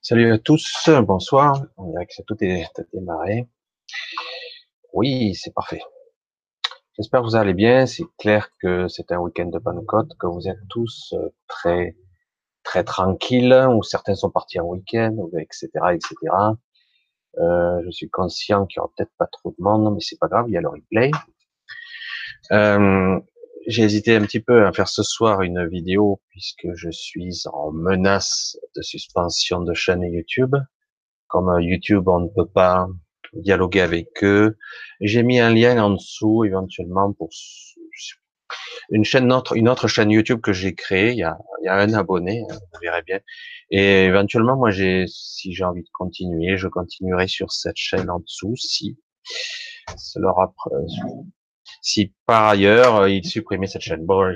[0.00, 1.62] Salut à tous, bonsoir.
[1.76, 3.46] On dirait que tout est démarré.
[4.92, 5.80] Oui, c'est parfait.
[6.96, 7.86] J'espère que vous allez bien.
[7.86, 11.96] C'est clair que c'est un week-end de Pentecôte, que vous êtes tous euh, très
[12.62, 16.14] très tranquilles, ou certains sont partis en week-end, etc., etc.
[17.38, 20.28] Euh, je suis conscient qu'il y aura peut-être pas trop de monde, mais c'est pas
[20.28, 21.10] grave, il y a le replay.
[22.52, 23.20] Euh,
[23.66, 27.72] j'ai hésité un petit peu à faire ce soir une vidéo puisque je suis en
[27.72, 30.54] menace de suspension de chaîne YouTube.
[31.28, 32.88] Comme YouTube, on ne peut pas
[33.32, 34.58] dialoguer avec eux.
[35.00, 37.30] J'ai mis un lien en dessous éventuellement pour
[38.90, 41.12] une chaîne autre, une autre chaîne YouTube que j'ai créée.
[41.12, 43.20] Il y a, il y a un abonné, hein, vous verrez bien.
[43.70, 48.20] Et éventuellement, moi, j'ai, si j'ai envie de continuer, je continuerai sur cette chaîne en
[48.20, 48.98] dessous si
[49.96, 50.32] cela
[51.80, 54.04] si par ailleurs euh, il supprimait cette chaîne.
[54.04, 54.32] Bon,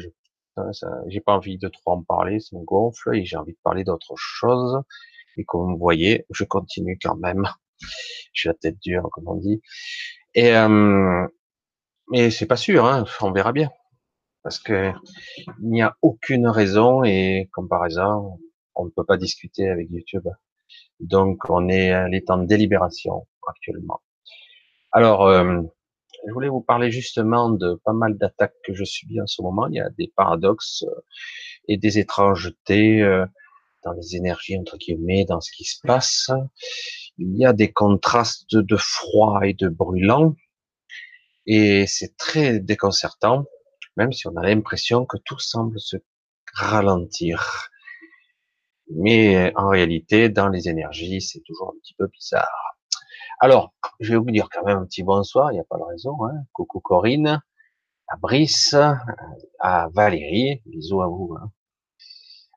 [1.09, 3.85] j'ai pas envie de trop en parler, ça me gonfle et j'ai envie de parler
[3.85, 4.83] d'autre chose.
[5.37, 7.45] Et comme vous voyez, je continue quand même.
[8.33, 9.61] J'ai la tête dure, comme on dit.
[10.35, 11.27] Et euh,
[12.11, 13.71] mais c'est pas sûr, hein, on verra bien,
[14.43, 14.93] parce que
[15.63, 18.39] il n'y a aucune raison et comparaison,
[18.75, 20.29] on ne peut pas discuter avec YouTube.
[21.01, 24.01] Donc on est à l'état de délibération actuellement.
[24.93, 25.63] Alors, euh,
[26.27, 29.67] je voulais vous parler justement de pas mal d'attaques que je subis en ce moment.
[29.69, 31.01] Il y a des paradoxes euh,
[31.69, 33.27] et des étrangetés euh,
[33.85, 36.31] dans les énergies entre guillemets, dans ce qui se passe.
[37.19, 40.35] Il y a des contrastes de froid et de brûlant,
[41.47, 43.47] et c'est très déconcertant,
[43.97, 45.97] même si on a l'impression que tout semble se
[46.53, 47.71] ralentir.
[48.91, 52.76] Mais en réalité, dans les énergies, c'est toujours un petit peu bizarre.
[53.39, 55.83] Alors, je vais vous dire quand même un petit bonsoir, il n'y a pas de
[55.83, 56.25] raison.
[56.25, 56.45] Hein.
[56.53, 57.43] Coucou Corinne,
[58.09, 58.75] à Brice,
[59.61, 61.37] à Valérie, bisous à vous.
[61.39, 61.53] Hein.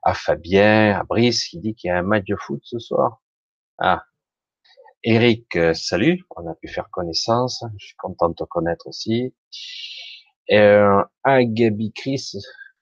[0.03, 3.21] À Fabien, à Brice qui dit qu'il y a un match de foot ce soir.
[3.77, 4.03] Ah,
[5.03, 9.35] Eric, euh, salut, on a pu faire connaissance, je suis content de te connaître aussi.
[10.51, 12.31] Euh, Agabi Chris,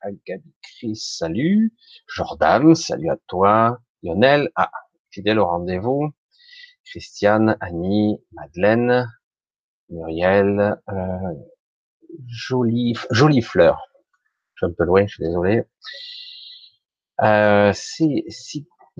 [0.01, 1.73] Agabi Chris, salut.
[2.07, 3.79] Jordan, salut à toi.
[4.03, 4.69] Lionel, ah,
[5.09, 6.11] fidèle au rendez-vous.
[6.89, 9.11] Christiane, Annie, Madeleine,
[9.89, 11.33] Muriel, euh,
[12.27, 13.81] jolie, jolie fleur.
[14.53, 15.63] Je suis un peu loin, je suis désolé.
[17.21, 18.25] Euh, si,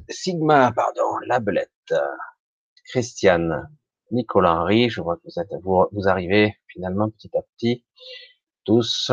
[0.10, 1.94] Sigma, pardon, la belette.
[2.86, 3.70] Christiane,
[4.12, 7.86] Nicolas Henry, je vois que vous êtes, vous, arrivez finalement petit à petit,
[8.64, 9.12] tous.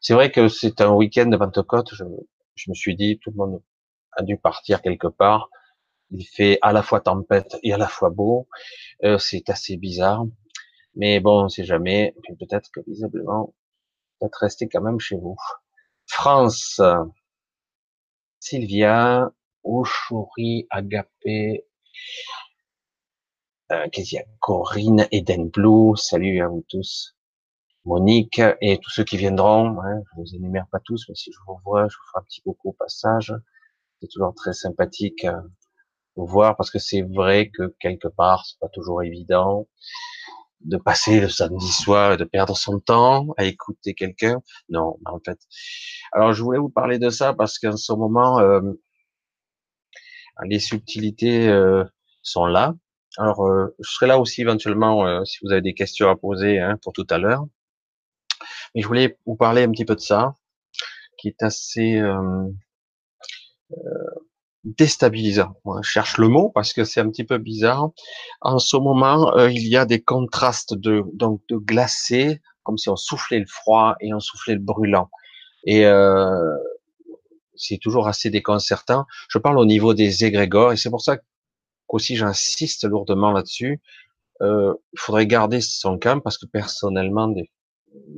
[0.00, 3.62] C'est vrai que c'est un week-end de Pentecôte, je me suis dit, tout le monde
[4.12, 5.48] a dû partir quelque part.
[6.10, 8.48] Il fait à la fois tempête et à la fois beau.
[9.04, 10.24] Euh, c'est assez bizarre.
[10.94, 12.14] Mais bon, on sait jamais.
[12.38, 13.54] peut-être que visiblement,
[14.20, 15.36] peut-être rester quand même chez vous.
[16.06, 16.80] France.
[18.40, 19.32] Sylvia,
[19.64, 21.66] Oshuri, Agapé,
[23.72, 27.16] euh, qu'est-ce qu'il y a Corinne, Eden Blue, salut à vous tous.
[27.84, 29.80] Monique et tous ceux qui viendront.
[29.82, 32.24] Hein, je vous énumère pas tous, mais si je vous vois, je vous ferai un
[32.24, 33.34] petit coucou au passage.
[34.00, 35.40] C'est toujours très sympathique euh,
[36.24, 39.66] voir parce que c'est vrai que quelque part c'est pas toujours évident
[40.60, 44.40] de passer le samedi soir et de perdre son temps à écouter quelqu'un.
[44.68, 45.38] Non, en fait.
[46.12, 48.60] Alors je voulais vous parler de ça parce qu'en ce moment euh,
[50.44, 51.84] les subtilités euh,
[52.22, 52.74] sont là.
[53.18, 56.78] Alors euh, je serai là aussi éventuellement si vous avez des questions à poser hein,
[56.82, 57.44] pour tout à l'heure.
[58.74, 60.34] Mais je voulais vous parler un petit peu de ça,
[61.18, 62.00] qui est assez
[64.66, 65.54] déstabilisant.
[65.82, 67.90] je cherche le mot parce que c'est un petit peu bizarre.
[68.40, 72.88] En ce moment, euh, il y a des contrastes de donc de glacé, comme si
[72.88, 75.08] on soufflait le froid et on soufflait le brûlant.
[75.64, 76.56] Et euh,
[77.54, 79.06] c'est toujours assez déconcertant.
[79.28, 81.18] Je parle au niveau des égrégores et c'est pour ça
[81.86, 83.80] qu'aussi j'insiste lourdement là-dessus.
[84.42, 87.32] Euh, il faudrait garder son calme parce que personnellement,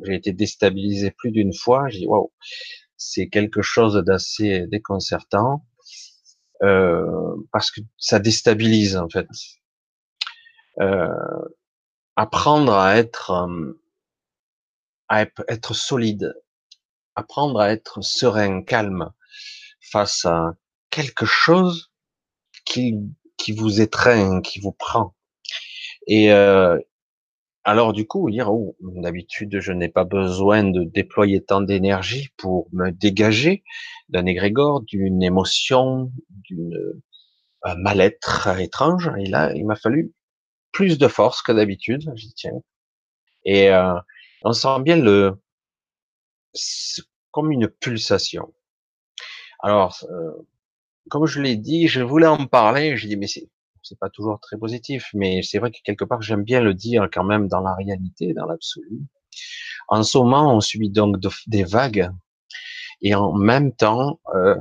[0.04, 1.88] j'ai été déstabilisé plus d'une fois.
[1.90, 2.32] J'ai dit waouh,
[2.96, 5.62] c'est quelque chose d'assez déconcertant
[6.62, 9.26] euh, parce que ça déstabilise en fait.
[10.80, 11.08] Euh,
[12.16, 13.80] apprendre à être euh,
[15.08, 16.34] à être solide,
[17.14, 19.10] apprendre à être serein, calme
[19.90, 20.54] face à
[20.90, 21.90] quelque chose
[22.64, 22.94] qui
[23.36, 25.14] qui vous étreint, qui vous prend.
[26.06, 26.78] Et euh,
[27.68, 32.68] alors du coup, dire oh, d'habitude je n'ai pas besoin de déployer tant d'énergie pour
[32.72, 33.62] me dégager
[34.08, 36.74] d'un égrégore, d'une émotion, d'une
[37.76, 39.10] mal-être étrange.
[39.18, 40.14] Et là, il m'a fallu
[40.72, 42.10] plus de force que d'habitude.
[42.14, 42.62] J'y tiens.
[43.44, 43.94] Et euh,
[44.44, 45.34] on sent bien le
[47.30, 48.54] comme une pulsation.
[49.60, 50.32] Alors, euh,
[51.10, 52.96] comme je l'ai dit, je voulais en parler.
[52.96, 53.50] J'ai dit, mais c'est,
[53.88, 57.08] c'est pas toujours très positif, mais c'est vrai que quelque part, j'aime bien le dire
[57.12, 59.00] quand même dans la réalité, dans l'absolu.
[59.88, 62.10] En ce moment, on subit donc des vagues
[63.00, 64.56] et en même temps, euh,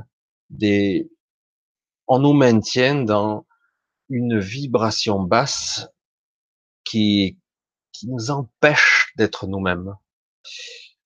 [2.06, 3.46] on nous maintient dans
[4.08, 5.88] une vibration basse
[6.84, 7.38] qui,
[7.92, 9.94] qui nous empêche d'être nous-mêmes.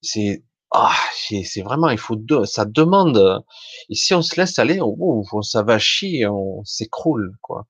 [0.01, 3.45] C'est ah, c'est vraiment, il faut deux, ça demande.
[3.91, 7.67] Et si on se laisse aller, on, ça va chier, on s'écroule, quoi.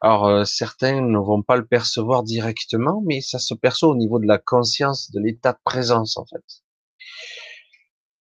[0.00, 4.18] Alors euh, certains ne vont pas le percevoir directement, mais ça se perçoit au niveau
[4.18, 6.44] de la conscience, de l'état de présence, en fait.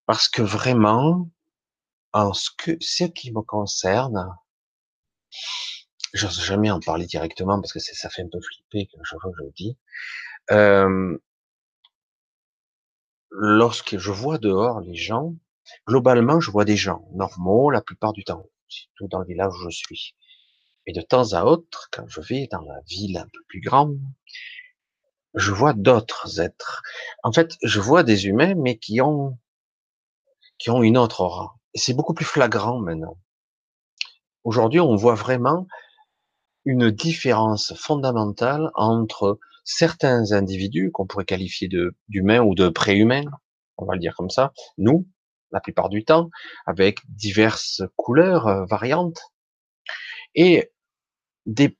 [0.05, 1.29] Parce que vraiment,
[2.13, 4.29] en ce que ce qui me concerne,
[6.13, 9.43] j'ose jamais en parler directement parce que ça fait un peu flipper que je, je
[9.43, 9.77] le dis.
[10.51, 11.17] Euh,
[13.37, 15.35] lorsque je vois dehors les gens,
[15.87, 19.69] globalement, je vois des gens normaux la plupart du temps, surtout dans le village où
[19.69, 20.15] je suis.
[20.87, 23.99] Et de temps à autre, quand je vais dans la ville un peu plus grande,
[25.33, 26.81] je vois d'autres êtres.
[27.23, 29.37] En fait, je vois des humains, mais qui ont,
[30.57, 31.55] qui ont une autre aura.
[31.73, 33.17] Et c'est beaucoup plus flagrant maintenant.
[34.43, 35.67] Aujourd'hui, on voit vraiment
[36.63, 41.67] une différence fondamentale entre certains individus qu'on pourrait qualifier
[42.07, 43.25] d'humains ou de préhumains,
[43.77, 45.05] on va le dire comme ça, nous,
[45.51, 46.29] la plupart du temps,
[46.65, 49.19] avec diverses couleurs euh, variantes,
[50.35, 50.71] et
[51.45, 51.77] des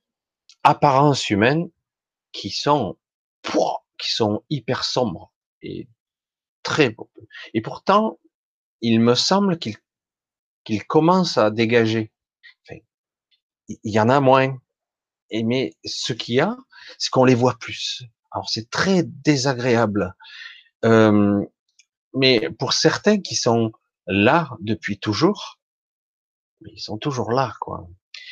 [0.64, 1.70] apparences humaines
[2.32, 2.98] qui sont
[3.98, 5.88] qui sont hyper sombres et
[6.64, 7.12] très beaux.
[7.54, 8.20] Et pourtant,
[8.82, 9.78] il me semble qu'il
[10.64, 12.12] qu'il commence à dégager.
[12.64, 12.80] Enfin,
[13.68, 14.58] il y en a moins,
[15.30, 16.58] et mais ce qu'il y a,
[16.98, 18.04] c'est qu'on les voit plus.
[18.32, 20.16] Alors c'est très désagréable.
[20.84, 21.42] Euh,
[22.14, 23.72] mais pour certains qui sont
[24.08, 25.60] là depuis toujours,
[26.62, 27.88] ils sont toujours là, quoi.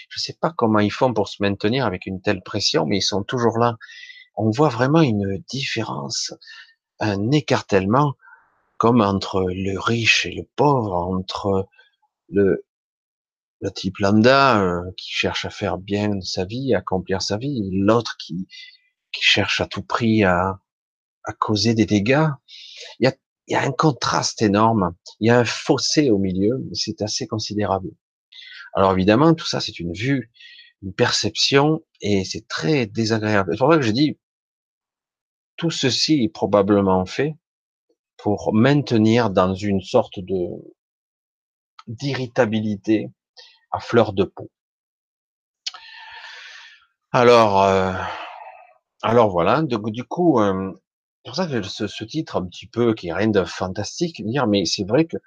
[0.09, 3.01] Je sais pas comment ils font pour se maintenir avec une telle pression, mais ils
[3.01, 3.77] sont toujours là.
[4.35, 6.33] On voit vraiment une différence,
[6.99, 8.15] un écartèlement,
[8.77, 11.67] comme entre le riche et le pauvre, entre
[12.29, 12.65] le,
[13.63, 17.69] le type lambda euh, qui cherche à faire bien sa vie, à accomplir sa vie,
[17.71, 18.45] l'autre qui,
[19.13, 20.59] qui cherche à tout prix à,
[21.23, 22.27] à causer des dégâts.
[22.99, 23.15] Il y a,
[23.47, 27.25] il y a un contraste énorme, il y a un fossé au milieu, c'est assez
[27.25, 27.89] considérable.
[28.73, 30.29] Alors évidemment, tout ça, c'est une vue,
[30.81, 33.53] une perception, et c'est très désagréable.
[33.53, 34.19] C'est pour ça que je dis,
[35.55, 37.37] tout ceci est probablement fait
[38.17, 40.47] pour maintenir dans une sorte de
[41.87, 43.09] d'irritabilité,
[43.73, 44.49] à fleur de peau.
[47.11, 47.93] Alors, euh,
[49.03, 49.61] alors voilà.
[49.63, 50.71] du coup, euh,
[51.25, 54.23] c'est pour ça que ce, ce, titre un petit peu qui est rien de fantastique,
[54.25, 55.17] dire, mais c'est vrai que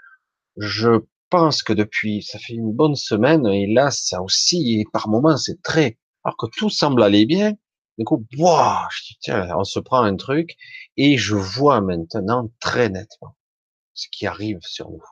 [0.56, 1.00] je
[1.30, 5.36] pense que depuis, ça fait une bonne semaine, et là, ça aussi, et par moments,
[5.36, 7.52] c'est très, alors que tout semble aller bien,
[7.98, 10.56] du coup, boah, je dis, tiens, on se prend un truc,
[10.96, 13.36] et je vois maintenant très nettement
[13.94, 15.02] ce qui arrive sur nous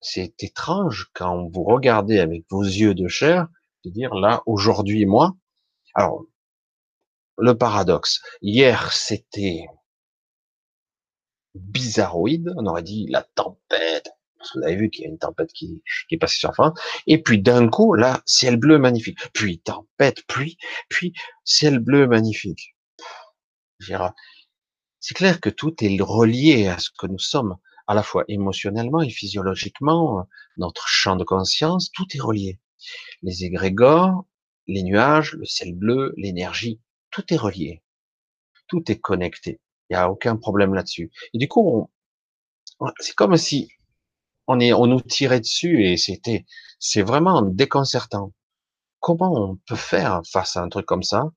[0.00, 3.48] c'est étrange quand vous regardez avec vos yeux de chair,
[3.84, 5.36] de dire là, aujourd'hui, moi,
[5.94, 6.26] alors,
[7.38, 9.66] le paradoxe, hier, c'était
[11.54, 15.18] bizarroïde, on aurait dit la tempête, parce que vous avez vu qu'il y a une
[15.18, 19.60] tempête qui, est passée sur France, et puis d'un coup, là, ciel bleu magnifique, puis
[19.60, 22.76] tempête, pluie, puis ciel bleu magnifique.
[23.80, 29.02] C'est clair que tout est relié à ce que nous sommes à la fois émotionnellement
[29.02, 32.60] et physiologiquement, notre champ de conscience, tout est relié.
[33.22, 34.24] Les égrégores,
[34.66, 37.82] les nuages, le ciel bleu, l'énergie, tout est relié.
[38.68, 39.60] Tout est connecté.
[39.88, 41.12] Il n'y a aucun problème là-dessus.
[41.32, 41.90] Et du coup,
[42.98, 43.70] c'est comme si
[44.48, 46.44] on, est, on nous tirait dessus et c'était,
[46.78, 48.32] c'est vraiment déconcertant.
[48.98, 51.30] Comment on peut faire face à un truc comme ça?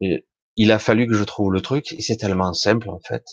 [0.00, 3.24] Il a fallu que je trouve le truc et c'est tellement simple en fait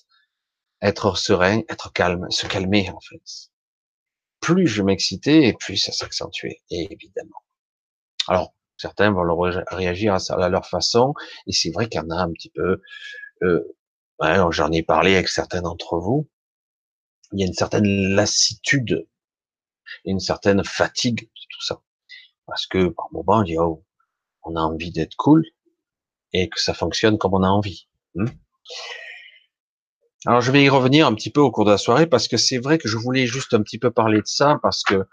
[0.81, 3.21] être serein, être calme, se calmer en fait.
[4.39, 7.43] Plus je m'excitais, et plus ça s'accentuait, évidemment.
[8.27, 9.23] Alors, certains vont
[9.69, 11.13] réagir à, leur façon,
[11.47, 12.81] et c'est vrai qu'il y en a un petit peu.
[13.43, 13.63] Euh,
[14.51, 16.29] J'en ai parlé avec certains d'entre vous.
[17.31, 19.07] Il y a une certaine lassitude,
[20.05, 21.81] une certaine fatigue de tout ça,
[22.45, 23.83] parce que par moment, on dit oh,
[24.43, 25.43] on a envie d'être cool
[26.33, 27.87] et que ça fonctionne comme on a envie.
[28.17, 28.25] Hein.
[30.25, 32.37] Alors je vais y revenir un petit peu au cours de la soirée parce que
[32.37, 35.07] c'est vrai que je voulais juste un petit peu parler de ça parce que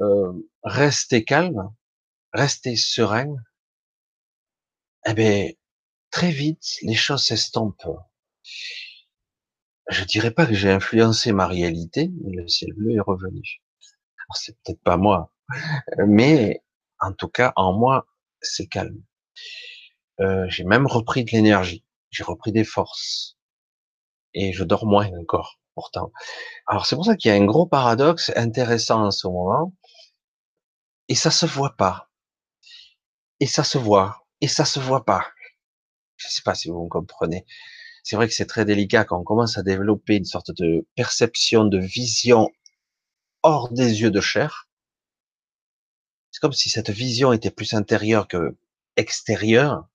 [0.00, 0.32] euh,
[0.64, 1.70] rester calme,
[2.32, 3.36] rester serein,
[5.06, 5.50] eh bien
[6.10, 7.98] très vite les choses s'estompent.
[9.88, 13.62] Je dirais pas que j'ai influencé ma réalité, mais le ciel bleu est revenu.
[14.34, 15.32] C'est peut-être pas moi,
[16.06, 16.62] Mais
[17.00, 18.06] en tout cas, en moi,
[18.42, 19.02] c'est calme.
[20.20, 23.37] Euh, j'ai même repris de l'énergie, j'ai repris des forces,
[24.34, 25.58] et je dors moins encore.
[25.74, 26.12] Pourtant,
[26.66, 29.72] alors c'est pour ça qu'il y a un gros paradoxe intéressant en ce moment,
[31.08, 32.10] et ça se voit pas,
[33.40, 35.24] et ça se voit, et ça se voit pas.
[36.16, 37.46] Je sais pas si vous me comprenez.
[38.02, 41.64] C'est vrai que c'est très délicat quand on commence à développer une sorte de perception,
[41.64, 42.48] de vision
[43.42, 44.68] hors des yeux de chair.
[46.30, 48.56] C'est comme si cette vision était plus intérieure que
[48.96, 49.88] extérieure.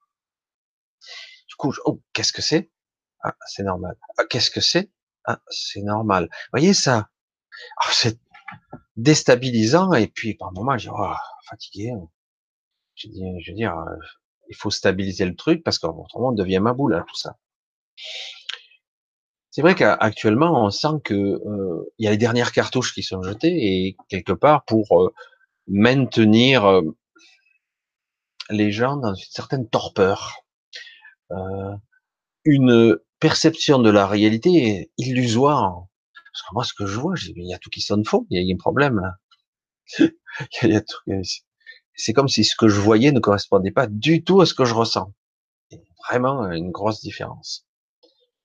[1.48, 2.72] Du coup, oh, qu'est-ce que c'est?
[3.24, 3.96] Ah, c'est normal.
[4.18, 4.90] Ah, qu'est-ce que c'est?
[5.26, 6.26] Ah, c'est normal.
[6.26, 7.10] Vous voyez ça?
[7.78, 8.20] Ah, C'est
[8.98, 11.14] déstabilisant et puis par moment, je dis, oh,
[11.50, 11.94] fatigué.
[12.96, 13.96] Je dis, je veux dire, euh,
[14.50, 17.38] il faut stabiliser le truc parce qu'autrement on devient ma boule, hein, tout ça.
[19.52, 23.22] C'est vrai qu'actuellement, on sent que euh, il y a les dernières cartouches qui sont
[23.22, 25.14] jetées et quelque part pour euh,
[25.68, 26.82] maintenir
[28.50, 30.46] les gens dans une certaine torpeur,
[32.46, 35.86] une perception de la réalité illusoire.
[36.14, 38.42] Parce que moi, ce que je vois, il y a tout qui sonne faux, il
[38.42, 39.00] y a un problème
[40.64, 40.82] là.
[41.96, 44.66] C'est comme si ce que je voyais ne correspondait pas du tout à ce que
[44.66, 45.14] je ressens.
[46.10, 47.66] Vraiment une grosse différence.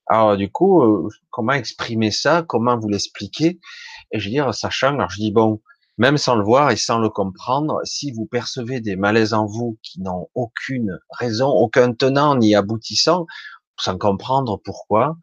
[0.07, 2.43] Alors du coup, euh, comment exprimer ça?
[2.47, 3.59] Comment vous l'expliquer?
[4.11, 5.61] Et je veux dire, sachant, alors je dis bon,
[5.99, 9.79] même sans le voir et sans le comprendre, si vous percevez des malaises en vous
[9.83, 13.27] qui n'ont aucune raison, aucun tenant ni aboutissant,
[13.79, 15.17] sans comprendre pourquoi,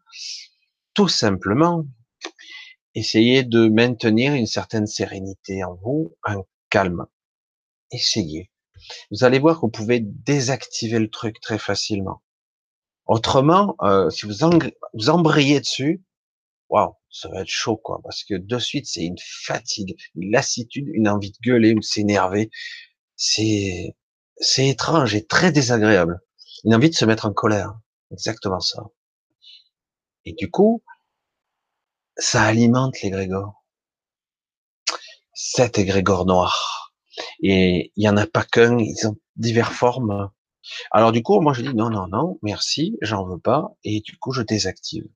[0.94, 1.84] tout simplement,
[2.94, 7.06] essayez de maintenir une certaine sérénité en vous, un calme.
[7.90, 8.50] Essayez.
[9.10, 12.22] Vous allez voir que vous pouvez désactiver le truc très facilement.
[13.06, 14.34] Autrement, euh, si vous,
[14.94, 16.02] vous embrayez dessus,
[16.68, 20.88] waouh, ça va être chaud, quoi, parce que de suite, c'est une fatigue, une lassitude,
[20.92, 22.50] une envie de gueuler ou de s'énerver.
[23.14, 23.94] C'est,
[24.38, 26.20] c'est étrange et très désagréable.
[26.64, 27.78] Une envie de se mettre en colère.
[28.10, 28.82] Exactement ça.
[30.26, 30.82] Et du coup,
[32.18, 33.64] ça alimente l'égrégore.
[35.34, 36.92] Cet égrégore noir.
[37.42, 40.30] Et il y en a pas qu'un, ils ont diverses formes.
[40.92, 44.16] Alors du coup, moi je dis non, non, non, merci, j'en veux pas, et du
[44.18, 45.06] coup je désactive.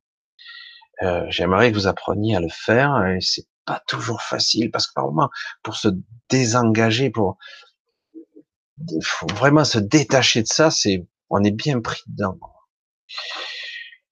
[1.02, 4.92] Euh, J'aimerais que vous appreniez à le faire, et c'est pas toujours facile parce que
[4.94, 5.30] par moment,
[5.62, 5.88] pour se
[6.28, 7.38] désengager, pour
[9.02, 12.38] faut vraiment se détacher de ça, c'est on est bien pris dedans.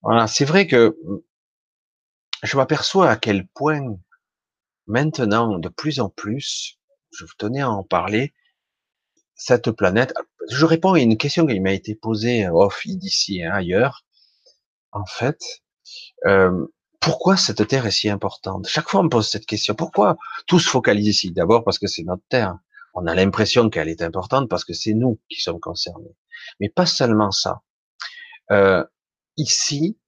[0.02, 0.96] Voilà, c'est vrai que
[2.42, 3.98] je m'aperçois à quel point
[4.86, 6.78] maintenant, de plus en plus,
[7.12, 8.32] je vous tenais à en parler,
[9.34, 10.14] cette planète,
[10.50, 14.04] je réponds à une question qui m'a été posée off d'ici hein, ailleurs.
[14.92, 15.40] En fait,
[16.26, 16.66] euh,
[17.00, 18.66] pourquoi cette Terre est si importante?
[18.66, 19.74] Chaque fois, on me pose cette question.
[19.74, 21.30] Pourquoi tout se focalise ici?
[21.30, 22.58] D'abord parce que c'est notre Terre.
[22.94, 26.16] On a l'impression qu'elle est importante parce que c'est nous qui sommes concernés.
[26.58, 27.62] Mais pas seulement ça.
[28.50, 28.84] Euh,
[29.36, 29.98] ici,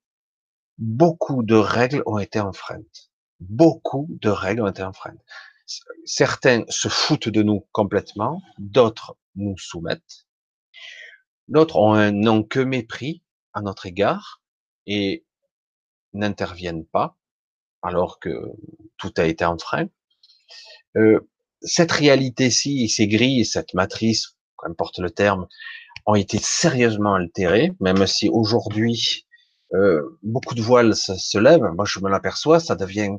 [0.78, 3.10] beaucoup de règles ont été enfreintes.
[3.40, 5.20] Beaucoup de règles ont été enfreintes.
[6.04, 10.26] Certains se foutent de nous complètement, d'autres nous soumettent.
[11.48, 14.42] D'autres ont un non que mépris à notre égard
[14.86, 15.24] et
[16.12, 17.16] n'interviennent pas
[17.82, 18.52] alors que
[18.98, 19.88] tout a été enfreint.
[20.96, 21.20] Euh,
[21.62, 25.46] cette réalité-ci, ces grilles, cette matrice, qu'importe le terme,
[26.06, 29.26] ont été sérieusement altérées, même si aujourd'hui
[29.74, 31.72] euh, beaucoup de voiles se, lèvent.
[31.74, 33.10] Moi, je me l'aperçois, ça devient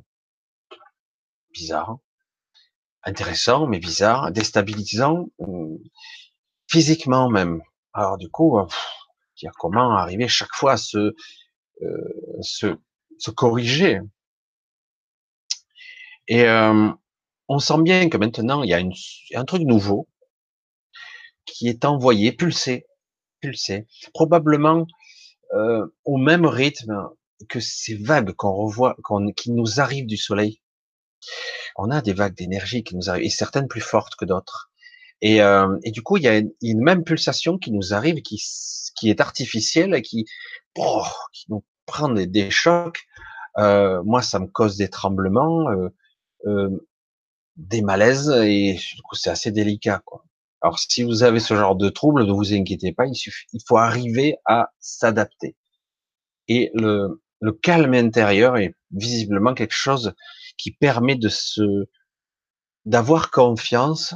[1.54, 1.98] bizarre,
[3.04, 5.28] intéressant mais bizarre, déstabilisant,
[6.68, 7.62] physiquement même.
[7.94, 8.66] Alors du coup, euh,
[9.38, 11.14] dire comment arriver chaque fois à se,
[11.82, 12.78] euh, se,
[13.18, 14.00] se corriger?
[16.28, 16.90] Et euh,
[17.50, 18.94] on sent bien que maintenant il y a une,
[19.36, 20.08] un truc nouveau
[21.46, 22.86] qui est envoyé, pulsé,
[23.42, 24.86] pulsé, probablement
[25.54, 27.10] euh, au même rythme
[27.50, 30.62] que ces vagues qu'on revoit, qu'on, qui nous arrivent du soleil.
[31.76, 34.72] On a des vagues d'énergie qui nous arrivent, et certaines plus fortes que d'autres.
[35.22, 38.42] Et, euh, et du coup, il y a une, même pulsation qui nous arrive, qui,
[38.96, 40.26] qui est artificielle et qui,
[40.78, 43.06] oh, qui nous prend des, des chocs.
[43.58, 45.90] Euh, moi, ça me cause des tremblements, euh,
[46.46, 46.88] euh,
[47.58, 50.02] des malaises, et du coup, c'est assez délicat.
[50.06, 50.24] Quoi.
[50.62, 53.62] Alors, si vous avez ce genre de trouble, ne vous inquiétez pas, il, suffit, il
[53.68, 55.56] faut arriver à s'adapter.
[56.48, 60.14] Et le, le calme intérieur est visiblement quelque chose
[60.58, 61.88] qui permet de se
[62.86, 64.16] d'avoir confiance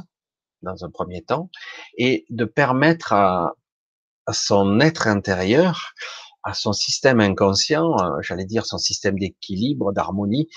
[0.62, 1.50] dans un premier temps,
[1.96, 3.54] et de permettre à,
[4.32, 5.94] son être intérieur,
[6.42, 10.48] à son système inconscient, euh, j'allais dire son système d'équilibre, d'harmonie,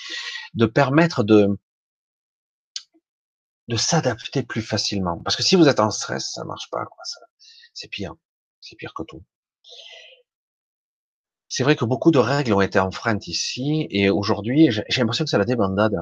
[0.55, 1.47] de permettre de
[3.69, 5.19] de s'adapter plus facilement.
[5.19, 6.85] Parce que si vous êtes en stress, ça marche pas.
[6.85, 7.03] Quoi.
[7.73, 8.15] C'est pire.
[8.59, 9.23] C'est pire que tout.
[11.47, 15.29] C'est vrai que beaucoup de règles ont été enfreintes ici, et aujourd'hui, j'ai l'impression que
[15.29, 15.95] c'est la débandade.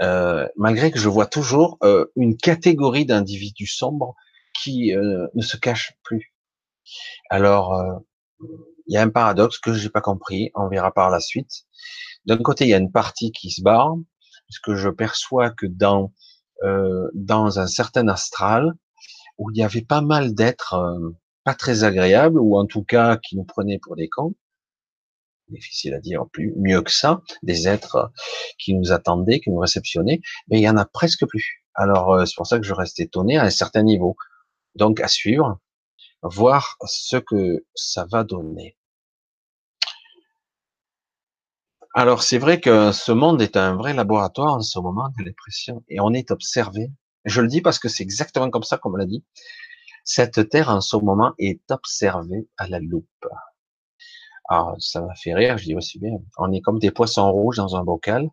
[0.00, 4.14] Euh, malgré que je vois toujours euh, une catégorie d'individus sombres
[4.62, 6.34] qui euh, ne se cachent plus.
[7.30, 7.98] Alors, euh,
[8.86, 11.66] il y a un paradoxe que j'ai pas compris, on verra par la suite.
[12.24, 13.94] D'un côté, il y a une partie qui se barre,
[14.46, 16.12] puisque je perçois que dans
[16.62, 18.72] euh, dans un certain astral
[19.38, 23.16] où il y avait pas mal d'êtres euh, pas très agréables ou en tout cas
[23.16, 24.34] qui nous prenaient pour des cons.
[25.48, 28.12] Difficile à dire plus mieux que ça, des êtres
[28.58, 31.64] qui nous attendaient, qui nous réceptionnaient, mais il y en a presque plus.
[31.74, 34.16] Alors euh, c'est pour ça que je reste étonné à un certain niveau.
[34.76, 35.58] Donc à suivre,
[36.22, 38.76] voir ce que ça va donner.
[41.94, 45.84] Alors c'est vrai que ce monde est un vrai laboratoire en ce moment de l'impression
[45.88, 46.90] et on est observé.
[47.26, 49.22] Je le dis parce que c'est exactement comme ça qu'on me l'a dit.
[50.02, 53.26] Cette terre en ce moment est observée à la loupe.
[54.48, 56.16] Alors ça m'a fait rire, je dis aussi bien.
[56.38, 58.30] On est comme des poissons rouges dans un bocal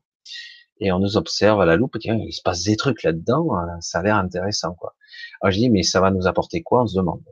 [0.79, 1.99] et on nous observe à la loupe.
[1.99, 4.95] Tiens, il se passe des trucs là-dedans, hein, ça a l'air intéressant quoi.
[5.41, 7.23] Alors je dis mais ça va nous apporter quoi On se demande.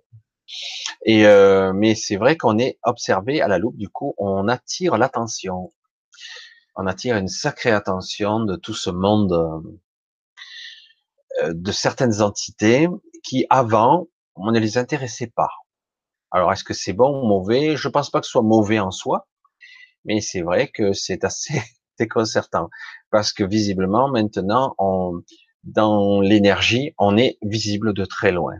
[1.05, 3.77] Et euh, mais c'est vrai qu'on est observé à la loupe.
[3.77, 5.71] Du coup, on attire l'attention
[6.77, 9.33] on attire une sacrée attention de tout ce monde
[11.43, 12.87] euh, de certaines entités
[13.23, 15.49] qui avant on ne les intéressait pas.
[16.31, 17.75] Alors est-ce que c'est bon ou mauvais?
[17.75, 19.27] Je pense pas que ce soit mauvais en soi,
[20.05, 21.61] mais c'est vrai que c'est assez
[21.99, 22.69] déconcertant
[23.09, 24.75] parce que visiblement maintenant
[25.63, 28.53] dans l'énergie on est visible de très loin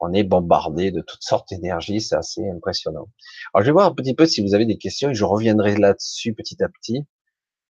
[0.00, 3.08] on est bombardé de toutes sortes d'énergie, c'est assez impressionnant.
[3.52, 5.76] Alors je vais voir un petit peu si vous avez des questions et je reviendrai
[5.76, 7.04] là-dessus petit à petit,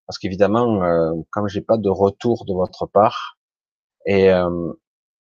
[0.06, 3.38] parce qu'évidemment, euh, comme j'ai pas de retour de votre part
[4.06, 4.72] et euh,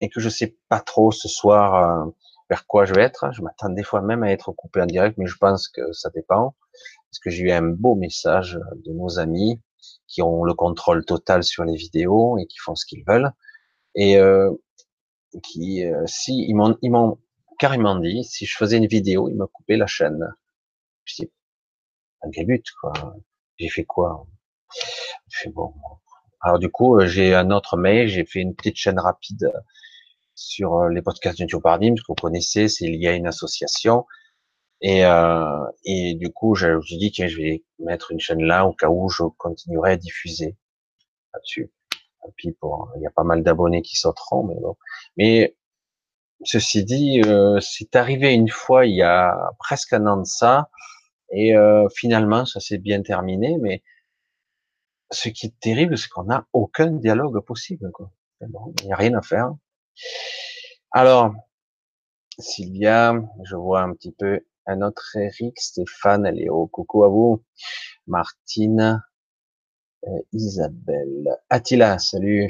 [0.02, 2.12] et que je sais pas trop ce soir euh,
[2.50, 5.18] vers quoi je vais être, je m'attends des fois même à être coupé en direct,
[5.18, 6.56] mais je pense que ça dépend,
[7.10, 9.60] parce que j'ai eu un beau message de nos amis
[10.08, 13.32] qui ont le contrôle total sur les vidéos et qui font ce qu'ils veulent.
[13.96, 14.52] Et euh,
[15.42, 17.20] qui, euh, si ils m'ont, ils m'ont
[17.60, 20.34] carrément dit, si je faisais une vidéo, ils me coupaient la chaîne.
[21.06, 21.32] Je dis,
[22.22, 22.48] un quel
[22.82, 22.94] quoi
[23.58, 24.28] J'ai fait quoi?
[25.30, 25.74] Je fais bon.
[26.42, 29.52] Alors du coup, euh, j'ai un autre mail, j'ai fait une petite chaîne rapide
[30.36, 34.06] sur euh, les podcasts de Joe Paradigm, que vous connaissez, c'est lié à une association.
[34.82, 38.74] Et, euh, et du coup, j'ai dit que je vais mettre une chaîne là au
[38.74, 40.56] cas où je continuerai à diffuser
[41.34, 41.72] là-dessus
[42.60, 44.76] pour, il y a pas mal d'abonnés qui sauteront, mais bon.
[45.18, 45.58] Mais
[46.44, 50.70] ceci dit, euh, c'est arrivé une fois il y a presque un an de ça,
[51.32, 53.58] et euh, finalement ça s'est bien terminé.
[53.60, 53.84] Mais
[55.12, 57.92] ce qui est terrible, c'est qu'on n'a aucun dialogue possible.
[57.92, 58.12] Quoi.
[58.42, 59.54] Bon, il n'y a rien à faire.
[60.92, 61.34] Alors,
[62.40, 67.44] Sylvia, je vois un petit peu un autre Eric, Stéphane, Léo, coucou à vous,
[68.06, 69.02] Martine,
[70.34, 71.38] Isabelle.
[71.50, 72.50] Attila, salut.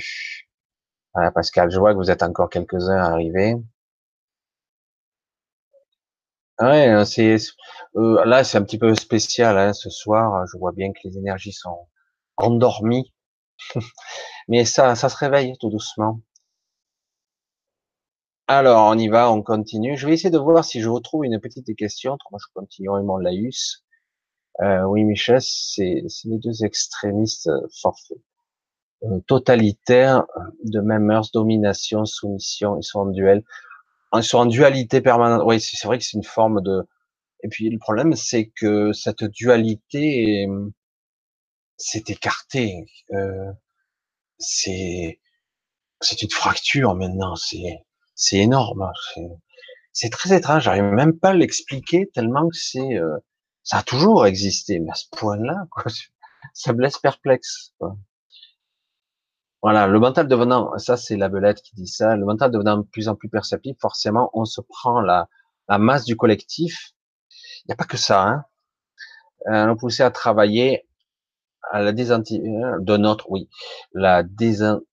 [1.13, 3.56] Voilà, Pascal, je vois que vous êtes encore quelques-uns arrivés.
[6.60, 7.04] Ouais, hein,
[7.96, 10.46] euh, là c'est un petit peu spécial hein, ce soir.
[10.52, 11.88] Je vois bien que les énergies sont
[12.38, 13.13] endormies,
[14.50, 16.22] mais ça, ça se réveille tout doucement.
[18.50, 19.98] Alors on y va, on continue.
[19.98, 22.17] Je vais essayer de voir si je retrouve une petite question.
[22.38, 23.86] Je continuerai mon laïus.
[24.62, 28.17] Euh, oui, Michel, c'est les deux extrémistes euh, forfaits.
[29.04, 30.26] Euh, totalitaires,
[30.63, 33.43] de même mœurs, domination, soumission, ils sont en duel.
[34.13, 35.43] Ils sont en dualité permanente.
[35.46, 36.88] Oui, c'est vrai que c'est une forme de...
[37.43, 40.48] Et puis le problème, c'est que cette dualité
[41.78, 42.86] s'est écartée.
[43.12, 43.52] Euh,
[44.39, 45.20] c'est
[46.02, 47.36] c'est une fracture maintenant.
[47.36, 48.91] C'est c'est énorme.
[49.93, 50.63] C'est très étrange.
[50.63, 53.17] J'arrive même pas à l'expliquer tellement que c'est euh,
[53.67, 55.67] ça a toujours existé, mais à ce point-là,
[56.53, 57.73] ça me laisse perplexe.
[59.62, 62.84] Voilà, le mental devenant, ça c'est la belette qui dit ça, le mental devenant de
[62.84, 65.27] plus en plus perceptible, forcément, on se prend la,
[65.67, 66.93] la masse du collectif.
[67.30, 68.45] Il n'y a pas que ça, hein.
[69.47, 70.88] Euh, on poussé à travailler
[71.71, 73.49] à la désanti de notre, oui,
[73.93, 74.88] la désanti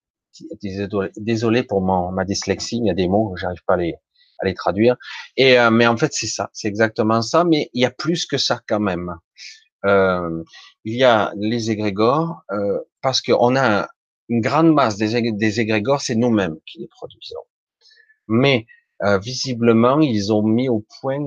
[1.17, 3.95] désolé pour mon, ma dyslexie, il y a des mots, j'arrive pas à les,
[4.41, 4.97] à les traduire.
[5.37, 7.45] Et euh, mais en fait, c'est ça, c'est exactement ça.
[7.45, 9.15] Mais il y a plus que ça quand même.
[9.85, 10.43] Euh,
[10.85, 13.89] il y a les égrégores euh, parce qu'on a
[14.29, 17.45] une grande masse des, égrégores, c'est nous-mêmes qui les produisons.
[18.27, 18.67] Mais
[19.03, 21.19] euh, visiblement, ils ont mis au point.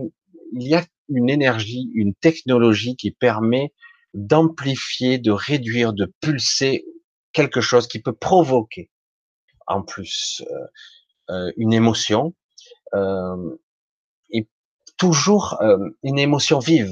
[0.54, 3.74] Il y a une énergie, une technologie qui permet
[4.14, 6.86] d'amplifier, de réduire, de pulser
[7.34, 8.90] quelque chose qui peut provoquer.
[9.68, 10.44] en plus
[11.58, 12.34] une émotion,
[12.94, 14.48] et
[14.98, 15.60] toujours
[16.04, 16.92] une émotion vive,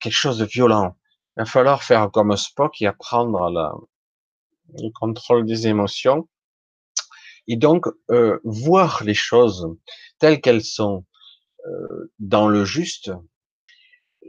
[0.00, 0.96] quelque chose de violent.
[1.36, 3.72] Il va falloir faire comme Spock et apprendre la,
[4.78, 6.28] le contrôle des émotions
[7.48, 9.66] et donc euh, voir les choses
[10.18, 11.04] telles qu'elles sont
[11.66, 13.10] euh, dans le juste.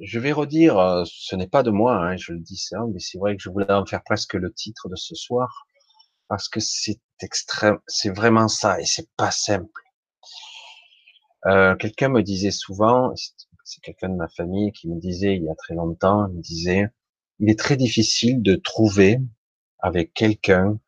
[0.02, 3.00] Je vais redire, euh, ce n'est pas de moi, hein, je le dis ça, mais
[3.00, 5.66] c'est vrai que je voulais en faire presque le titre de ce soir
[6.28, 9.84] parce que c'est extrême, c'est vraiment ça et c'est pas simple.
[11.48, 13.14] Euh, quelqu'un me disait souvent,
[13.64, 16.42] c'est quelqu'un de ma famille qui me disait il y a très longtemps, il me
[16.42, 16.90] disait,
[17.40, 19.20] il est très difficile de trouver
[19.80, 20.80] avec quelqu'un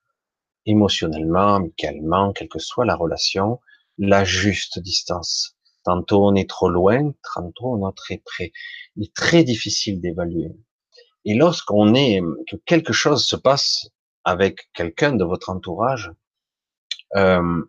[0.66, 3.60] émotionnellement, amicalement, quelle que soit la relation,
[3.98, 5.58] la juste distance.
[5.84, 8.52] Tantôt on est trop loin, tantôt on est très près.
[8.96, 10.52] Il est très difficile d'évaluer.
[11.26, 13.90] Et lorsqu'on est, que quelque chose se passe
[14.24, 16.12] avec quelqu'un de votre entourage,
[17.16, 17.64] euh,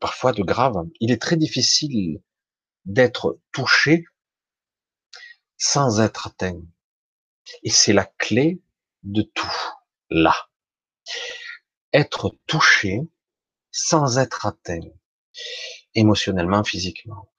[0.00, 2.22] parfois de grave, il est très difficile
[2.84, 4.04] d'être touché
[5.58, 6.60] sans être atteint.
[7.62, 8.60] Et c'est la clé
[9.02, 9.56] de tout,
[10.08, 10.34] là
[11.92, 13.00] être touché
[13.72, 14.80] sans être atteint,
[15.94, 17.30] émotionnellement, physiquement.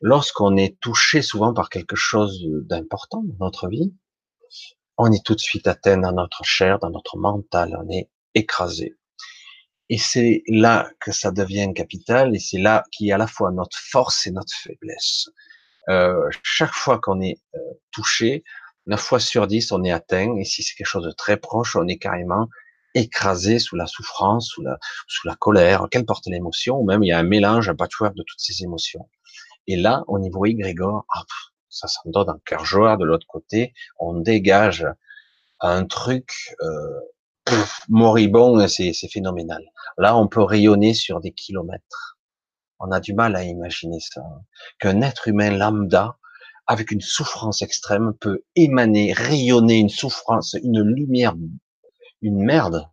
[0.00, 3.94] Lorsqu'on est touché souvent par quelque chose d'important dans notre vie,
[4.96, 8.96] on est tout de suite atteint dans notre chair, dans notre mental, on est écrasé.
[9.88, 13.52] Et c'est là que ça devient capital, et c'est là qui est à la fois
[13.52, 15.28] notre force et notre faiblesse.
[15.88, 17.58] Euh, chaque fois qu'on est euh,
[17.92, 18.42] touché,
[18.86, 21.76] 9 fois sur 10, on est atteint, et si c'est quelque chose de très proche,
[21.76, 22.48] on est carrément
[22.94, 25.86] écrasé sous la souffrance, sous la, sous la colère,
[26.26, 29.08] l'émotion, ou même il y a un mélange, un patchwork de toutes ces émotions.
[29.66, 31.24] Et là, au niveau égrégore, ah,
[31.68, 34.86] ça s'en donne un cœur joie de l'autre côté, on dégage
[35.60, 37.00] un truc euh,
[37.88, 39.62] moribond, c'est phénoménal.
[39.98, 42.18] Là, on peut rayonner sur des kilomètres.
[42.78, 44.22] On a du mal à imaginer ça.
[44.78, 46.18] Qu'un être humain lambda,
[46.66, 51.34] avec une souffrance extrême, peut émaner, rayonner une souffrance, une lumière
[52.22, 52.88] une merde,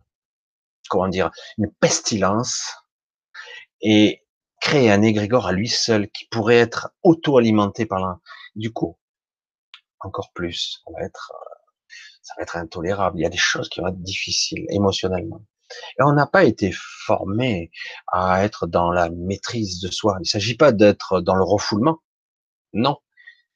[0.88, 2.72] comment dire, une pestilence,
[3.80, 4.22] et
[4.60, 8.20] créer un égrégore à lui seul qui pourrait être auto-alimenté par l'un.
[8.54, 8.96] Du coup,
[10.00, 11.32] encore plus, ça va être,
[12.24, 13.18] ça va être intolérable.
[13.18, 15.44] Il y a des choses qui vont être difficiles émotionnellement.
[15.98, 17.70] Et on n'a pas été formé
[18.08, 20.16] à être dans la maîtrise de soi.
[20.18, 22.00] Il ne s'agit pas d'être dans le refoulement.
[22.72, 22.96] Non.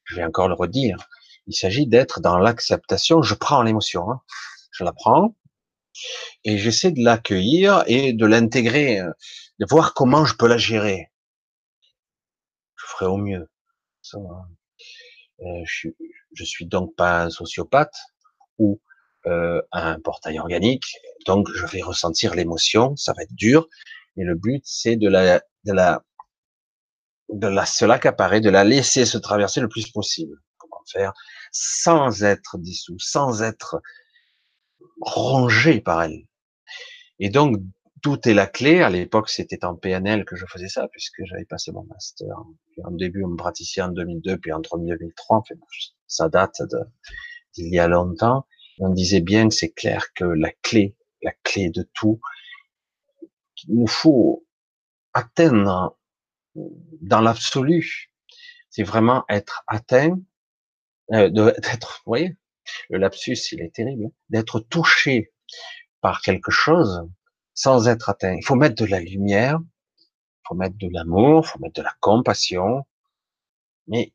[0.04, 0.98] Je vais encore le redire.
[1.46, 3.22] Il s'agit d'être dans l'acceptation.
[3.22, 4.10] Je prends l'émotion.
[4.10, 4.20] Hein.
[4.70, 5.34] Je la prends
[6.44, 9.00] et j'essaie de l'accueillir et de l'intégrer,
[9.58, 11.10] de voir comment je peux la gérer.
[12.76, 13.50] Je ferai au mieux.
[14.14, 15.88] Euh, je,
[16.32, 17.96] je suis donc pas un sociopathe
[18.58, 18.80] ou
[19.26, 23.68] euh, un portail organique, donc je vais ressentir l'émotion, ça va être dur,
[24.16, 26.04] mais le but c'est de la, de la,
[27.28, 30.36] de la se l'accaparer, de la laisser se traverser le plus possible.
[30.56, 31.12] Comment faire
[31.52, 33.80] sans être dissous, sans être
[35.00, 36.26] rongé par elle.
[37.18, 37.58] Et donc,
[38.02, 38.80] tout est la clé.
[38.82, 42.28] À l'époque, c'était en PNL que je faisais ça, puisque j'avais passé mon master.
[42.84, 45.58] en début, on me praticien en 2002, puis entre 2003, fait,
[46.06, 46.62] ça date
[47.58, 48.46] d'il y a longtemps.
[48.78, 52.20] on disait bien que c'est clair que la clé, la clé de tout,
[53.66, 54.46] il nous faut
[55.12, 55.98] atteindre
[56.54, 58.12] dans l'absolu,
[58.70, 60.18] c'est vraiment être atteint,
[61.12, 62.36] euh, d'être, vous voyez,
[62.90, 65.32] le lapsus, il est terrible, d'être touché
[66.00, 67.08] par quelque chose
[67.54, 68.36] sans être atteint.
[68.36, 71.82] Il faut mettre de la lumière, il faut mettre de l'amour, il faut mettre de
[71.82, 72.86] la compassion,
[73.88, 74.12] mais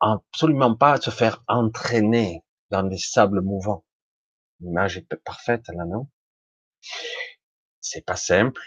[0.00, 3.84] absolument pas se faire entraîner dans des sables mouvants.
[4.60, 6.08] L'image est parfaite là, non?
[7.80, 8.60] C'est pas simple.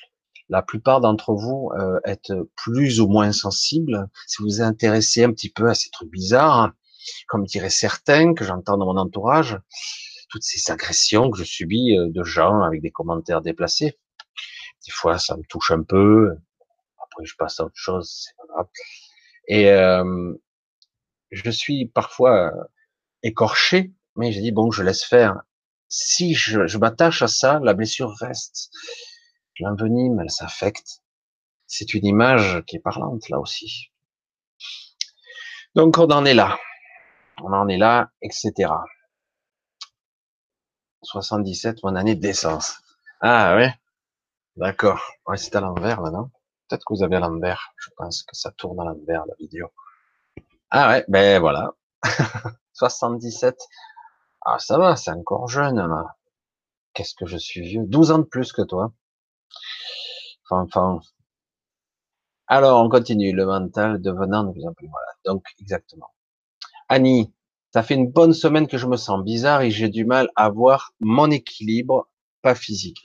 [0.50, 4.10] La plupart d'entre vous euh, êtes plus ou moins sensibles.
[4.28, 6.74] Si vous vous intéressez un petit peu à ces trucs bizarres,
[7.28, 9.60] comme diraient certains que j'entends dans mon entourage,
[10.30, 14.00] toutes ces agressions que je subis euh, de gens avec des commentaires déplacés.
[14.86, 16.36] Des fois, ça me touche un peu.
[17.04, 18.30] Après, je passe à autre chose.
[19.48, 20.34] Et euh,
[21.32, 22.52] je suis parfois
[23.24, 25.42] écorché, mais j'ai dit bon, je laisse faire.
[25.88, 28.72] Si je, je m'attache à ça, la blessure reste.
[29.60, 31.02] L'envenime, elle s'affecte.
[31.68, 33.92] C'est une image qui est parlante là aussi.
[35.76, 36.58] Donc on en est là
[37.44, 38.72] on en est là, etc.
[41.04, 42.32] 77, mon année de.
[43.22, 43.74] Ah ouais,
[44.56, 45.02] d'accord.
[45.28, 46.32] Ouais, c'est à l'envers maintenant.
[46.68, 47.74] Peut-être que vous avez à l'envers.
[47.78, 49.72] Je pense que ça tourne à l'envers la vidéo.
[50.70, 51.74] Ah ouais, ben voilà.
[52.74, 53.58] 77.
[54.46, 56.16] Ah ça va, c'est encore jeune là.
[56.94, 58.92] Qu'est-ce que je suis vieux 12 ans de plus que toi.
[60.50, 61.00] Enfin, enfin.
[62.48, 63.32] Alors, on continue.
[63.32, 64.88] Le mental devenant de plus en plus.
[64.88, 65.08] Voilà.
[65.26, 66.10] Donc, exactement.
[66.90, 67.34] Annie,
[67.74, 70.50] ça fait une bonne semaine que je me sens bizarre et j'ai du mal à
[70.50, 72.10] voir mon équilibre,
[72.42, 72.98] pas physique.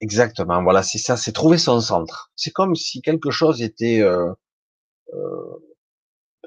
[0.00, 0.62] Exactement.
[0.62, 1.16] Voilà, c'est ça.
[1.16, 2.30] C'est trouver son centre.
[2.36, 4.00] C'est comme si quelque chose était.
[4.00, 4.32] Euh,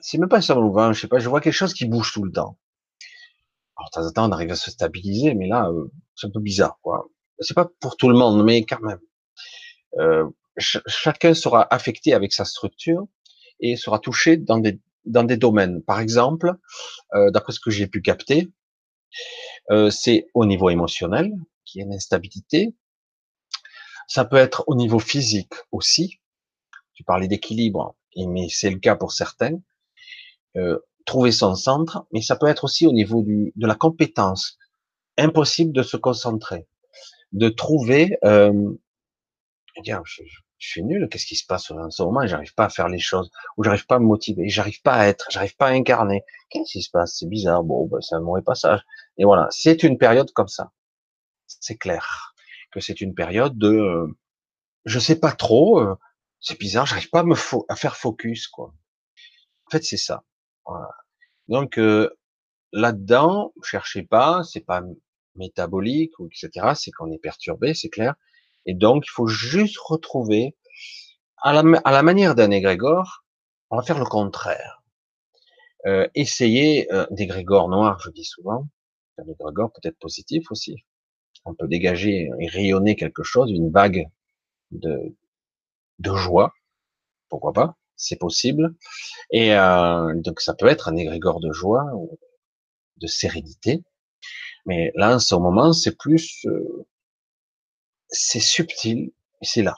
[0.04, 0.92] c'est même pas ça mouvant.
[0.92, 1.20] Je sais pas.
[1.20, 2.60] Je vois quelque chose qui bouge tout le temps.
[3.78, 6.30] Alors, de temps en temps, on arrive à se stabiliser, mais là, euh, c'est un
[6.30, 7.10] peu bizarre, quoi.
[7.40, 9.00] C'est pas pour tout le monde, mais quand même.
[10.00, 13.08] Euh, chacun sera affecté avec sa structure
[13.60, 15.82] et sera touché dans des dans des domaines.
[15.84, 16.54] Par exemple,
[17.14, 18.50] euh, d'après ce que j'ai pu capter,
[19.72, 21.32] euh, c'est au niveau émotionnel
[21.66, 22.76] qu'il y a une instabilité.
[24.08, 26.20] Ça peut être au niveau physique aussi.
[26.94, 29.60] Tu parlais d'équilibre, mais c'est le cas pour certains.
[30.56, 34.58] Euh, trouver son centre, mais ça peut être aussi au niveau du, de la compétence.
[35.18, 36.68] Impossible de se concentrer,
[37.34, 38.18] de trouver.
[38.24, 38.72] Euh,
[39.86, 40.24] je, je,
[40.60, 41.10] je suis nul.
[41.10, 42.26] Qu'est-ce qui se passe en ce moment?
[42.26, 45.08] J'arrive pas à faire les choses, ou j'arrive pas à me motiver, j'arrive pas à
[45.08, 46.24] être, j'arrive pas à incarner.
[46.50, 47.18] Qu'est-ce qui se passe?
[47.20, 47.64] C'est bizarre.
[47.64, 48.82] Bon, ben, c'est un mauvais passage.
[49.18, 50.72] Et voilà, c'est une période comme ça.
[51.48, 52.34] C'est clair
[52.72, 54.08] que c'est une période de, euh,
[54.86, 55.80] je sais pas trop.
[55.80, 55.96] Euh,
[56.40, 56.86] c'est bizarre.
[56.86, 57.36] J'arrive pas à me
[57.70, 58.74] à faire focus quoi.
[59.68, 60.24] En fait, c'est ça.
[60.66, 60.90] Voilà.
[61.48, 61.80] Donc
[62.72, 64.82] là-dedans, cherchez pas, c'est pas
[65.36, 66.74] métabolique ou etc.
[66.76, 68.16] C'est qu'on est perturbé, c'est clair.
[68.66, 70.56] Et donc, il faut juste retrouver,
[71.42, 73.26] à la, à la manière d'un égrégore,
[73.70, 74.82] on va faire le contraire.
[75.86, 78.68] Euh, essayer euh, d'égrégore noir, je dis souvent,
[79.18, 80.86] un égrégore peut-être positif aussi.
[81.44, 84.08] On peut dégager et rayonner quelque chose, une vague
[84.72, 85.16] de,
[86.00, 86.54] de joie,
[87.28, 88.76] pourquoi pas, c'est possible.
[89.32, 92.18] Et euh, donc ça peut être un égrégore de joie ou
[92.98, 93.84] de sérénité.
[94.66, 96.86] Mais là, en ce moment, c'est plus euh,
[98.14, 99.12] c'est subtil,
[99.42, 99.76] c'est là.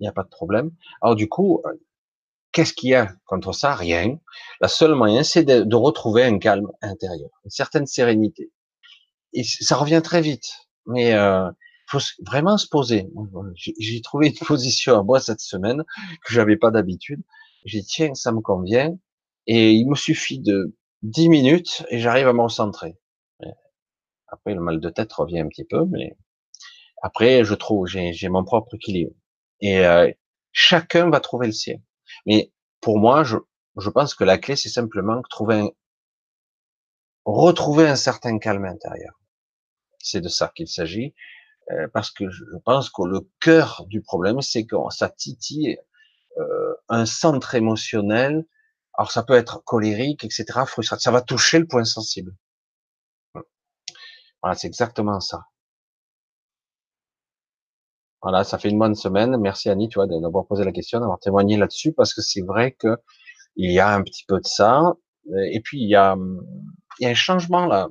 [0.00, 0.72] Il n'y a pas de problème.
[1.02, 1.72] Alors du coup, euh,
[2.52, 3.74] qu'est-ce qu'il y a contre ça?
[3.74, 4.18] Rien.
[4.60, 8.50] La seule moyen, c'est de, retrouver un calme intérieur, une certaine sérénité.
[9.42, 10.48] Ça revient très vite.
[10.86, 11.50] Mais euh,
[11.86, 13.08] faut vraiment se poser.
[13.54, 15.84] J'ai trouvé une position à moi cette semaine
[16.24, 17.22] que j'avais pas d'habitude.
[17.66, 18.98] J'ai dit tiens, ça me convient.
[19.46, 22.96] Et il me suffit de 10 minutes et j'arrive à me recentrer.
[24.28, 26.16] Après, le mal de tête revient un petit peu, mais
[27.02, 29.14] après, je trouve, j'ai mon propre équilibre.
[29.60, 30.10] Et euh,
[30.52, 31.76] chacun va trouver le sien.
[32.26, 33.36] Mais pour moi, je,
[33.76, 35.70] je pense que la clé, c'est simplement trouver un,
[37.24, 39.20] retrouver un certain calme intérieur.
[39.98, 41.14] C'est de ça qu'il s'agit,
[41.72, 45.82] euh, parce que je pense que le cœur du problème, c'est que ça titille euh,
[46.88, 48.46] un centre émotionnel.
[48.94, 50.96] Alors ça peut être colérique, etc., frustré.
[50.98, 52.34] Ça va toucher le point sensible.
[54.42, 55.44] Voilà, c'est exactement ça.
[58.22, 59.36] Voilà, ça fait une bonne semaine.
[59.38, 62.72] Merci Annie, tu vois, d'avoir posé la question, d'avoir témoigné là-dessus, parce que c'est vrai
[62.72, 62.96] que
[63.56, 64.94] il y a un petit peu de ça.
[65.50, 66.16] Et puis il y a,
[66.98, 67.88] il y a un changement là,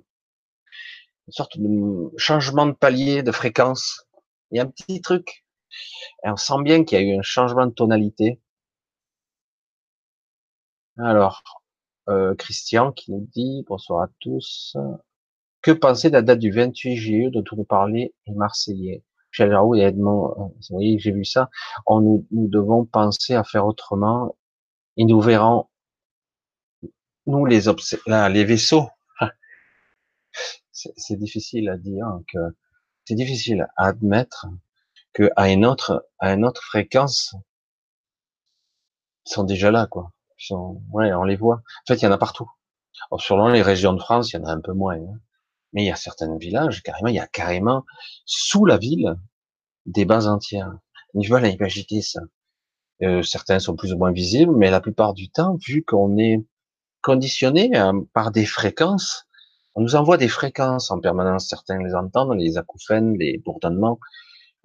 [1.27, 4.07] une sorte de changement de palier, de fréquence.
[4.51, 5.44] Il y a un petit truc.
[6.23, 8.41] Et on sent bien qu'il y a eu un changement de tonalité.
[10.97, 11.43] Alors,
[12.09, 14.77] euh, Christian qui nous dit bonsoir à tous.
[15.61, 19.03] Que penser de la date du 28 juillet on nous parlait les Marseillais?
[19.37, 21.49] Et Edmond, euh, vous voyez, j'ai vu ça.
[21.85, 24.37] On, nous, devons penser à faire autrement
[24.95, 25.67] et nous verrons,
[27.25, 27.63] nous les,
[28.29, 28.87] les vaisseaux.
[30.71, 32.07] C'est difficile à dire
[33.05, 34.47] c'est difficile à admettre
[35.15, 37.33] que à une autre, à une autre fréquence,
[39.25, 40.11] ils sont déjà là, quoi.
[40.37, 41.55] Ils sont, ouais, on les voit.
[41.55, 42.51] En fait, il y en a partout.
[43.09, 44.97] Alors, selon les régions de France, il y en a un peu moins.
[44.97, 45.19] Hein.
[45.73, 47.85] Mais il y a certains villages, carrément, il y a carrément
[48.25, 49.15] sous la ville
[49.85, 50.77] des bases entières.
[51.15, 52.21] Ils veulent imaginer ça.
[53.03, 56.45] Euh, certains sont plus ou moins visibles, mais la plupart du temps, vu qu'on est
[57.01, 59.25] conditionné euh, par des fréquences,
[59.75, 61.47] on nous envoie des fréquences en permanence.
[61.47, 63.99] Certains les entendent, les acouphènes, les bourdonnements.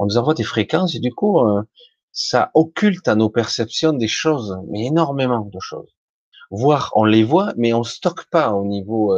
[0.00, 1.62] On nous envoie des fréquences et du coup, euh,
[2.10, 5.94] ça occulte à nos perceptions des choses, mais énormément de choses.
[6.50, 9.14] Voire on les voit, mais on stocke pas au niveau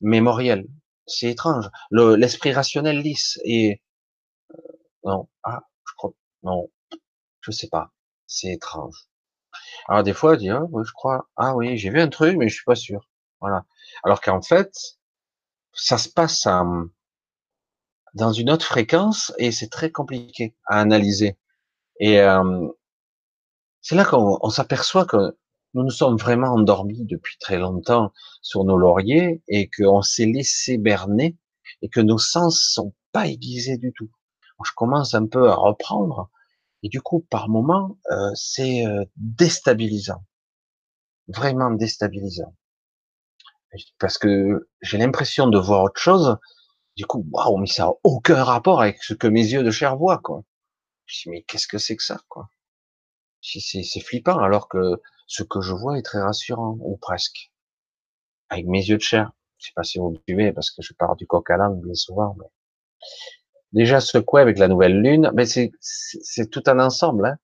[0.00, 0.66] mémoriel.
[1.06, 1.68] C'est étrange.
[1.90, 3.82] L'esprit rationnel lisse et
[4.54, 4.58] euh,
[5.04, 6.70] non, ah, je crois, non,
[7.40, 7.90] je sais pas.
[8.26, 9.08] C'est étrange.
[9.88, 12.36] Alors des fois, on dit, ah, oui, je crois, ah oui, j'ai vu un truc,
[12.38, 13.08] mais je suis pas sûr.
[13.40, 13.64] Voilà.
[14.04, 14.72] Alors qu'en fait,
[15.74, 16.46] ça se passe
[18.14, 21.36] dans une autre fréquence et c'est très compliqué à analyser.
[22.00, 22.68] Et euh,
[23.82, 25.36] c'est là qu'on s'aperçoit que
[25.74, 30.78] nous nous sommes vraiment endormis depuis très longtemps sur nos lauriers et qu'on s'est laissé
[30.78, 31.36] berner
[31.82, 34.10] et que nos sens sont pas aiguisés du tout.
[34.64, 36.30] je commence un peu à reprendre
[36.82, 40.24] Et du coup, par moment, euh, c'est euh, déstabilisant,
[41.28, 42.54] vraiment déstabilisant,
[43.98, 46.36] parce que j'ai l'impression de voir autre chose.
[46.96, 49.96] Du coup, waouh, mais ça a aucun rapport avec ce que mes yeux de chair
[49.96, 50.44] voient, quoi.
[51.06, 52.48] Je dis mais qu'est-ce que c'est que ça, quoi?
[53.42, 57.52] C'est flippant, alors que ce que je vois est très rassurant, ou presque,
[58.48, 59.32] avec mes yeux de chair.
[59.58, 61.80] Je sais pas si vous me suivez, parce que je pars du coq à l'âne
[61.80, 62.36] bien souvent.
[62.38, 62.46] Mais...
[63.72, 67.26] Déjà secoué avec la nouvelle lune, mais c'est tout un ensemble.
[67.26, 67.38] Hein.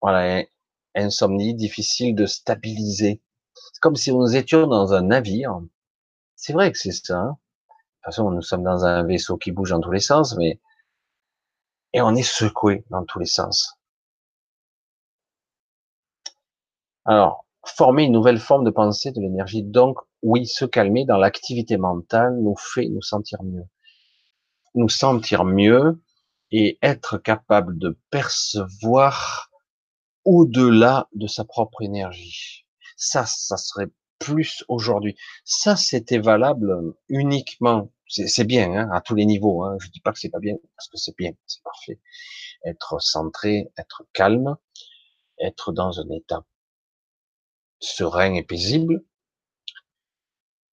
[0.00, 0.44] Voilà,
[0.94, 3.20] insomnie, difficile de stabiliser.
[3.54, 5.60] C'est comme si nous étions dans un navire.
[6.36, 7.18] C'est vrai que c'est ça.
[7.18, 7.38] Hein.
[8.00, 10.58] De toute façon, nous sommes dans un vaisseau qui bouge dans tous les sens, mais
[11.92, 13.74] et on est secoué dans tous les sens.
[17.04, 19.62] Alors, former une nouvelle forme de pensée de l'énergie.
[19.62, 23.66] Donc, oui, se calmer dans l'activité mentale nous fait nous sentir mieux.
[24.74, 26.00] Nous sentir mieux
[26.50, 29.50] et être capable de percevoir
[30.24, 32.66] au-delà de sa propre énergie.
[32.96, 35.16] Ça, ça serait plus aujourd'hui.
[35.44, 39.64] Ça, c'était valable uniquement, c'est bien, hein, à tous les niveaux.
[39.64, 39.76] Hein.
[39.80, 41.98] Je dis pas que c'est pas bien, parce que c'est bien, c'est parfait.
[42.64, 44.56] Être centré, être calme,
[45.40, 46.44] être dans un état
[47.80, 49.02] serein et paisible,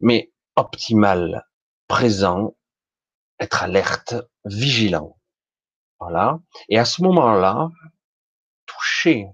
[0.02, 1.48] mais optimal,
[1.88, 2.56] présent,
[3.40, 5.18] être alerte, vigilant.
[6.00, 6.40] Voilà.
[6.70, 7.70] Et à ce moment-là,
[8.66, 9.28] toucher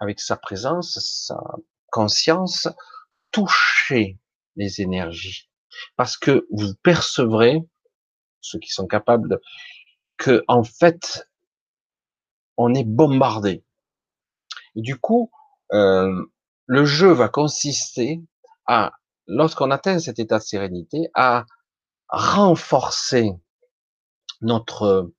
[0.00, 1.40] avec sa présence, sa
[1.90, 2.68] conscience,
[3.36, 4.18] toucher
[4.56, 5.50] les énergies.
[5.96, 7.60] Parce que vous percevrez,
[8.40, 9.40] ceux qui sont capables,
[10.16, 11.28] que, en fait,
[12.56, 13.62] on est bombardé.
[14.74, 15.30] Du coup,
[15.72, 16.24] euh,
[16.64, 18.22] le jeu va consister
[18.66, 18.92] à,
[19.26, 21.44] lorsqu'on atteint cet état de sérénité, à
[22.08, 23.32] renforcer
[24.40, 25.12] notre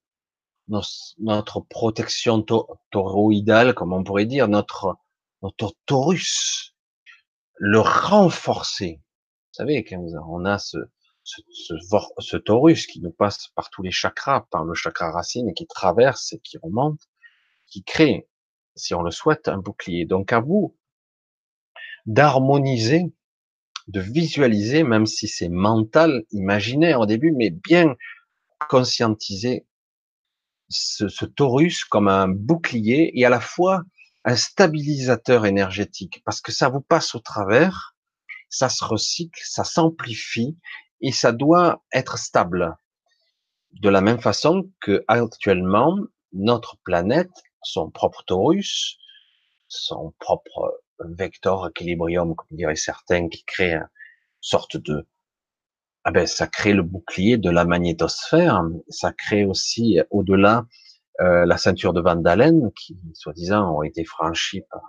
[0.69, 2.45] notre protection
[2.91, 4.97] toroïdale, comme on pourrait dire, notre
[5.41, 6.75] notre taurus,
[7.57, 8.99] le renforcer.
[8.99, 10.77] Vous savez, quand on a ce,
[11.23, 11.73] ce, ce,
[12.19, 15.67] ce taurus qui nous passe par tous les chakras, par le chakra racine et qui
[15.67, 17.01] traverse et qui remonte,
[17.65, 18.27] qui crée,
[18.75, 20.05] si on le souhaite, un bouclier.
[20.05, 20.77] Donc à vous,
[22.05, 23.11] d'harmoniser,
[23.87, 27.95] de visualiser, même si c'est mental, imaginaire au début, mais bien
[28.69, 29.65] conscientiser
[30.69, 33.83] ce, ce taurus comme un bouclier et à la fois
[34.27, 37.95] un stabilisateur énergétique, parce que ça vous passe au travers,
[38.49, 40.57] ça se recycle, ça s'amplifie
[40.99, 42.75] et ça doit être stable.
[43.71, 45.97] De la même façon que actuellement,
[46.33, 47.31] notre planète,
[47.63, 48.97] son propre taurus,
[49.69, 53.87] son propre vector équilibrium, comme diraient certains, qui crée une
[54.41, 55.07] sorte de,
[56.03, 60.65] ah ben, ça crée le bouclier de la magnétosphère, ça crée aussi au-delà
[61.21, 64.81] euh, la ceinture de Van Dalen, qui soi-disant ont été franchie par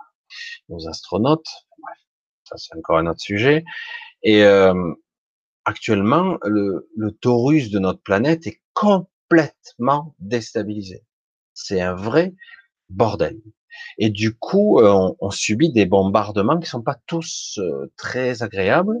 [0.69, 1.47] nos astronautes.
[1.81, 1.97] Bref,
[2.43, 3.63] ça c'est encore un autre sujet.
[4.23, 4.93] Et euh,
[5.65, 11.05] actuellement, le, le torus de notre planète est complètement déstabilisé.
[11.53, 12.33] C'est un vrai
[12.89, 13.39] bordel.
[13.97, 18.97] Et du coup, euh, on, subit des bombardements qui sont pas tous euh, très agréables.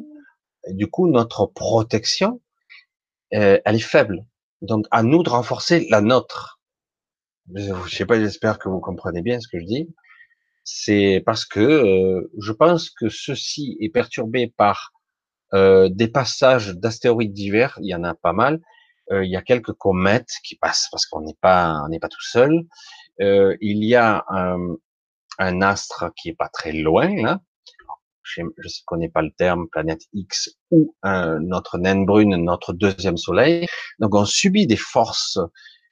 [0.67, 2.41] Et du coup, notre protection,
[3.31, 4.25] elle est faible.
[4.61, 6.58] Donc, à nous de renforcer la nôtre.
[7.55, 9.89] Je sais pas, j'espère que vous comprenez bien ce que je dis.
[10.63, 14.91] C'est parce que je pense que ceci est perturbé par
[15.53, 17.77] des passages d'astéroïdes divers.
[17.81, 18.61] Il y en a pas mal.
[19.11, 22.21] il y a quelques comètes qui passent parce qu'on n'est pas, on n'est pas tout
[22.21, 22.65] seul
[23.21, 24.75] euh, il y a un,
[25.39, 27.41] un, astre qui est pas très loin, là.
[28.23, 33.65] Je ne connais pas le terme, planète X ou notre naine brune, notre deuxième soleil.
[33.97, 35.39] Donc on subit des forces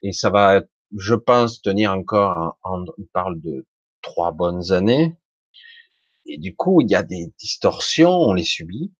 [0.02, 0.62] et ça va,
[0.96, 3.66] je pense, tenir encore, en, on parle de
[4.02, 5.16] trois bonnes années.
[6.26, 8.92] Et du coup, il y a des distorsions, on les subit.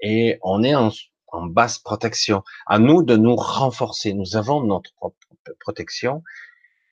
[0.00, 0.90] Et on est en,
[1.28, 2.42] en basse protection.
[2.66, 4.14] À nous de nous renforcer.
[4.14, 5.16] Nous avons notre propre
[5.60, 6.22] protection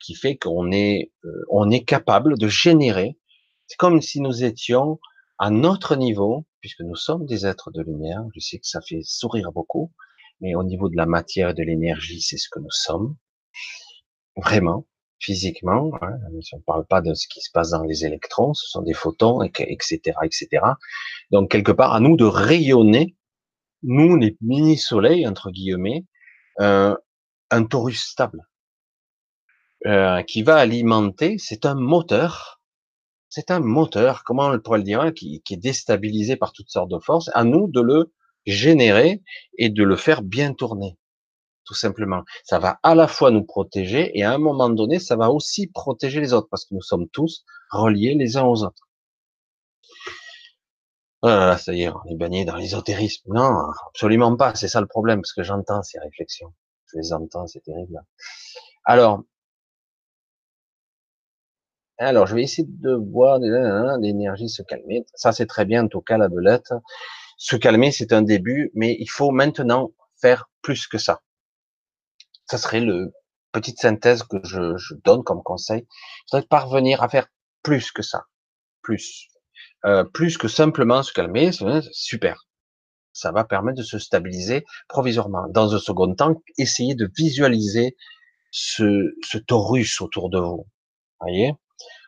[0.00, 3.18] qui fait qu'on est, euh, on est capable de générer.
[3.66, 4.98] C'est comme si nous étions
[5.38, 8.24] à notre niveau, puisque nous sommes des êtres de lumière.
[8.34, 9.92] Je sais que ça fait sourire beaucoup,
[10.40, 13.16] mais au niveau de la matière et de l'énergie, c'est ce que nous sommes.
[14.36, 14.86] Vraiment,
[15.20, 15.92] physiquement.
[16.02, 18.82] Hein, on ne parle pas de ce qui se passe dans les électrons, ce sont
[18.82, 20.48] des photons, etc., etc.
[21.30, 23.16] Donc quelque part, à nous de rayonner,
[23.82, 26.04] nous les mini-soleils entre guillemets,
[26.60, 26.96] euh,
[27.50, 28.46] un torus stable
[29.86, 32.60] euh, qui va alimenter, c'est un moteur,
[33.28, 36.90] c'est un moteur, comment on pourrait le dire, hein, qui, est déstabilisé par toutes sortes
[36.90, 38.12] de forces, à nous de le
[38.46, 39.22] générer
[39.58, 40.96] et de le faire bien tourner.
[41.64, 42.22] Tout simplement.
[42.44, 45.68] Ça va à la fois nous protéger et à un moment donné, ça va aussi
[45.68, 48.88] protéger les autres parce que nous sommes tous reliés les uns aux autres.
[51.22, 53.32] Ah, ça y est, on est baigné dans l'ésotérisme.
[53.32, 53.54] Non,
[53.88, 54.54] absolument pas.
[54.56, 56.52] C'est ça le problème parce que j'entends ces réflexions.
[56.86, 58.00] Je les entends, c'est terrible.
[58.84, 59.22] Alors,
[61.98, 65.06] alors, je vais essayer de voir l'énergie se calmer.
[65.14, 66.72] Ça, c'est très bien, en tout cas, la belette.
[67.38, 71.20] Se calmer, c'est un début, mais il faut maintenant faire plus que ça.
[72.52, 73.14] Ça serait le
[73.50, 75.86] petite synthèse que je, donne comme conseil.
[75.88, 77.28] Il faudrait parvenir à faire
[77.62, 78.26] plus que ça.
[78.82, 79.28] Plus.
[79.86, 81.50] Euh, plus que simplement se calmer,
[81.92, 82.46] super.
[83.14, 85.48] Ça va permettre de se stabiliser provisoirement.
[85.48, 87.96] Dans un second temps, essayez de visualiser
[88.50, 90.66] ce, ce taurus autour de vous.
[91.20, 91.54] Voyez?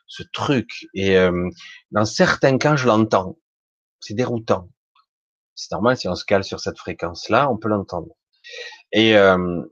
[0.07, 0.69] Ce truc.
[0.93, 1.49] Et euh,
[1.91, 3.39] dans certains cas, je l'entends.
[3.99, 4.69] C'est déroutant.
[5.55, 8.15] C'est normal, si on se cale sur cette fréquence-là, on peut l'entendre.
[8.93, 9.65] Et euh,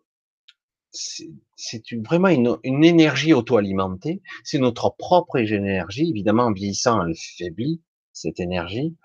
[0.92, 4.22] c'est vraiment une, énergie auto-alimentée.
[4.44, 6.10] C'est notre propre énergie.
[6.10, 7.82] Évidemment, en vieillissant, elle faiblit
[8.12, 8.96] cette énergie,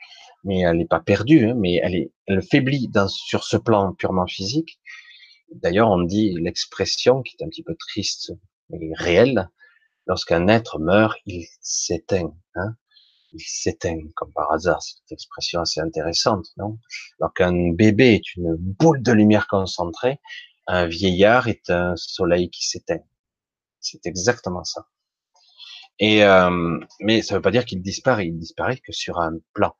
[0.43, 1.49] mais elle n'est pas perdue.
[1.49, 4.79] Hein, mais elle est, elle faiblit dans, sur ce plan purement physique.
[5.53, 8.33] D'ailleurs, on dit l'expression qui est un petit peu triste
[8.69, 9.49] mais réelle,
[10.07, 12.35] lorsqu'un être meurt, il s'éteint.
[12.55, 12.75] Hein
[13.33, 14.81] il s'éteint, comme par hasard.
[14.81, 16.79] C'est une expression assez intéressante, non?
[17.19, 20.19] Alors qu'un bébé est une boule de lumière concentrée,
[20.67, 23.01] un vieillard est un soleil qui s'éteint.
[23.79, 24.87] C'est exactement ça.
[25.99, 28.27] Et euh, mais ça ne veut pas dire qu'il disparaît.
[28.27, 29.75] Il disparaît que sur un plan.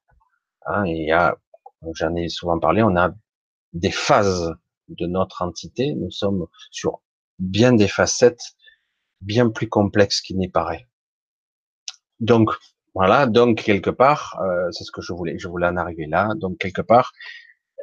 [0.66, 1.38] Hein, et il y a,
[1.94, 3.14] j'en ai souvent parlé, on a
[3.74, 4.54] des phases
[4.90, 5.94] de notre entité.
[5.94, 7.02] Nous sommes sur
[7.40, 8.56] bien des facettes
[9.22, 10.88] bien plus complexes qu'il n'y paraît.
[12.20, 12.52] Donc
[12.96, 16.30] voilà, donc quelque part, euh, c'est ce que je voulais, je voulais en arriver là.
[16.36, 17.12] Donc quelque part,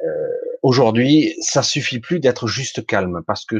[0.03, 0.27] euh,
[0.65, 3.57] aujourd'hui, ça suffit plus d'être juste calme parce que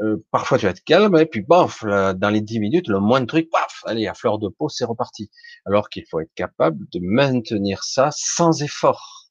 [0.00, 3.28] euh, parfois tu vas être calme et puis baf, dans les dix minutes, le moindre
[3.28, 5.30] truc, paf, allez, à fleur de peau, c'est reparti.
[5.64, 9.30] Alors qu'il faut être capable de maintenir ça sans effort.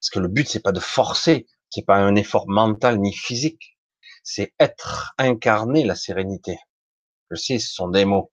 [0.00, 3.78] Parce que le but, c'est pas de forcer, c'est pas un effort mental ni physique,
[4.24, 6.58] c'est être incarné la sérénité.
[7.30, 8.32] Je sais, ce sont des mots.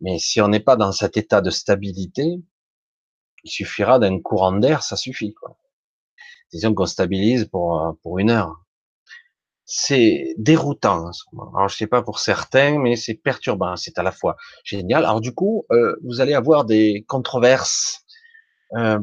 [0.00, 2.36] Mais si on n'est pas dans cet état de stabilité,
[3.42, 5.34] il suffira d'un courant d'air, ça suffit.
[6.52, 8.56] Disons qu'on stabilise pour, euh, pour une heure.
[9.64, 11.10] C'est déroutant.
[11.54, 13.76] Alors je sais pas pour certains, mais c'est perturbant.
[13.76, 15.04] C'est à la fois génial.
[15.04, 18.04] Alors du coup, euh, vous allez avoir des controverses
[18.76, 19.00] euh,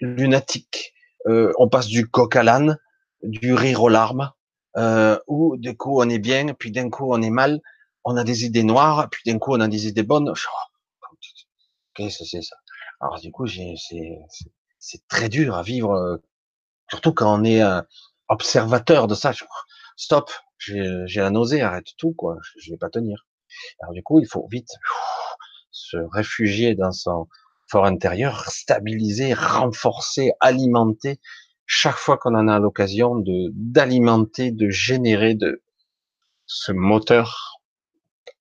[0.00, 0.92] lunatiques.
[1.26, 2.78] Euh, on passe du coq à l'âne,
[3.22, 4.30] du rire aux larmes,
[4.76, 7.60] euh, ou du coup on est bien, puis d'un coup on est mal
[8.06, 10.32] on a des idées noires, puis d'un coup on a des idées bonnes.
[11.94, 12.56] Qu'est-ce que c'est ça?
[13.00, 16.16] Alors du coup, c'est très dur à vivre, euh,
[16.90, 17.62] surtout quand on est
[18.28, 19.32] observateur de ça.
[19.96, 22.38] Stop, j'ai la nausée, arrête tout, quoi.
[22.58, 23.26] Je vais pas tenir.
[23.80, 24.70] Alors du coup, il faut vite
[25.70, 27.28] se réfugier dans son
[27.68, 31.20] fort intérieur, stabiliser, renforcer, alimenter
[31.66, 35.62] chaque fois qu'on en a l'occasion de d'alimenter, de générer de
[36.46, 37.60] ce moteur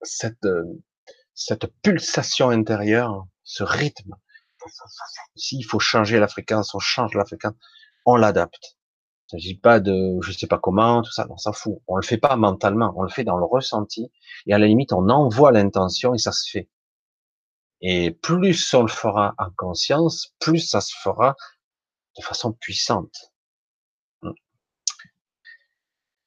[0.04, 0.64] cette, euh,
[1.34, 4.16] cette pulsation intérieure, ce rythme.
[5.36, 7.56] S'il faut changer la fréquence, on change la fréquence,
[8.06, 8.78] on l'adapte.
[9.32, 11.82] Il ne s'agit pas de, je sais pas comment, tout ça, on s'en fout.
[11.88, 14.12] On le fait pas mentalement, on le fait dans le ressenti,
[14.46, 16.70] et à la limite, on envoie l'intention et ça se fait.
[17.82, 21.36] Et plus on le fera en conscience, plus ça se fera
[22.18, 23.34] de façon puissante.
[24.22, 24.32] Hmm.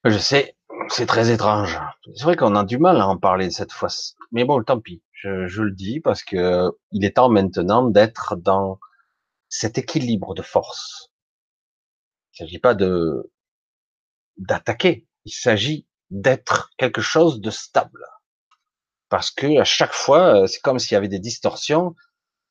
[0.04, 0.56] Je sais,
[0.88, 1.78] c'est très étrange.
[2.14, 3.88] C'est vrai qu'on a du mal à en parler cette fois.
[4.32, 5.02] Mais bon, tant pis.
[5.12, 8.78] Je, le dis parce que il est temps maintenant d'être dans
[9.48, 11.10] cet équilibre de force.
[12.38, 13.30] Il ne s'agit pas de
[14.36, 15.06] d'attaquer.
[15.24, 18.04] Il s'agit d'être quelque chose de stable.
[19.08, 21.94] Parce que à chaque fois, c'est comme s'il y avait des distorsions.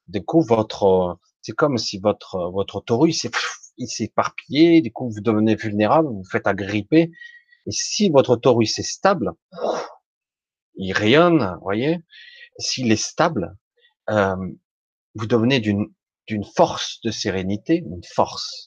[0.08, 3.32] Du coup, votre, c'est comme si votre votre taureau il s'est
[4.04, 4.82] éparpillé.
[4.82, 7.12] Du coup, vous devenez vulnérable, vous vous faites agripper
[7.68, 9.34] et si votre torus est stable,
[10.76, 12.00] il rayonne, voyez.
[12.60, 13.58] S'il est stable,
[14.10, 14.36] euh,
[15.16, 15.88] vous devenez d'une
[16.28, 18.67] d'une force de sérénité, une force.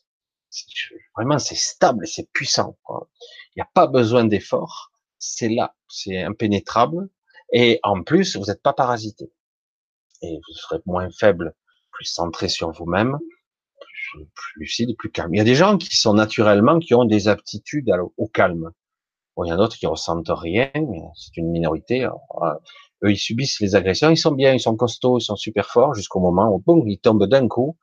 [1.17, 2.77] Vraiment, c'est stable, c'est puissant.
[2.89, 4.93] Il n'y a pas besoin d'effort.
[5.19, 7.09] C'est là, c'est impénétrable.
[7.53, 9.33] Et en plus, vous n'êtes pas parasité.
[10.23, 11.55] Et vous serez moins faible,
[11.91, 13.19] plus centré sur vous-même,
[13.81, 15.35] plus, plus, lucide, plus calme.
[15.35, 18.71] Il y a des gens qui sont naturellement, qui ont des aptitudes au calme.
[19.45, 20.71] Il y en a d'autres qui ressentent rien,
[21.17, 22.07] c'est une minorité.
[23.03, 25.95] eux, ils subissent les agressions, ils sont bien, ils sont costauds, ils sont super forts
[25.95, 27.79] jusqu'au moment où boum, ils tombent d'un coup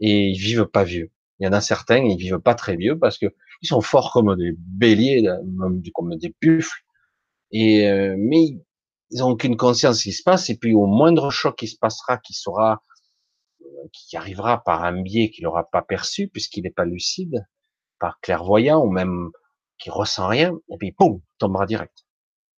[0.00, 1.12] et ils vivent pas vieux.
[1.38, 3.26] Il y en a certains, ils vivent pas très vieux parce que
[3.62, 5.28] Ils sont forts comme des béliers,
[5.94, 6.84] comme des buffles.
[7.52, 8.58] Et euh, mais
[9.10, 10.50] ils ont aucune conscience qui se passe.
[10.50, 12.82] Et puis au moindre choc qui se passera, qui sera,
[13.92, 17.46] qui arrivera par un biais qu'il n'aura pas perçu puisqu'il n'est pas lucide,
[17.98, 19.30] par clairvoyant ou même
[19.78, 22.06] qui ressent rien, et puis boum, tombera direct.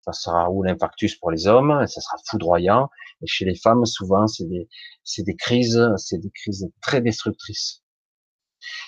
[0.03, 2.91] Ça sera ou l'infarctus pour les hommes, et ça sera foudroyant.
[3.22, 4.68] Et chez les femmes, souvent, c'est des,
[5.03, 7.83] c'est des crises, c'est des crises très destructrices.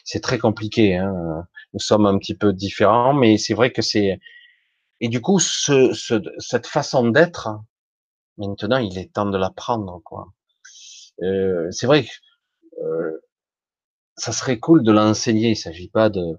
[0.05, 0.97] C'est très compliqué.
[0.97, 1.47] Hein.
[1.72, 4.20] Nous sommes un petit peu différents, mais c'est vrai que c'est.
[5.01, 7.49] Et du coup, ce, ce, cette façon d'être,
[8.37, 10.29] maintenant, il est temps de l'apprendre, quoi.
[11.22, 12.11] Euh, c'est vrai que
[12.83, 13.20] euh,
[14.16, 15.51] ça serait cool de l'enseigner.
[15.51, 16.39] Il s'agit pas de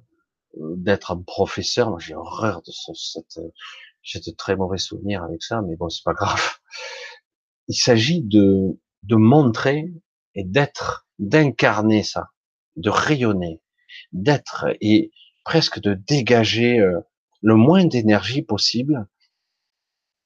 [0.58, 1.90] d'être un professeur.
[1.90, 3.40] Moi, j'ai horreur de ce, cette.
[4.02, 6.42] J'ai de très mauvais souvenirs avec ça, mais bon, c'est pas grave.
[7.68, 9.86] Il s'agit de de montrer
[10.36, 12.30] et d'être, d'incarner ça,
[12.76, 13.61] de rayonner,
[14.11, 15.11] d'être et
[15.43, 16.99] presque de dégager euh,
[17.41, 19.07] le moins d'énergie possible,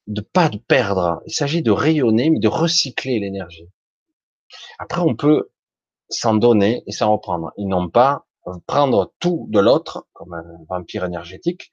[0.06, 1.22] de pas de perdre.
[1.26, 3.68] Il s'agit de rayonner, mais de recycler l'énergie.
[4.78, 5.50] Après, on peut
[6.08, 7.52] s'en donner et s'en reprendre.
[7.56, 8.26] Ils n'ont pas
[8.66, 11.70] prendre tout de l'autre, comme un vampire énergétique,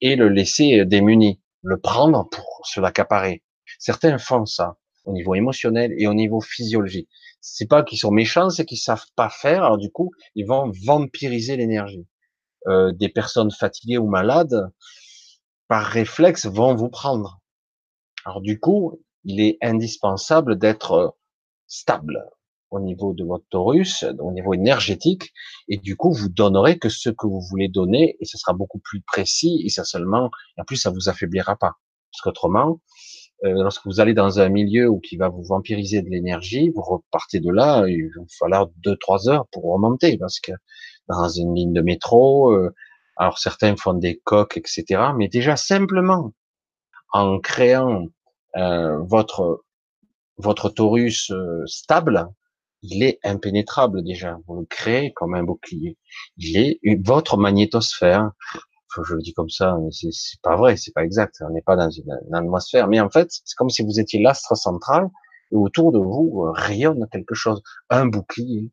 [0.00, 3.42] et le laisser démuni, le prendre pour se l'accaparer.
[3.78, 7.08] Certains font ça au niveau émotionnel et au niveau physiologique.
[7.42, 9.64] C'est pas qu'ils sont méchants, c'est qu'ils savent pas faire.
[9.64, 12.06] Alors du coup, ils vont vampiriser l'énergie.
[12.68, 14.70] Euh, des personnes fatiguées ou malades,
[15.66, 17.40] par réflexe, vont vous prendre.
[18.24, 21.16] Alors du coup, il est indispensable d'être
[21.66, 22.24] stable,
[22.70, 25.32] au niveau de votre torus, au niveau énergétique,
[25.68, 28.78] et du coup, vous donnerez que ce que vous voulez donner, et ce sera beaucoup
[28.78, 31.72] plus précis, et ça seulement, en plus, ça vous affaiblira pas.
[32.12, 36.08] Parce qu'autrement, euh, lorsque vous allez dans un milieu où qui va vous vampiriser de
[36.08, 40.52] l'énergie, vous repartez de là, il va falloir deux, trois heures pour remonter, parce que
[41.08, 42.74] dans une ligne de métro, euh,
[43.16, 44.84] alors certains font des coques, etc.,
[45.16, 46.32] mais déjà simplement
[47.12, 48.06] en créant
[48.56, 49.64] euh, votre
[50.38, 51.30] votre torus
[51.66, 52.28] stable,
[52.82, 54.38] il est impénétrable déjà.
[54.46, 55.96] Vous le créez comme un bouclier.
[56.36, 58.32] Il est votre magnétosphère.
[59.04, 61.36] Je le dis comme ça, mais c'est pas vrai, c'est pas exact.
[61.40, 64.56] On n'est pas dans une, atmosphère, mais en fait, c'est comme si vous étiez l'astre
[64.56, 65.08] central
[65.50, 68.70] et autour de vous euh, rayonne quelque chose, un bouclier.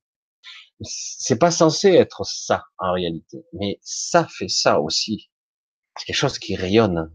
[0.82, 5.30] C'est pas censé être ça en réalité, mais ça fait ça aussi.
[5.98, 7.14] C'est quelque chose qui rayonne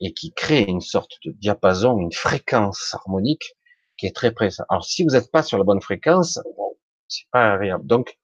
[0.00, 3.54] et qui crée une sorte de diapason, une fréquence harmonique
[3.96, 4.64] qui est très présent.
[4.68, 6.40] Alors, si vous n'êtes pas sur la bonne fréquence,
[7.08, 7.86] c'est pas agréable.
[7.86, 8.18] Donc,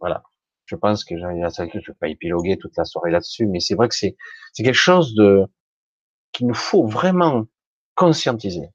[0.00, 0.22] voilà.
[0.66, 3.88] Je pense que je ne vais pas épiloguer toute la soirée là-dessus, mais c'est vrai
[3.88, 4.16] que c'est,
[4.52, 5.44] c'est quelque chose de,
[6.32, 7.46] qu'il nous faut vraiment
[7.94, 8.70] conscientiser.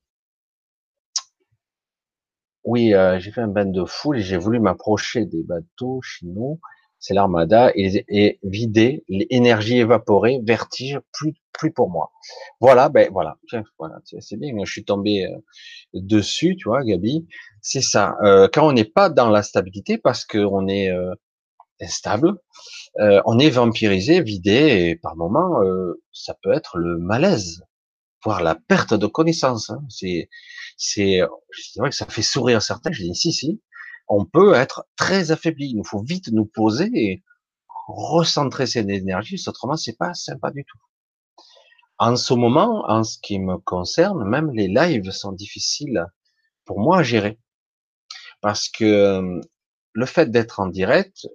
[2.64, 6.58] Oui, euh, j'ai fait un bain de foule et j'ai voulu m'approcher des bateaux chinois
[7.02, 12.12] c'est l'armada, et, vider, l'énergie évaporée, vertige, plus, plus pour moi.
[12.60, 13.38] Voilà, ben voilà,
[13.80, 15.36] voilà, c'est bien, je suis tombé euh,
[15.96, 17.28] dessus, tu vois, Gabi.
[17.62, 18.18] C'est ça.
[18.24, 20.92] Euh, quand on n'est pas dans la stabilité, parce qu'on est
[21.82, 22.34] euh, instable,
[23.26, 25.60] on est vampirisé, vidé, et par moment,
[26.12, 27.64] ça peut être le malaise,
[28.24, 29.70] voire la perte de connaissance.
[29.70, 29.84] Hein.
[29.90, 30.30] C'est,
[30.78, 31.22] c'est,
[31.78, 32.92] vrai que ça fait sourire certains.
[32.92, 33.62] Je dis si, si
[34.12, 35.70] on peut être très affaibli.
[35.70, 37.24] Il nous faut vite nous poser et
[37.88, 40.78] recentrer cette énergie, autrement c'est pas sympa du tout.
[41.98, 46.06] En ce moment, en ce qui me concerne, même les lives sont difficiles
[46.66, 47.40] pour moi à gérer.
[48.42, 49.42] Parce que euh,
[49.94, 51.28] le fait d'être en direct,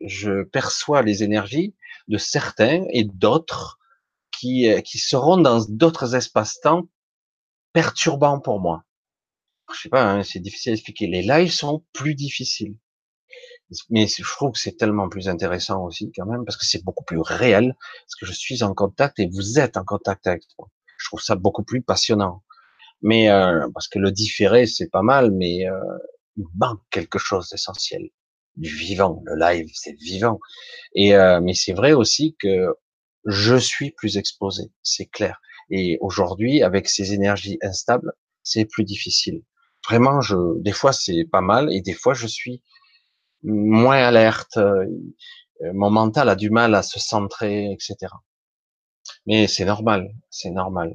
[0.00, 1.74] je perçois les énergies
[2.08, 3.78] de certains et d'autres
[4.30, 6.88] qui, euh, qui seront dans d'autres espaces-temps
[7.72, 8.86] perturbants pour moi
[9.74, 11.06] je sais pas, hein, c'est difficile à expliquer.
[11.06, 12.76] Les lives sont plus difficiles.
[13.90, 17.04] Mais je trouve que c'est tellement plus intéressant aussi quand même, parce que c'est beaucoup
[17.04, 20.68] plus réel, parce que je suis en contact et vous êtes en contact avec moi.
[20.98, 22.44] Je trouve ça beaucoup plus passionnant.
[23.02, 25.80] Mais euh, parce que le différé, c'est pas mal, mais euh,
[26.36, 28.08] il manque quelque chose d'essentiel,
[28.56, 29.22] du vivant.
[29.24, 30.38] Le live, c'est vivant.
[30.94, 32.74] Et euh, mais c'est vrai aussi que
[33.24, 35.40] je suis plus exposé, c'est clair.
[35.70, 39.42] Et aujourd'hui, avec ces énergies instables, c'est plus difficile
[39.88, 42.62] vraiment, je, des fois c'est pas mal et des fois je suis
[43.42, 44.56] moins alerte.
[44.56, 44.86] Euh,
[45.72, 48.12] mon mental a du mal à se centrer, etc.
[49.26, 50.94] Mais c'est normal, c'est normal.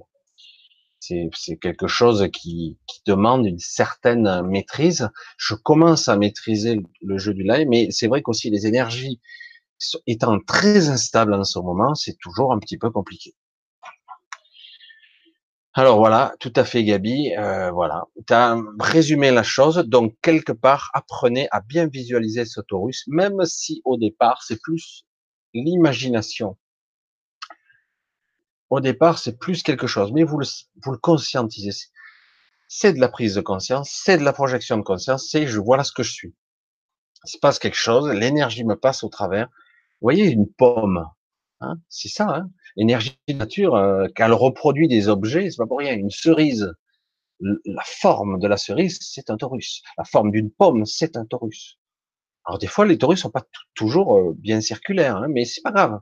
[1.02, 2.78] C'est quelque chose qui,
[3.08, 5.10] demande une certaine maîtrise.
[5.38, 9.20] Je commence à maîtriser le jeu du live, mais c'est vrai qu'aussi les énergies
[10.06, 13.34] étant très instables en ce moment, c'est toujours un petit peu compliqué.
[15.74, 20.52] Alors voilà, tout à fait Gabi, euh, voilà, tu as résumé la chose, donc quelque
[20.52, 25.06] part, apprenez à bien visualiser ce torus, même si au départ c'est plus
[25.54, 26.58] l'imagination.
[28.72, 30.46] Au départ, c'est plus quelque chose, mais vous le,
[30.84, 31.90] vous le conscientisez.
[32.70, 35.76] C'est de la prise de conscience, c'est de la projection de conscience, c'est je vois
[35.76, 36.34] là ce que je suis.
[37.26, 39.48] Il se passe quelque chose, l'énergie me passe au travers.
[39.48, 41.06] Vous voyez une pomme,
[41.60, 45.80] hein, c'est ça, hein, l'énergie de nature, euh, qu'elle reproduit des objets, c'est pas pour
[45.80, 45.94] rien.
[45.94, 46.74] Une cerise,
[47.42, 49.84] la forme de la cerise, c'est un taurus.
[49.98, 51.78] La forme d'une pomme, c'est un taurus.
[52.46, 53.44] Alors des fois, les taurus sont pas
[53.74, 56.00] toujours euh, bien circulaires, hein, mais c'est pas grave.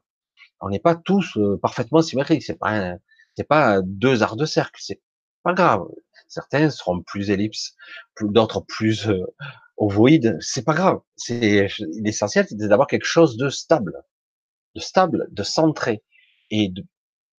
[0.62, 2.44] On n'est pas tous parfaitement symétriques.
[2.44, 2.96] C'est pas,
[3.36, 4.80] c'est pas deux arcs de cercle.
[4.84, 5.02] C'est
[5.44, 5.86] pas grave.
[6.28, 7.76] Certains seront plus ellipses,
[8.22, 9.10] d'autres plus
[9.78, 10.38] ovoïdes.
[10.42, 11.00] C'est pas grave.
[11.16, 11.68] C'est
[12.02, 13.94] l'essentiel, c'est d'avoir quelque chose de stable,
[14.76, 16.04] de stable, de centré.
[16.52, 16.72] Et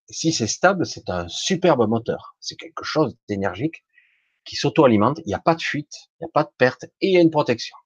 [0.09, 2.37] si c'est stable, c'est un superbe moteur.
[2.41, 3.85] C'est quelque chose d'énergique
[4.45, 5.21] qui s'auto-alimente.
[5.25, 7.17] Il n'y a pas de fuite, il n'y a pas de perte et il y
[7.19, 7.77] a une protection.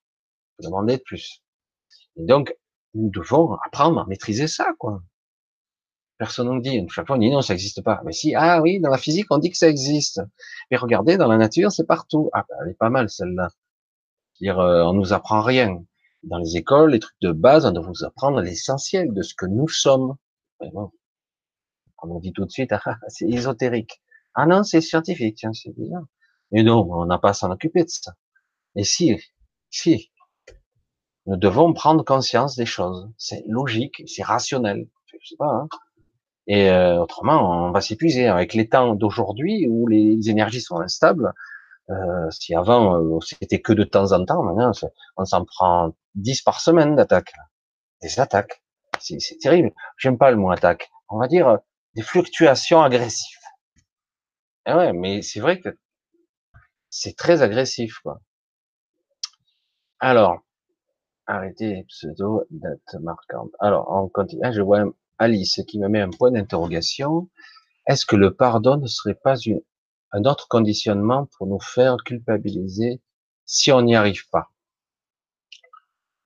[0.59, 1.43] Vous demandez de plus.
[2.17, 2.55] Et donc,
[2.95, 5.03] nous devons apprendre à maîtriser ça, quoi.
[6.19, 6.87] Personne ne dit.
[6.91, 8.01] Chaque fois, on dit non, ça n'existe pas.
[8.05, 10.21] Mais si, ah oui, dans la physique, on dit que ça existe.
[10.71, 12.31] Mais regardez, dans la nature, c'est partout.
[12.33, 13.49] Ah, ben, elle est pas mal, celle-là.
[14.41, 15.83] Dire, euh, on nous apprend rien.
[16.23, 19.47] Dans les écoles, les trucs de base, on doit vous apprendre l'essentiel de ce que
[19.47, 20.15] nous sommes.
[20.61, 20.91] Mais bon,
[22.03, 24.03] on dit tout de suite, ah, c'est ésotérique.
[24.35, 26.05] Ah non, c'est scientifique, tiens, c'est bizarre.
[26.51, 28.15] Mais non, on n'a pas à s'en occuper de ça.
[28.77, 29.21] Et si,
[29.71, 30.11] si,
[31.27, 33.11] nous devons prendre conscience des choses.
[33.19, 34.89] C'est logique, c'est rationnel.
[35.07, 35.47] Je sais pas.
[35.47, 35.69] Hein.
[36.47, 38.29] Et euh, autrement, on va s'épuiser.
[38.29, 41.33] Avec les temps d'aujourd'hui où les énergies sont instables,
[41.91, 44.73] euh, si avant euh, c'était que de temps en temps, maintenant
[45.17, 47.35] on s'en prend 10 par semaine d'attaques.
[48.03, 48.63] Des attaques.
[49.01, 49.73] C'est terrible.
[49.99, 50.91] J'aime pas le mot attaque.
[51.09, 51.59] On va dire
[51.95, 53.39] des fluctuations agressives.
[54.67, 55.77] Et eh ouais, mais c'est vrai que
[56.89, 58.21] c'est très agressif, quoi.
[60.01, 60.39] Alors,
[61.27, 63.51] arrêtez pseudo date marquante.
[63.59, 64.41] Alors, on continue.
[64.45, 64.85] Ah, je vois
[65.19, 67.29] Alice qui me met un point d'interrogation.
[67.87, 69.61] Est-ce que le pardon ne serait pas une,
[70.13, 73.03] un autre conditionnement pour nous faire culpabiliser
[73.47, 74.51] si on n'y arrive pas?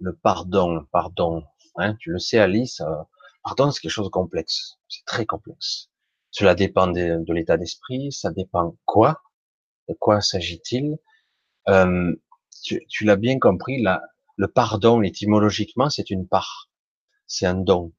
[0.01, 1.45] Le pardon, pardon.
[1.77, 2.81] Hein, tu le sais, Alice.
[2.81, 3.03] Euh,
[3.45, 4.79] pardon, c'est quelque chose de complexe.
[4.89, 5.91] C'est très complexe.
[6.31, 8.13] Cela dépend de, de l'état d'esprit.
[8.13, 9.23] Ça dépend quoi?
[9.89, 10.99] De quoi s'agit-il?
[11.69, 12.15] Euh,
[12.65, 13.85] Tu, tu l'as bien compris.
[14.37, 16.69] Le pardon, étymologiquement, c'est une part.
[17.27, 17.93] C'est un don.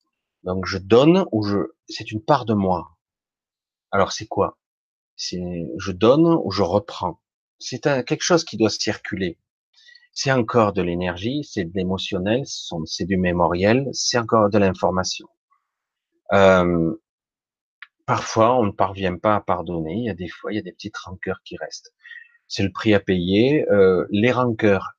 [0.43, 2.97] Donc je donne ou je, c'est une part de moi.
[3.91, 4.57] Alors c'est quoi?
[5.15, 7.21] C'est je donne ou je reprends?
[7.59, 9.37] C'est quelque chose qui doit circuler.
[10.13, 12.43] C'est encore de l'énergie, c'est de l'émotionnel,
[12.85, 15.27] c'est du mémoriel, c'est encore de l'information.
[18.09, 19.93] Parfois, on ne parvient pas à pardonner.
[19.93, 21.93] Il y a des fois, il y a des petites rancœurs qui restent.
[22.47, 23.69] C'est le prix à payer.
[23.69, 24.97] Euh, les rancœurs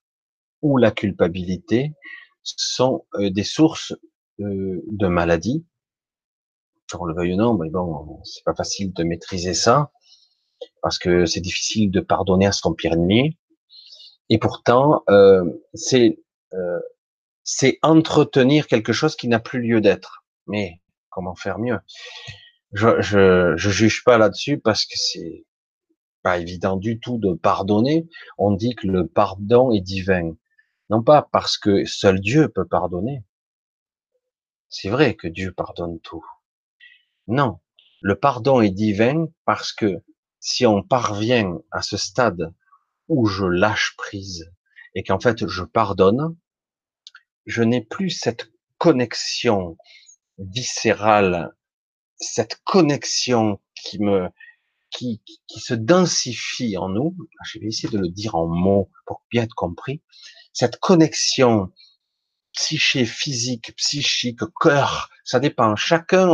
[0.63, 1.93] ou la culpabilité
[2.45, 3.95] sont euh, des sources
[4.41, 5.65] euh, de maladies.
[6.99, 9.93] On le veuille ou non, mais bon, c'est pas facile de maîtriser ça
[10.83, 13.39] parce que c'est difficile de pardonner à son pire ennemi.
[14.29, 16.19] Et pourtant, euh, c'est
[16.55, 16.81] euh,
[17.45, 20.25] c'est entretenir quelque chose qui n'a plus lieu d'être.
[20.47, 20.81] Mais
[21.11, 21.79] comment faire mieux?
[22.73, 25.45] Je, je, je juge pas là-dessus parce que c'est
[26.23, 28.09] pas évident du tout de pardonner.
[28.39, 30.33] On dit que le pardon est divin.
[30.91, 33.25] Non pas parce que seul Dieu peut pardonner.
[34.71, 36.25] C'est vrai que Dieu pardonne tout.
[37.27, 37.61] Non,
[38.01, 40.03] le pardon est divin parce que
[40.39, 42.55] si on parvient à ce stade
[43.09, 44.53] où je lâche prise
[44.95, 46.37] et qu'en fait je pardonne,
[47.47, 49.77] je n'ai plus cette connexion
[50.39, 51.55] viscérale,
[52.17, 54.29] cette connexion qui me
[54.91, 57.17] qui, qui se densifie en nous.
[57.45, 60.03] Je vais essayer de le dire en mots pour bien être compris
[60.53, 61.73] cette connexion
[62.53, 65.77] psyché, physique, psychique, cœur, ça dépend.
[65.77, 66.29] Chacun,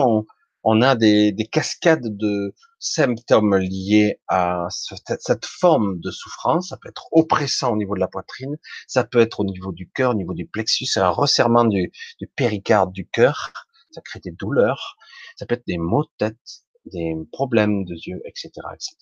[0.64, 6.69] on, a des, cascades de symptômes liés à cette, forme de souffrance.
[6.69, 8.57] Ça peut être oppressant au niveau de la poitrine,
[8.87, 12.27] ça peut être au niveau du cœur, au niveau du plexus, un resserrement du, du
[12.27, 13.53] péricarde du cœur,
[13.91, 14.97] ça crée des douleurs,
[15.37, 18.97] ça peut être des maux de tête, des problèmes de yeux, etc., etc.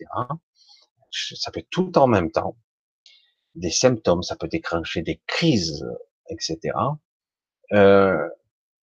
[1.11, 2.57] Ça peut être tout en même temps
[3.55, 5.85] des symptômes, ça peut déclencher des crises,
[6.29, 6.77] etc.
[7.75, 8.29] Euh,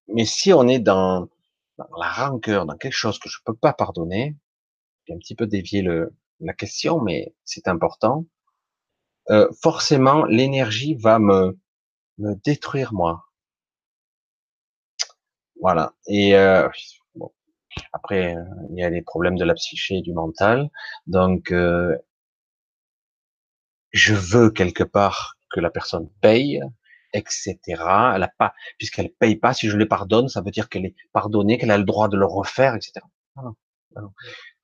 [0.07, 1.29] mais si on est dans,
[1.77, 4.35] la rancœur, dans quelque chose que je peux pas pardonner,
[5.05, 8.25] j'ai un petit peu dévié le, la question, mais c'est important.
[9.29, 11.57] Euh, forcément, l'énergie va me,
[12.17, 13.25] me détruire moi.
[15.61, 15.93] Voilà.
[16.07, 16.67] Et euh,
[17.15, 17.31] bon.
[17.93, 18.35] après,
[18.71, 20.69] il y a les problèmes de la psyché et du mental.
[21.07, 21.53] Donc,
[23.91, 26.61] je veux quelque part que la personne paye,
[27.13, 27.57] etc.
[27.67, 30.95] Elle a pas, puisqu'elle paye pas, si je le pardonne, ça veut dire qu'elle est
[31.13, 32.93] pardonnée, qu'elle a le droit de le refaire, etc.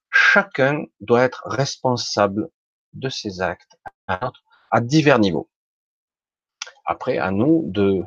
[0.10, 2.50] Chacun doit être responsable
[2.94, 3.78] de ses actes
[4.08, 5.50] à divers niveaux.
[6.86, 8.04] Après, à nous de,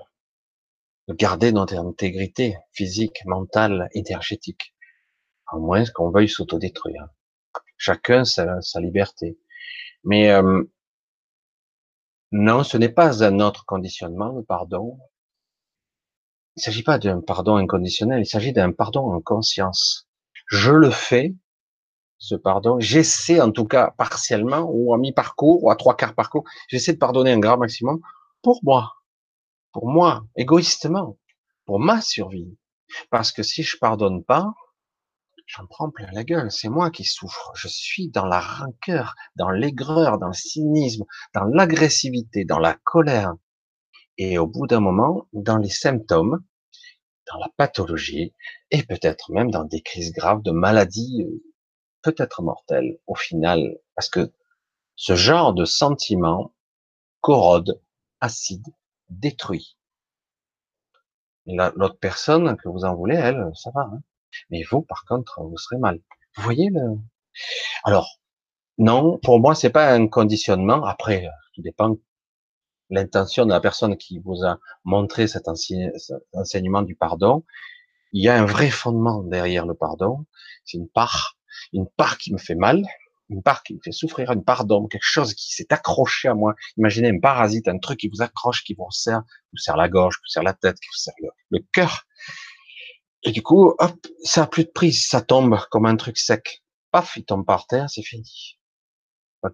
[1.09, 4.75] garder notre intégrité physique, mentale, énergétique,
[5.47, 7.09] à moins qu'on veuille s'autodétruire.
[7.77, 9.39] Chacun sa, sa liberté.
[10.05, 10.63] Mais euh,
[12.33, 14.99] non, ce n'est pas un autre conditionnement, le pardon.
[16.57, 20.09] Il ne s'agit pas d'un pardon inconditionnel, il s'agit d'un pardon en conscience.
[20.47, 21.35] Je le fais,
[22.19, 22.79] ce pardon.
[22.81, 26.99] J'essaie en tout cas partiellement, ou à mi-parcours, ou à trois quarts parcours, j'essaie de
[26.99, 28.01] pardonner un grand maximum
[28.43, 28.95] pour moi.
[29.73, 31.17] Pour moi, égoïstement.
[31.65, 32.57] Pour ma survie.
[33.11, 34.55] Parce que si je pardonne pas,
[35.49, 36.51] j'en prends plein la gueule.
[36.51, 37.53] C'est moi qui souffre.
[37.57, 43.35] Je suis dans la rancœur, dans l'aigreur, dans le cynisme, dans l'agressivité, dans la colère.
[44.19, 46.45] Et au bout d'un moment, dans les symptômes,
[47.27, 48.35] dans la pathologie,
[48.71, 51.43] et peut-être même dans des crises graves de maladies euh,
[52.03, 54.33] peut-être mortelles au final, parce que
[54.97, 56.55] ce genre de sentiment
[57.21, 57.81] corrode,
[58.21, 58.67] acide,
[59.09, 59.77] détruit.
[61.47, 63.83] L'autre personne que vous en voulez, elle, ça va.
[63.93, 64.03] Hein
[64.51, 66.01] mais vous, par contre, vous serez mal.
[66.37, 66.97] Vous voyez le.
[67.85, 68.19] Alors,
[68.79, 70.85] non, pour moi, c'est pas un conditionnement.
[70.85, 71.97] Après, tout dépend
[72.91, 75.49] l'intention de la personne qui vous a montré cet,
[76.33, 77.45] enseignement du pardon.
[78.13, 80.25] Il y a un vrai fondement derrière le pardon.
[80.65, 81.37] C'est une part,
[81.73, 82.87] une part qui me fait mal,
[83.29, 86.35] une part qui me fait souffrir, une part d'homme, quelque chose qui s'est accroché à
[86.35, 86.55] moi.
[86.79, 89.23] Imaginez un parasite, un truc qui vous accroche, qui vous serre,
[89.53, 92.07] vous serre la gorge, qui vous serre la tête, qui vous serre le, le cœur.
[93.23, 96.63] Et du coup, hop, ça a plus de prise, ça tombe comme un truc sec.
[96.91, 98.59] Paf, il tombe par terre, c'est fini.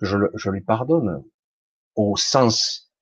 [0.01, 1.25] Je, je lui pardonne
[1.95, 2.93] au sens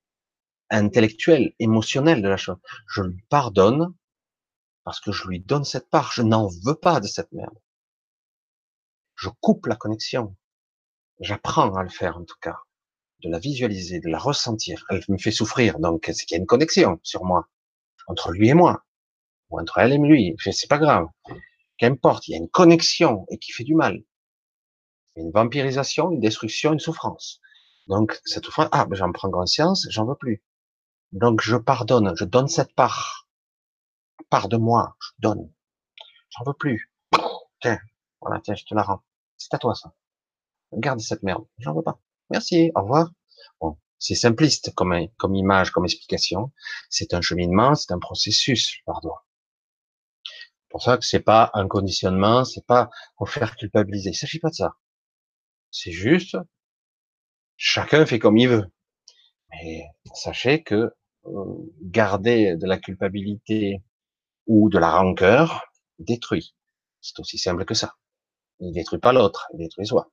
[0.71, 2.57] intellectuel, émotionnel de la chose.
[2.87, 3.95] Je lui pardonne
[4.85, 6.13] parce que je lui donne cette part.
[6.13, 7.59] Je n'en veux pas de cette merde.
[9.15, 10.37] Je coupe la connexion.
[11.21, 12.59] J'apprends à le faire en tout cas,
[13.23, 14.85] de la visualiser, de la ressentir.
[14.91, 17.49] Elle me fait souffrir, donc c'est qu'il y a une connexion sur moi,
[18.09, 18.85] entre lui et moi?
[19.53, 21.07] Ou entre elle et lui, c'est pas grave.
[21.77, 24.03] Qu'importe, il y a une connexion et qui fait du mal.
[25.17, 27.41] Une vampirisation, une destruction, une souffrance.
[27.87, 30.43] Donc, cette souffrance, ah, ben j'en prends conscience, j'en veux plus.
[31.13, 33.29] Donc, je pardonne, je donne cette part.
[34.31, 35.53] Part de moi, je donne.
[36.31, 36.91] J'en veux plus.
[37.61, 37.79] Tiens,
[38.23, 39.03] voilà, tiens, je te la rends.
[39.37, 39.93] C'est à toi, ça.
[40.73, 41.45] Garde cette merde.
[41.59, 42.01] J'en veux pas.
[42.31, 43.11] Merci, au revoir.
[43.61, 46.53] Bon, c'est simpliste comme, comme image, comme explication.
[46.89, 49.13] C'est un cheminement, c'est un processus, pardon
[50.73, 54.11] pour ça que c'est pas un conditionnement, c'est pas pour faire culpabiliser.
[54.11, 54.75] Il s'agit pas de ça.
[55.71, 56.37] C'est juste,
[57.57, 58.67] chacun fait comme il veut.
[59.51, 60.93] Mais sachez que
[61.27, 61.45] euh,
[61.83, 63.83] garder de la culpabilité
[64.47, 65.63] ou de la rancœur
[65.99, 66.55] détruit.
[67.01, 67.95] C'est aussi simple que ça.
[68.61, 70.11] Il détruit pas l'autre, il détruit soi.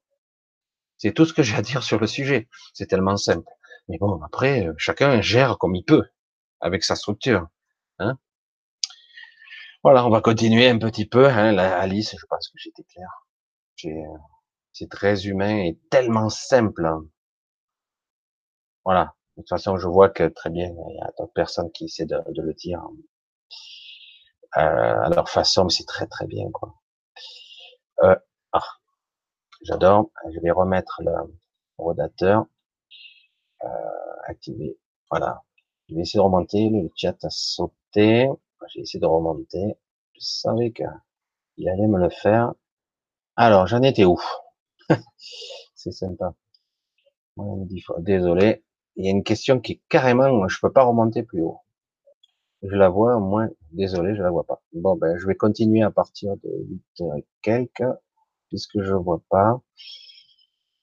[0.98, 2.50] C'est tout ce que j'ai à dire sur le sujet.
[2.74, 3.50] C'est tellement simple.
[3.88, 6.04] Mais bon, après, euh, chacun gère comme il peut,
[6.60, 7.48] avec sa structure.
[9.80, 11.28] Hein voilà, on va continuer un petit peu.
[11.28, 13.08] Hein, Alice, je pense que j'étais clair.
[14.74, 16.86] C'est très humain et tellement simple.
[16.86, 17.06] Hein.
[18.86, 19.16] Voilà.
[19.38, 22.06] De toute façon, je vois que très bien, il y a d'autres personnes qui essaient
[22.06, 22.82] de, le dire
[24.58, 24.62] euh,
[25.06, 26.50] à leur façon, mais c'est très très bien.
[26.52, 26.76] quoi.
[28.04, 28.16] Euh,
[28.52, 28.64] ah,
[29.62, 30.12] J'adore.
[30.34, 31.14] Je vais remettre le
[31.78, 32.46] rodateur
[33.64, 33.68] euh,
[34.28, 34.78] activé.
[35.10, 35.44] Voilà.
[35.88, 36.70] Je vais essayer de remonter.
[36.70, 38.30] Le chat a sauté.
[38.68, 39.76] J'ai essayé de remonter.
[40.14, 42.54] Je savais qu'il allait me le faire.
[43.36, 44.20] Alors, j'en étais où?
[45.76, 46.36] C'est sympa.
[48.00, 48.64] Désolé.
[48.96, 51.60] Il y a une question qui est carrément, je peux pas remonter plus haut.
[52.62, 54.62] Je la vois, au moins, désolé, je la vois pas.
[54.74, 56.50] Bon, ben, je vais continuer à partir de
[57.00, 57.84] 8 et quelques,
[58.50, 59.62] puisque je vois pas.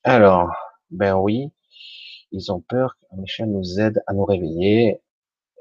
[0.04, 0.50] Alors,
[0.90, 1.50] ben oui,
[2.32, 5.02] ils ont peur que Michel nous aide à nous réveiller.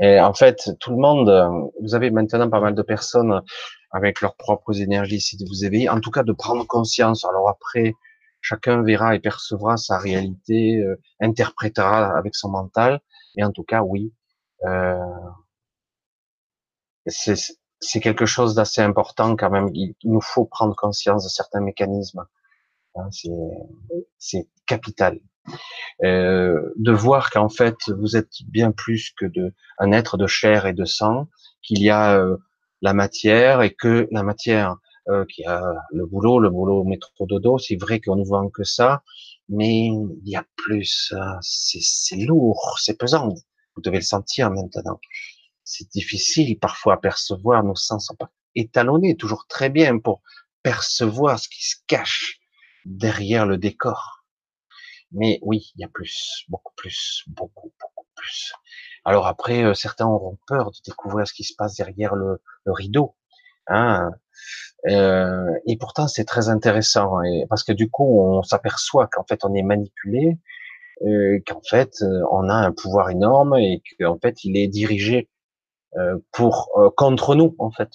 [0.02, 3.42] Et en fait, tout le monde, euh, vous avez maintenant pas mal de personnes
[3.92, 7.24] avec leurs propres énergies, si vous éveiller, en tout cas de prendre conscience.
[7.26, 7.94] Alors après,
[8.42, 13.00] chacun verra et percevra sa réalité, euh, interprétera avec son mental,
[13.38, 14.14] mais en tout cas, oui,
[14.66, 15.00] euh,
[17.08, 19.70] c'est quelque chose d'assez important quand même.
[19.74, 22.26] Il, nous faut prendre conscience de certains mécanismes.
[22.96, 23.10] Hein,
[24.18, 25.20] c'est capital.
[26.04, 30.66] Euh, de voir qu'en fait vous êtes bien plus que de un être de chair
[30.66, 31.30] et de sang,
[31.62, 32.38] qu'il y a euh,
[32.82, 34.76] la matière et que la matière
[35.08, 38.64] euh, qui a le boulot, le boulot métro dodo, c'est vrai qu'on ne voit que
[38.64, 39.04] ça,
[39.48, 43.34] mais il y a plus, c'est lourd, c'est pesant.
[43.76, 45.00] Vous devez le sentir maintenant.
[45.64, 50.22] C'est difficile parfois à percevoir, nos sens sont pas étalonnés toujours très bien pour
[50.64, 52.40] percevoir ce qui se cache
[52.86, 54.25] derrière le décor.
[55.16, 58.54] Mais oui, il y a plus, beaucoup plus, beaucoup, beaucoup plus.
[59.06, 63.16] Alors après, euh, certains auront peur de découvrir ce qui se passe derrière le, rideau.
[63.68, 64.12] Hein.
[64.88, 69.54] Euh, et pourtant, c'est très intéressant, parce que du coup, on s'aperçoit qu'en fait, on
[69.54, 70.38] est manipulé,
[71.04, 71.94] euh, qu'en fait,
[72.32, 75.30] on a un pouvoir énorme et qu'en fait, il est dirigé
[76.34, 77.90] pour contre nous, en fait.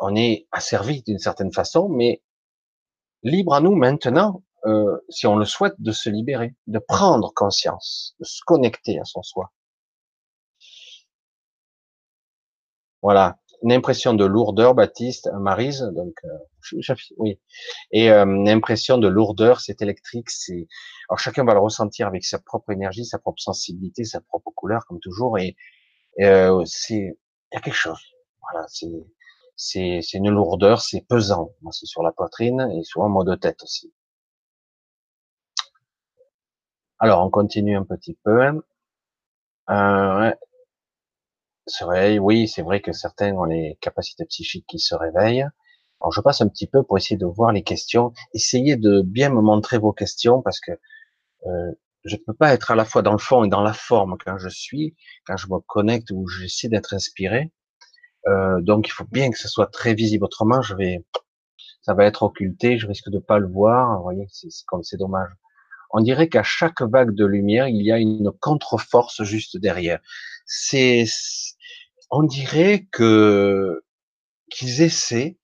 [0.00, 2.22] on est asservi d'une certaine façon, mais
[3.24, 8.14] libre à nous maintenant euh, si on le souhaite, de se libérer, de prendre conscience,
[8.20, 9.52] de se connecter à son soi.
[13.02, 16.82] Voilà, une impression de lourdeur, Baptiste, Marise, donc euh,
[17.18, 17.40] oui,
[17.92, 20.68] et euh, une impression de lourdeur, c'est électrique, c'est
[21.08, 24.84] alors chacun va le ressentir avec sa propre énergie, sa propre sensibilité, sa propre couleur,
[24.86, 25.56] comme toujours, et,
[26.20, 27.16] euh, c'est
[27.52, 28.00] il y a quelque chose,
[28.42, 28.88] voilà, c'est
[29.56, 33.62] c'est une lourdeur, c'est pesant, c'est sur la poitrine et souvent en mode de tête
[33.62, 33.92] aussi.
[37.00, 38.40] Alors, on continue un petit peu.
[39.70, 40.32] Euh,
[41.80, 42.18] ouais.
[42.18, 45.46] oui, c'est vrai que certains ont les capacités psychiques qui se réveillent.
[46.00, 48.12] Alors, je passe un petit peu pour essayer de voir les questions.
[48.34, 50.72] Essayez de bien me montrer vos questions parce que
[51.46, 51.72] euh,
[52.04, 54.16] je ne peux pas être à la fois dans le fond et dans la forme
[54.24, 54.96] quand je suis,
[55.26, 57.52] quand je me connecte ou j'essaie d'être inspiré.
[58.28, 60.24] Euh, donc, il faut bien que ce soit très visible.
[60.24, 61.04] Autrement, je vais,
[61.82, 62.78] ça va être occulté.
[62.78, 64.02] Je risque de pas le voir.
[64.02, 65.30] Voyez, c'est comme c'est dommage
[65.90, 70.00] on dirait qu'à chaque vague de lumière, il y a une contre-force juste derrière.
[70.46, 71.04] C'est,
[72.10, 73.82] on dirait que
[74.50, 75.38] qu'ils essaient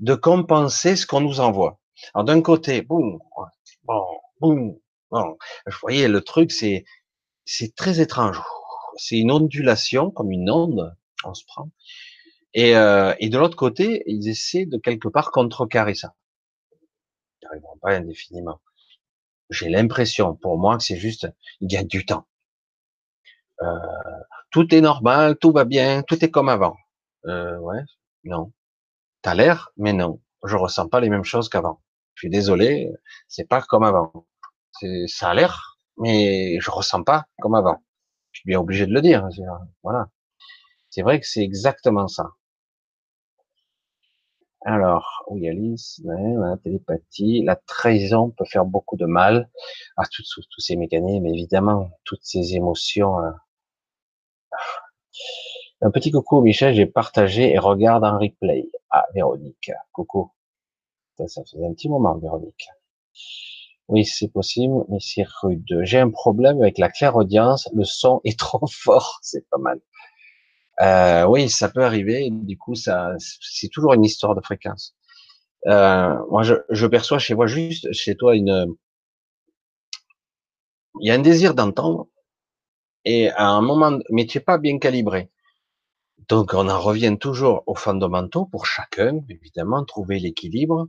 [0.00, 1.80] de compenser ce qu'on nous envoie.
[2.14, 3.18] Alors d'un côté, boum,
[3.84, 4.04] bon,
[4.40, 4.78] boum,
[5.10, 5.38] bon.
[5.66, 6.84] Vous voyez, le truc, c'est,
[7.44, 8.40] c'est très étrange.
[8.96, 10.94] C'est une ondulation, comme une onde,
[11.24, 11.70] on se prend.
[12.54, 16.14] Et, euh, et de l'autre côté, ils essaient de quelque part contrecarrer ça.
[16.72, 18.60] Ils n'arriveront pas indéfiniment
[19.50, 21.28] j'ai l'impression, pour moi, que c'est juste,
[21.60, 22.26] il a du temps.
[23.62, 23.66] Euh,
[24.50, 26.76] tout est normal, tout va bien, tout est comme avant.
[27.26, 27.80] Euh, ouais,
[28.24, 28.52] non.
[29.22, 30.20] T'as l'air, mais non.
[30.44, 31.82] Je ressens pas les mêmes choses qu'avant.
[32.14, 32.90] Je suis désolé,
[33.28, 34.26] c'est pas comme avant.
[35.08, 37.82] Ça a l'air, mais je ressens pas comme avant.
[38.32, 39.28] Je suis bien obligé de le dire.
[39.82, 40.08] Voilà.
[40.90, 42.30] C'est vrai que c'est exactement ça.
[44.68, 49.48] Alors, oui, Alice, la télépathie, la trahison peut faire beaucoup de mal
[49.96, 53.20] à tous, ces mécanismes, évidemment, toutes ces émotions.
[53.20, 53.30] Euh.
[55.82, 58.68] Un petit coucou, Michel, j'ai partagé et regarde en replay.
[58.90, 60.32] Ah, Véronique, coucou.
[61.16, 62.68] Ça, faisait un petit moment, Véronique.
[63.86, 65.78] Oui, c'est possible, mais c'est rude.
[65.82, 69.80] J'ai un problème avec la claire-audience, le son est trop fort, c'est pas mal.
[70.80, 72.28] Euh, oui, ça peut arriver.
[72.30, 74.94] Du coup, ça, c'est toujours une histoire de fréquence.
[75.66, 78.76] Euh, moi, je, je, perçois chez moi juste, chez toi, une,
[81.00, 82.08] il y a un désir d'entendre,
[83.04, 85.30] et à un moment, mais tu n'es pas bien calibré.
[86.28, 90.88] Donc, on en revient toujours aux fondamentaux pour chacun, évidemment, trouver l'équilibre,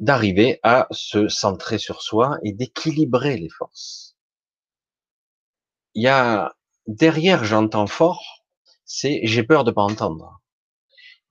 [0.00, 4.16] d'arriver à se centrer sur soi et d'équilibrer les forces.
[5.94, 6.54] Il y a
[6.86, 8.35] derrière, j'entends fort,
[8.86, 10.40] c'est j'ai peur de pas entendre.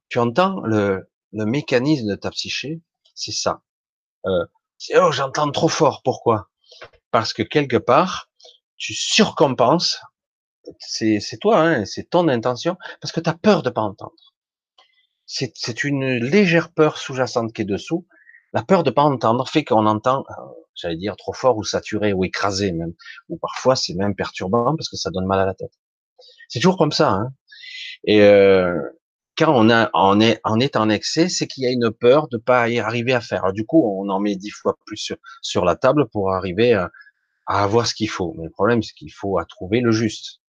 [0.09, 2.81] Tu entends le, le mécanisme de ta psyché,
[3.15, 3.63] c'est ça.
[4.27, 4.45] Euh,
[4.95, 6.01] oh j'entends trop fort.
[6.03, 6.49] Pourquoi?
[7.11, 8.29] Parce que quelque part
[8.77, 9.99] tu surcompenses.
[10.79, 14.33] C'est c'est toi, hein, c'est ton intention, parce que tu as peur de pas entendre.
[15.25, 18.07] C'est c'est une légère peur sous-jacente qui est dessous.
[18.53, 20.43] La peur de pas entendre fait qu'on entend, euh,
[20.75, 22.93] j'allais dire trop fort ou saturé ou écrasé même,
[23.29, 25.73] ou parfois c'est même perturbant parce que ça donne mal à la tête.
[26.49, 27.11] C'est toujours comme ça.
[27.11, 27.33] Hein.
[28.05, 28.77] Et euh,
[29.37, 32.27] quand on, a, on, est, on est en excès, c'est qu'il y a une peur
[32.29, 33.51] de pas y arriver à faire.
[33.53, 36.91] du coup, on en met dix fois plus sur, sur la table pour arriver à,
[37.47, 38.33] à avoir ce qu'il faut.
[38.37, 40.41] Mais le problème, c'est qu'il faut à trouver le juste.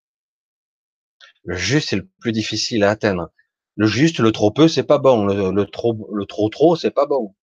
[1.44, 3.30] Le juste est le plus difficile à atteindre.
[3.76, 5.26] Le juste, le trop peu, c'est pas bon.
[5.26, 7.34] Le, le, trop, le trop trop, c'est pas bon.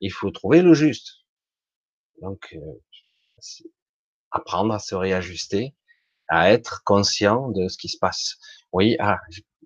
[0.00, 1.24] Il faut trouver le juste.
[2.20, 2.80] Donc, euh,
[4.30, 5.74] apprendre à se réajuster,
[6.28, 8.36] à être conscient de ce qui se passe.
[8.72, 9.18] Oui, ah,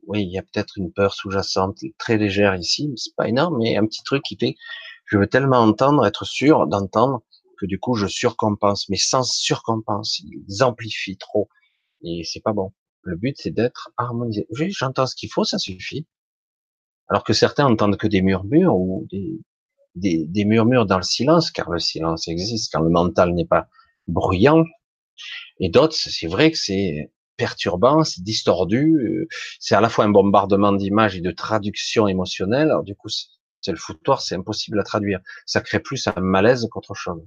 [0.07, 3.59] oui, il y a peut-être une peur sous-jacente très légère ici, mais c'est pas énorme,
[3.59, 4.57] mais un petit truc qui fait,
[5.07, 7.23] je veux tellement entendre, être sûr d'entendre,
[7.59, 8.89] que du coup je surcompense.
[8.89, 11.49] Mais sans surcompense, ils amplifient trop,
[12.03, 12.73] et c'est pas bon.
[13.03, 14.47] Le but c'est d'être harmonisé.
[14.59, 16.07] Oui, j'entends ce qu'il faut, ça suffit.
[17.09, 19.39] Alors que certains entendent que des murmures ou des,
[19.97, 23.69] des, des murmures dans le silence, car le silence existe quand le mental n'est pas
[24.09, 24.65] bruyant.
[25.61, 27.11] Et d'autres, c'est vrai que c'est
[27.43, 29.27] perturbant, c'est distordu, euh,
[29.59, 32.69] c'est à la fois un bombardement d'images et de traduction émotionnelle.
[32.71, 35.19] Alors du coup, c'est le foutoir, c'est impossible à traduire.
[35.45, 37.21] Ça crée plus un malaise qu'autre chose.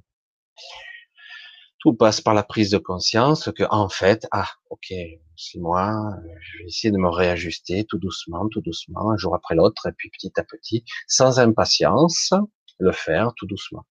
[1.80, 4.94] Tout passe par la prise de conscience que, en fait, ah, ok,
[5.36, 5.92] c'est moi,
[6.40, 9.92] je vais essayer de me réajuster tout doucement, tout doucement, un jour après l'autre, et
[9.92, 12.32] puis petit à petit, sans impatience,
[12.80, 13.86] le faire tout doucement.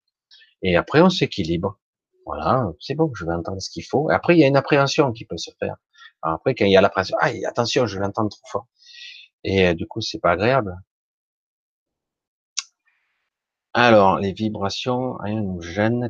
[0.63, 1.79] Et après, on s'équilibre.
[2.25, 4.11] Voilà, c'est bon, je vais entendre ce qu'il faut.
[4.11, 5.77] Et après, il y a une appréhension qui peut se faire.
[6.25, 8.67] Après, quand il y a l'appréhension, ah, attention, je vais l'entendre trop fort.
[9.45, 10.75] Et euh, du coup, c'est pas agréable.
[13.75, 16.09] Alors, les vibrations, rien nous gêne.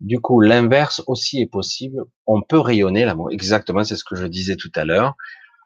[0.00, 2.04] Du coup, l'inverse aussi est possible.
[2.26, 3.30] On peut rayonner l'amour.
[3.30, 5.14] Exactement, c'est ce que je disais tout à l'heure.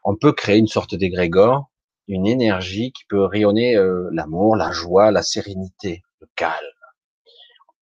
[0.05, 1.71] On peut créer une sorte d'égrégore,
[2.09, 6.55] une énergie qui peut rayonner euh, l'amour, la joie, la sérénité, le calme.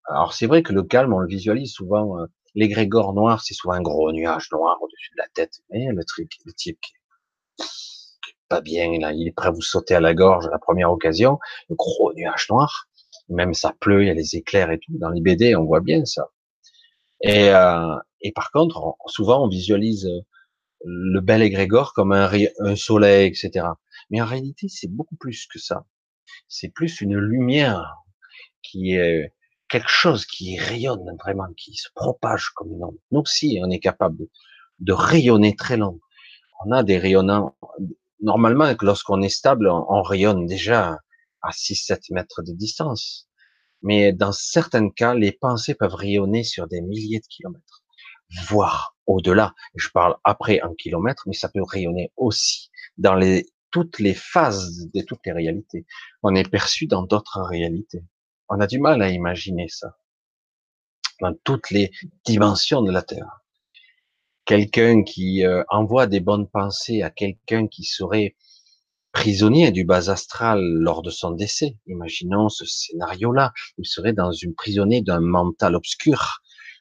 [0.09, 2.19] Alors c'est vrai que le calme, on le visualise souvent.
[2.19, 5.61] Euh, l'égrégore noir, c'est souvent un gros nuage noir au-dessus de la tête.
[5.71, 6.93] Mais le truc, le type qui
[8.49, 10.93] pas bien, là, il est prêt à vous sauter à la gorge à la première
[10.93, 11.39] occasion,
[11.71, 12.87] le gros nuage noir,
[13.31, 15.81] même ça pleut, il y a les éclairs et tout, dans les BD, on voit
[15.81, 16.29] bien ça.
[17.23, 20.07] Et, euh, et par contre, souvent, on visualise
[20.85, 22.31] le bel égrégore comme un,
[22.61, 23.67] un soleil, etc.
[24.11, 25.87] Mais en réalité, c'est beaucoup plus que ça.
[26.49, 27.97] C'est plus une lumière
[28.63, 29.33] qui est
[29.73, 32.99] quelque chose qui rayonne vraiment, qui se propage comme une onde.
[33.11, 34.19] Nous aussi, on est capable
[34.81, 35.99] de, rayonner très long.
[36.63, 37.57] On a des rayonnants,
[38.21, 40.99] normalement, lorsqu'on est stable, on, rayonne déjà
[41.41, 43.29] à 6-7 mètres de distance.
[43.81, 47.83] Mais dans certains cas, les pensées peuvent rayonner sur des milliers de kilomètres,
[48.49, 49.55] voire au-delà.
[49.75, 54.91] Je parle après en kilomètres, mais ça peut rayonner aussi dans les, toutes les phases
[54.93, 55.87] de toutes les réalités.
[56.23, 58.05] On est perçu dans d'autres réalités.
[58.49, 59.97] On a du mal à imaginer ça.
[61.21, 61.91] Dans toutes les
[62.25, 63.43] dimensions de la Terre
[64.45, 68.35] quelqu'un qui euh, envoie des bonnes pensées à quelqu'un qui serait
[69.13, 71.77] prisonnier du bas astral lors de son décès.
[71.87, 73.53] Imaginons ce scénario-là.
[73.79, 76.41] Il serait dans une prisonnier d'un mental obscur,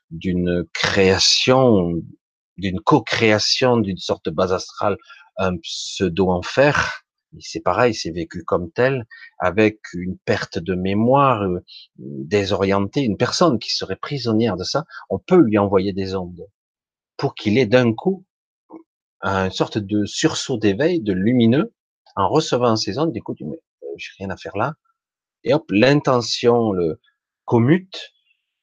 [0.10, 1.94] d'une création,
[2.58, 4.98] d'une co-création d'une sorte de bas astral,
[5.38, 7.01] un pseudo-enfer.
[7.40, 9.06] C'est pareil, c'est vécu comme tel,
[9.40, 11.64] avec une perte de mémoire euh,
[11.98, 16.46] désorientée, une personne qui serait prisonnière de ça, on peut lui envoyer des ondes
[17.18, 18.26] pour qu'il ait d'un coup
[19.24, 21.74] une sorte de sursaut d'éveil, de lumineux,
[22.16, 24.74] en recevant ces ondes, écoute, mais euh, j'ai rien à faire là.
[25.44, 27.00] Et hop, l'intention le
[27.46, 28.14] commute,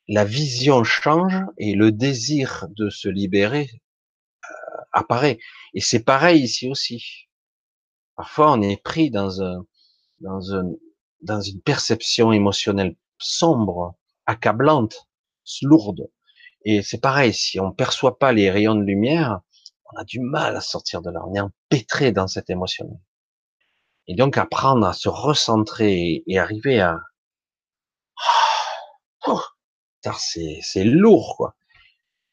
[0.09, 3.69] la vision change et le désir de se libérer
[4.45, 5.39] euh, apparaît.
[5.75, 7.28] Et c'est pareil ici aussi.
[8.19, 9.65] Parfois, on est pris dans un,
[10.19, 10.73] dans un,
[11.23, 13.95] dans une perception émotionnelle sombre,
[14.27, 15.07] accablante,
[15.63, 16.11] lourde.
[16.65, 19.41] Et c'est pareil, si on perçoit pas les rayons de lumière,
[19.93, 21.21] on a du mal à sortir de là.
[21.29, 23.01] On est empêtré dans cette émotion.
[24.09, 26.99] Et donc apprendre à se recentrer et arriver à,
[29.29, 29.41] oh,
[30.19, 31.55] c'est lourd quoi.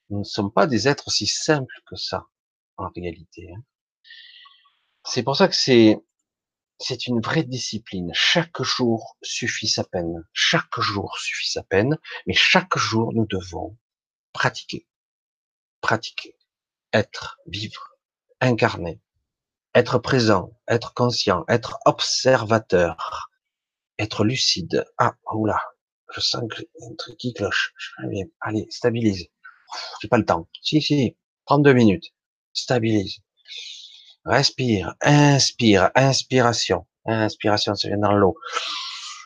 [0.09, 2.25] Nous ne sommes pas des êtres aussi simples que ça
[2.77, 3.51] en réalité.
[3.55, 3.61] Hein.
[5.05, 5.99] C'est pour ça que c'est
[6.79, 8.11] c'est une vraie discipline.
[8.13, 10.27] Chaque jour suffit sa peine.
[10.33, 11.97] Chaque jour suffit sa peine,
[12.27, 13.77] mais chaque jour nous devons
[14.33, 14.85] pratiquer,
[15.79, 16.35] pratiquer,
[16.91, 17.97] être, vivre,
[18.41, 18.99] incarner,
[19.75, 23.29] être présent, être conscient, être observateur,
[23.99, 24.85] être lucide.
[24.97, 25.61] Ah, oula,
[26.13, 27.73] je sens que un truc qui cloche.
[28.41, 29.27] Allez, stabilise.
[30.01, 30.49] J'ai pas le temps.
[30.61, 32.13] Si, si, prends deux minutes.
[32.53, 33.19] Stabilise.
[34.25, 36.87] Respire, inspire, inspiration.
[37.05, 38.35] Inspiration, ça vient dans l'eau.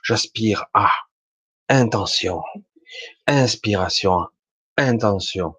[0.03, 0.89] J'aspire à
[1.69, 2.41] intention.
[3.27, 4.27] Inspiration,
[4.77, 5.53] intention.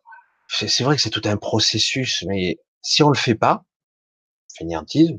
[0.49, 3.65] C'est vrai que c'est tout un processus, mais si on le fait pas,
[4.59, 5.13] fainéantise,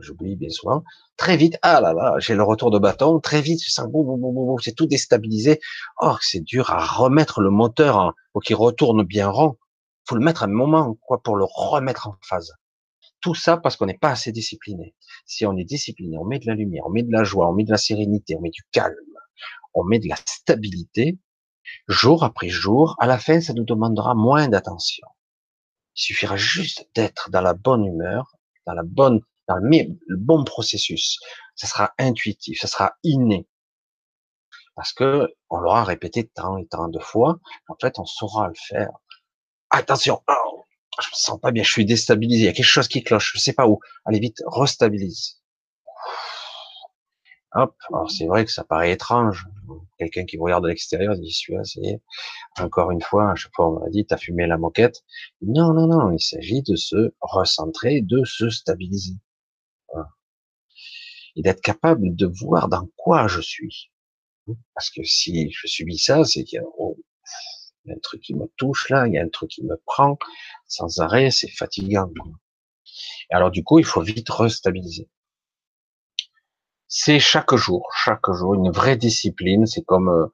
[0.00, 0.82] j'oublie bien souvent,
[1.16, 5.60] très vite, ah là là, j'ai le retour de bâton, très vite, c'est tout déstabilisé.
[5.98, 9.56] Or, c'est dur à remettre le moteur pour qu'il retourne bien rond.
[10.06, 12.52] Faut le mettre un moment, quoi, pour le remettre en phase.
[13.24, 14.94] Tout ça parce qu'on n'est pas assez discipliné.
[15.24, 17.54] Si on est discipliné, on met de la lumière, on met de la joie, on
[17.54, 18.94] met de la sérénité, on met du calme,
[19.72, 21.18] on met de la stabilité,
[21.88, 25.06] jour après jour, à la fin, ça nous demandera moins d'attention.
[25.96, 31.18] Il suffira juste d'être dans la bonne humeur, dans la bonne, dans le, bon processus.
[31.54, 33.48] Ça sera intuitif, ça sera inné.
[34.74, 37.38] Parce que on l'aura répété tant et tant de fois.
[37.68, 38.90] En fait, on saura le faire.
[39.70, 40.64] Attention, oh,
[41.02, 42.42] je me sens pas bien, je suis déstabilisé.
[42.42, 43.80] Il y a quelque chose qui cloche, je sais pas où.
[44.04, 45.40] Allez vite, restabilise.
[47.52, 47.76] Hop.
[47.88, 49.46] Alors c'est vrai que ça paraît étrange.
[49.98, 52.00] Quelqu'un qui vous regarde de l'extérieur dit celui-là, c'est
[52.58, 55.04] encore une fois, à chaque fois on m'a dit, t'as fumé la moquette.
[55.40, 59.14] Non, non, non, il s'agit de se recentrer, de se stabiliser.
[61.36, 63.90] Et d'être capable de voir dans quoi je suis.
[64.74, 66.96] Parce que si je subis ça, c'est qu'il y a, oh,
[67.84, 69.64] il y a un truc qui me touche là, il y a un truc qui
[69.64, 70.18] me prend
[70.66, 72.10] sans arrêt, c'est fatigant.
[73.30, 75.08] Alors du coup, il faut vite restabiliser.
[76.88, 79.66] C'est chaque jour, chaque jour, une vraie discipline.
[79.66, 80.26] C'est comme euh,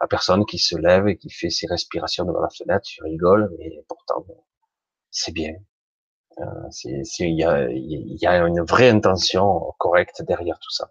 [0.00, 3.50] la personne qui se lève et qui fait ses respirations devant la fenêtre, tu rigoles,
[3.58, 4.26] mais pourtant,
[5.10, 5.54] c'est bien.
[6.38, 6.44] Euh,
[6.84, 10.90] il y, a, y a une vraie intention correcte derrière tout ça.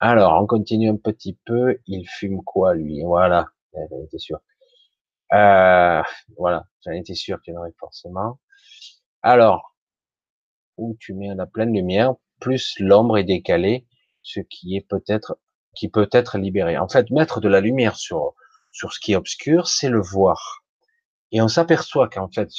[0.00, 1.78] Alors, on continue un petit peu.
[1.86, 3.02] Il fume quoi, lui?
[3.02, 4.40] Voilà, j'en étais sûr.
[5.32, 6.02] Euh,
[6.38, 8.40] voilà, j'en étais sûr qu'il y en aurait forcément.
[9.22, 9.74] Alors,
[10.76, 13.86] où tu mets la pleine lumière, plus l'ombre est décalée,
[14.22, 15.38] ce qui est peut-être,
[15.76, 16.78] qui peut être libéré.
[16.78, 18.34] En fait, mettre de la lumière sur
[18.72, 20.64] sur ce qui est obscur, c'est le voir.
[21.32, 22.50] Et on s'aperçoit qu'en fait,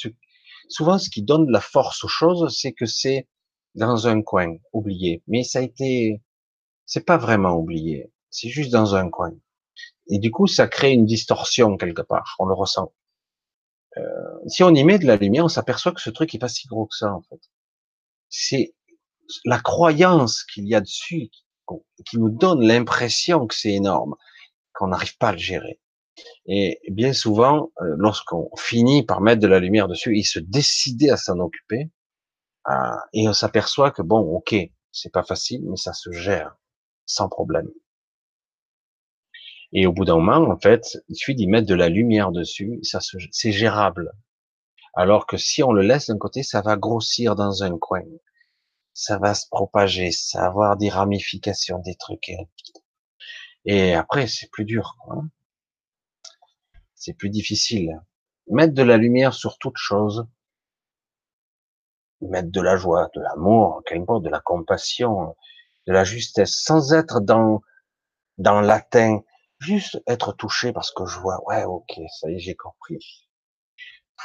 [0.68, 3.28] souvent, ce qui donne de la force aux choses, c'est que c'est
[3.74, 5.22] dans un coin, oublié.
[5.26, 6.22] Mais ça a été
[6.86, 9.32] c'est pas vraiment oublié, c'est juste dans un coin.
[10.08, 12.92] Et du coup, ça crée une distorsion quelque part, on le ressent.
[13.98, 14.02] Euh,
[14.46, 16.66] si on y met de la lumière, on s'aperçoit que ce truc est pas si
[16.66, 17.40] gros que ça en fait.
[18.28, 18.74] C'est
[19.44, 21.30] la croyance qu'il y a dessus
[22.06, 24.16] qui nous donne l'impression que c'est énorme,
[24.74, 25.80] qu'on n'arrive pas à le gérer.
[26.46, 31.10] Et bien souvent, euh, lorsqu'on finit par mettre de la lumière dessus, il se décider
[31.10, 31.90] à s'en occuper,
[33.12, 34.54] et on s'aperçoit que bon, ok,
[34.92, 36.56] c'est pas facile, mais ça se gère
[37.06, 37.68] sans problème.
[39.72, 42.78] Et au bout d'un moment, en fait, il suffit d'y mettre de la lumière dessus,
[42.82, 43.00] ça
[43.30, 44.12] c'est gérable.
[44.94, 48.02] Alors que si on le laisse d'un côté, ça va grossir dans un coin.
[48.92, 52.30] Ça va se propager, ça va avoir des ramifications, des trucs.
[53.64, 54.96] Et après, c'est plus dur,
[56.94, 57.98] C'est plus difficile.
[58.48, 60.26] Mettre de la lumière sur toute chose,
[62.20, 65.34] mettre de la joie, de l'amour, qu'importe, de la compassion,
[65.86, 67.62] de la justesse, sans être dans
[68.38, 69.20] dans l'atteint,
[69.60, 73.28] juste être touché parce que je vois, ouais, ok, ça y est, j'ai compris.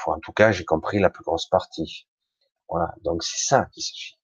[0.06, 2.08] en tout cas, j'ai compris la plus grosse partie.
[2.70, 4.18] Voilà, donc c'est ça qu'il s'agit.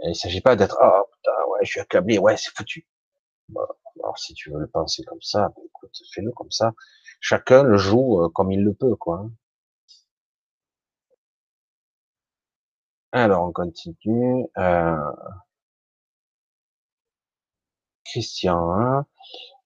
[0.00, 2.86] il ne s'agit pas d'être, oh putain, ouais, je suis accablé, ouais, c'est foutu.
[3.96, 6.72] alors si tu veux le penser comme ça, ben, écoute, fais-le comme ça.
[7.20, 9.20] Chacun le joue euh, comme il le peut, quoi.
[9.20, 9.32] Hein.
[13.12, 14.46] Alors on continue.
[14.58, 14.96] Euh...
[18.14, 19.06] Christian, hein.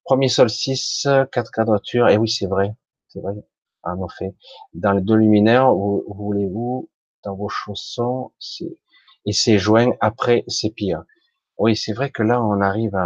[0.04, 2.08] Premier solstice, quatre quadratures.
[2.08, 2.74] Et eh oui, c'est vrai.
[3.08, 3.34] C'est vrai.
[3.82, 4.34] En effet.
[4.72, 6.88] Dans les deux luminaires, vous, voulez-vous,
[7.24, 8.32] dans vos chaussons,
[9.26, 11.02] et c'est joint après, c'est pire.
[11.58, 12.98] Oui, c'est vrai que là, on arrive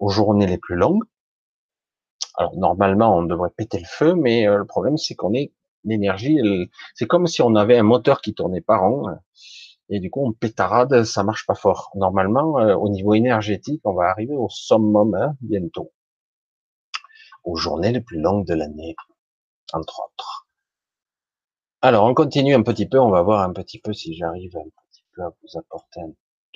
[0.00, 1.04] aux journées les plus longues.
[2.36, 5.52] Alors, normalement, on devrait péter le feu, mais euh, le problème, c'est qu'on est,
[5.84, 6.40] l'énergie,
[6.96, 9.06] c'est comme si on avait un moteur qui tournait par rond
[9.88, 11.90] et du coup on pétarade, ça marche pas fort.
[11.94, 15.92] Normalement, euh, au niveau énergétique, on va arriver au summum hein, bientôt,
[17.44, 18.96] aux journées les plus longues de l'année,
[19.72, 20.46] entre autres.
[21.82, 24.70] Alors on continue un petit peu, on va voir un petit peu si j'arrive un
[24.90, 26.00] petit peu à vous apporter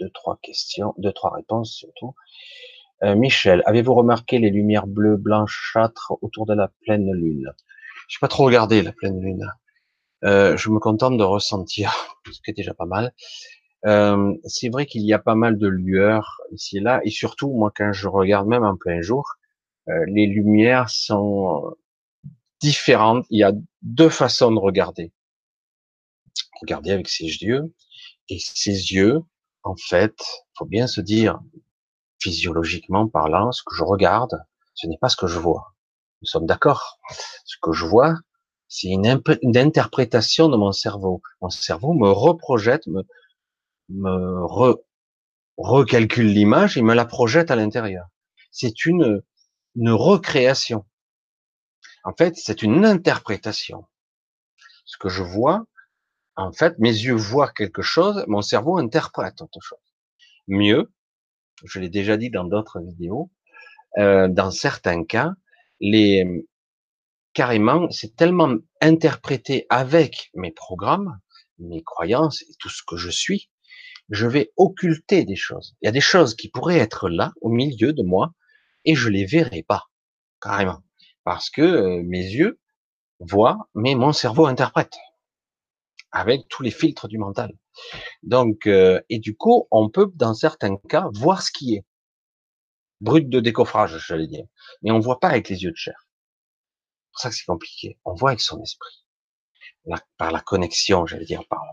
[0.00, 2.14] deux trois questions, deux trois réponses surtout.
[3.04, 7.52] Euh, Michel, avez-vous remarqué les lumières bleues blanchâtres autour de la pleine lune?
[8.08, 9.48] Je n'ai pas trop regardé la pleine lune.
[10.24, 11.92] Euh, je me contente de ressentir,
[12.32, 13.12] ce qui est déjà pas mal.
[13.86, 17.52] Euh, c'est vrai qu'il y a pas mal de lueurs ici et là, et surtout,
[17.52, 19.34] moi, quand je regarde même en plein jour,
[19.88, 21.74] euh, les lumières sont
[22.60, 23.24] différentes.
[23.30, 25.12] Il y a deux façons de regarder.
[26.60, 27.72] Regarder avec ses yeux,
[28.28, 29.20] et ses yeux,
[29.62, 30.16] en fait,
[30.56, 31.40] faut bien se dire,
[32.20, 35.74] physiologiquement parlant, ce que je regarde, ce n'est pas ce que je vois.
[36.20, 36.98] Nous sommes d'accord.
[37.44, 38.16] Ce que je vois,
[38.68, 39.06] c'est une,
[39.56, 41.22] interprétation de mon cerveau.
[41.40, 43.02] Mon cerveau me reprojette, me,
[43.88, 44.44] me
[45.56, 48.06] recalcule l'image et me la projette à l'intérieur.
[48.50, 49.22] C'est une,
[49.74, 50.84] une recréation.
[52.04, 53.86] En fait, c'est une interprétation.
[54.84, 55.64] Ce que je vois,
[56.36, 59.78] en fait, mes yeux voient quelque chose, mon cerveau interprète autre chose.
[60.46, 60.92] Mieux,
[61.64, 63.30] je l'ai déjà dit dans d'autres vidéos,
[63.98, 65.32] euh, dans certains cas,
[65.80, 66.46] les,
[67.38, 71.20] carrément, c'est tellement interprété avec mes programmes,
[71.60, 73.48] mes croyances et tout ce que je suis,
[74.08, 75.76] je vais occulter des choses.
[75.80, 78.32] Il y a des choses qui pourraient être là, au milieu de moi,
[78.84, 79.84] et je les verrai pas,
[80.42, 80.80] carrément.
[81.22, 82.58] Parce que euh, mes yeux
[83.20, 84.96] voient, mais mon cerveau interprète.
[86.10, 87.52] Avec tous les filtres du mental.
[88.24, 91.84] Donc, euh, et du coup, on peut, dans certains cas, voir ce qui est.
[93.00, 94.46] Brut de décoffrage, j'allais dire.
[94.82, 96.07] Mais on voit pas avec les yeux de chair.
[97.18, 97.98] Pour ça que c'est compliqué.
[98.04, 99.04] On voit avec son esprit.
[100.18, 101.64] par la connexion, j'allais dire, par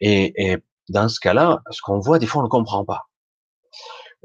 [0.00, 0.56] et, et
[0.88, 3.04] dans ce cas-là, ce qu'on voit, des fois, on ne comprend pas.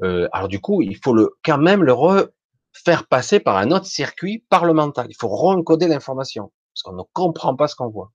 [0.02, 3.86] Euh, alors du coup, il faut le, quand même le refaire passer par un autre
[3.86, 5.06] circuit parlemental.
[5.10, 8.10] Il faut re-encoder l'information parce qu'on ne comprend pas ce qu'on voit.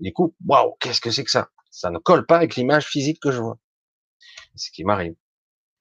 [0.00, 1.50] du coup, waouh, qu'est-ce que c'est que ça?
[1.70, 3.58] Ça ne colle pas avec l'image physique que je vois.
[4.56, 5.14] C'est ce qui m'arrive.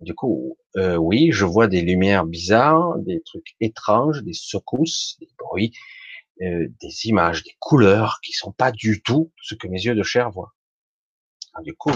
[0.02, 5.30] Du coup, euh, oui, je vois des lumières bizarres, des trucs étranges, des secousses, des
[5.38, 5.74] bruits,
[6.42, 10.04] euh, des images, des couleurs qui sont pas du tout ce que mes yeux de
[10.04, 10.54] chair voient.
[11.64, 11.92] du coup,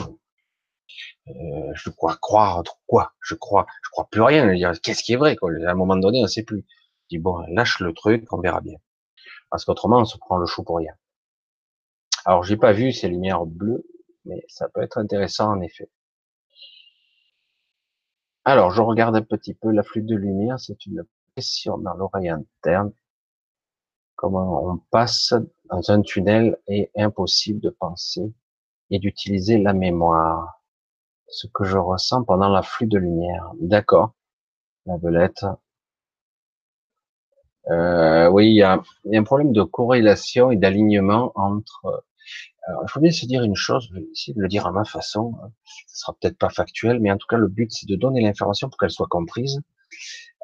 [1.28, 3.14] euh, je crois croire quoi?
[3.22, 4.48] Je crois, je crois plus rien.
[4.82, 5.52] Qu'est-ce qui est vrai quoi?
[5.68, 6.66] À un moment donné, on sait plus.
[7.04, 8.78] Je dis bon, lâche le truc, on verra bien.
[9.52, 10.94] Parce qu'autrement, on se prend le chou pour rien.
[12.26, 13.86] Alors, j'ai pas vu ces lumières bleues,
[14.26, 15.90] mais ça peut être intéressant en effet.
[18.50, 20.60] Alors, je regarde un petit peu la flux de lumière.
[20.60, 21.04] C'est une
[21.36, 22.92] pression dans l'oreille interne.
[24.16, 25.36] Comment on passe
[25.66, 28.34] dans un tunnel est impossible de penser
[28.90, 30.64] et d'utiliser la mémoire
[31.28, 33.52] ce que je ressens pendant la flux de lumière.
[33.62, 34.14] D'accord.
[34.88, 35.46] La belette.
[37.70, 38.82] Euh, oui, il y, a,
[39.14, 42.04] un problème de corrélation et d'alignement entre.
[42.70, 43.88] Alors, il faut bien se dire une chose.
[43.90, 45.34] Je vais essayer de le dire à ma façon.
[45.88, 48.70] Ce sera peut-être pas factuel, mais en tout cas, le but c'est de donner l'information
[48.70, 49.60] pour qu'elle soit comprise.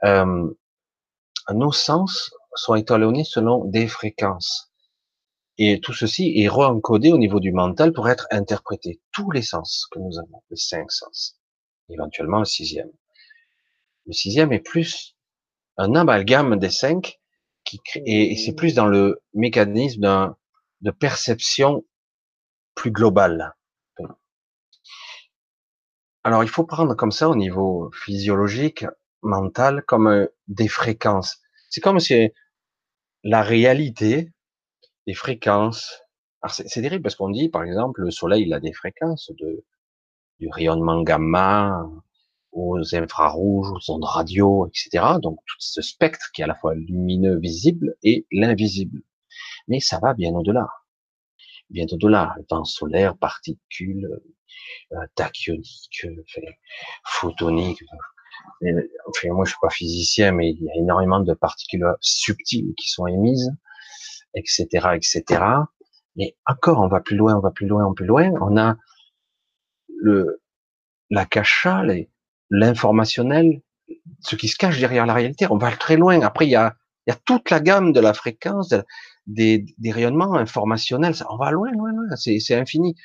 [0.04, 0.52] Euh,
[1.54, 4.74] nos sens sont étalonnés selon des fréquences.
[5.60, 9.00] Et tout ceci est re-encodé au niveau du mental pour être interprété.
[9.12, 11.40] Tous les sens que nous avons, les cinq sens,
[11.90, 12.90] éventuellement le sixième.
[14.08, 15.16] Le sixième est plus
[15.78, 17.20] un amalgame des cinq
[17.64, 20.36] qui et c'est plus dans le mécanisme
[20.82, 21.84] de perception
[22.76, 23.56] plus globale.
[26.24, 28.86] Alors il faut prendre comme ça au niveau physiologique,
[29.22, 31.40] mental, comme euh, des fréquences.
[31.70, 32.32] C'est comme si
[33.24, 34.32] la réalité
[35.08, 36.02] des fréquences.
[36.48, 39.64] C'est terrible parce qu'on dit, par exemple, le Soleil il a des fréquences de
[40.40, 41.90] du rayonnement gamma
[42.52, 45.18] aux infrarouges, aux ondes radio, etc.
[45.22, 49.02] Donc tout ce spectre qui est à la fois lumineux, visible et l'invisible.
[49.68, 50.68] Mais ça va bien au-delà,
[51.70, 52.36] bien au-delà.
[52.50, 54.10] Vent solaire, particules,
[54.94, 56.08] euh, tachyoniques,
[57.04, 57.84] photoniques.
[59.08, 62.90] Enfin, moi je suis pas physicien, mais il y a énormément de particules subtiles qui
[62.90, 63.52] sont émises
[64.36, 65.44] etc., etc.
[66.16, 68.32] Mais encore, on va plus loin, on va plus loin, on plus loin.
[68.42, 68.78] On a
[69.88, 70.42] le
[71.10, 71.84] la cacha,
[72.50, 73.62] l'informationnel,
[74.20, 75.48] ce qui se cache derrière la réalité.
[75.50, 76.22] On va très loin.
[76.22, 76.76] Après, il y a,
[77.06, 78.74] il y a toute la gamme de la fréquence,
[79.28, 81.16] des, des rayonnements informationnels.
[81.30, 82.16] On va loin, loin, loin.
[82.16, 82.96] C'est infini.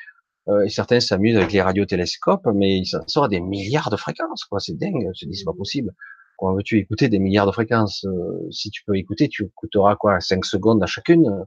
[0.49, 4.45] Euh, certains s'amusent avec les radiotélescopes, mais ils en sortent des milliards de fréquences.
[4.45, 5.11] Quoi, c'est dingue.
[5.15, 5.95] Je dis, c'est pas possible.
[6.39, 8.05] Comment veux-tu écouter des milliards de fréquences?
[8.07, 11.45] Euh, Si tu peux écouter, tu écouteras quoi 5 secondes à chacune?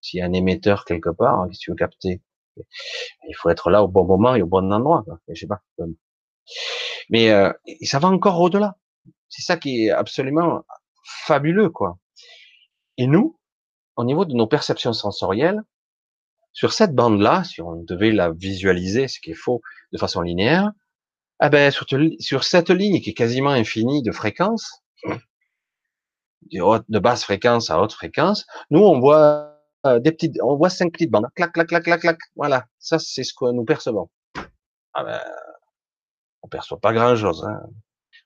[0.00, 2.22] S'il y a un émetteur quelque part, que tu veux capter?
[3.28, 5.04] Il faut être là au bon moment et au bon endroit.
[5.28, 5.60] Je sais pas.
[7.10, 8.76] Mais euh, ça va encore au-delà.
[9.28, 10.64] C'est ça qui est absolument
[11.26, 11.98] fabuleux, quoi.
[12.98, 13.38] Et nous,
[13.96, 15.62] au niveau de nos perceptions sensorielles,
[16.52, 19.60] sur cette bande-là, si on devait la visualiser, ce qui est faux,
[19.92, 20.72] de façon linéaire,
[21.38, 21.84] ah ben sur,
[22.18, 24.82] sur cette ligne qui est quasiment infinie de fréquences,
[26.50, 30.92] de, basse fréquence à haute fréquence, nous on voit euh, des petites, on voit cinq
[30.92, 32.18] petites bandes, clac, clac, clac, clac, clac.
[32.36, 34.08] Voilà, ça c'est ce que nous percevons.
[34.94, 35.20] Ah ben,
[36.42, 37.44] on perçoit pas grand chose.
[37.46, 37.60] Hein.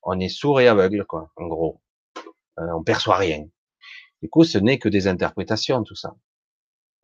[0.03, 1.81] On est sourd et aveugle, quoi, en gros.
[2.59, 3.47] Euh, on perçoit rien.
[4.23, 6.15] Du coup, ce n'est que des interprétations, tout ça.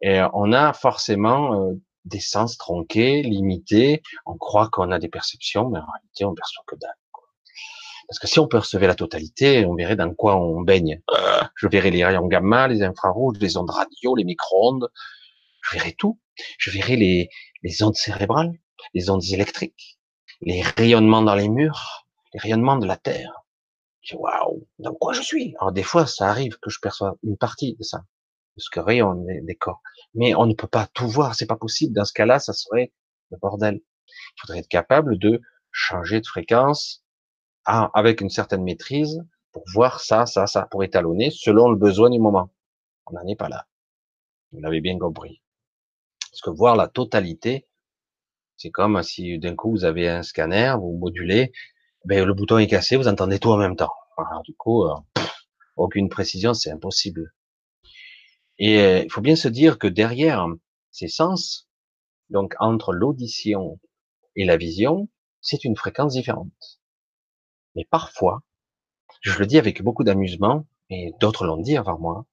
[0.02, 1.72] Et on a forcément euh,
[2.04, 4.02] des sens tronqués, limités.
[4.26, 6.94] On croit qu'on a des perceptions, mais en réalité, on perçoit que dalle.
[8.08, 11.00] Parce que si on percevait la totalité, on verrait dans quoi on baigne.
[11.56, 14.88] Je verrais les rayons gamma, les infrarouges, les ondes radio, les micro-ondes.
[15.62, 16.20] Je verrais tout.
[16.58, 17.28] Je verrais les,
[17.62, 18.52] les ondes cérébrales,
[18.94, 19.98] les ondes électriques,
[20.40, 23.45] les rayonnements dans les murs, les rayonnements de la Terre.
[24.06, 24.16] Je
[24.78, 25.54] dans quoi je suis?
[25.58, 28.04] Alors, des fois, ça arrive que je perçois une partie de ça
[28.56, 29.82] ce que rayonnent des corps.
[30.14, 31.92] Mais on ne peut pas tout voir, c'est pas possible.
[31.92, 32.92] Dans ce cas-là, ça serait
[33.30, 33.80] le bordel.
[34.06, 35.40] Il faudrait être capable de
[35.72, 37.04] changer de fréquence
[37.64, 39.22] avec une certaine maîtrise
[39.52, 42.50] pour voir ça, ça, ça, pour étalonner selon le besoin du moment.
[43.06, 43.66] On n'en est pas là.
[44.52, 45.42] Vous l'avez bien compris.
[46.30, 47.66] Parce que voir la totalité,
[48.56, 51.52] c'est comme si d'un coup vous avez un scanner, vous modulez,
[52.06, 53.92] ben le bouton est cassé, vous entendez tout en même temps.
[54.16, 54.94] Alors du coup, euh,
[55.76, 57.34] aucune précision, c'est impossible.
[58.58, 60.46] Et euh, il faut bien se dire que derrière
[60.92, 61.68] ces sens,
[62.30, 63.80] Donc entre l'audition
[64.34, 65.08] et la vision,
[65.40, 66.80] c'est une fréquence différente.
[67.74, 68.42] Mais parfois,
[69.20, 72.26] je le dis avec beaucoup d'amusement, et d'autres l'ont dit avant moi,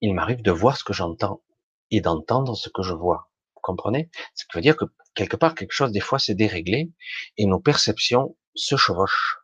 [0.00, 1.42] il m'arrive de voir ce que j'entends
[1.90, 3.30] et d'entendre ce que je vois.
[3.54, 4.10] Vous comprenez?
[4.34, 4.84] Ce qui veut dire que
[5.16, 6.92] quelque part, quelque chose, des fois, c'est déréglé
[7.36, 9.38] et nos perceptions se chevauchent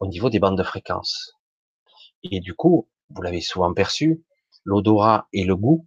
[0.00, 1.34] au niveau des bandes de fréquence.
[2.22, 4.24] Et du coup, vous l'avez souvent perçu,
[4.64, 5.86] l'odorat et le goût,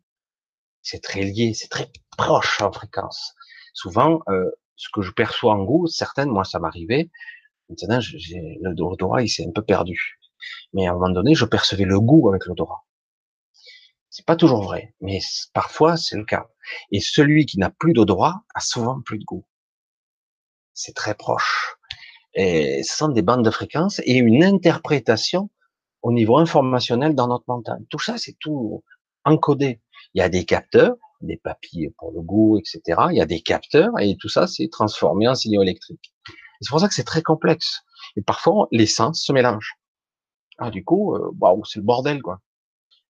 [0.82, 3.34] c'est très lié, c'est très proche en fréquence.
[3.74, 7.10] Souvent, euh, ce que je perçois en goût, certaines, moi ça m'arrivait,
[7.70, 8.00] maintenant
[8.62, 10.20] l'odorat il s'est un peu perdu.
[10.74, 12.84] Mais à un moment donné, je percevais le goût avec l'odorat.
[14.18, 15.20] C'est pas toujours vrai, mais
[15.54, 16.48] parfois c'est le cas.
[16.90, 19.46] Et celui qui n'a plus d'odorat a souvent plus de goût.
[20.74, 21.76] C'est très proche.
[22.34, 25.50] Et ce sont des bandes de fréquences et une interprétation
[26.02, 27.80] au niveau informationnel dans notre mental.
[27.90, 28.86] Tout ça, c'est tout
[29.26, 29.82] encodé.
[30.14, 33.08] Il y a des capteurs, des papilles pour le goût, etc.
[33.12, 36.14] Il y a des capteurs et tout ça, c'est transformé en signaux électriques.
[36.62, 37.82] C'est pour ça que c'est très complexe.
[38.16, 39.76] Et parfois, les sens se mélangent.
[40.58, 42.40] Ah, du coup, euh, waouh, c'est le bordel, quoi.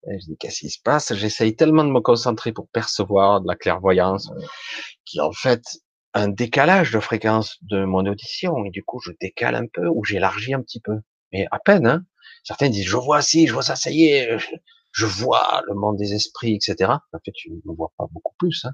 [0.09, 1.13] Et je dis, qu'est-ce qui se passe?
[1.15, 4.29] J'essaye tellement de me concentrer pour percevoir de la clairvoyance,
[5.05, 5.63] qui en fait
[6.13, 8.63] un décalage de fréquence de mon audition.
[8.65, 10.99] Et du coup, je décale un peu ou j'élargis un petit peu.
[11.33, 12.03] Mais à peine, hein.
[12.43, 14.37] Certains disent, je vois ci, je vois ça, ça y est,
[14.91, 16.91] je vois le monde des esprits, etc.
[16.91, 18.65] En fait, tu ne vois pas beaucoup plus.
[18.65, 18.71] Hein.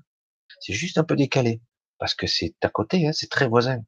[0.60, 1.62] C'est juste un peu décalé,
[1.98, 3.80] parce que c'est à côté, hein, c'est très voisin.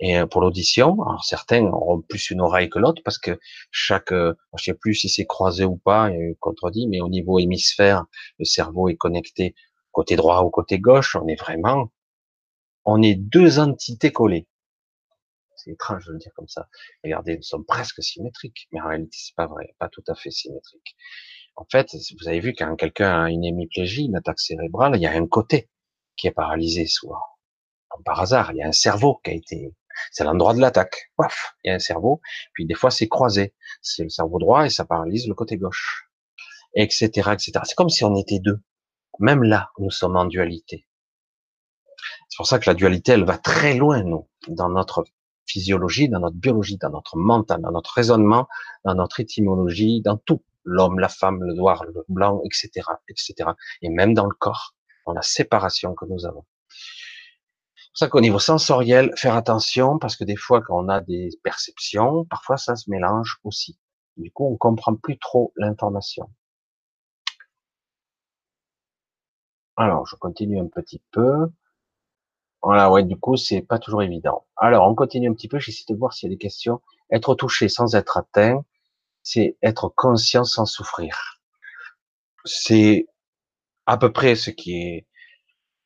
[0.00, 3.38] Et euh, pour l'audition, certains auront plus une oreille que l'autre, parce que
[3.70, 6.10] chaque, euh, je sais plus si c'est croisé ou pas,
[6.40, 8.04] contredit, mais au niveau hémisphère,
[8.38, 9.54] le cerveau est connecté
[9.92, 11.16] côté droit ou côté gauche.
[11.16, 11.92] On est vraiment,
[12.84, 14.48] on est deux entités collées.
[15.56, 16.68] C'est étrange de le dire comme ça.
[17.04, 20.30] Regardez, nous sommes presque symétriques, mais en réalité, c'est pas vrai, pas tout à fait
[20.30, 20.96] symétrique.
[21.54, 25.06] En fait, vous avez vu quand quelqu'un a une hémiplégie, une attaque cérébrale, il y
[25.06, 25.70] a un côté
[26.16, 27.20] qui est paralysé souvent.
[28.04, 29.74] Par hasard, il y a un cerveau qui a été,
[30.10, 31.10] c'est l'endroit de l'attaque.
[31.16, 32.20] Paf, il y a un cerveau.
[32.54, 33.54] Puis des fois, c'est croisé.
[33.80, 36.08] C'est le cerveau droit et ça paralyse le côté gauche,
[36.74, 37.52] etc., etc.
[37.64, 38.60] C'est comme si on était deux.
[39.18, 40.86] Même là, nous sommes en dualité.
[42.28, 45.04] C'est pour ça que la dualité, elle va très loin, nous, dans notre
[45.46, 48.48] physiologie, dans notre biologie, dans notre mental, dans notre raisonnement,
[48.84, 53.50] dans notre étymologie, dans tout l'homme, la femme, le noir, le blanc, etc., etc.
[53.82, 54.74] Et même dans le corps,
[55.06, 56.44] dans la séparation que nous avons.
[57.94, 61.00] C'est pour ça qu'au niveau sensoriel, faire attention, parce que des fois, quand on a
[61.02, 63.78] des perceptions, parfois ça se mélange aussi.
[64.16, 66.30] Du coup, on comprend plus trop l'information.
[69.76, 71.50] Alors, je continue un petit peu.
[72.62, 74.46] Voilà, ouais, du coup, c'est pas toujours évident.
[74.56, 75.58] Alors, on continue un petit peu.
[75.58, 76.80] J'essaie de voir s'il y a des questions.
[77.10, 78.64] Être touché sans être atteint,
[79.22, 81.40] c'est être conscient sans souffrir.
[82.44, 83.06] C'est
[83.86, 85.06] à peu près ce qui est,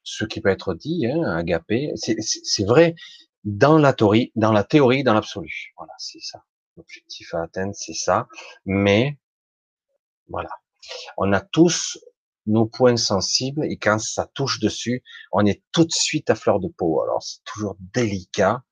[0.07, 1.93] ce qui peut être dit, hein, agapé.
[1.97, 2.95] C'est vrai
[3.43, 5.73] dans la théorie, dans la théorie, dans l'absolu.
[5.77, 6.45] Voilà, c'est ça.
[6.77, 8.29] L'objectif à atteindre, c'est ça.
[8.65, 9.19] Mais,
[10.29, 10.51] voilà.
[11.17, 11.99] On a tous
[12.47, 15.03] nos points sensibles et quand ça touche dessus,
[15.33, 17.03] on est tout de suite à fleur de peau.
[17.03, 18.63] Alors, c'est toujours délicat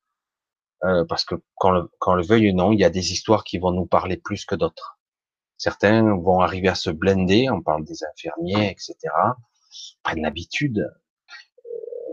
[0.85, 3.43] euh, parce que quand le, quand le veuille ou non, il y a des histoires
[3.43, 4.99] qui vont nous parler plus que d'autres.
[5.57, 8.95] Certains vont arriver à se blender, on parle des infirmiers, etc.,
[10.03, 10.89] prennent l'habitude.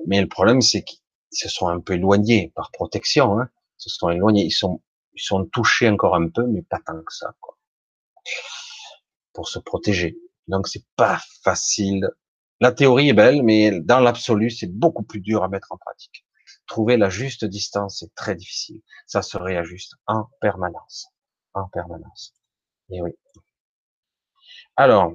[0.07, 1.01] Mais le problème, c'est qu'ils
[1.31, 3.39] se sont un peu éloignés par protection.
[3.39, 3.49] Hein.
[3.79, 4.83] Ils se sont éloignés, ils sont,
[5.15, 7.57] ils sont touchés encore un peu, mais pas tant que ça, quoi.
[9.33, 10.19] pour se protéger.
[10.49, 12.09] Donc c'est pas facile.
[12.61, 16.25] La théorie est belle, mais dans l'absolu, c'est beaucoup plus dur à mettre en pratique
[16.67, 18.81] trouver la juste distance, c'est très difficile.
[19.07, 21.09] Ça se réajuste en permanence.
[21.53, 22.35] En permanence.
[22.91, 23.13] Et oui.
[24.77, 25.13] Alors,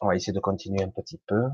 [0.00, 1.44] on va essayer de continuer un petit peu.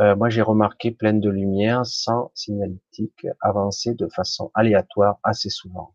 [0.00, 5.94] Euh, moi, j'ai remarqué plein de lumière sans signalétique avancer de façon aléatoire assez souvent.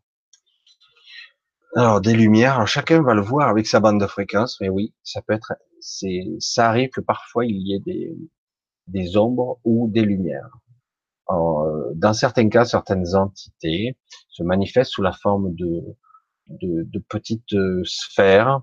[1.76, 4.94] Alors, des lumières, alors chacun va le voir avec sa bande de fréquence, mais oui,
[5.04, 8.16] ça peut être, c'est, ça arrive que parfois il y ait des,
[8.88, 10.50] des ombres ou des lumières
[11.94, 13.96] dans certains cas, certaines entités
[14.28, 15.82] se manifestent sous la forme de,
[16.48, 18.62] de, de petites euh, sphères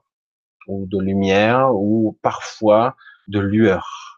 [0.68, 2.95] ou de lumière ou parfois
[3.27, 4.16] de lueur.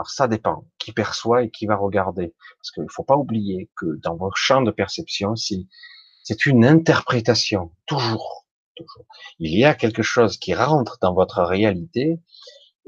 [0.00, 2.34] Alors ça dépend qui perçoit et qui va regarder.
[2.56, 7.70] Parce qu'il ne faut pas oublier que dans vos champs de perception, c'est une interprétation,
[7.84, 8.46] toujours,
[8.76, 9.04] toujours.
[9.40, 12.18] Il y a quelque chose qui rentre dans votre réalité,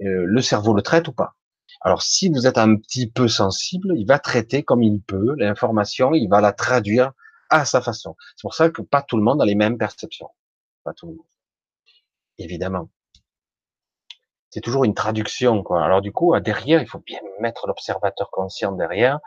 [0.01, 1.35] euh, le cerveau le traite ou pas.
[1.83, 6.15] Alors, si vous êtes un petit peu sensible, il va traiter comme il peut l'information,
[6.15, 7.13] il va la traduire
[7.51, 8.17] à sa façon.
[8.37, 10.31] C'est pour ça que pas tout le monde a les mêmes perceptions.
[10.83, 11.27] Pas tout le monde.
[12.39, 12.89] Évidemment.
[14.53, 15.83] C'est toujours une traduction, quoi.
[15.83, 19.19] Alors du coup, derrière, il faut bien mettre l'observateur conscient derrière,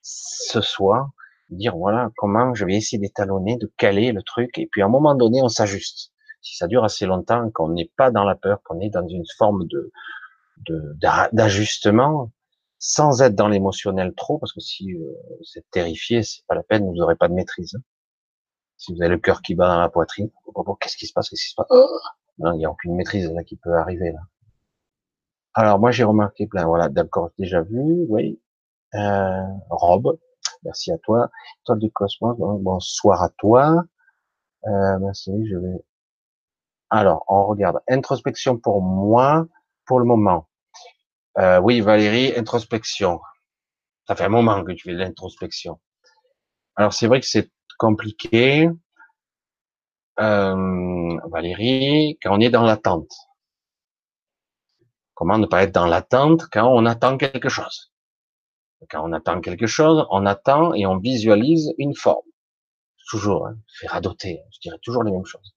[0.00, 1.10] ce soir,
[1.50, 4.88] dire voilà comment je vais essayer d'étalonner, de caler le truc, et puis à un
[4.88, 6.12] moment donné, on s'ajuste.
[6.40, 9.26] Si ça dure assez longtemps, qu'on n'est pas dans la peur, qu'on est dans une
[9.36, 9.92] forme de
[11.32, 12.30] d'ajustement,
[12.78, 14.98] sans être dans l'émotionnel trop, parce que si euh,
[15.38, 17.74] vous êtes terrifié, c'est pas la peine, vous n'aurez pas de maîtrise.
[17.74, 17.82] Hein.
[18.78, 20.30] Si vous avez le cœur qui bat dans la poitrine,
[20.80, 21.68] qu'est-ce qui se passe Qu'est-ce qui se passe?
[22.38, 24.20] Non, il n'y a aucune maîtrise là qui peut arriver là.
[25.54, 28.40] Alors moi j'ai remarqué plein, voilà, d'accord, déjà vu, oui.
[28.94, 30.18] Euh, Rob,
[30.64, 31.30] merci à toi.
[31.64, 33.84] Toi du cosmos, bonsoir à toi.
[34.66, 35.84] Euh, merci, je vais.
[36.90, 37.80] Alors, on regarde.
[37.88, 39.46] Introspection pour moi,
[39.86, 40.48] pour le moment.
[41.38, 43.20] Euh, oui, Valérie, introspection.
[44.06, 45.80] Ça fait un moment que tu fais de l'introspection.
[46.76, 48.68] Alors c'est vrai que c'est compliqué,
[50.20, 53.10] euh, Valérie, quand on est dans l'attente.
[55.14, 57.92] Comment ne pas être dans l'attente quand on attend quelque chose?
[58.90, 62.26] Quand on attend quelque chose, on attend et on visualise une forme.
[63.08, 65.54] Toujours, hein, fait radoter, je dirais toujours les mêmes choses.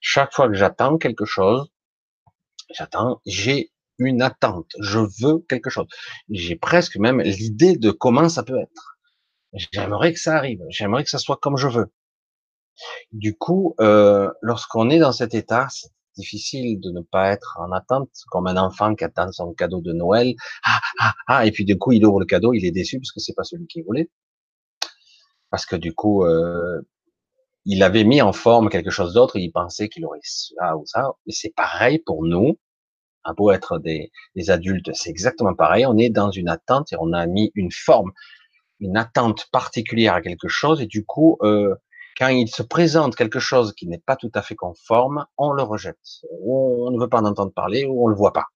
[0.00, 1.70] Chaque fois que j'attends quelque chose,
[2.70, 4.70] j'attends, j'ai une attente.
[4.80, 5.86] Je veux quelque chose.
[6.30, 8.98] J'ai presque même l'idée de comment ça peut être.
[9.72, 10.60] J'aimerais que ça arrive.
[10.70, 11.92] J'aimerais que ça soit comme je veux.
[13.12, 15.68] Du coup, euh, lorsqu'on est dans cet état,
[16.16, 19.92] difficile de ne pas être en attente, comme un enfant qui attend son cadeau de
[19.92, 20.34] Noël.
[20.64, 23.12] Ah, ah, ah, et puis du coup, il ouvre le cadeau, il est déçu parce
[23.12, 24.10] que c'est pas celui qu'il voulait.
[25.50, 26.80] Parce que du coup, euh,
[27.64, 31.12] il avait mis en forme quelque chose d'autre, il pensait qu'il aurait ça ou ça.
[31.26, 32.58] Et c'est pareil pour nous
[33.24, 34.10] à beau être des,
[34.48, 35.86] adultes, c'est exactement pareil.
[35.86, 38.12] On est dans une attente et on a mis une forme,
[38.80, 41.74] une attente particulière à quelque chose et du coup, euh,
[42.18, 45.62] quand il se présente quelque chose qui n'est pas tout à fait conforme, on le
[45.62, 46.22] rejette.
[46.44, 48.46] On ne veut pas en entendre parler ou on le voit pas.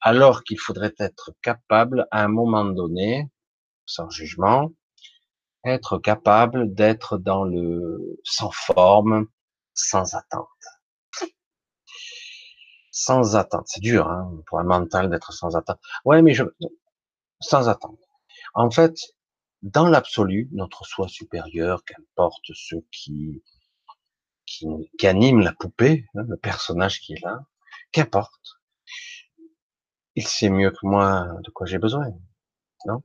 [0.00, 3.28] Alors qu'il faudrait être capable, à un moment donné,
[3.86, 4.70] sans jugement,
[5.64, 9.26] être capable d'être dans le sans forme,
[9.74, 10.48] sans attente
[12.92, 13.64] sans attente.
[13.66, 15.80] C'est dur hein, pour un mental d'être sans attente.
[16.04, 16.44] Ouais, mais je
[17.40, 17.98] sans attente.
[18.54, 18.94] En fait,
[19.62, 23.42] dans l'absolu, notre soi supérieur, qu'importe ceux qui,
[24.46, 24.66] qui,
[24.98, 27.44] qui animent la poupée, hein, le personnage qui est là,
[27.92, 28.56] qu'importe,
[30.14, 32.08] il sait mieux que moi de quoi j'ai besoin,
[32.86, 33.02] non?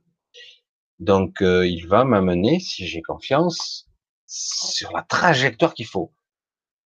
[0.98, 3.88] Donc, euh, il va m'amener, si j'ai confiance,
[4.26, 6.12] sur la trajectoire qu'il faut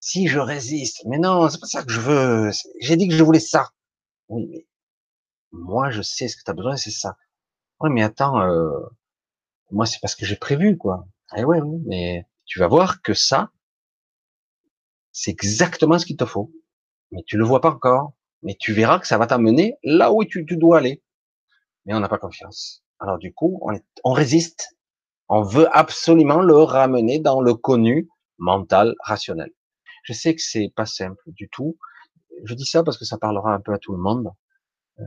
[0.02, 2.50] si je résiste, mais non, c'est pas ça que je veux.
[2.80, 3.70] J'ai dit que je voulais ça.
[4.28, 4.66] Oui, mais
[5.52, 7.16] moi, je sais ce que tu as besoin, c'est ça.
[7.80, 8.80] Oui, mais attends, euh,
[9.72, 11.06] moi, c'est parce que j'ai prévu, quoi.
[11.36, 13.50] Eh ouais, mais tu vas voir que ça,
[15.12, 16.52] c'est exactement ce qu'il te faut.
[17.10, 18.12] Mais tu le vois pas encore.
[18.42, 21.02] Mais tu verras que ça va t'amener là où tu, tu dois aller.
[21.84, 22.82] Mais on n'a pas confiance.
[22.98, 23.72] Alors du coup, on,
[24.04, 24.76] on résiste.
[25.28, 28.08] On veut absolument le ramener dans le connu
[28.38, 29.50] mental, rationnel.
[30.04, 31.78] Je sais que c'est pas simple du tout.
[32.44, 34.30] Je dis ça parce que ça parlera un peu à tout le monde,
[34.98, 35.04] euh,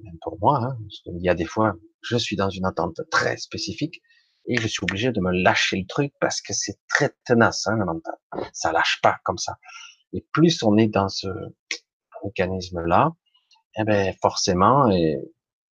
[0.00, 0.62] même pour moi.
[0.62, 4.02] Hein, y a des fois, je suis dans une attente très spécifique
[4.46, 7.76] et je suis obligé de me lâcher le truc parce que c'est très tenace, hein,
[7.76, 8.14] le mental.
[8.52, 9.56] Ça lâche pas comme ça.
[10.12, 11.28] Et plus on est dans ce
[12.24, 13.14] mécanisme-là,
[13.76, 14.90] eh ben forcément,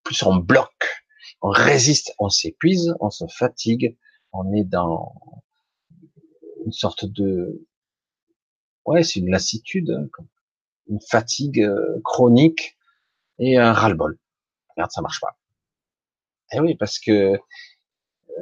[0.05, 1.05] plus on bloque,
[1.41, 3.97] on résiste, on s'épuise, on se fatigue,
[4.33, 5.15] on est dans
[6.65, 7.67] une sorte de
[8.85, 10.09] ouais, c'est une lassitude, hein,
[10.89, 12.77] une fatigue euh, chronique
[13.39, 14.19] et un ras-le-bol.
[14.71, 15.37] Regarde, ça marche pas.
[16.57, 17.39] Eh oui, parce que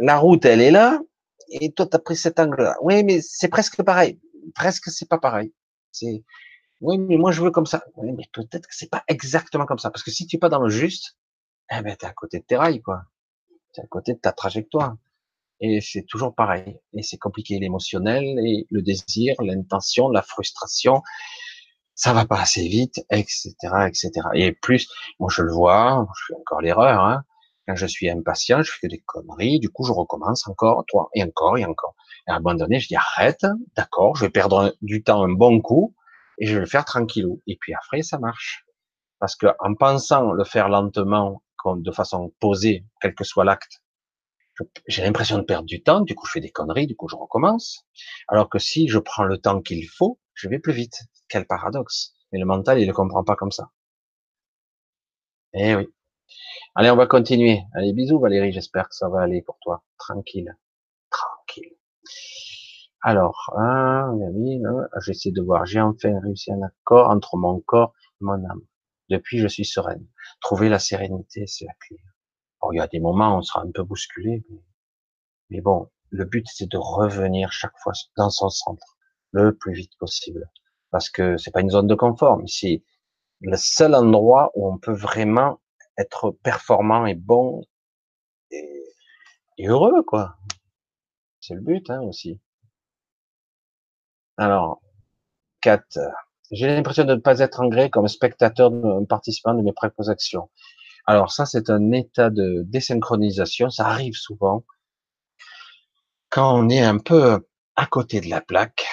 [0.01, 1.01] la route, elle est là,
[1.49, 2.77] et toi, tu as pris cet angle-là.
[2.81, 4.21] Oui, mais c'est presque pareil.
[4.55, 5.53] Presque, c'est pas pareil.
[5.93, 6.23] C'est,
[6.81, 7.85] oui, mais moi, je veux comme ça.
[7.97, 9.91] Oui, mais peut-être que c'est pas exactement comme ça.
[9.91, 11.17] Parce que si tu es pas dans le juste,
[11.73, 13.03] eh ben, t'es à côté de tes rails, quoi.
[13.73, 14.97] T'es à côté de ta trajectoire.
[15.61, 16.79] Et c'est toujours pareil.
[16.95, 21.03] Et c'est compliqué, l'émotionnel, et le désir, l'intention, la frustration.
[21.97, 23.55] Ça va pas assez vite, etc.,
[23.87, 24.11] etc.
[24.35, 24.89] Et plus,
[25.21, 27.25] moi je le vois, je fais encore l'erreur, hein.
[27.67, 31.23] Quand je suis impatient, je fais des conneries, du coup je recommence encore, toi, et
[31.25, 31.95] encore, et encore.
[32.29, 33.47] Et à un moment donné, je dis arrête,
[33.77, 35.95] d'accord, je vais perdre du temps un bon coup,
[36.39, 37.43] et je vais le faire tranquillou.
[37.47, 38.65] Et puis après, ça marche.
[39.19, 43.81] Parce que en pensant le faire lentement, de façon posée, quel que soit l'acte,
[44.87, 47.17] j'ai l'impression de perdre du temps, du coup je fais des conneries, du coup je
[47.17, 47.87] recommence.
[48.29, 50.99] Alors que si je prends le temps qu'il faut, je vais plus vite.
[51.29, 52.13] Quel paradoxe.
[52.33, 53.71] Mais le mental, il ne comprend pas comme ça.
[55.53, 55.89] Eh oui.
[56.77, 57.63] Allez, on va continuer.
[57.73, 59.85] Allez, bisous Valérie, j'espère que ça va aller pour toi.
[59.99, 60.57] Tranquille.
[61.11, 61.77] Tranquille.
[63.01, 64.19] Alors, hein,
[65.03, 68.63] j'essaie de voir, j'ai enfin réussi un accord entre mon corps et mon âme.
[69.11, 70.07] Depuis, je suis sereine.
[70.41, 71.99] Trouver la sérénité, c'est la clé.
[72.73, 74.43] il y a des moments où on sera un peu bousculé,
[75.51, 78.97] mais, bon, le but, c'est de revenir chaque fois dans son centre,
[79.33, 80.51] le plus vite possible.
[80.91, 82.83] Parce que c'est pas une zone de confort, mais c'est
[83.43, 85.61] le seul endroit où on peut vraiment
[85.99, 87.65] être performant et bon
[88.51, 90.37] et, heureux, quoi.
[91.41, 92.41] C'est le but, hein, aussi.
[94.37, 94.81] Alors,
[95.61, 95.99] 4.
[96.51, 100.11] J'ai l'impression de ne pas être en gré comme spectateur, de, participant de mes propres
[100.11, 100.51] actions.
[101.07, 103.71] Alors ça, c'est un état de désynchronisation.
[103.71, 104.65] Ça arrive souvent
[106.31, 107.47] quand on est un peu
[107.77, 108.87] à côté de la plaque,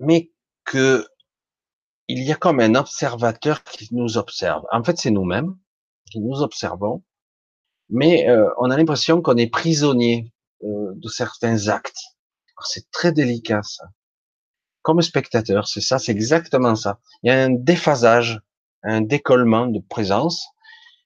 [0.00, 0.30] mais
[0.64, 1.06] que
[2.08, 4.64] il y a comme un observateur qui nous observe.
[4.72, 5.56] En fait, c'est nous-mêmes
[6.18, 7.02] nous observons,
[7.88, 10.32] mais euh, on a l'impression qu'on est prisonnier
[10.64, 12.00] euh, de certains actes.
[12.62, 13.84] C'est très délicat ça
[14.82, 17.00] comme spectateur, c'est ça, c'est exactement ça.
[17.22, 18.40] Il y a un déphasage,
[18.82, 20.46] un décollement de présence,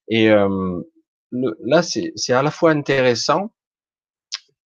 [0.08, 0.80] et euh,
[1.32, 3.50] là, c'est à la fois intéressant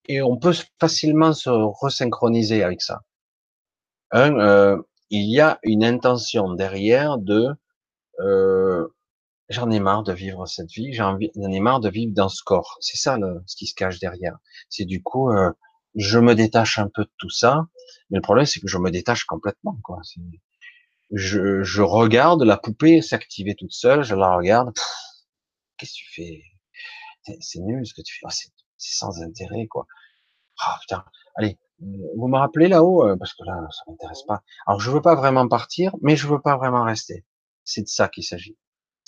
[0.09, 3.01] et on peut facilement se resynchroniser avec ça.
[4.11, 7.49] Un, euh, il y a une intention derrière de
[8.19, 8.88] euh,
[9.49, 12.78] j'en ai marre de vivre cette vie, j'en ai marre de vivre dans ce corps.
[12.82, 14.38] C'est ça le, ce qui se cache derrière.
[14.69, 15.52] C'est du coup, euh,
[15.95, 17.65] je me détache un peu de tout ça,
[18.10, 19.78] mais le problème c'est que je me détache complètement.
[19.84, 19.99] Quoi.
[21.11, 24.74] Je, je regarde la poupée s'activer toute seule, je la regarde.
[25.78, 26.44] Qu'est-ce que tu fais?
[27.41, 28.26] C'est nul ce que tu fais.
[28.26, 29.86] Oh, c'est sans intérêt quoi.
[30.60, 31.06] Ah putain.
[31.36, 34.44] Allez, vous me rappelez là-haut euh, parce que là ça m'intéresse pas.
[34.65, 37.26] Alors je veux pas vraiment partir, mais je veux pas vraiment rester.
[37.64, 38.57] C'est de ça qu'il s'agit.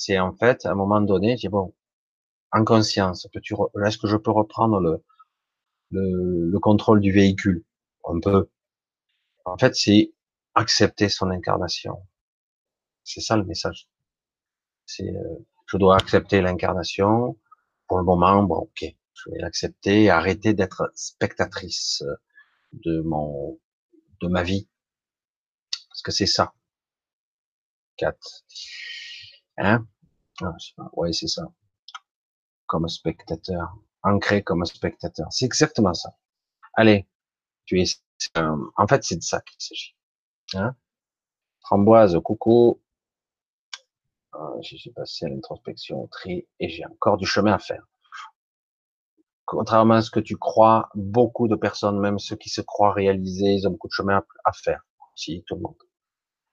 [0.03, 1.75] C'est en fait à un moment donné, dis bon,
[2.51, 5.03] en conscience, est-ce que je peux reprendre le,
[5.91, 7.65] le, le contrôle du véhicule?
[8.03, 8.49] On peut.
[9.45, 10.13] En fait, c'est
[10.55, 11.97] accepter son incarnation.
[13.03, 13.89] C'est ça le message.
[14.85, 17.37] C'est, euh, je dois accepter l'incarnation.
[17.87, 22.03] Pour le moment, bon, ok, je vais l'accepter, arrêter d'être spectatrice
[22.73, 23.59] de mon,
[24.21, 24.67] de ma vie,
[25.89, 26.53] parce que c'est ça.
[27.97, 28.43] 4.
[29.59, 29.85] Hein?
[30.41, 30.55] Ah,
[30.93, 31.43] Ouais, c'est ça.
[32.67, 35.27] Comme spectateur ancré comme spectateur.
[35.31, 36.15] C'est exactement ça.
[36.73, 37.07] Allez,
[37.65, 37.85] tu es.
[38.37, 39.95] en fait, c'est de ça qu'il s'agit.
[40.55, 40.75] Hein?
[41.61, 42.81] Framboise, coucou.
[44.35, 47.85] Euh, je suis passé à l'introspection, au tri, et j'ai encore du chemin à faire.
[49.45, 53.53] Contrairement à ce que tu crois, beaucoup de personnes, même ceux qui se croient réalisés,
[53.55, 54.81] ils ont beaucoup de chemin à faire.
[55.15, 55.88] Si tout le monde.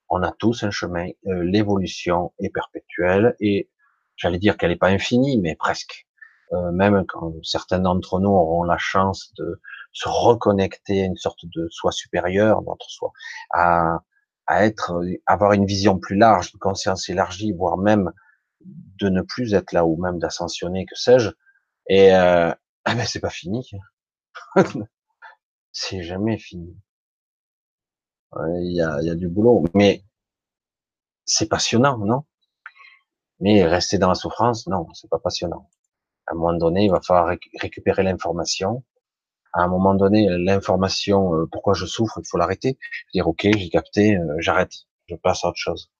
[0.09, 1.09] On a tous un chemin.
[1.27, 3.69] Euh, l'évolution est perpétuelle et
[4.15, 6.07] j'allais dire qu'elle n'est pas infinie, mais presque.
[6.53, 9.59] Euh, même quand certains d'entre nous auront la chance de
[9.91, 13.11] se reconnecter à une sorte de soi supérieur, notre soi,
[13.51, 13.99] à,
[14.47, 18.11] à être, avoir une vision plus large, une conscience élargie, voire même
[18.61, 21.29] de ne plus être là ou même d'ascensionner, que sais-je.
[21.89, 22.51] Et euh,
[22.85, 23.69] ah ben c'est pas fini.
[25.71, 26.77] c'est jamais fini.
[28.35, 30.03] Il y, a, y a du boulot, mais
[31.25, 32.23] c'est passionnant, non?
[33.39, 35.69] Mais rester dans la souffrance, non, c'est pas passionnant.
[36.27, 38.83] À un moment donné, il va falloir récupérer l'information.
[39.53, 42.77] À un moment donné, l'information, euh, pourquoi je souffre, il faut l'arrêter.
[43.13, 44.71] Dire, ok, j'ai capté, euh, j'arrête,
[45.07, 45.91] je passe à autre chose.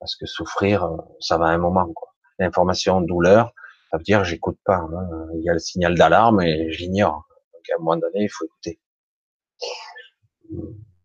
[0.00, 1.92] Parce que souffrir, euh, ça va à un moment.
[2.38, 3.52] L'information douleur,
[3.90, 4.76] ça veut dire j'écoute pas.
[4.78, 5.08] Hein.
[5.34, 7.26] Il y a le signal d'alarme et j'ignore.
[7.52, 8.80] Donc à un moment donné, il faut écouter.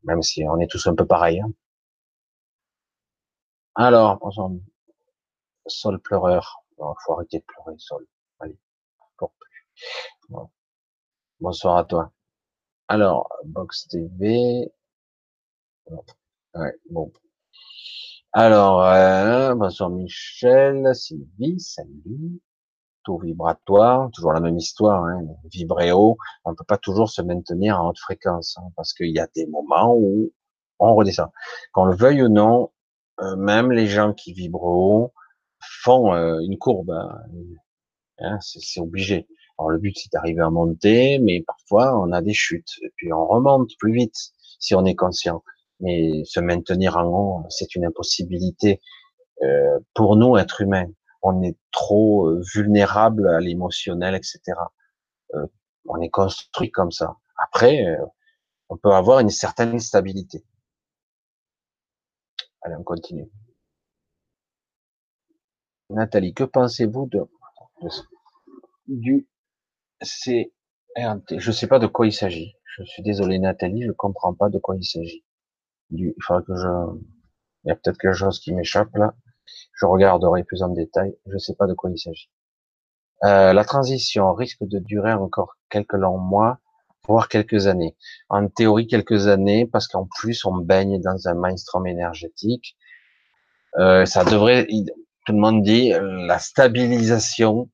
[0.06, 1.42] Même si on est tous un peu pareils.
[1.42, 1.52] Hein.
[3.76, 4.20] Alors,
[5.68, 6.64] sol pleureur.
[6.78, 8.06] Il faut arrêter de pleurer, sol.
[8.40, 8.58] Allez.
[11.40, 12.12] Bonsoir à toi.
[12.88, 14.72] Alors, Box TV.
[16.54, 17.12] Ouais, bon.
[18.32, 22.40] Alors, euh, bonsoir Michel, Sylvie, salut.
[23.08, 25.22] Vibratoire, toujours la même histoire, hein,
[25.52, 26.18] vibrer haut.
[26.44, 29.28] On ne peut pas toujours se maintenir en haute fréquence, hein, parce qu'il y a
[29.36, 30.32] des moments où
[30.80, 31.30] on redescend.
[31.74, 32.72] Qu'on le veuille ou non,
[33.22, 35.14] euh, même les gens qui vibrent haut
[35.84, 36.92] font euh, une courbe.
[36.92, 37.22] Hein,
[38.20, 39.28] Hein, c'est obligé.
[39.58, 43.12] Alors le but c'est d'arriver à monter, mais parfois on a des chutes et puis
[43.14, 44.16] on remonte plus vite
[44.60, 45.44] si on est conscient.
[45.82, 48.82] Mais se maintenir en haut, c'est une impossibilité
[49.44, 50.88] euh, pour nous, êtres humains.
[51.28, 54.42] On est trop euh, vulnérable à l'émotionnel, etc.
[55.34, 55.48] Euh,
[55.86, 57.18] on est construit comme ça.
[57.44, 58.06] Après, euh,
[58.70, 60.46] on peut avoir une certaine stabilité.
[62.62, 63.28] Allez, on continue.
[65.90, 67.28] Nathalie, que pensez-vous de
[68.88, 69.28] du
[70.02, 71.40] CRT.
[71.40, 72.56] Je sais pas de quoi il s'agit.
[72.78, 75.24] Je suis désolé Nathalie, je comprends pas de quoi il s'agit.
[75.90, 76.68] Il faudra que je,
[77.64, 79.16] il y a peut-être quelque chose qui m'échappe là.
[79.74, 81.16] Je regarderai plus en détail.
[81.28, 82.30] Je ne sais pas de quoi il s'agit.
[83.24, 86.60] Euh, la transition risque de durer encore quelques longs mois,
[87.08, 87.96] voire quelques années.
[88.30, 92.76] En théorie, quelques années, parce qu'en plus, on baigne dans un mainstream énergétique.
[93.78, 94.68] Euh, ça devrait,
[95.26, 97.70] tout le monde dit, la stabilisation.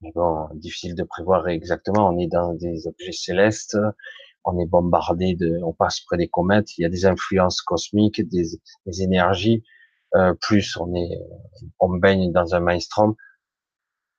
[0.00, 2.08] Mais bon, difficile de prévoir exactement.
[2.08, 3.76] On est dans des objets célestes,
[4.44, 8.20] on est bombardé de, on passe près des comètes, il y a des influences cosmiques,
[8.28, 9.62] des, des énergies.
[10.14, 11.18] Euh, plus on est,
[11.80, 13.14] on baigne dans un maelstrom.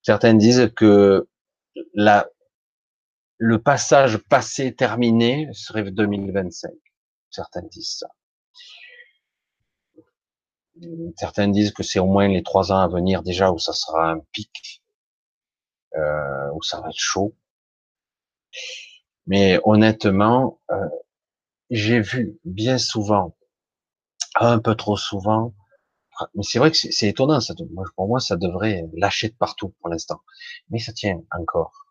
[0.01, 1.27] Certains disent que
[1.93, 2.27] la,
[3.37, 6.71] le passage passé terminé serait 2025.
[7.29, 8.07] Certains disent ça.
[11.17, 14.11] Certains disent que c'est au moins les trois ans à venir déjà où ça sera
[14.11, 14.81] un pic,
[15.95, 17.35] euh, où ça va être chaud.
[19.27, 20.89] Mais honnêtement, euh,
[21.69, 23.35] j'ai vu bien souvent,
[24.35, 25.53] un peu trop souvent,
[26.35, 27.39] mais c'est vrai que c'est étonnant.
[27.39, 27.53] Ça,
[27.95, 30.21] pour moi, ça devrait lâcher de partout pour l'instant.
[30.69, 31.87] Mais ça tient encore.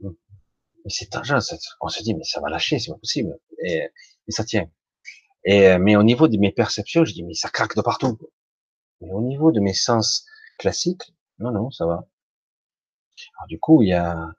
[0.00, 0.10] Mais
[0.90, 1.34] c'est tangent.
[1.80, 3.38] On se dit, mais ça va lâcher, c'est pas possible.
[3.64, 3.88] Et,
[4.28, 4.70] ça tient.
[5.44, 8.18] Et mais au niveau de mes perceptions, je dis, mais ça craque de partout.
[9.00, 10.26] Mais au niveau de mes sens
[10.58, 12.06] classiques, non, non, ça va.
[13.38, 14.34] Alors du coup, il y a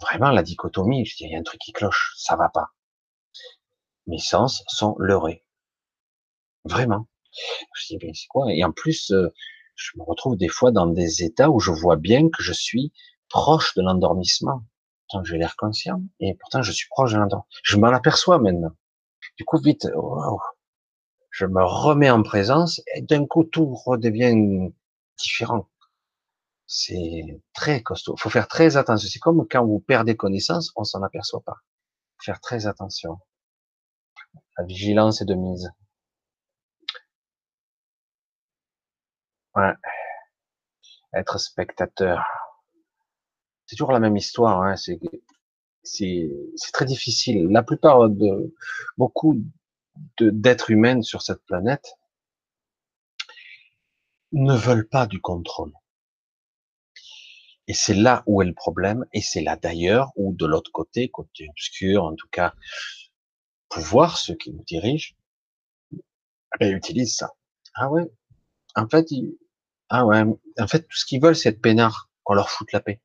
[0.00, 1.04] vraiment la dichotomie.
[1.04, 2.72] Je dis, il y a un truc qui cloche, ça va pas.
[4.06, 5.44] Mes sens sont leurrés.
[6.64, 7.08] Vraiment.
[7.74, 8.52] Je dis, mais c'est quoi?
[8.52, 9.28] Et en plus, euh,
[9.76, 12.92] je me retrouve des fois dans des états où je vois bien que je suis
[13.28, 14.62] proche de l'endormissement.
[15.08, 17.60] Pourtant, j'ai l'air conscient, et pourtant, je suis proche de l'endormissement.
[17.62, 18.72] Je m'en aperçois maintenant.
[19.36, 19.86] Du coup, vite,
[21.30, 24.72] je me remets en présence, et d'un coup, tout redevient
[25.18, 25.68] différent.
[26.66, 28.14] C'est très costaud.
[28.16, 29.08] Il faut faire très attention.
[29.10, 31.56] C'est comme quand vous perdez connaissance, on s'en aperçoit pas.
[32.22, 33.18] Faire très attention.
[34.56, 35.70] La vigilance est de mise.
[39.56, 39.72] Ouais.
[41.14, 42.24] Être spectateur.
[43.66, 44.62] C'est toujours la même histoire.
[44.62, 44.74] Hein.
[44.76, 46.30] C'est
[46.72, 47.48] très difficile.
[47.50, 48.54] La plupart de
[48.98, 49.36] beaucoup
[50.18, 51.94] d'êtres humains sur cette planète
[54.32, 55.72] ne veulent pas du contrôle.
[57.66, 61.08] Et c'est là où est le problème, et c'est là d'ailleurs où de l'autre côté,
[61.08, 62.52] côté obscur, en tout cas,
[63.70, 65.14] pouvoir, ceux qui nous dirigent,
[66.60, 67.30] ben, utilisent ça.
[67.74, 68.04] Ah ouais,
[68.76, 69.38] en fait, ils,
[69.88, 70.22] ah ouais,
[70.58, 73.00] en fait, tout ce qu'ils veulent, c'est être peinard, qu'on leur foute la paix.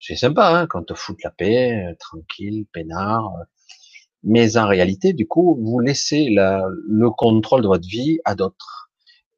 [0.00, 3.34] C'est sympa, hein, quand on te fout la paix, euh, tranquille, peinard.
[3.36, 3.44] Euh.
[4.24, 8.90] Mais en réalité, du coup, vous laissez la, le contrôle de votre vie à d'autres,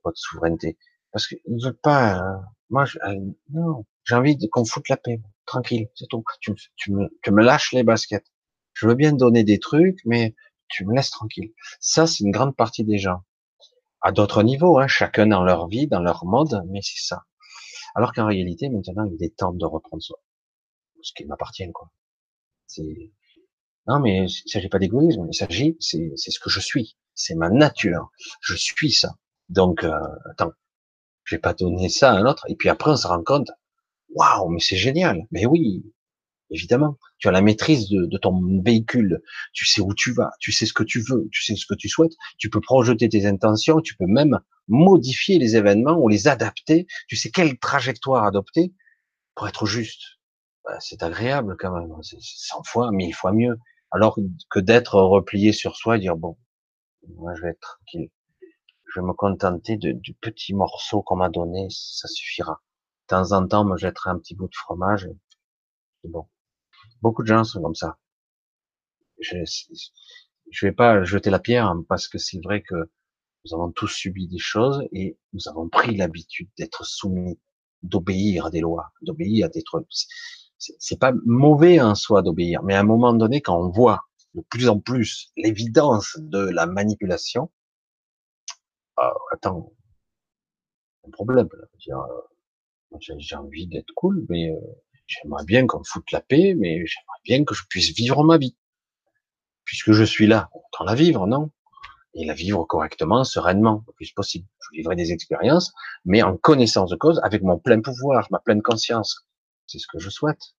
[0.05, 0.79] votre souveraineté.
[1.13, 2.43] Parce qu'ils ne veulent pas, hein.
[2.71, 3.21] moi, euh,
[3.51, 6.25] non, j'ai envie qu'on foute la paix, tranquille, c'est tout.
[6.41, 8.27] Tu, tu, me, tu me lâches les baskets.
[8.75, 10.35] Je veux bien donner des trucs, mais
[10.69, 11.53] tu me laisses tranquille.
[11.81, 13.23] Ça, c'est une grande partie des gens
[14.05, 17.25] à d'autres niveaux, hein, chacun dans leur vie, dans leur mode, mais c'est ça.
[17.95, 20.15] Alors qu'en réalité, maintenant, il est temps de reprendre ça.
[21.03, 21.91] Ce qui m'appartient, quoi.
[22.67, 23.13] C'est,
[23.87, 26.97] non, mais il s'agit pas d'égoïsme, il s'agit, c'est, c'est ce que je suis.
[27.15, 28.11] C'est ma nature.
[28.41, 29.17] Je suis ça.
[29.49, 29.99] Donc, euh,
[30.31, 30.53] attends.
[31.25, 32.45] Je vais pas donner ça à un autre.
[32.49, 33.51] Et puis après, on se rend compte,
[34.11, 35.27] waouh, mais c'est génial.
[35.31, 35.83] Mais oui,
[36.55, 36.99] évidemment.
[37.19, 39.21] Tu as la maîtrise de, ton véhicule.
[39.53, 41.75] Tu sais où tu vas, tu sais ce que tu veux, tu sais ce que
[41.75, 42.15] tu souhaites.
[42.39, 46.87] Tu peux projeter tes intentions, tu peux même modifier les événements ou les adapter.
[47.09, 48.73] Tu sais quelle trajectoire adopter
[49.35, 50.03] pour être juste.
[50.65, 51.93] Bah, c'est agréable quand même.
[52.03, 53.59] C'est 100 fois, mille fois mieux.
[53.91, 54.19] Alors
[54.51, 56.37] que d'être replié sur soi et dire bon,
[57.17, 58.11] moi je vais être tranquille.
[58.87, 62.63] Je vais me contenter du petit morceau qu'on m'a donné, ça suffira.
[63.05, 65.09] De temps en temps, me jetterai un petit bout de fromage.
[66.03, 66.27] C'est bon.
[67.03, 67.99] Beaucoup de gens sont comme ça.
[69.21, 69.37] Je
[70.51, 72.75] je vais pas jeter la pierre hein, parce que c'est vrai que
[73.45, 77.39] nous avons tous subi des choses et nous avons pris l'habitude d'être soumis,
[77.83, 79.87] d'obéir à des lois, d'obéir à des trucs.
[80.59, 84.01] C'est pas mauvais en soi d'obéir, mais à un moment donné, quand on voit
[84.35, 87.51] de plus en plus l'évidence de la manipulation,
[88.99, 89.73] euh, attends,
[91.07, 91.49] un problème.
[91.53, 94.61] Euh, j'ai envie d'être cool, mais euh,
[95.07, 98.39] J'aimerais bien qu'on me foute la paix, mais j'aimerais bien que je puisse vivre ma
[98.39, 98.57] vie.
[99.65, 101.51] Puisque je suis là, autant la vivre, non?
[102.15, 104.47] Et la vivre correctement, sereinement, le plus possible.
[104.61, 105.73] Je vivrai des expériences,
[106.05, 109.27] mais en connaissance de cause, avec mon plein pouvoir, ma pleine conscience.
[109.67, 110.55] C'est ce que je souhaite.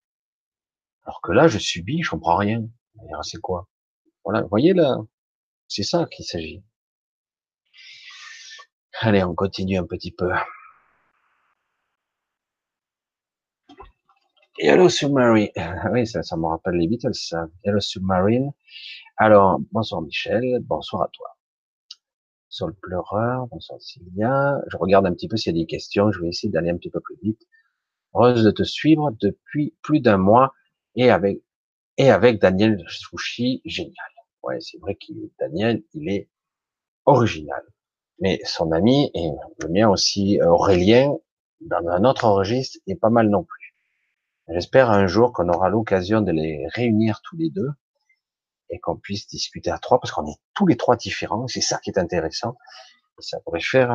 [1.06, 2.68] Alors que là, je subis, je comprends rien.
[3.22, 3.68] C'est quoi?
[4.24, 4.98] Voilà, vous voyez là,
[5.68, 6.64] c'est ça qu'il s'agit.
[9.02, 10.32] Allez, on continue un petit peu.
[14.58, 15.50] Hello Submarine.
[15.92, 17.12] Oui, ça, ça me rappelle les Beatles.
[17.64, 18.52] Hello Submarine.
[19.18, 21.38] Alors, bonsoir Michel, bonsoir à toi.
[22.50, 24.62] Sol pleureur, bonsoir Sylvia.
[24.68, 26.78] Je regarde un petit peu s'il y a des questions, je vais essayer d'aller un
[26.78, 27.42] petit peu plus vite.
[28.14, 30.54] Heureuse de te suivre depuis plus d'un mois
[30.96, 31.42] et avec,
[31.98, 33.94] et avec Daniel Sushi, génial.
[34.44, 36.30] Ouais, c'est vrai qu'il Daniel, il est
[37.06, 37.64] original.
[38.20, 39.30] Mais son ami, et
[39.62, 41.14] le mien aussi, Aurélien,
[41.62, 43.65] dans un autre registre, est pas mal non plus.
[44.48, 47.72] J'espère un jour qu'on aura l'occasion de les réunir tous les deux
[48.70, 51.80] et qu'on puisse discuter à trois, parce qu'on est tous les trois différents, c'est ça
[51.80, 52.56] qui est intéressant.
[53.20, 53.92] ça pourrait faire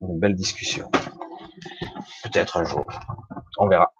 [0.00, 0.90] une belle discussion.
[2.22, 2.86] Peut-être un jour.
[3.58, 3.92] On verra.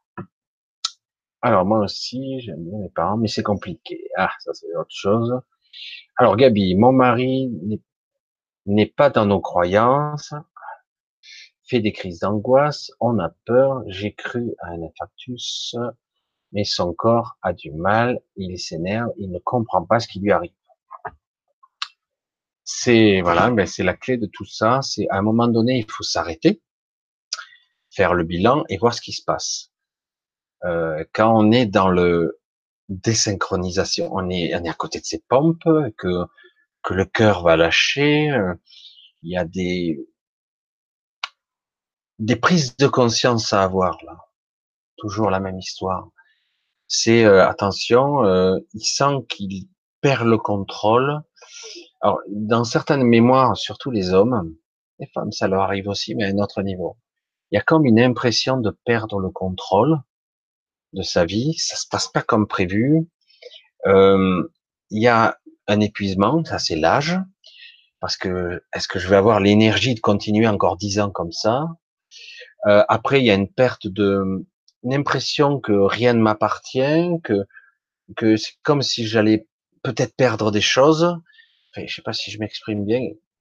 [1.42, 4.08] Alors moi aussi, j'aime bien mes parents, mais c'est compliqué.
[4.16, 5.38] Ah, ça c'est autre chose.
[6.16, 7.50] Alors Gabi, mon mari
[8.64, 10.32] n'est pas dans nos croyances,
[11.66, 15.74] fait des crises d'angoisse, on a peur, j'ai cru à un infarctus,
[16.52, 20.30] mais son corps a du mal, il s'énerve, il ne comprend pas ce qui lui
[20.30, 20.52] arrive.
[22.64, 24.80] C'est voilà, ben c'est la clé de tout ça.
[24.82, 26.62] C'est à un moment donné, il faut s'arrêter,
[27.90, 29.70] faire le bilan et voir ce qui se passe.
[30.64, 32.40] Euh, quand on est dans le
[32.88, 35.68] désynchronisation, on est, à côté de ses pompes,
[35.98, 36.24] que
[36.82, 38.30] que le cœur va lâcher.
[38.30, 38.54] Euh,
[39.22, 40.06] il y a des
[42.18, 44.16] des prises de conscience à avoir là.
[44.96, 46.08] Toujours la même histoire
[46.88, 49.68] c'est euh, attention, euh, il sent qu'il
[50.00, 51.22] perd le contrôle.
[52.00, 54.54] Alors, dans certaines mémoires, surtout les hommes,
[54.98, 56.96] les femmes, ça leur arrive aussi, mais à un autre niveau.
[57.50, 60.00] Il y a comme une impression de perdre le contrôle
[60.92, 61.54] de sa vie.
[61.54, 63.08] Ça se passe pas comme prévu.
[63.86, 64.48] Il
[64.90, 67.18] y a un épuisement, ça c'est l'âge,
[68.00, 71.66] parce que est-ce que je vais avoir l'énergie de continuer encore dix ans comme ça?
[72.66, 74.44] Euh, Après, il y a une perte de
[74.84, 77.46] une impression que rien ne m'appartient, que
[78.16, 79.46] que c'est comme si j'allais
[79.82, 81.04] peut-être perdre des choses.
[81.70, 83.00] Enfin, je sais pas si je m'exprime bien.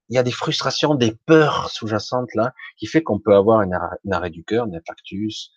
[0.10, 3.74] Il y a des frustrations, des peurs sous-jacentes là, qui fait qu'on peut avoir une
[4.12, 5.52] arrêt, du cœur, un infarctus,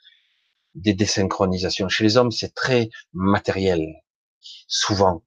[0.74, 1.88] des désynchronisations.
[1.88, 3.84] Chez les hommes, c'est très matériel.
[4.68, 5.24] Souvent,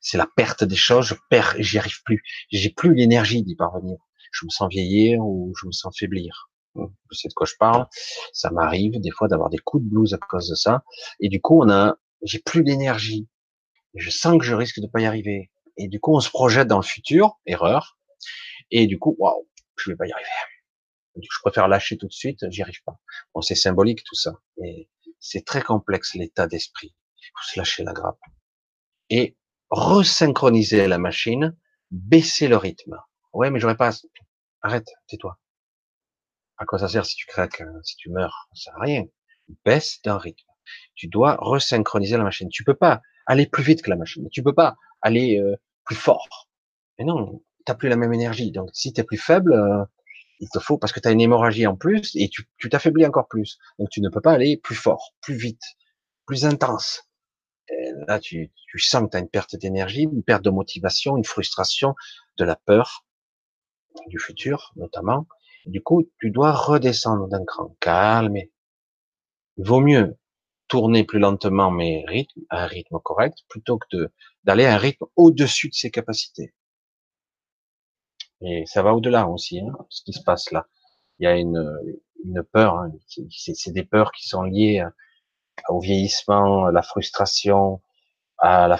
[0.00, 1.06] c'est la perte des choses.
[1.06, 2.22] Je perds, j'y arrive plus.
[2.50, 3.98] J'ai plus l'énergie d'y parvenir.
[4.32, 7.86] Je me sens vieillir ou je me sens faiblir je sais de quoi je parle.
[8.32, 10.82] Ça m'arrive des fois d'avoir des coups de blues à cause de ça.
[11.20, 13.28] Et du coup, on a, j'ai plus d'énergie.
[13.94, 15.50] Je sens que je risque de pas y arriver.
[15.76, 17.98] Et du coup, on se projette dans le futur, erreur.
[18.70, 20.28] Et du coup, waouh, je vais pas y arriver.
[21.16, 22.98] Je préfère lâcher tout de suite, j'y arrive pas.
[23.34, 24.32] Bon, c'est symbolique tout ça.
[24.64, 24.88] Et
[25.20, 26.94] c'est très complexe l'état d'esprit.
[27.18, 28.20] Il faut se lâcher la grappe.
[29.10, 29.36] Et
[29.70, 31.56] resynchroniser la machine,
[31.90, 32.96] baisser le rythme.
[33.34, 33.90] Ouais, mais j'aurais pas.
[34.62, 35.38] Arrête, tais-toi.
[36.62, 38.46] À quoi ça sert si tu craques, hein, si tu meurs?
[38.52, 39.04] Ça sert à rien.
[39.64, 40.46] Baisse d'un rythme.
[40.94, 42.48] Tu dois resynchroniser la machine.
[42.50, 44.28] Tu peux pas aller plus vite que la machine.
[44.30, 46.48] Tu peux pas aller euh, plus fort.
[46.96, 48.52] Mais non, t'as plus la même énergie.
[48.52, 49.84] Donc si tu es plus faible, euh,
[50.38, 53.26] il te faut parce que tu as une hémorragie en plus et tu t'affaiblis encore
[53.26, 53.58] plus.
[53.80, 55.64] Donc tu ne peux pas aller plus fort, plus vite,
[56.26, 57.02] plus intense.
[58.06, 61.24] là, tu, tu sens que tu as une perte d'énergie, une perte de motivation, une
[61.24, 61.96] frustration,
[62.38, 63.04] de la peur
[64.06, 65.26] du futur notamment.
[65.66, 68.36] Du coup, tu dois redescendre d'un cran, calme.
[68.36, 68.50] Il
[69.66, 70.18] vaut mieux
[70.68, 74.10] tourner plus lentement, mais rythme, à un rythme correct, plutôt que
[74.44, 76.54] d'aller à un rythme au-dessus de ses capacités.
[78.40, 80.66] Et ça va au-delà aussi, hein, ce qui se passe là.
[81.18, 81.62] Il y a une,
[82.24, 82.90] une peur, hein,
[83.30, 84.84] c'est des peurs qui sont liées
[85.68, 87.80] au vieillissement, à la frustration,
[88.38, 88.78] à la.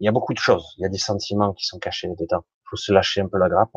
[0.00, 0.74] Il y a beaucoup de choses.
[0.78, 2.44] Il y a des sentiments qui sont cachés dedans.
[2.62, 3.76] Il faut se lâcher un peu la grappe.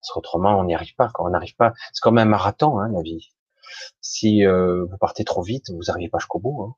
[0.00, 1.08] Parce qu'autrement, on n'y arrive pas.
[1.14, 3.30] Quand on n'arrive pas, c'est comme un marathon, hein, la vie.
[4.00, 6.62] Si euh, vous partez trop vite, vous n'arrivez pas jusqu'au bout.
[6.62, 6.74] Hein.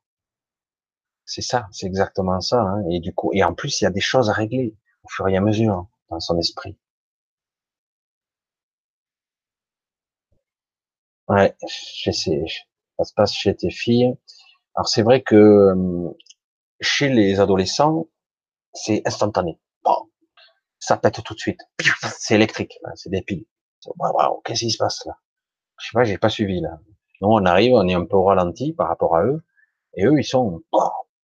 [1.25, 2.61] C'est ça, c'est exactement ça.
[2.61, 2.83] Hein.
[2.91, 5.27] Et du coup, et en plus, il y a des choses à régler au fur
[5.27, 6.77] et à mesure hein, dans son esprit.
[11.27, 12.11] Ouais, ça
[13.05, 14.13] se passe chez tes filles.
[14.75, 16.09] Alors c'est vrai que euh,
[16.81, 18.07] chez les adolescents,
[18.73, 19.59] c'est instantané
[20.81, 21.61] ça pète tout de suite.
[22.17, 23.45] C'est électrique, c'est des piles.
[23.97, 25.17] Waouh, qu'est-ce qui se passe là?
[25.79, 26.79] Je sais pas, j'ai pas suivi là.
[27.21, 29.43] Nous, on arrive, on est un peu ralenti par rapport à eux,
[29.95, 30.61] et eux, ils sont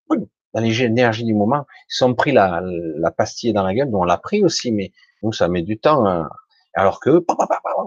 [0.09, 1.65] dans l'énergie du moment.
[1.89, 4.93] Ils sont pris la, la pastille dans la gueule, dont on l'a pris aussi, mais
[5.23, 6.07] nous, ça met du temps.
[6.07, 6.29] Hein.
[6.73, 7.25] Alors que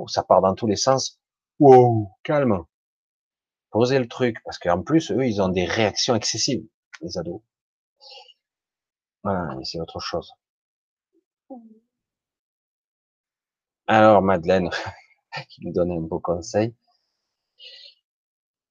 [0.08, 1.20] ça part dans tous les sens.
[1.60, 2.64] Wow, calme.
[3.70, 6.64] Posez le truc, parce qu'en plus, eux, ils ont des réactions excessives,
[7.00, 7.42] les ados.
[9.22, 10.32] Voilà, c'est autre chose.
[13.92, 14.70] Alors, Madeleine,
[15.48, 16.72] qui nous donne un beau conseil.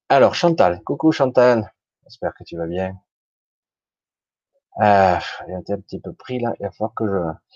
[0.07, 0.81] Alors, Chantal.
[0.85, 1.73] Coucou, Chantal.
[2.05, 2.97] J'espère que tu vas bien.
[4.79, 5.19] Ah,
[5.59, 6.53] été un petit peu pris là.
[6.61, 7.51] Il va falloir que je...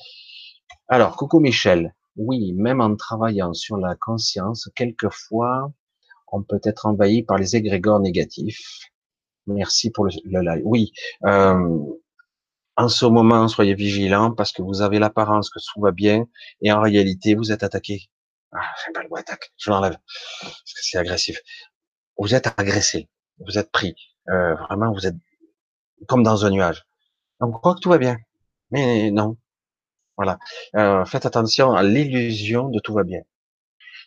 [0.90, 1.96] Alors, coucou Michel.
[2.18, 5.72] Oui, même en travaillant sur la conscience, quelquefois,
[6.34, 8.90] on peut être envahi par les égrégores négatifs.
[9.48, 10.64] Merci pour le, live.
[10.66, 10.92] Oui,
[11.24, 11.80] euh,
[12.78, 16.26] en ce moment, soyez vigilants parce que vous avez l'apparence que tout va bien
[16.62, 18.10] et en réalité, vous êtes attaqué.
[18.52, 19.52] Ah, j'aime pas le mot attaque.
[19.58, 19.98] Je l'enlève
[20.42, 21.40] parce que c'est agressif.
[22.18, 23.10] Vous êtes agressé.
[23.40, 23.96] Vous êtes pris.
[24.30, 25.16] Euh, vraiment, vous êtes
[26.08, 26.84] comme dans un nuage.
[27.40, 28.18] Donc, croit que tout va bien.
[28.72, 29.38] Mais non,
[30.18, 30.40] voilà.
[30.76, 33.22] Euh, faites attention à l'illusion de tout va bien.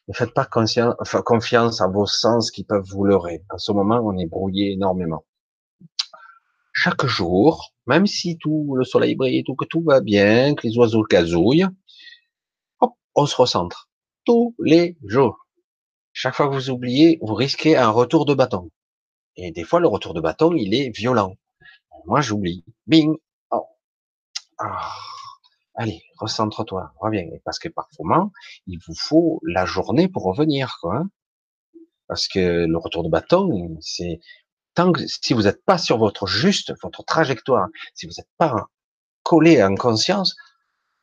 [0.08, 3.42] Ne faites pas confiance à vos sens qui peuvent vous leurrer.
[3.50, 5.24] En ce moment, on est brouillé énormément.
[6.78, 10.76] Chaque jour, même si tout le soleil brille, tout que tout va bien, que les
[10.76, 11.64] oiseaux casouillent,
[12.80, 13.88] hop, on se recentre.
[14.26, 15.46] Tous les jours.
[16.12, 18.70] Chaque fois que vous oubliez, vous risquez un retour de bâton.
[19.36, 21.36] Et des fois, le retour de bâton, il est violent.
[22.04, 22.62] Moi, j'oublie.
[22.86, 23.16] Bing.
[23.50, 23.64] Oh.
[24.58, 24.92] Ah.
[25.76, 27.26] Allez, recentre-toi, reviens.
[27.46, 28.30] Parce que parfois,
[28.66, 30.96] il vous faut la journée pour revenir, quoi.
[30.96, 31.10] Hein.
[32.06, 34.20] Parce que le retour de bâton, c'est
[34.76, 38.68] tant que si vous n'êtes pas sur votre juste, votre trajectoire, si vous n'êtes pas
[39.24, 40.36] collé en conscience,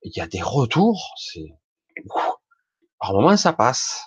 [0.04, 1.14] il y a des retours.
[1.18, 1.56] C'est
[3.12, 4.02] moment ça passe.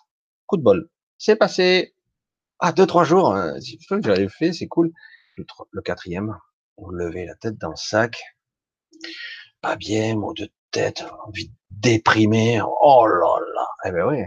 [0.47, 0.89] Coup de bol,
[1.19, 1.95] c'est passé.
[2.61, 3.59] Ah deux trois jours, hein.
[4.03, 4.93] j'avais fait, c'est cool.
[5.37, 6.35] Le, quatrième,
[6.79, 8.17] vous levez la tête dans le sac,
[9.61, 12.63] pas bien, mot de tête, envie de déprimer.
[12.63, 13.67] Oh là là.
[13.85, 14.25] Eh ben oui.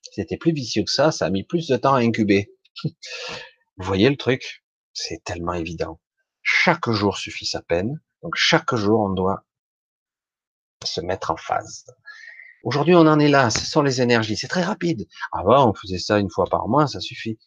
[0.00, 2.50] C'était plus vicieux que ça, ça a mis plus de temps à incuber.
[3.76, 4.64] Vous voyez le truc?
[4.92, 6.00] C'est tellement évident.
[6.42, 8.00] Chaque jour suffit sa peine.
[8.22, 9.44] Donc chaque jour, on doit
[10.84, 11.86] se mettre en phase.
[12.64, 13.50] Aujourd'hui, on en est là.
[13.50, 14.36] Ce sont les énergies.
[14.36, 15.06] C'est très rapide.
[15.32, 17.38] Avant, on faisait ça une fois par mois, ça suffit.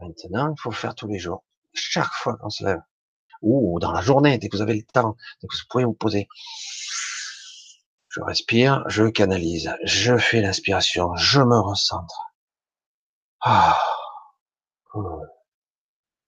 [0.00, 1.44] Maintenant, il faut le faire tous les jours.
[1.72, 2.80] Chaque fois qu'on se lève.
[3.40, 5.94] Ou dans la journée, dès que vous avez le temps, dès que vous pouvez vous
[5.94, 6.28] poser.
[8.08, 12.14] Je respire, je canalise, je fais l'inspiration, je me recentre.
[13.40, 13.80] Ah.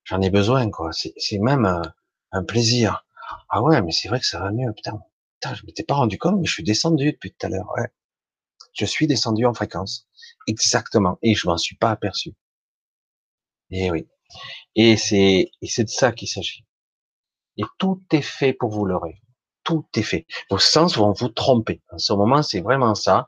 [0.04, 0.90] J'en ai besoin, quoi.
[0.92, 1.66] C'est même
[2.32, 3.06] un, plaisir.
[3.48, 5.00] Ah ouais, mais c'est vrai que ça va mieux, putain.
[5.40, 7.70] Putain, je m'étais pas rendu compte, mais je suis descendu depuis tout à l'heure.
[7.76, 7.88] Ouais.
[8.72, 10.08] Je suis descendu en fréquence.
[10.46, 11.18] Exactement.
[11.22, 12.34] Et je m'en suis pas aperçu.
[13.70, 14.06] Et oui.
[14.74, 16.64] Et c'est, et c'est de ça qu'il s'agit.
[17.56, 19.22] Et tout est fait pour vous leurrer
[19.64, 20.26] tout est fait.
[20.50, 21.82] Vos sens vont vous tromper.
[21.90, 23.26] En ce moment, c'est vraiment ça.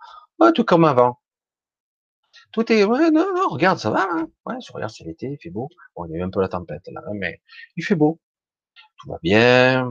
[0.55, 1.19] tout comme avant.
[2.57, 4.31] Tout est, ouais, non, non, regarde, ça va, hein.
[4.47, 5.69] Ouais, je regarde, c'est l'été, il fait beau.
[5.95, 7.43] Bon, il y a eu un peu la tempête, là, mais
[7.77, 8.19] il fait beau.
[8.97, 9.91] Tout va bien.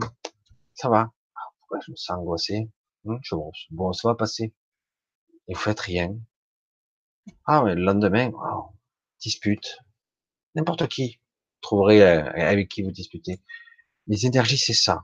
[0.73, 1.11] Ça va.
[1.35, 2.67] Ah, pourquoi je me sens angoissé?
[3.05, 4.55] Hum, je, bon, bon, ça va passer.
[5.47, 6.17] Et vous faites rien.
[7.45, 8.31] Ah, mais le lendemain,
[9.19, 9.77] dispute.
[10.55, 11.19] N'importe qui.
[11.19, 13.43] Vous trouverez euh, avec qui vous disputez.
[14.07, 15.03] Les énergies, c'est ça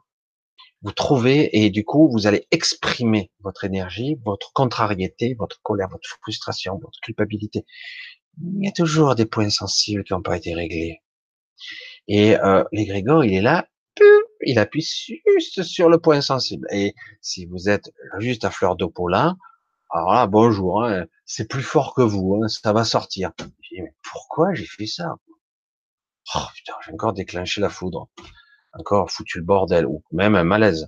[0.81, 6.07] vous trouvez et du coup vous allez exprimer votre énergie, votre contrariété, votre colère, votre
[6.21, 7.65] frustration, votre culpabilité.
[8.41, 11.01] Il y a toujours des points sensibles qui n'ont pas été réglés.
[12.07, 13.67] Et euh, l'égrégore, il est là,
[14.43, 14.87] il appuie
[15.37, 16.67] juste sur le point sensible.
[16.71, 19.07] Et si vous êtes juste à fleur de peau
[19.93, 23.31] alors là, bonjour, hein, c'est plus fort que vous, hein, ça va sortir.
[23.73, 25.15] mais pourquoi j'ai fait ça?
[26.33, 28.07] Oh putain, j'ai encore déclenché la foudre
[28.73, 30.87] encore foutu le bordel, ou même un malaise.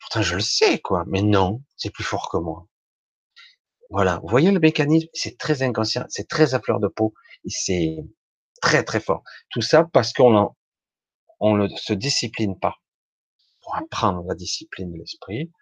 [0.00, 1.04] Pourtant, je le sais, quoi.
[1.06, 2.66] Mais non, c'est plus fort que moi.
[3.90, 4.20] Voilà.
[4.22, 5.08] Vous voyez le mécanisme?
[5.12, 7.96] C'est très inconscient, c'est très à fleur de peau, et c'est
[8.60, 9.22] très, très fort.
[9.50, 10.54] Tout ça parce qu'on
[11.40, 12.76] on ne se discipline pas.
[13.62, 15.52] Pour apprendre la discipline de l'esprit,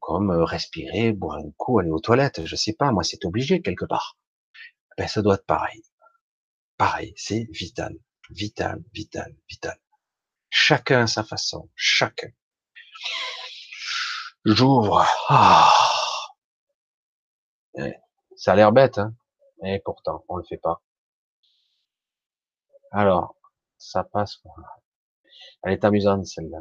[0.00, 3.60] comme euh, respirer, boire un coup, aller aux toilettes, je sais pas, moi, c'est obligé
[3.62, 4.18] quelque part.
[4.98, 5.82] Ben, ça doit être pareil.
[6.76, 7.96] Pareil, c'est vital,
[8.30, 9.78] vital, vital, vital.
[10.56, 12.28] Chacun à sa façon, chacun.
[14.44, 15.04] J'ouvre.
[15.28, 15.74] Ah.
[17.76, 17.94] Eh,
[18.36, 19.16] ça a l'air bête, hein
[19.64, 20.80] et pourtant, on le fait pas.
[22.92, 23.34] Alors,
[23.78, 24.40] ça passe.
[25.64, 26.60] Elle est amusante celle-là.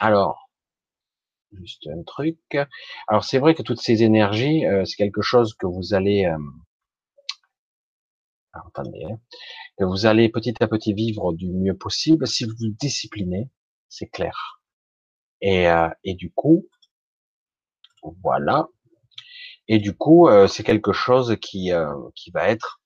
[0.00, 0.50] Alors,
[1.52, 2.38] juste un truc.
[3.08, 6.26] Alors c'est vrai que toutes ces énergies, euh, c'est quelque chose que vous allez.
[6.26, 6.38] Euh...
[8.52, 9.18] attendez, hein
[9.84, 13.48] vous allez petit à petit vivre du mieux possible si vous vous disciplinez,
[13.88, 14.60] c'est clair.
[15.40, 16.68] Et, euh, et du coup,
[18.22, 18.68] voilà.
[19.68, 22.80] Et du coup, euh, c'est quelque chose qui, euh, qui va être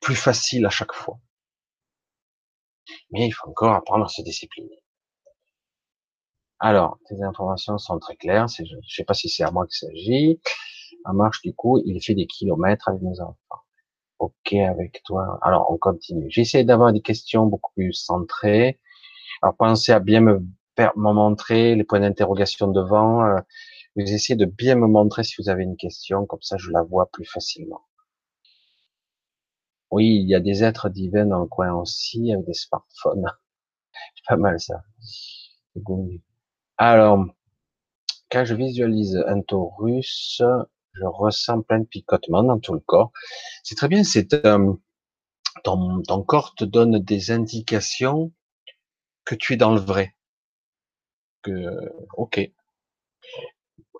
[0.00, 1.18] plus facile à chaque fois.
[3.10, 4.78] Mais il faut encore apprendre à se discipliner.
[6.58, 8.46] Alors, tes informations sont très claires.
[8.48, 10.40] Je ne sais pas si c'est à moi qu'il s'agit.
[11.04, 13.65] En marche, du coup, il fait des kilomètres avec nos enfants.
[14.18, 15.38] Ok avec toi.
[15.42, 16.26] Alors on continue.
[16.30, 18.78] J'essaie d'avoir des questions beaucoup plus centrées.
[19.42, 20.40] Alors pensez à bien me,
[20.78, 23.24] me montrer les points d'interrogation devant.
[23.26, 23.40] Euh,
[23.96, 26.82] Vous essayez de bien me montrer si vous avez une question, comme ça je la
[26.84, 27.82] vois plus facilement.
[29.90, 33.26] Oui, il y a des êtres divins dans le coin aussi, avec des smartphones.
[34.16, 34.82] C'est pas mal ça.
[36.78, 37.26] Alors,
[38.30, 40.40] quand je visualise un taurus,
[40.98, 43.12] je ressens plein de picotements dans tout le corps.
[43.62, 44.72] C'est très bien, c'est euh,
[45.64, 48.32] ton, ton corps te donne des indications
[49.26, 50.14] que tu es dans le vrai.
[51.42, 51.52] Que,
[52.14, 52.38] ok,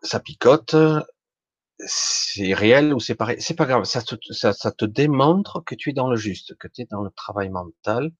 [0.03, 0.75] ça picote,
[1.79, 5.75] c'est réel ou c'est pareil, c'est pas grave, ça te, ça, ça te démontre que
[5.75, 8.13] tu es dans le juste, que tu es dans le travail mental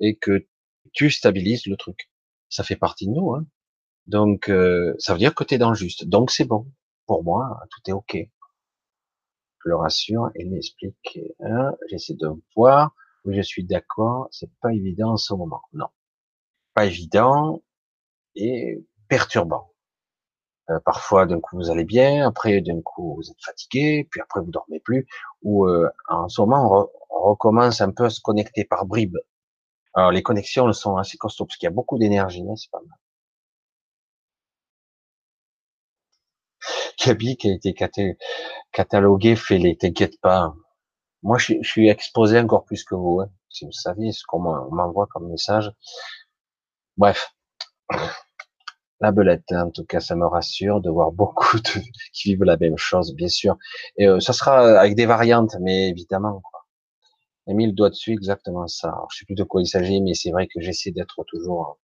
[0.00, 0.46] et que
[0.92, 2.10] tu stabilises le truc.
[2.48, 3.46] Ça fait partie de nous, hein.
[4.08, 6.06] Donc, euh, ça veut dire que tu es dans le juste.
[6.06, 6.66] Donc, c'est bon.
[7.06, 8.16] Pour moi, tout est OK.
[8.16, 11.18] Je le rassure et m'explique.
[11.40, 12.94] Hein, J'essaie de voir.
[13.24, 14.28] Oui, je suis d'accord.
[14.30, 15.62] C'est pas évident en ce moment.
[15.72, 15.88] Non.
[16.74, 17.62] Pas évident
[18.34, 19.70] et perturbant.
[20.70, 22.26] Euh, parfois, d'un coup, vous allez bien.
[22.26, 24.06] Après, d'un coup, vous êtes fatigué.
[24.10, 25.06] Puis après, vous dormez plus.
[25.42, 29.18] Ou euh, en ce moment, on, recommence un peu à se connecter par bribes.
[29.94, 32.44] Alors, les connexions sont assez costauds parce qu'il y a beaucoup d'énergie.
[32.48, 32.98] Hein, c'est pas mal.
[36.96, 37.74] Kaby qui a été
[38.72, 40.54] catalogué, fais-les, t'inquiète pas.
[41.22, 43.20] Moi, je, suis exposé encore plus que vous.
[43.20, 43.30] Hein.
[43.48, 45.72] Si vous saviez ce qu'on m'envoie comme message.
[46.96, 47.32] Bref.
[49.00, 51.58] La belette, hein, en tout cas, ça me rassure de voir beaucoup
[52.12, 53.56] qui vivent la même chose, bien sûr.
[53.96, 56.42] Et euh, ça sera avec des variantes, mais évidemment.
[56.42, 56.60] Quoi.
[57.54, 58.88] mis le doigt dessus, exactement ça.
[58.88, 61.78] Alors, je sais plus de quoi il s'agit, mais c'est vrai que j'essaie d'être toujours.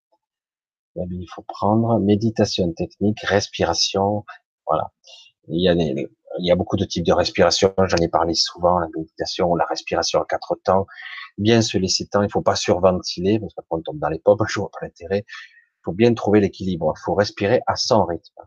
[0.96, 4.24] Euh, il faut prendre méditation technique, respiration,
[4.70, 4.92] voilà.
[5.48, 7.74] Il y a beaucoup de types de respiration.
[7.76, 10.86] J'en ai parlé souvent, la méditation, la respiration à quatre temps.
[11.38, 12.22] Bien se laisser temps.
[12.22, 14.38] Il faut pas surventiler parce qu'après on tombe dans les pommes.
[14.48, 15.24] Je vois pas l'intérêt.
[15.26, 16.94] Il faut bien trouver l'équilibre.
[16.96, 18.42] Il faut respirer à son rythme.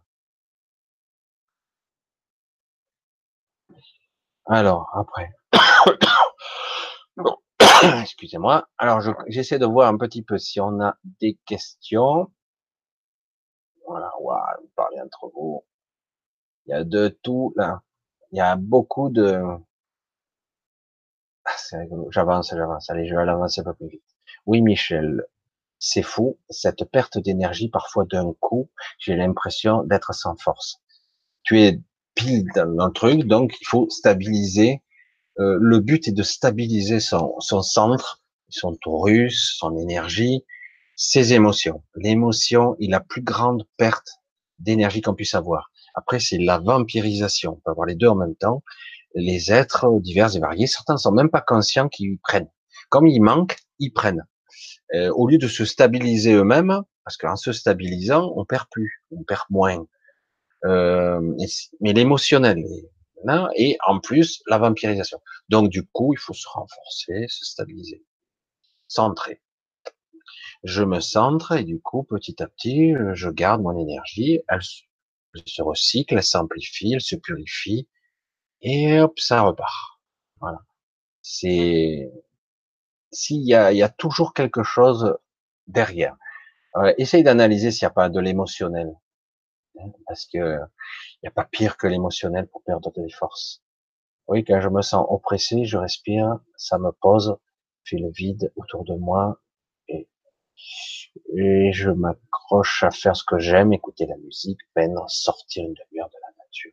[4.46, 5.30] Alors, après.
[8.02, 8.68] Excusez-moi.
[8.78, 12.32] Alors, j'essaie de voir un petit peu si on a des questions.
[13.88, 15.64] Voilà, vous parlez entre vous.
[16.66, 17.82] Il y a de tout là.
[18.32, 19.42] Il y a beaucoup de.
[21.46, 22.08] Ah, c'est rigolo.
[22.12, 22.90] J'avance, j'avance.
[22.90, 24.04] Allez, je vais avancer un peu plus vite.
[24.46, 25.26] Oui, Michel,
[25.80, 26.40] c'est fou.
[26.50, 28.70] Cette perte d'énergie, parfois d'un coup,
[29.00, 30.82] j'ai l'impression d'être sans force.
[31.44, 31.82] Tu es
[32.16, 34.82] pile dans le truc, donc il faut stabiliser.
[35.40, 40.46] Euh, le but est de stabiliser son, son centre, son taurus, son énergie,
[40.96, 41.84] ses émotions.
[41.96, 44.20] L'émotion est la plus grande perte
[44.60, 45.72] d'énergie qu'on puisse avoir.
[45.94, 47.54] Après, c'est la vampirisation.
[47.54, 48.64] On peut avoir les deux en même temps.
[49.16, 52.50] Les êtres divers et variés, certains ne sont même pas conscients qu'ils prennent.
[52.90, 54.26] Comme ils manquent, ils prennent.
[54.96, 59.24] Euh, au lieu de se stabiliser eux-mêmes, parce qu'en se stabilisant, on perd plus, on
[59.24, 59.86] perd moins.
[60.66, 61.20] Euh,
[61.82, 62.64] mais l'émotionnel,
[63.56, 65.20] et en plus la vampirisation.
[65.50, 68.04] Donc du coup, il faut se renforcer, se stabiliser,
[68.88, 69.42] centrer.
[70.64, 74.42] Je me centre et du coup, petit à petit, je garde mon énergie.
[75.36, 77.88] Elle se recycle, elle s'amplifie, elle se purifie,
[78.62, 80.00] et hop, ça repart.
[80.40, 80.60] Voilà.
[81.22, 82.12] C'est
[83.12, 85.18] s'il y a, il y a toujours quelque chose
[85.68, 86.16] derrière.
[86.78, 88.94] Euh, essaye d'analyser s'il n'y a pas de l'émotionnel,
[89.80, 93.62] hein, parce que il n'y a pas pire que l'émotionnel pour perdre des forces.
[94.28, 97.38] Oui, quand je me sens oppressé, je respire, ça me pose,
[97.86, 99.40] fait le vide autour de moi,
[101.36, 106.10] et je m'accroche à faire ce que j'aime, écouter la musique, peine sortir une demi-heure
[106.10, 106.72] de la nature.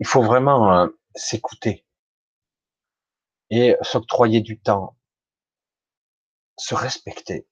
[0.00, 1.84] il faut vraiment euh, s'écouter
[3.50, 4.96] et s'octroyer du temps,
[6.56, 7.46] se respecter.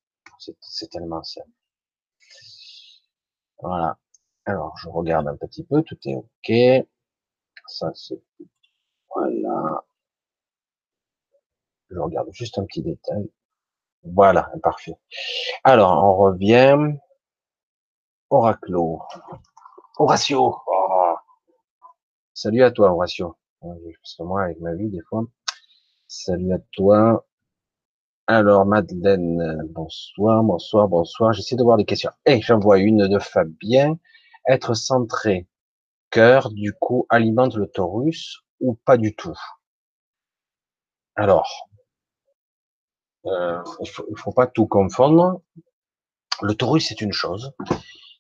[0.61, 1.49] C'est tellement simple.
[3.61, 3.99] Voilà.
[4.45, 6.89] Alors, je regarde un petit peu, tout est OK.
[7.69, 8.21] Ça, c'est...
[9.15, 9.85] Voilà.
[11.91, 13.31] Je regarde juste un petit détail.
[14.05, 14.97] Voilà, parfait.
[15.65, 16.77] Alors, on revient.
[18.31, 19.03] Oraclo.
[19.99, 20.57] Horatio.
[20.67, 21.15] Oh.
[22.35, 23.37] Salut à toi, Horatio.
[23.61, 25.25] Parce que moi, avec ma vie, des fois.
[26.09, 27.25] Salut à toi.
[28.27, 31.33] Alors, Madeleine, bonsoir, bonsoir, bonsoir.
[31.33, 32.11] J'essaie de voir les questions.
[32.27, 33.99] Eh, j'en vois une de Fabien.
[34.49, 35.47] Être centré.
[36.11, 39.39] Cœur, du coup, alimente le taurus ou pas du tout?
[41.15, 41.71] Alors,
[43.27, 45.41] euh, il faut, faut pas tout confondre.
[46.43, 47.53] Le taurus, c'est une chose.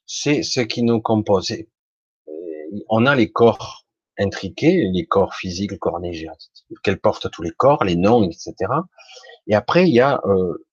[0.06, 1.50] C'est ce qui nous compose.
[1.52, 1.62] Euh,
[2.88, 3.84] on a les corps
[4.18, 6.52] intriqués, les corps physiques, le corps énergétique,
[6.82, 8.54] qu'elle porte tous les corps, les noms, etc.
[9.46, 10.66] Et après, il y a euh,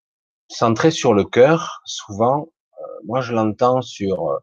[0.48, 1.82] centré sur le cœur.
[1.86, 2.50] Souvent,
[2.80, 4.42] euh, moi, je l'entends sur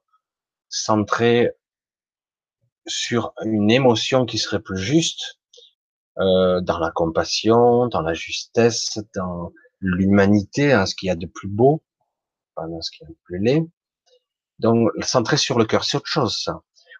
[0.68, 1.52] centré
[2.86, 5.38] sur une émotion qui serait plus juste,
[6.18, 11.26] euh, dans la compassion, dans la justesse, dans l'humanité, hein, ce qu'il y a de
[11.26, 11.84] plus beau,
[12.54, 13.68] pas ce qu'il y a de plus laid.
[14.58, 16.48] Donc, centré sur le cœur, c'est autre chose.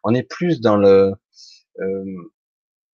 [0.04, 1.14] On est plus dans le,
[1.80, 2.32] euh,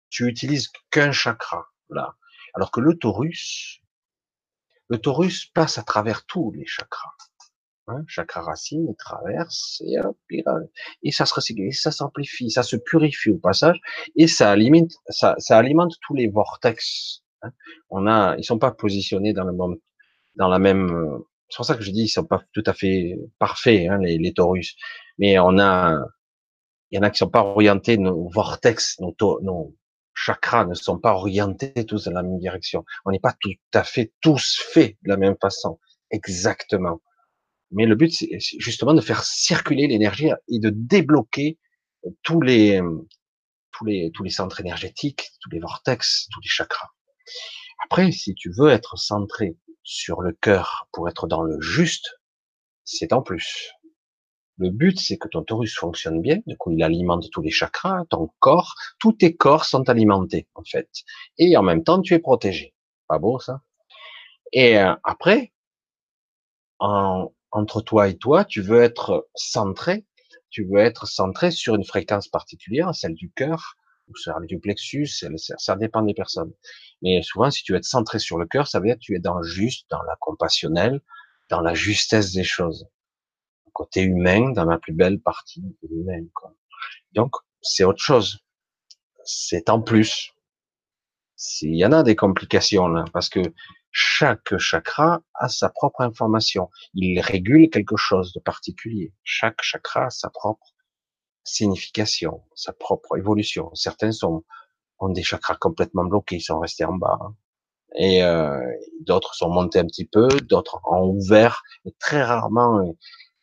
[0.10, 2.16] tu utilises qu'un chakra, là.
[2.54, 3.82] Alors que le taurus,
[4.90, 7.14] le taurus passe à travers tous les chakras.
[7.90, 9.82] Hein, chakra racine, il traverse
[11.04, 13.80] et, ça se recycle, ça s'amplifie, ça se purifie au passage
[14.18, 17.24] et ça alimente, ça alimente tous les vortex.
[17.44, 17.52] Hein.
[17.90, 19.80] On a, ils sont pas positionnés dans le monde,
[20.36, 21.20] dans la même.
[21.50, 24.18] C'est pour ça que je dis, ils sont pas tout à fait parfaits hein, les,
[24.18, 24.76] les taurus,
[25.18, 25.98] mais on a,
[26.92, 29.76] il y en a qui sont pas orientés, nos vortex, nos, nos
[30.14, 32.84] chakras ne sont pas orientés tous dans la même direction.
[33.06, 35.80] On n'est pas tout à fait tous faits de la même façon,
[36.12, 37.02] exactement.
[37.72, 41.58] Mais le but, c'est justement de faire circuler l'énergie et de débloquer
[42.24, 42.82] tous les,
[43.72, 46.90] tous les, tous les centres énergétiques, tous les vortex, tous les chakras.
[47.86, 52.20] Après, si tu veux être centré sur le cœur pour être dans le juste,
[52.84, 53.72] c'est en plus.
[54.58, 58.06] Le but, c'est que ton torus fonctionne bien, du coup, il alimente tous les chakras,
[58.10, 60.90] ton corps, tous tes corps sont alimentés, en fait.
[61.38, 62.74] Et en même temps, tu es protégé.
[63.08, 63.62] Pas beau, ça?
[64.54, 65.54] Et euh, après,
[66.80, 70.06] en, entre toi et toi, tu veux être centré,
[70.50, 73.77] tu veux être centré sur une fréquence particulière, celle du cœur,
[74.08, 75.08] ou celle du plexus,
[75.58, 76.54] ça dépend des personnes.
[77.02, 79.16] Mais souvent, si tu veux être centré sur le cœur, ça veut dire que tu
[79.16, 81.02] es dans le juste, dans la compassionnelle,
[81.50, 82.88] dans la justesse des choses.
[83.74, 86.26] Côté humain, dans la plus belle partie de l'humain.
[87.12, 88.40] Donc, c'est autre chose.
[89.24, 90.32] C'est en plus.
[91.36, 93.42] S'il y en a des complications là, parce que
[93.92, 96.70] chaque chakra a sa propre information.
[96.94, 99.14] Il régule quelque chose de particulier.
[99.24, 100.74] Chaque chakra a sa propre
[101.48, 103.74] signification, sa propre évolution.
[103.74, 104.44] Certains sont,
[105.00, 107.18] ont des chakras complètement bloqués, ils sont restés en bas.
[107.22, 107.36] Hein.
[107.96, 108.60] Et euh,
[109.02, 112.92] d'autres sont montés un petit peu, d'autres ont ouvert, et très rarement euh,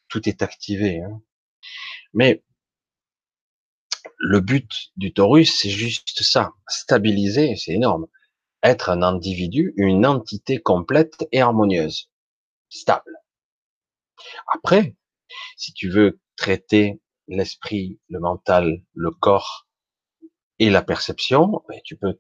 [0.08, 1.00] tout est activé.
[1.00, 1.20] Hein.
[2.12, 2.44] Mais
[4.18, 8.06] le but du taurus, c'est juste ça, stabiliser, c'est énorme,
[8.62, 12.10] être un individu, une entité complète et harmonieuse,
[12.68, 13.12] stable.
[14.52, 14.94] Après,
[15.56, 19.66] si tu veux traiter l'esprit, le mental, le corps
[20.58, 22.18] et la perception, ben, tu peux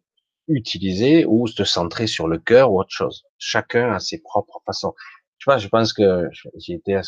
[0.48, 3.24] utiliser ou te centrer sur le cœur ou autre chose.
[3.38, 4.94] Chacun a ses propres façons.
[5.38, 6.28] Tu vois, je pense que
[6.58, 6.98] j'ai été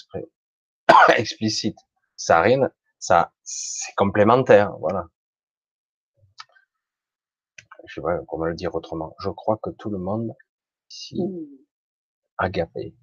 [1.17, 1.79] explicite.
[2.17, 5.07] Ça rien, ça, c'est complémentaire, voilà
[7.87, 9.15] je sais pas comment le dire autrement.
[9.21, 10.35] Je crois que tout le monde
[10.91, 11.21] ici
[12.39, 12.95] agapé.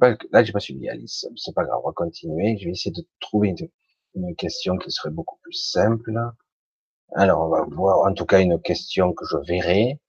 [0.00, 1.26] Pas, là, j'ai pas suivi Alice.
[1.36, 2.56] C'est pas grave, on va continuer.
[2.58, 3.54] Je vais essayer de trouver
[4.14, 6.12] une, question qui serait beaucoup plus simple.
[7.14, 10.00] Alors, on va voir, en tout cas, une question que je verrai.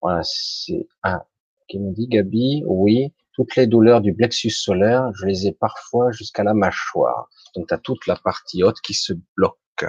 [0.00, 1.22] Voilà, c'est un
[1.68, 6.10] qui me dit, Gabi, oui, toutes les douleurs du plexus solaire, je les ai parfois
[6.12, 7.28] jusqu'à la mâchoire.
[7.54, 9.84] Donc, tu as toute la partie haute qui se bloque.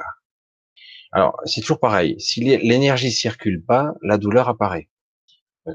[1.11, 2.19] Alors, c'est toujours pareil.
[2.19, 4.89] Si l'énergie circule pas, la douleur apparaît.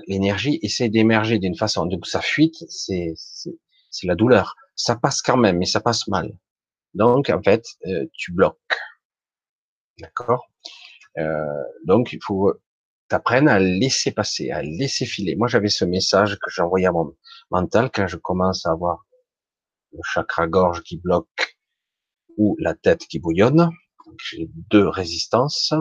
[0.06, 1.86] L'énergie essaie d'émerger d'une façon.
[1.86, 4.54] Donc, ça fuite, c'est, c'est la douleur.
[4.74, 6.32] Ça passe quand même, mais ça passe mal.
[6.94, 8.78] Donc, en fait, euh, tu bloques.
[9.98, 10.46] D'accord?
[11.18, 12.52] Euh, Donc, il faut
[13.08, 15.36] t'apprendre à laisser passer, à laisser filer.
[15.36, 17.14] Moi, j'avais ce message que j'envoyais à mon
[17.50, 19.04] mental quand je commence à avoir
[19.92, 21.58] le chakra gorge qui bloque
[22.38, 23.70] ou la tête qui bouillonne
[24.22, 25.74] j'ai deux résistances.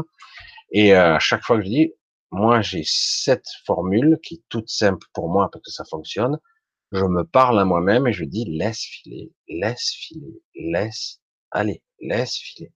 [0.72, 1.94] Et euh, à chaque fois que je dis,
[2.32, 6.40] moi j'ai cette formule qui est toute simple pour moi parce que ça fonctionne.
[6.92, 11.22] Je me parle à moi-même et je dis laisse filer, laisse filer, laisse
[11.52, 12.74] aller, laisse filer.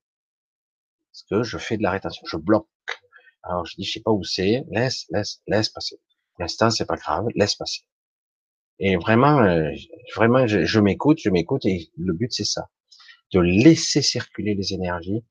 [1.12, 2.68] Parce que je fais de la rétention, je bloque.
[3.42, 5.96] Alors je dis je sais pas où c'est, laisse, laisse, laisse passer.
[6.34, 7.82] Pour l'instant c'est pas grave, laisse passer.
[8.78, 9.70] Et vraiment, euh,
[10.14, 12.68] vraiment, je, je m'écoute, je m'écoute et le but c'est ça,
[13.32, 15.24] de laisser circuler les énergies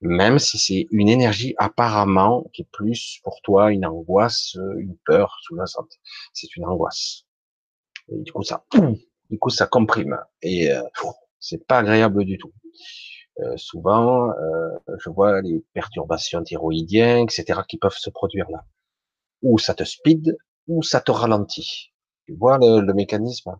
[0.00, 5.38] même si c'est une énergie apparemment qui est plus pour toi une angoisse, une peur
[5.42, 5.92] sous-jacente.
[6.32, 7.24] C'est une angoisse.
[8.08, 8.64] Et du coup, ça,
[9.30, 10.82] du coup, ça comprime et euh,
[11.40, 12.52] c'est pas agréable du tout.
[13.40, 18.64] Euh, souvent, euh, je vois les perturbations thyroïdiennes, etc., qui peuvent se produire là.
[19.42, 20.36] Ou ça te speed,
[20.68, 21.92] ou ça te ralentit.
[22.26, 23.56] Tu vois le, le mécanisme?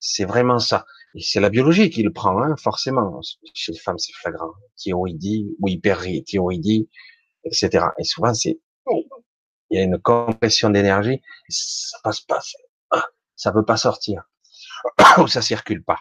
[0.00, 0.84] C'est vraiment ça.
[1.20, 3.20] C'est la biologie qui le prend, hein, forcément.
[3.54, 4.52] Chez les femmes, c'est flagrant.
[4.76, 6.88] Thyroïdie ou hyperthyroïdie,
[7.44, 7.86] etc.
[7.98, 8.60] Et souvent, c'est,
[9.70, 12.40] il y a une compression d'énergie, ça passe pas,
[12.90, 13.04] ah,
[13.36, 14.28] ça veut pas sortir,
[15.18, 16.00] ou ça circule pas.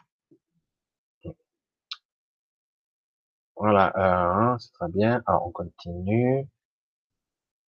[3.55, 5.21] Voilà, euh, c'est très bien.
[5.25, 6.47] Alors, on continue.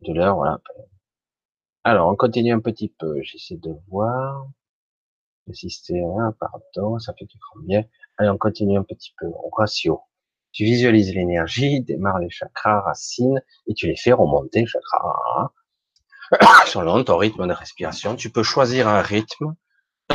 [0.02, 0.60] De l'heure, voilà.
[1.84, 3.22] Alors, on continue un petit peu.
[3.24, 4.48] J'essaie de voir.
[5.48, 7.84] Le système, pardon, ça fait du bien.
[8.18, 9.28] Allez, on continue un petit peu.
[9.58, 10.02] Ratio.
[10.52, 15.52] Tu visualises l'énergie, démarre les chakras, racines, et tu les fais remonter, chakras,
[16.66, 18.16] selon ton rythme de respiration.
[18.16, 19.56] Tu peux choisir un rythme,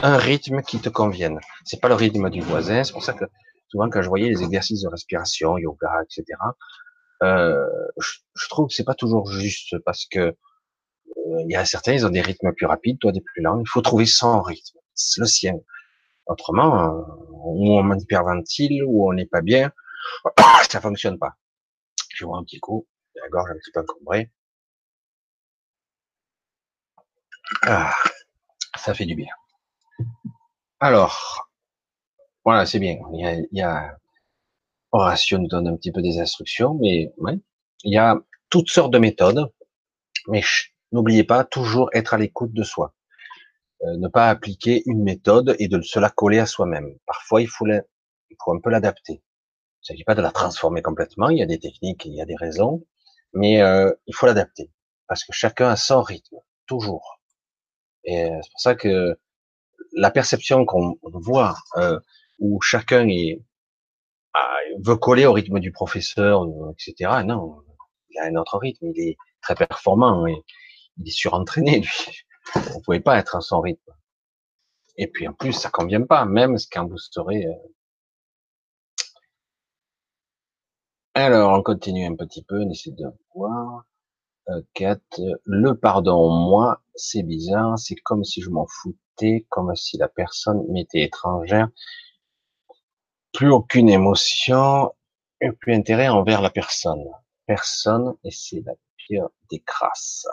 [0.02, 1.40] un rythme qui te convienne.
[1.64, 2.84] C'est pas le rythme du voisin.
[2.84, 3.24] C'est pour ça que
[3.68, 6.24] souvent quand je voyais les exercices de respiration, yoga, etc.,
[7.22, 7.64] euh,
[7.98, 10.34] je, trouve que c'est pas toujours juste parce que euh,
[11.44, 13.60] il y a certains, ils ont des rythmes plus rapides, toi des plus lents.
[13.60, 14.78] Il faut trouver son rythme,
[15.16, 15.54] le sien.
[16.26, 17.02] Autrement, euh,
[17.44, 19.72] ou on hyperventile, ou on n'est pas bien,
[20.70, 21.36] ça fonctionne pas.
[22.14, 24.30] Je vois un petit coup, la gorge un petit peu encombrée.
[27.62, 27.94] Ah,
[28.76, 29.32] ça fait du bien.
[30.80, 31.48] Alors,
[32.44, 32.98] voilà, c'est bien.
[33.12, 33.96] Il y a, il y a
[34.92, 37.38] Horatio nous donne un petit peu des instructions, mais ouais,
[37.84, 38.16] il y a
[38.50, 39.50] toutes sortes de méthodes.
[40.28, 40.42] Mais
[40.92, 42.94] n'oubliez pas toujours être à l'écoute de soi.
[43.84, 46.94] Euh, ne pas appliquer une méthode et de se la coller à soi-même.
[47.06, 49.14] Parfois, il faut, il faut un peu l'adapter.
[49.14, 51.30] Il ne s'agit pas de la transformer complètement.
[51.30, 52.84] Il y a des techniques, il y a des raisons,
[53.32, 54.70] mais euh, il faut l'adapter
[55.08, 56.36] parce que chacun a son rythme,
[56.66, 57.20] toujours.
[58.04, 59.18] Et euh, c'est pour ça que
[59.92, 61.98] la perception qu'on voit euh,
[62.38, 63.42] où chacun est
[64.34, 67.10] ah, veut coller au rythme du professeur, etc.
[67.26, 67.58] Non,
[68.10, 70.36] il a un autre rythme, il est très performant, et
[70.98, 72.24] il est surentraîné, lui.
[72.54, 73.92] Vous pouvez pas être à son rythme.
[74.96, 77.46] Et puis en plus, ça convient pas, même quand vous serez.
[77.46, 77.54] Euh,
[81.14, 83.84] Alors, on continue un petit peu, on essaie de voir.
[84.48, 85.00] Euh, 4.
[85.44, 90.64] Le pardon, moi, c'est bizarre, c'est comme si je m'en foutais, comme si la personne
[90.68, 91.68] m'était étrangère
[93.32, 94.92] plus aucune émotion
[95.50, 97.04] plus intérêt envers la personne.
[97.46, 100.26] Personne, et c'est la pire des crasses.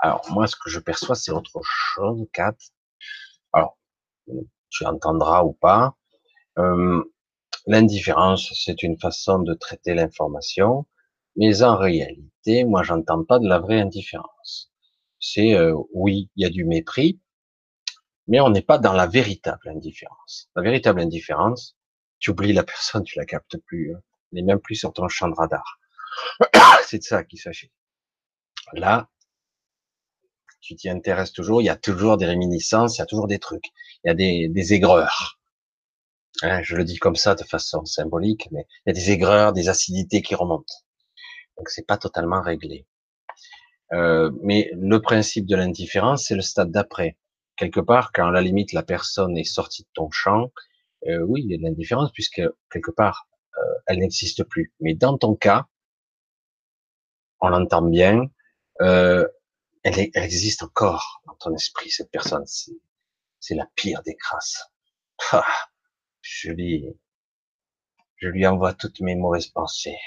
[0.00, 2.56] Alors, moi, ce que je perçois, c'est autre chose, Kat.
[3.52, 3.78] Alors,
[4.70, 5.96] tu entendras ou pas.
[7.66, 10.86] L'indifférence, c'est une façon de traiter l'information,
[11.36, 14.72] mais en réalité, moi, j'entends pas de la vraie indifférence.
[15.20, 17.20] C'est, euh, oui, il y a du mépris,
[18.26, 20.50] mais on n'est pas dans la véritable indifférence.
[20.56, 21.76] La véritable indifférence,
[22.18, 23.94] tu oublies la personne, tu la captes plus.
[23.94, 24.00] Hein.
[24.32, 25.78] Elle n'est même plus sur ton champ de radar.
[26.86, 27.70] C'est de ça qu'il s'agit.
[28.72, 29.08] Là,
[30.60, 33.38] tu t'y intéresses toujours, il y a toujours des réminiscences, il y a toujours des
[33.38, 33.66] trucs,
[34.04, 35.38] il y a des, des aigreurs.
[36.42, 39.52] Hein, je le dis comme ça de façon symbolique, mais il y a des aigreurs,
[39.52, 40.74] des acidités qui remontent.
[41.56, 42.86] Donc c'est pas totalement réglé.
[43.92, 47.16] Euh, mais le principe de l'indifférence, c'est le stade d'après.
[47.56, 50.52] Quelque part, quand à la limite la personne est sortie de ton champ,
[51.08, 53.28] euh, oui, il y a de l'indifférence puisque quelque part,
[53.58, 54.72] euh, elle n'existe plus.
[54.80, 55.66] Mais dans ton cas,
[57.40, 58.26] on l'entend bien,
[58.80, 59.26] euh,
[59.88, 62.44] elle, elle, existe encore dans ton esprit, cette personne.
[62.46, 64.70] C'est la pire des crasses.
[65.32, 65.46] Ah,
[66.20, 66.86] je lui,
[68.16, 69.98] je lui envoie toutes mes mauvaises pensées.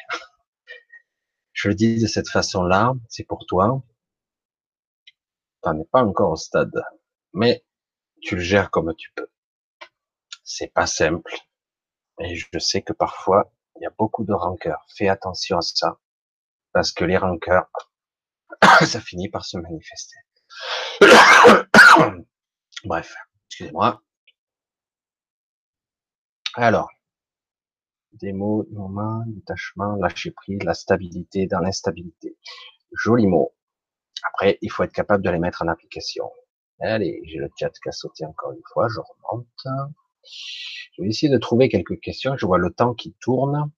[1.53, 3.83] Je le dis de cette façon-là, c'est pour toi.
[5.63, 6.81] Tu n'es pas encore au stade,
[7.33, 7.63] mais
[8.21, 9.31] tu le gères comme tu peux
[10.51, 11.33] c'est pas simple.
[12.19, 14.85] Et je sais que parfois, il y a beaucoup de rancœur.
[14.95, 15.99] Fais attention à ça.
[16.73, 17.69] Parce que les rancœurs,
[18.85, 20.17] ça finit par se manifester.
[22.85, 23.15] Bref,
[23.47, 24.01] excusez-moi.
[26.55, 26.89] Alors,
[28.13, 32.37] des mots, moment, détachement, lâcher prise, la stabilité dans l'instabilité.
[32.91, 33.53] Joli mot.
[34.23, 36.29] Après, il faut être capable de les mettre en application.
[36.81, 39.47] Allez, j'ai le chat qui a sauté encore une fois, je remonte.
[40.23, 42.35] Je vais essayer de trouver quelques questions.
[42.37, 43.71] Je vois le temps qui tourne.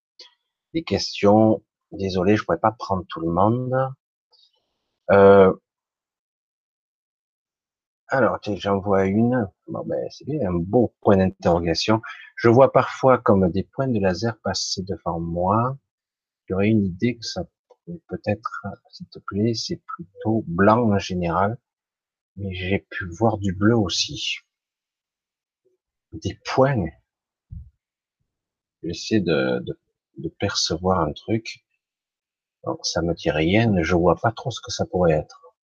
[0.73, 1.63] Des questions.
[1.91, 3.75] Désolé, je pourrais pas prendre tout le monde.
[5.11, 5.53] Euh...
[8.07, 9.49] Alors, j'en vois une.
[9.67, 12.01] Bon, ben, c'est bien, un beau point d'interrogation.
[12.35, 15.77] Je vois parfois comme des points de laser passer devant moi.
[16.47, 17.43] J'aurais une idée que ça
[18.07, 21.57] peut-être, s'il te plaît, c'est plutôt blanc en général.
[22.35, 24.39] Mais j'ai pu voir du bleu aussi
[26.13, 26.85] des points.
[28.83, 29.79] J'essaie de, de,
[30.17, 31.62] de, percevoir un truc.
[32.83, 35.55] Ça me dit rien, je vois pas trop ce que ça pourrait être.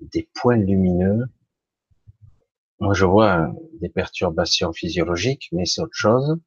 [0.00, 1.26] Des points lumineux.
[2.80, 3.52] Moi, je vois
[3.82, 6.38] des perturbations physiologiques, mais c'est autre chose.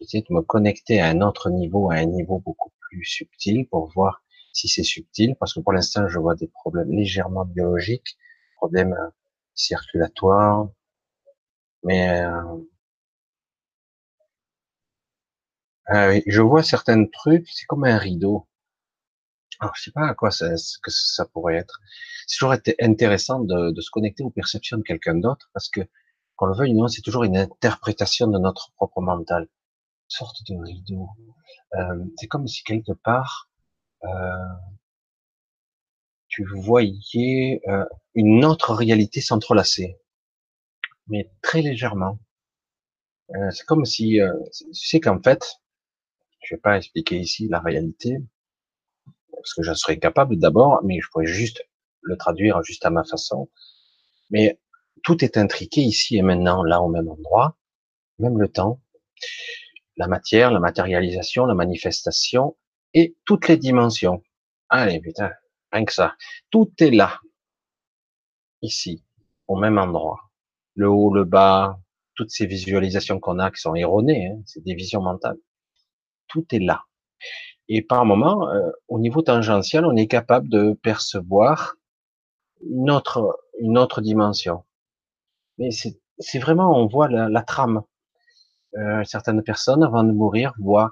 [0.00, 4.22] De me connecter à un autre niveau, à un niveau beaucoup plus subtil pour voir
[4.52, 8.18] si c'est subtil, parce que pour l'instant, je vois des problèmes légèrement biologiques,
[8.56, 8.96] problèmes
[9.54, 10.68] circulatoires,
[11.82, 12.60] mais euh,
[15.94, 18.46] Euh, je vois certains trucs, c'est comme un rideau.
[19.60, 20.48] Alors, je sais pas à quoi ça,
[20.82, 21.80] que ça pourrait être.
[22.26, 25.80] C'est toujours intéressant de, de, se connecter aux perceptions de quelqu'un d'autre parce que,
[26.36, 29.42] qu'on le veuille ou non, c'est toujours une interprétation de notre propre mental.
[29.42, 29.48] Une
[30.08, 31.08] sorte de rideau.
[31.74, 33.50] Euh, c'est comme si quelque part,
[34.04, 34.08] euh,
[36.28, 37.84] tu voyais euh,
[38.14, 39.98] une autre réalité s'entrelacer,
[41.08, 42.18] mais très légèrement.
[43.34, 45.60] Euh, c'est comme si, euh, tu sais qu'en fait,
[46.42, 48.18] je vais pas expliquer ici la réalité,
[49.40, 51.64] parce que je serais capable d'abord, mais je pourrais juste
[52.02, 53.50] le traduire juste à ma façon.
[54.30, 54.60] Mais
[55.02, 57.56] tout est intriqué ici et maintenant, là au même endroit,
[58.18, 58.80] même le temps,
[59.96, 62.56] la matière, la matérialisation, la manifestation
[62.94, 64.22] et toutes les dimensions.
[64.68, 65.30] Allez, putain,
[65.72, 66.14] rien que ça.
[66.50, 67.20] Tout est là,
[68.62, 69.04] ici,
[69.48, 70.30] au même endroit.
[70.74, 71.78] Le haut, le bas,
[72.14, 75.38] toutes ces visualisations qu'on a qui sont erronées, hein, c'est des visions mentales.
[76.28, 76.84] Tout est là.
[77.72, 81.76] Et par moment, euh, au niveau tangentiel, on est capable de percevoir
[82.68, 84.64] une autre, une autre dimension.
[85.56, 87.82] Mais c'est vraiment, on voit la, la trame.
[88.76, 90.90] Euh, certaines personnes, avant de mourir, voient,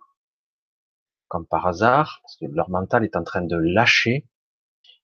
[1.26, 4.24] comme par hasard, parce que leur mental est en train de lâcher,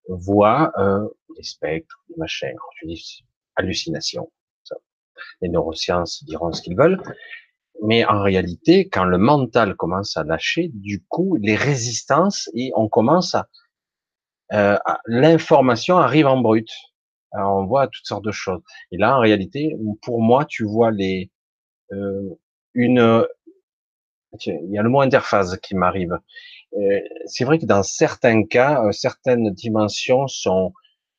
[0.08, 3.24] voient euh, des spectres, des machins, je dis
[3.56, 4.30] hallucination.
[5.40, 7.02] Les neurosciences diront ce qu'ils veulent.
[7.82, 12.88] Mais en réalité, quand le mental commence à lâcher, du coup, les résistances et on
[12.88, 13.48] commence à,
[14.52, 16.70] euh, l'information arrive en brut.
[17.32, 18.62] Alors on voit toutes sortes de choses.
[18.92, 21.30] Et là, en réalité, pour moi, tu vois les
[21.92, 22.38] euh,
[22.74, 23.26] une
[24.46, 26.12] il y a le mot interface qui m'arrive.
[26.74, 30.72] Euh, c'est vrai que dans certains cas, euh, certaines dimensions sont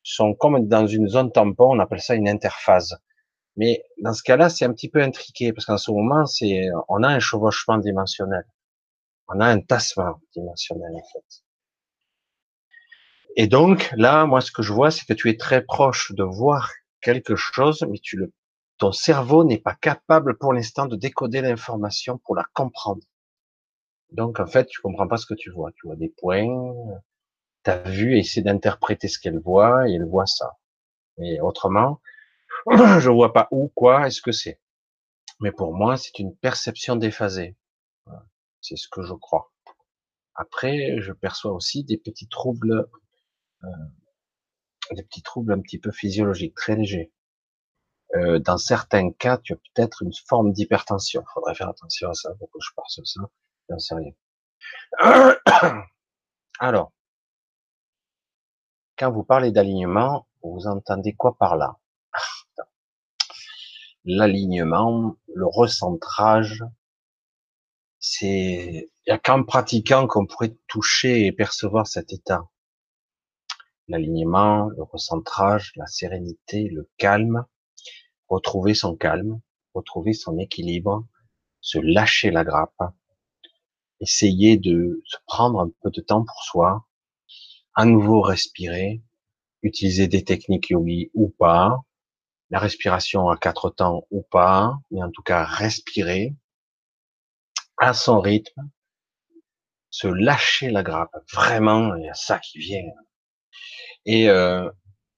[0.03, 1.75] sont comme dans une zone tampon.
[1.75, 2.93] On appelle ça une interface.
[3.57, 7.03] Mais dans ce cas-là, c'est un petit peu intriqué parce qu'en ce moment, c'est, on
[7.03, 8.45] a un chevauchement dimensionnel.
[9.27, 11.43] On a un tassement dimensionnel, en fait.
[13.37, 16.23] Et donc, là, moi, ce que je vois, c'est que tu es très proche de
[16.23, 16.71] voir
[17.01, 18.33] quelque chose, mais tu le,
[18.77, 23.03] ton cerveau n'est pas capable pour l'instant de décoder l'information pour la comprendre.
[24.11, 25.71] Donc, en fait, tu comprends pas ce que tu vois.
[25.73, 26.73] Tu vois des points,
[27.63, 30.53] ta vue essaie d'interpréter ce qu'elle voit et elle voit ça.
[31.17, 31.99] Et autrement,
[32.99, 34.59] je vois pas où, quoi, est-ce que c'est.
[35.39, 37.55] Mais pour moi, c'est une perception déphasée.
[38.61, 39.51] C'est ce que je crois.
[40.33, 42.89] Après, je perçois aussi des petits troubles,
[43.63, 43.67] euh,
[44.95, 47.11] des petits troubles un petit peu physiologiques, très légers.
[48.15, 51.23] Euh, dans certains cas, tu as peut-être une forme d'hypertension.
[51.33, 53.21] Faudrait faire attention à ça, pourquoi je pense ça,
[53.69, 54.17] j'en sais.
[56.59, 56.91] Alors,
[58.97, 61.77] quand vous parlez d'alignement, vous entendez quoi par là?
[64.05, 66.63] L'alignement, le recentrage.
[67.99, 72.47] C'est, il y a qu'en pratiquant qu'on pourrait toucher et percevoir cet état.
[73.87, 77.45] L'alignement, le recentrage, la sérénité, le calme,
[78.27, 79.41] retrouver son calme,
[79.73, 81.07] retrouver son équilibre,
[81.61, 82.81] se lâcher la grappe,
[83.99, 86.85] essayer de se prendre un peu de temps pour soi,
[87.73, 89.03] à nouveau respirer,
[89.61, 91.83] utiliser des techniques yogi ou pas,
[92.49, 96.35] la respiration à quatre temps ou pas, mais en tout cas respirer
[97.77, 98.69] à son rythme,
[99.89, 102.83] se lâcher la grappe, vraiment, il y a ça qui vient,
[104.05, 104.69] et, euh,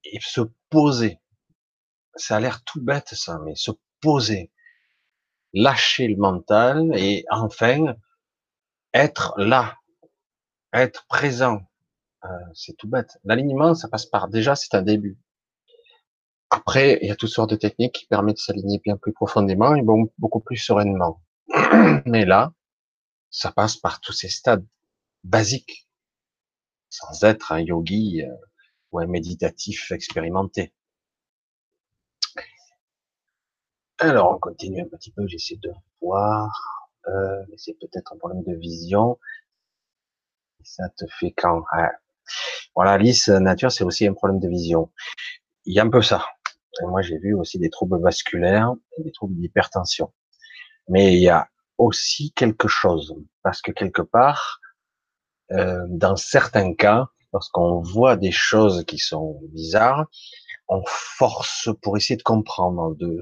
[0.04, 0.40] et se
[0.70, 1.18] poser.
[2.14, 4.50] Ça a l'air tout bête ça, mais se poser,
[5.52, 7.94] lâcher le mental et enfin
[8.92, 9.76] être là,
[10.72, 11.60] être présent.
[12.24, 13.18] Euh, c'est tout bête.
[13.24, 15.18] L'alignement, ça passe par déjà, c'est un début.
[16.50, 19.74] Après, il y a toutes sortes de techniques qui permettent de s'aligner bien plus profondément
[19.74, 19.82] et
[20.18, 21.20] beaucoup plus sereinement.
[22.06, 22.52] Mais là,
[23.30, 24.66] ça passe par tous ces stades
[25.24, 25.86] basiques,
[26.88, 28.34] sans être un yogi euh,
[28.92, 30.72] ou un méditatif expérimenté.
[33.98, 36.50] Alors, on continue un petit peu, j'essaie de voir.
[37.08, 39.18] Euh, c'est peut-être un problème de vision.
[40.62, 41.64] Ça te fait quand
[42.74, 44.90] Voilà, Alice, nature, c'est aussi un problème de vision.
[45.64, 46.24] Il y a un peu ça
[46.82, 50.12] moi, j'ai vu aussi des troubles vasculaires et des troubles d'hypertension.
[50.88, 54.60] Mais il y a aussi quelque chose, parce que quelque part,
[55.52, 60.06] euh, dans certains cas, lorsqu'on voit des choses qui sont bizarres,
[60.68, 62.94] on force pour essayer de comprendre.
[62.96, 63.18] De,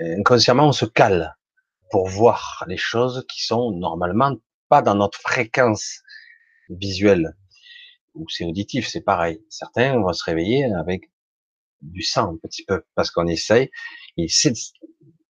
[0.00, 1.36] inconsciemment, on se cale
[1.90, 4.34] pour voir les choses qui sont normalement
[4.68, 6.00] pas dans notre fréquence
[6.70, 7.36] visuelle.
[8.14, 9.44] Ou c'est auditif, c'est pareil.
[9.48, 11.10] Certains vont se réveiller avec
[11.82, 13.70] du sang un petit peu, parce qu'on essaye,
[14.16, 14.54] et c'est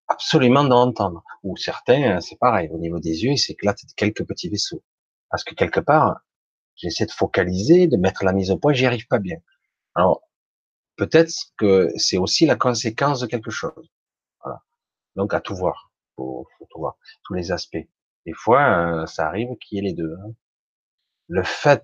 [0.09, 1.24] absolument d'entendre.
[1.43, 4.83] Ou certains, c'est pareil, au niveau des yeux, ils s'éclatent quelques petits vaisseaux.
[5.31, 6.20] Parce que quelque part,
[6.77, 9.39] j'essaie de focaliser, de mettre la mise au point, j'y arrive pas bien.
[9.95, 10.23] Alors,
[10.97, 13.91] peut-être que c'est aussi la conséquence de quelque chose.
[14.45, 14.61] Voilà.
[15.16, 15.91] Donc, à tout voir.
[16.16, 16.97] Faut, faut tout voir.
[17.24, 17.87] Tous les aspects.
[18.27, 20.15] Des fois, euh, ça arrive qu'il y ait les deux.
[20.23, 20.33] Hein.
[21.29, 21.83] Le fait,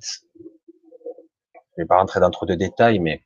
[1.79, 3.25] je vais pas rentrer dans trop de détails, mais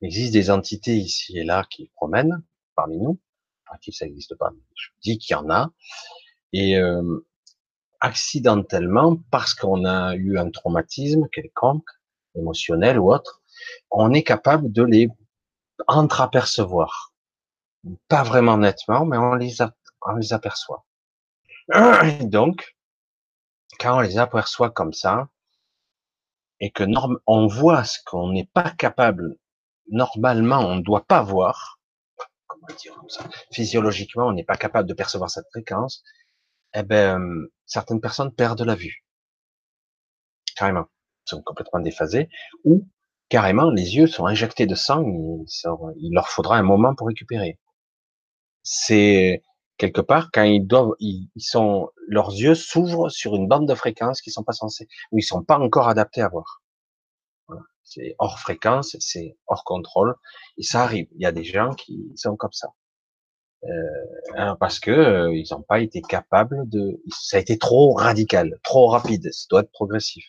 [0.00, 2.42] il existe des entités ici et là qui promènent
[2.74, 3.18] parmi nous.
[3.68, 4.52] Enfin, ça n'existe pas.
[4.74, 5.70] Je dis qu'il y en a.
[6.52, 7.26] Et euh,
[8.00, 11.88] accidentellement, parce qu'on a eu un traumatisme quelconque,
[12.34, 13.42] émotionnel ou autre,
[13.90, 15.08] on est capable de les
[15.86, 17.12] entreapercevoir.
[18.08, 19.56] Pas vraiment nettement, mais on les,
[20.02, 20.84] on les aperçoit.
[22.22, 22.76] Donc,
[23.80, 25.28] quand on les aperçoit comme ça,
[26.60, 29.36] et que norme, on voit ce qu'on n'est pas capable,
[29.88, 31.78] normalement, on ne doit pas voir,
[32.46, 36.02] comment dire comme ça, physiologiquement, on n'est pas capable de percevoir cette fréquence,
[36.74, 39.04] eh ben, certaines personnes perdent la vue.
[40.56, 40.86] Carrément.
[41.26, 42.28] Ils sont complètement déphasés,
[42.64, 42.86] ou
[43.28, 45.04] carrément, les yeux sont injectés de sang,
[45.98, 47.58] il leur faudra un moment pour récupérer.
[48.62, 49.42] C'est,
[49.78, 54.20] quelque part, quand ils doivent, ils, sont, leurs yeux s'ouvrent sur une bande de fréquences
[54.20, 56.62] qui sont pas censés, ou ils sont pas encore adaptés à voir.
[57.86, 60.16] C'est hors fréquence, c'est hors contrôle,
[60.58, 61.06] et ça arrive.
[61.14, 62.68] Il y a des gens qui sont comme ça.
[63.64, 67.00] Euh, parce que euh, ils n'ont pas été capables de.
[67.10, 69.32] Ça a été trop radical, trop rapide.
[69.32, 70.26] Ça doit être progressif.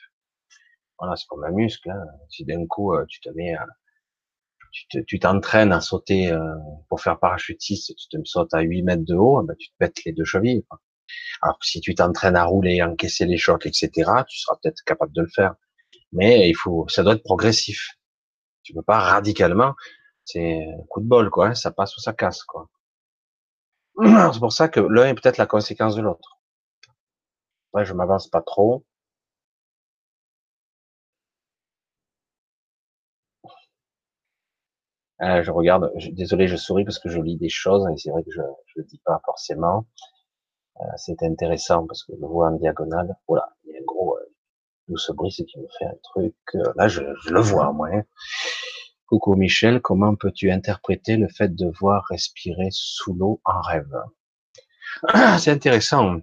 [0.99, 1.89] Voilà, c'est comme un muscle.
[1.89, 2.05] Hein.
[2.29, 3.65] Si d'un coup euh, tu te mets, à,
[5.07, 6.55] tu t'entraînes à sauter euh,
[6.89, 10.03] pour faire parachutiste, tu te sautes à 8 mètres de haut, ben, tu te pètes
[10.05, 10.65] les deux chevilles.
[11.41, 13.89] Alors que si tu t'entraînes à rouler, encaisser les chocs, etc.,
[14.27, 15.55] tu seras peut-être capable de le faire.
[16.11, 17.97] Mais il faut, ça doit être progressif.
[18.63, 19.75] Tu peux pas radicalement.
[20.25, 21.47] C'est un coup de bol, quoi.
[21.49, 21.55] Hein.
[21.55, 22.69] ça passe ou ça casse, quoi.
[24.33, 26.39] C'est pour ça que l'un est peut-être la conséquence de l'autre.
[27.73, 28.83] Ouais, je m'avance pas trop.
[35.21, 38.23] Euh, je regarde, désolé, je souris parce que je lis des choses et c'est vrai
[38.23, 39.85] que je ne le dis pas forcément.
[40.81, 43.15] Euh, c'est intéressant parce que je vois en diagonale.
[43.27, 44.17] Voilà, il y a un gros
[44.87, 46.35] euh, douce brise qui me fait un truc.
[46.55, 47.89] Euh, là, je, le vois, moi.
[47.93, 48.03] Hein.
[49.07, 53.93] Coucou Michel, comment peux-tu interpréter le fait de voir respirer sous l'eau en rêve?
[55.07, 56.17] Ah, C'est intéressant.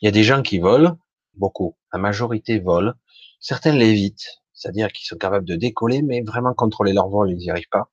[0.00, 0.98] Il y a des gens qui volent,
[1.34, 2.94] beaucoup, la majorité volent,
[3.38, 7.50] certains l'évitent, c'est-à-dire qu'ils sont capables de décoller, mais vraiment contrôler leur vol, ils n'y
[7.50, 7.90] arrivent pas.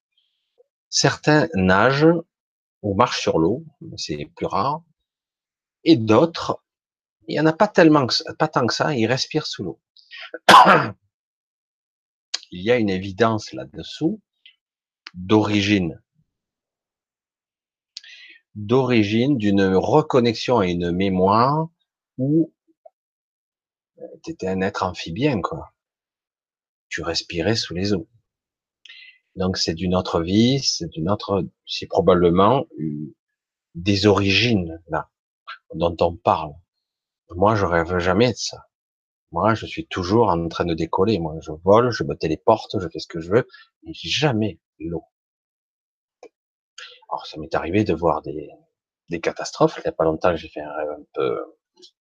[0.89, 2.15] Certains nagent
[2.81, 3.63] ou marchent sur l'eau,
[3.97, 4.81] c'est plus rare,
[5.83, 6.63] et d'autres,
[7.29, 8.07] il n'y en a pas tellement,
[8.39, 9.79] pas tant que ça, ils respirent sous l'eau.
[12.51, 14.19] il y a une évidence là-dessous
[15.13, 16.01] d'origine.
[18.55, 21.69] D'origine d'une reconnexion à une mémoire
[22.17, 22.51] où
[23.99, 25.75] euh, tu étais un être amphibien, quoi.
[26.89, 28.09] Tu respirais sous les eaux.
[29.35, 32.65] Donc c'est d'une autre vie, c'est d'une autre, c'est probablement
[33.75, 35.11] des origines là
[35.75, 36.53] dont on parle.
[37.35, 38.65] Moi, je rêve jamais de ça.
[39.31, 41.19] Moi, je suis toujours en train de décoller.
[41.19, 43.47] Moi, je vole, je me téléporte, je fais ce que je veux,
[43.83, 45.03] mais jamais l'eau.
[47.09, 48.49] Alors, ça m'est arrivé de voir des,
[49.09, 49.77] des catastrophes.
[49.77, 51.39] Il n'y a pas longtemps, j'ai fait un rêve un peu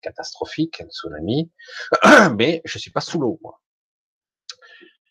[0.01, 1.51] catastrophique, un tsunami,
[2.37, 3.41] mais je suis pas sous l'eau.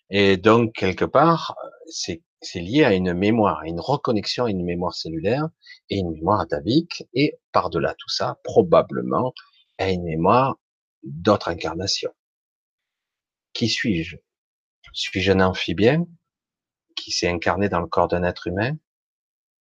[0.10, 1.56] Et donc, quelque part,
[1.88, 5.50] c'est c'est lié à une mémoire, à une reconnexion à une mémoire cellulaire
[5.90, 9.34] et une mémoire atavique, et par-delà tout ça, probablement
[9.78, 10.58] à une mémoire
[11.04, 12.14] d'autres incarnations.
[13.54, 14.18] Qui suis-je?
[14.94, 16.06] Suis-je un amphibien
[16.96, 18.76] qui s'est incarné dans le corps d'un être humain?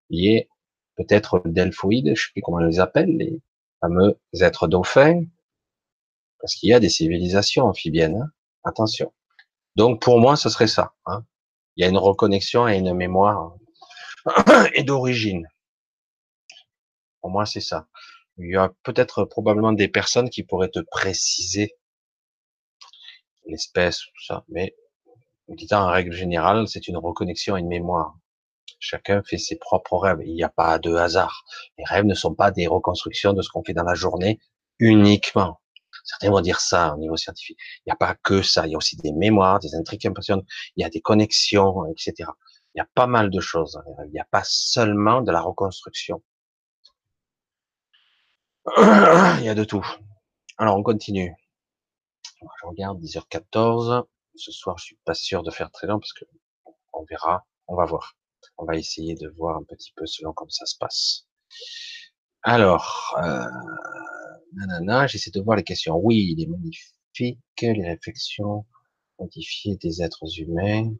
[0.10, 0.50] Lié
[0.96, 3.42] peut-être delphoïde, je sais plus comment on les appelle, les
[3.82, 5.24] fameux êtres dauphins,
[6.40, 8.22] parce qu'il y a des civilisations amphibiennes.
[8.22, 8.32] Hein.
[8.64, 9.14] Attention.
[9.76, 10.94] Donc pour moi, ce serait ça.
[11.06, 11.26] Hein.
[11.76, 13.56] Il y a une reconnexion à une mémoire
[14.74, 15.48] et d'origine.
[17.22, 17.88] Pour moi, c'est ça.
[18.38, 21.76] Il y a peut-être probablement des personnes qui pourraient te préciser
[23.48, 24.76] l'espèce, tout ça, mais
[25.72, 28.16] en règle générale, c'est une reconnexion à une mémoire.
[28.80, 30.20] Chacun fait ses propres rêves.
[30.26, 31.46] Il n'y a pas de hasard.
[31.78, 34.40] Les rêves ne sont pas des reconstructions de ce qu'on fait dans la journée
[34.80, 35.60] uniquement.
[36.04, 37.58] Certains vont dire ça au niveau scientifique.
[37.80, 38.68] Il n'y a pas que ça.
[38.68, 40.46] Il y a aussi des mémoires, des intrigues impressionnantes.
[40.76, 42.30] Il y a des connexions, etc.
[42.76, 43.80] Il y a pas mal de choses.
[44.06, 46.22] Il n'y a pas seulement de la reconstruction.
[49.40, 49.86] Il y a de tout.
[50.58, 51.36] Alors, on continue.
[52.42, 54.06] Je regarde 10h14.
[54.36, 56.26] Ce soir, je suis pas sûr de faire très long parce que
[56.94, 58.16] on verra, on va voir.
[58.58, 61.28] On va essayer de voir un petit peu selon comment ça se passe.
[62.42, 65.98] Alors, euh, j'essaie de voir les questions.
[65.98, 68.66] Oui, il est magnifique, les réflexions
[69.20, 70.92] modifiées des êtres humains.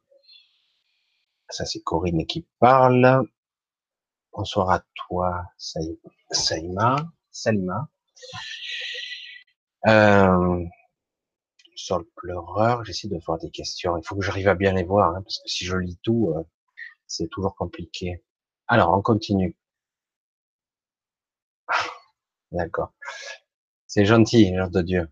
[1.50, 3.28] Ça, c'est Corinne qui parle.
[4.34, 5.46] Bonsoir à toi,
[6.30, 7.12] Saïma.
[7.36, 7.90] Salima.
[9.88, 10.64] Euh,
[11.76, 13.98] sur le pleureur, j'essaie de voir des questions.
[13.98, 16.34] Il faut que j'arrive à bien les voir, hein, parce que si je lis tout,
[16.36, 16.44] euh,
[17.08, 18.24] c'est toujours compliqué.
[18.68, 19.58] Alors, on continue.
[22.52, 22.94] D'accord.
[23.88, 25.10] C'est gentil, l'air de Dieu.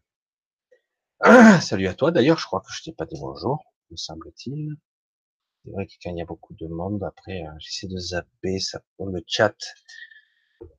[1.62, 2.12] salut à toi.
[2.12, 4.78] D'ailleurs, je crois que je t'ai pas dit bonjour, me semble-t-il.
[5.66, 8.60] C'est vrai que quand il y a beaucoup de monde, après, euh, j'essaie de zapper
[8.60, 9.56] ça le chat.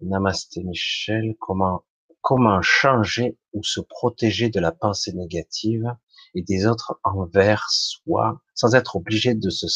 [0.01, 1.85] Namasté Michel, comment,
[2.21, 5.87] comment changer ou se protéger de la pensée négative
[6.35, 9.67] et des autres envers soi, sans être obligé de se,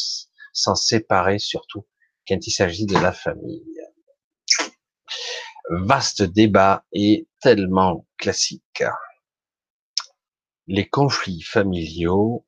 [0.53, 1.87] s'en séparer, surtout
[2.27, 3.65] quand il s'agit de la famille?
[5.71, 8.85] Vaste débat et tellement classique.
[10.67, 12.47] Les conflits familiaux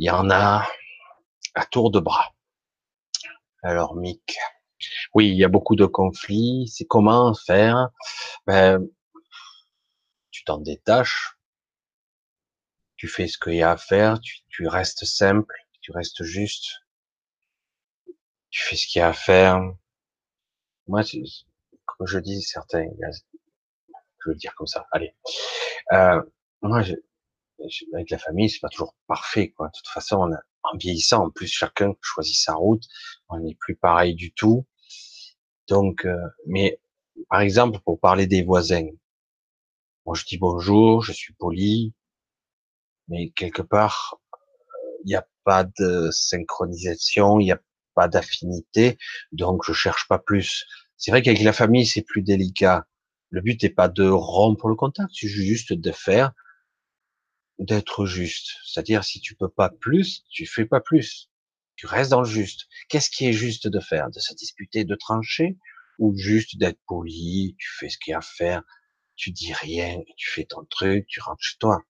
[0.00, 0.66] il y en a
[1.54, 2.34] à tour de bras.
[3.62, 4.38] Alors, Mick,
[5.14, 6.68] oui, il y a beaucoup de conflits.
[6.68, 7.90] C'est comment faire?
[8.46, 8.80] Ben,
[10.32, 11.38] Tu t'en détaches,
[12.94, 16.84] tu fais ce qu'il y a à faire, tu, tu restes simple, tu restes juste,
[18.50, 19.60] tu fais ce qu'il y a à faire.
[20.88, 21.02] Moi,
[21.86, 22.86] comme je dis certains,
[24.18, 24.86] je veux dire comme ça.
[24.92, 25.14] Allez,
[25.92, 26.22] euh,
[26.62, 26.94] moi, je,
[27.94, 29.68] avec la famille, c'est pas toujours parfait, quoi.
[29.68, 32.84] De toute façon, on a, en vieillissant, en plus, chacun choisit sa route.
[33.28, 34.66] On n'est plus pareil du tout.
[35.70, 36.16] Donc, euh,
[36.46, 36.80] mais
[37.30, 38.88] par exemple, pour parler des voisins,
[40.04, 41.94] moi, je dis bonjour, je suis poli,
[43.08, 44.18] mais quelque part,
[45.04, 47.60] il n'y a pas de synchronisation, il n'y a
[47.94, 48.98] pas d'affinité,
[49.32, 50.66] donc je cherche pas plus.
[50.96, 52.86] C'est vrai qu'avec la famille, c'est plus délicat.
[53.30, 56.32] Le but n'est pas de rompre le contact, c'est juste de faire
[57.60, 58.56] d'être juste.
[58.64, 61.29] C'est-à-dire, si tu peux pas plus, tu fais pas plus.
[61.80, 62.68] Tu restes dans le juste.
[62.90, 64.10] Qu'est-ce qui est juste de faire?
[64.10, 65.56] De se disputer, de trancher?
[65.98, 68.62] Ou juste d'être poli, tu fais ce qu'il y a à faire,
[69.16, 71.82] tu dis rien, tu fais ton truc, tu rentres chez toi?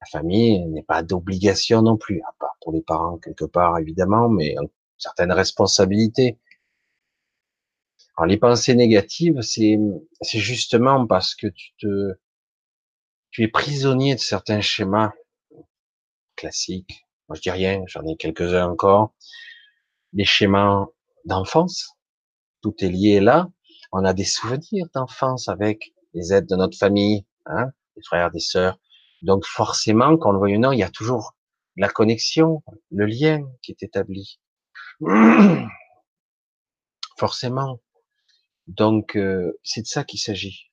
[0.00, 4.28] La famille n'est pas d'obligation non plus, à part pour les parents quelque part évidemment,
[4.28, 4.54] mais
[4.98, 6.38] certaines responsabilités.
[8.16, 9.80] Alors les pensées négatives, c'est
[10.22, 12.14] justement parce que tu te
[13.32, 15.10] tu es prisonnier de certains schémas
[16.36, 17.05] classiques.
[17.28, 19.14] Moi, je dis rien, j'en ai quelques-uns encore.
[20.12, 20.86] Des schémas
[21.24, 21.96] d'enfance.
[22.62, 23.48] Tout est lié là.
[23.92, 28.40] On a des souvenirs d'enfance avec les aides de notre famille, hein, des frères, des
[28.40, 28.78] sœurs.
[29.22, 31.36] Donc, forcément, quand on le voit ou non, il y a toujours
[31.76, 34.40] la connexion, le lien qui est établi.
[37.18, 37.80] forcément.
[38.66, 40.70] Donc, euh, c'est de ça qu'il s'agit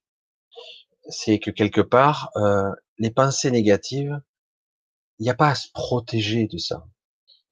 [1.09, 4.21] c'est que quelque part, euh, les pensées négatives,
[5.19, 6.85] il n'y a pas à se protéger de ça.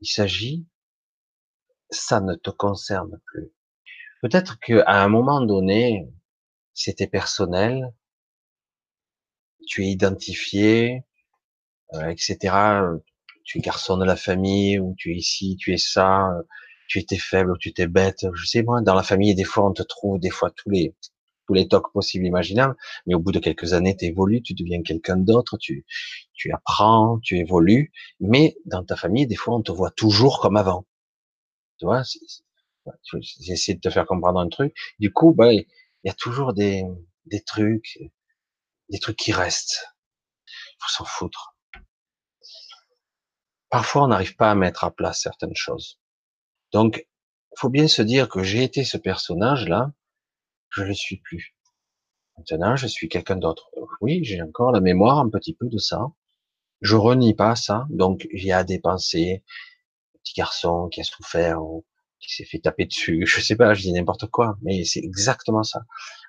[0.02, 0.66] Il s'agit,
[1.90, 3.52] ça ne te concerne plus.
[4.22, 6.10] Peut-être qu'à un moment donné,
[6.74, 7.94] c'était personnel,
[9.68, 11.04] tu es identifié,
[11.94, 12.56] euh, etc.
[13.44, 16.30] Tu es garçon de la famille, ou tu es ici, tu es ça,
[16.88, 18.82] tu étais faible, ou tu étais bête, je sais moi.
[18.82, 20.96] Dans la famille, des fois, on te trouve, des fois, tous les
[21.48, 24.82] tous les tocs possibles imaginables, mais au bout de quelques années, tu évolues, tu deviens
[24.84, 25.86] quelqu'un d'autre, tu,
[26.34, 30.58] tu apprends, tu évolues, mais dans ta famille, des fois, on te voit toujours comme
[30.58, 30.86] avant.
[31.78, 32.04] Tu vois,
[33.40, 34.76] j'essaie de te faire comprendre un truc.
[35.00, 35.66] Du coup, bah, il
[36.04, 36.84] y a toujours des,
[37.26, 38.00] des trucs,
[38.90, 39.86] des trucs qui restent.
[40.80, 41.56] Faut s'en foutre.
[43.70, 46.00] Parfois, on n'arrive pas à mettre à place certaines choses.
[46.74, 47.08] Donc,
[47.58, 49.92] faut bien se dire que j'ai été ce personnage-là,
[50.72, 51.56] je ne suis plus.
[52.38, 53.70] Maintenant, je suis quelqu'un d'autre.
[54.00, 56.12] Oui, j'ai encore la mémoire un petit peu de ça.
[56.82, 57.86] Je renie pas ça.
[57.90, 59.44] Donc, il y a des pensées,
[60.24, 61.86] petit garçon qui a souffert ou
[62.20, 63.26] qui s'est fait taper dessus.
[63.28, 65.82] Je sais pas, je dis n'importe quoi, mais c'est exactement ça.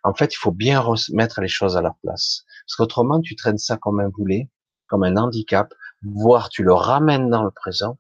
[0.03, 2.45] En fait, il faut bien remettre les choses à leur place.
[2.67, 4.51] Parce qu'autrement, tu traînes ça comme un boulet,
[4.87, 7.99] comme un handicap, voire tu le ramènes dans le présent.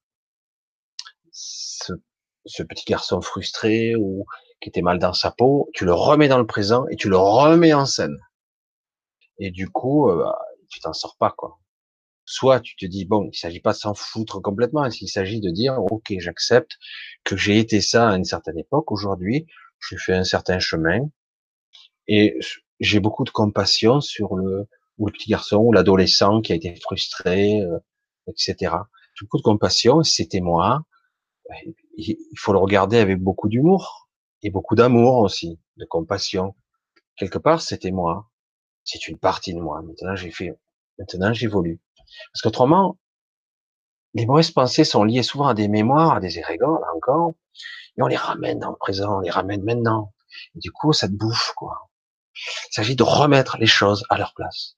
[1.30, 1.92] Ce,
[2.46, 4.26] ce petit garçon frustré ou
[4.62, 7.16] qui était mal dans sa peau, tu le remets dans le présent et tu le
[7.18, 8.16] remets en scène.
[9.38, 11.58] Et du coup, euh, bah, tu t'en sors pas, quoi.
[12.24, 15.50] Soit tu te dis, bon, il s'agit pas de s'en foutre complètement, il s'agit de
[15.50, 16.78] dire, ok, j'accepte
[17.24, 19.46] que j'ai été ça à une certaine époque, aujourd'hui,
[19.90, 21.00] j'ai fait un certain chemin,
[22.06, 22.38] et
[22.78, 24.68] j'ai beaucoup de compassion sur le,
[24.98, 27.78] ou le petit garçon, ou l'adolescent qui a été frustré, euh,
[28.28, 28.76] etc.
[29.14, 30.84] J'ai beaucoup de compassion, c'était moi,
[31.96, 34.01] il faut le regarder avec beaucoup d'humour
[34.42, 36.54] et beaucoup d'amour aussi, de compassion.
[37.16, 38.30] Quelque part, c'était moi.
[38.84, 39.82] C'est une partie de moi.
[39.82, 40.58] Maintenant, j'ai fait,
[40.98, 41.80] maintenant, j'évolue.
[42.32, 42.98] Parce qu'autrement,
[44.14, 47.32] les mauvaises pensées sont liées souvent à des mémoires, à des érigants, là encore,
[47.96, 50.12] et on les ramène dans le présent, on les ramène maintenant.
[50.54, 51.90] Et du coup, ça te bouffe, quoi.
[52.34, 54.76] Il s'agit de remettre les choses à leur place.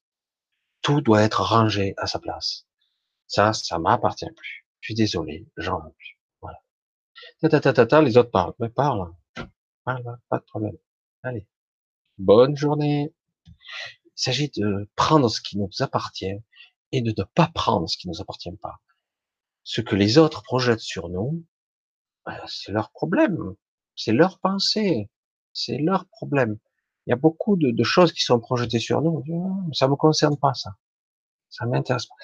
[0.83, 2.67] Tout doit être rangé à sa place.
[3.27, 4.67] Ça, ça m'appartient plus.
[4.81, 6.19] Je suis désolé, j'en veux plus.
[6.43, 6.59] Voilà.
[7.41, 8.55] Ta, ta, ta, ta, les autres parlent.
[8.59, 9.15] Mais parle.
[9.85, 10.77] Parle, pas de problème.
[11.23, 11.47] Allez.
[12.19, 13.13] Bonne journée.
[13.47, 16.39] Il s'agit de prendre ce qui nous appartient
[16.93, 18.81] et de ne pas prendre ce qui nous appartient pas.
[19.65, 21.45] Ce que les autres projettent sur nous,
[22.25, 23.55] ben, c'est leur problème.
[23.97, 25.11] C'est leur pensée.
[25.53, 26.59] C'est leur problème.
[27.07, 29.23] Il y a beaucoup de, de, choses qui sont projetées sur nous.
[29.31, 30.77] Ah, ça me concerne pas, ça.
[31.51, 32.15] Ça m'intéresse pas.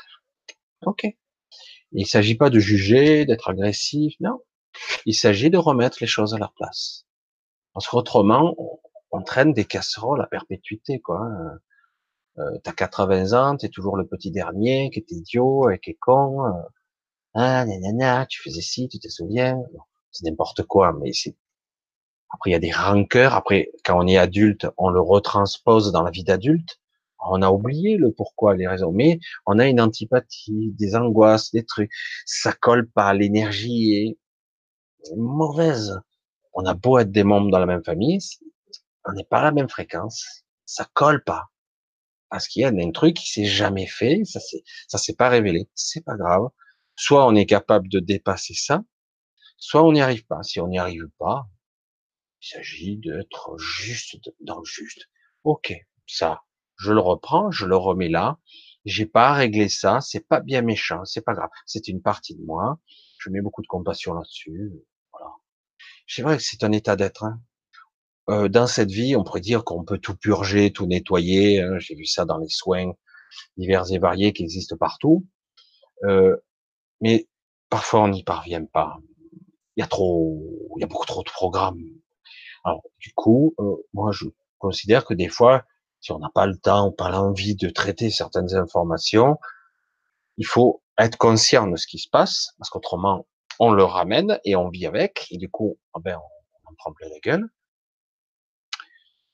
[0.87, 1.07] Ok.
[1.93, 4.41] Il s'agit pas de juger, d'être agressif, non.
[5.05, 7.07] Il s'agit de remettre les choses à leur place.
[7.75, 8.55] Parce qu'autrement,
[9.13, 11.29] on, traîne des casseroles à perpétuité, quoi.
[12.39, 15.99] Euh, t'as 80 ans, t'es toujours le petit dernier, qui est idiot, et qui est
[16.01, 16.47] con.
[16.47, 16.51] Euh,
[17.35, 19.63] ah, gna, tu faisais ci, tu te souviens.
[20.11, 21.37] c'est n'importe quoi, mais c'est
[22.31, 23.35] après, il y a des rancœurs.
[23.35, 26.81] Après, quand on est adulte, on le retranspose dans la vie d'adulte.
[27.19, 28.93] On a oublié le pourquoi, les raisons.
[28.93, 31.91] Mais on a une antipathie, des angoisses, des trucs.
[32.25, 33.13] Ça colle pas.
[33.15, 36.01] L'énergie est mauvaise.
[36.53, 38.19] On a beau être des membres dans la même famille,
[39.05, 40.45] on n'est pas à la même fréquence.
[40.67, 41.51] Ça colle pas.
[42.29, 45.29] Parce qu'il y a un truc qui s'est jamais fait, ça s'est, ça s'est pas
[45.29, 45.69] révélé.
[45.75, 46.49] C'est pas grave.
[46.97, 48.85] Soit on est capable de dépasser ça,
[49.57, 50.43] soit on n'y arrive pas.
[50.43, 51.49] Si on n'y arrive pas,
[52.43, 55.09] il s'agit d'être juste dans le juste.
[55.45, 55.75] Ok,
[56.07, 56.43] ça,
[56.77, 58.39] je le reprends, je le remets là.
[58.85, 61.51] J'ai pas réglé ça, c'est pas bien méchant, c'est pas grave.
[61.67, 62.79] C'est une partie de moi.
[63.19, 64.73] Je mets beaucoup de compassion là-dessus.
[66.13, 67.23] C'est vrai que c'est un état d'être.
[67.23, 67.41] Hein.
[68.31, 71.63] Euh, dans cette vie, on pourrait dire qu'on peut tout purger, tout nettoyer.
[71.63, 71.79] Hein.
[71.79, 72.93] J'ai vu ça dans les soins
[73.57, 75.25] divers et variés qui existent partout.
[76.03, 76.37] Euh,
[77.01, 77.29] mais
[77.69, 78.99] parfois, on n'y parvient pas.
[79.77, 80.43] Il y a trop,
[80.77, 81.81] il y a beaucoup trop de programmes.
[82.65, 84.25] Alors, du coup, euh, moi, je
[84.59, 85.65] considère que des fois,
[86.01, 89.39] si on n'a pas le temps ou pas l'envie de traiter certaines informations,
[90.39, 93.29] il faut être conscient de ce qui se passe, parce qu'autrement,
[93.61, 96.93] on le ramène et on vit avec, et du coup, ah ben, on en prend
[96.93, 97.49] plein la gueule.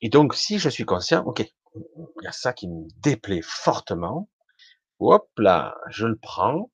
[0.01, 1.39] Et donc, si je suis conscient, ok,
[1.75, 4.29] il y a ça qui me déplaît fortement,
[4.99, 6.69] hop là, je le prends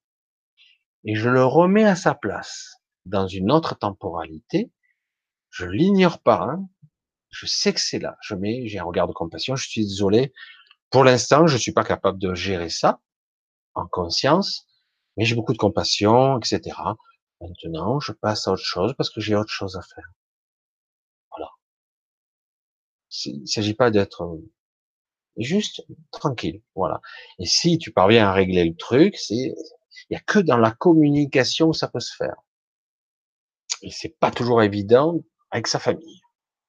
[1.05, 4.71] et je le remets à sa place dans une autre temporalité,
[5.49, 6.41] je l'ignore pas.
[6.41, 6.67] Hein.
[7.29, 8.17] Je sais que c'est là.
[8.21, 9.55] Je mets, j'ai un regard de compassion.
[9.55, 10.33] Je suis désolé.
[10.89, 12.99] Pour l'instant, je suis pas capable de gérer ça
[13.75, 14.67] en conscience,
[15.17, 16.75] mais j'ai beaucoup de compassion, etc.
[17.43, 20.09] Maintenant, je passe à autre chose parce que j'ai autre chose à faire.
[21.31, 21.49] Voilà.
[23.25, 24.49] Il ne s'agit pas d'être euh,
[25.37, 26.61] juste tranquille.
[26.75, 27.01] Voilà.
[27.39, 30.71] Et si tu parviens à régler le truc, c'est, il y a que dans la
[30.71, 32.35] communication où ça peut se faire.
[33.81, 35.19] Et c'est pas toujours évident
[35.51, 36.21] avec sa famille.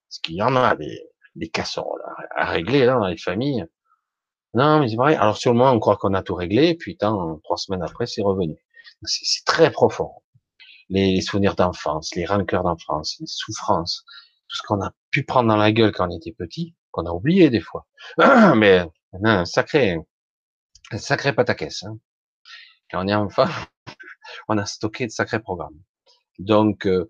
[0.09, 1.01] Parce qu'il y en a des,
[1.37, 2.03] des casseroles
[2.37, 3.65] à, régler là, dans les familles.
[4.55, 5.15] Non, mais c'est vrai.
[5.17, 8.07] Alors sur le moment, on croit qu'on a tout réglé, puis tant, trois semaines après,
[8.07, 8.57] c'est revenu.
[9.05, 10.11] C'est très profond.
[10.95, 14.05] Les, souvenirs d'enfance, les rancœurs d'enfance, les souffrances,
[14.49, 17.11] tout ce qu'on a pu prendre dans la gueule quand on était petit, qu'on a
[17.11, 17.87] oublié des fois.
[18.57, 18.87] mais
[19.25, 19.99] un sacré,
[20.93, 21.83] un sacré pataquès.
[21.83, 21.99] Hein.
[22.91, 23.49] Quand on est enfant,
[24.49, 25.81] on a stocké de sacrés programmes.
[26.39, 27.09] Donc, euh,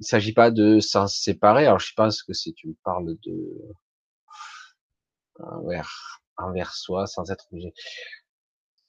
[0.00, 1.66] il s'agit pas de s'en séparer.
[1.66, 3.74] Alors, je pense que si tu me parles de
[5.38, 7.72] envers, envers soi, sans être obligé,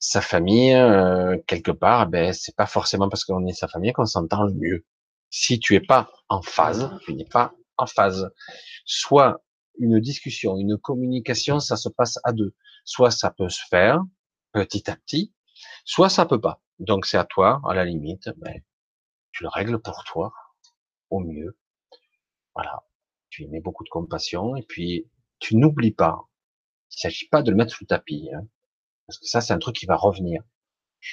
[0.01, 4.07] sa famille, euh, quelque part, ben c'est pas forcément parce qu'on est sa famille qu'on
[4.07, 4.83] s'entend le mieux.
[5.29, 8.31] Si tu es pas en phase, tu n'es pas en phase.
[8.83, 9.43] Soit
[9.77, 12.55] une discussion, une communication, ça se passe à deux.
[12.83, 14.01] Soit ça peut se faire
[14.53, 15.33] petit à petit,
[15.85, 16.61] soit ça peut pas.
[16.79, 18.59] Donc c'est à toi, à la limite, ben,
[19.31, 20.33] tu le règles pour toi
[21.11, 21.55] au mieux.
[22.55, 22.83] Voilà.
[23.29, 25.07] Tu y mets beaucoup de compassion et puis
[25.37, 26.27] tu n'oublies pas.
[26.89, 28.47] Il s'agit pas de le mettre sous le tapis, hein,
[29.11, 30.41] parce que ça, c'est un truc qui va revenir.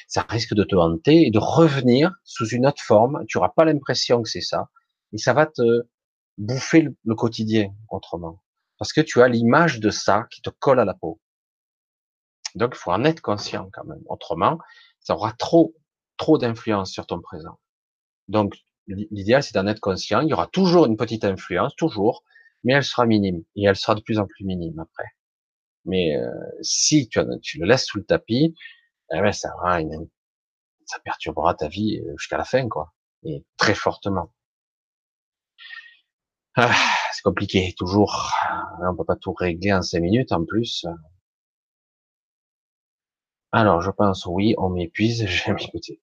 [0.06, 3.24] Ça risque de te hanter et de revenir sous une autre forme.
[3.26, 4.68] Tu auras pas l'impression que c'est ça,
[5.12, 5.82] et ça va te
[6.36, 8.40] bouffer le, le quotidien autrement,
[8.78, 11.20] parce que tu as l'image de ça qui te colle à la peau.
[12.54, 14.02] Donc, il faut en être conscient quand même.
[14.06, 14.58] Autrement,
[15.00, 15.74] ça aura trop,
[16.18, 17.58] trop d'influence sur ton présent.
[18.28, 20.20] Donc, l'idéal, c'est d'en être conscient.
[20.20, 22.22] Il y aura toujours une petite influence, toujours,
[22.62, 25.08] mais elle sera minime et elle sera de plus en plus minime après.
[25.84, 26.30] Mais euh,
[26.62, 28.54] si tu, le laisses sous le tapis,
[29.12, 29.50] eh ben, ça,
[30.86, 32.92] ça perturbera ta vie jusqu'à la fin, quoi.
[33.24, 34.32] et très fortement.
[36.56, 36.74] Ah,
[37.12, 38.32] c'est compliqué, toujours.
[38.82, 40.84] On peut pas tout régler en cinq minutes en plus.
[43.52, 46.00] Alors, je pense, oui, on m'épuise, j'aime écouter.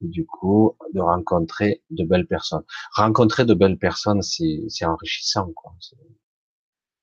[0.00, 2.64] Du coup, de rencontrer de belles personnes.
[2.94, 5.72] Rencontrer de belles personnes, c'est enrichissant, quoi.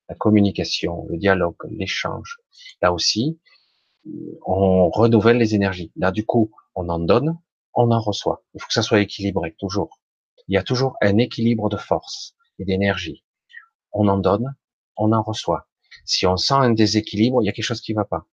[0.09, 2.38] La communication, le dialogue, l'échange.
[2.82, 3.40] Là aussi,
[4.45, 5.91] on renouvelle les énergies.
[5.95, 7.40] Là, du coup, on en donne,
[7.73, 8.43] on en reçoit.
[8.53, 10.01] Il faut que ça soit équilibré, toujours.
[10.48, 13.23] Il y a toujours un équilibre de force et d'énergie.
[13.93, 14.56] On en donne,
[14.98, 15.67] on en reçoit.
[16.06, 18.27] Si on sent un déséquilibre, il y a quelque chose qui ne va pas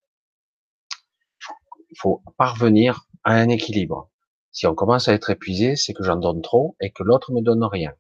[1.91, 4.11] il faut parvenir à un équilibre.
[4.53, 7.41] Si on commence à être épuisé, c'est que j'en donne trop et que l'autre me
[7.41, 7.93] donne rien.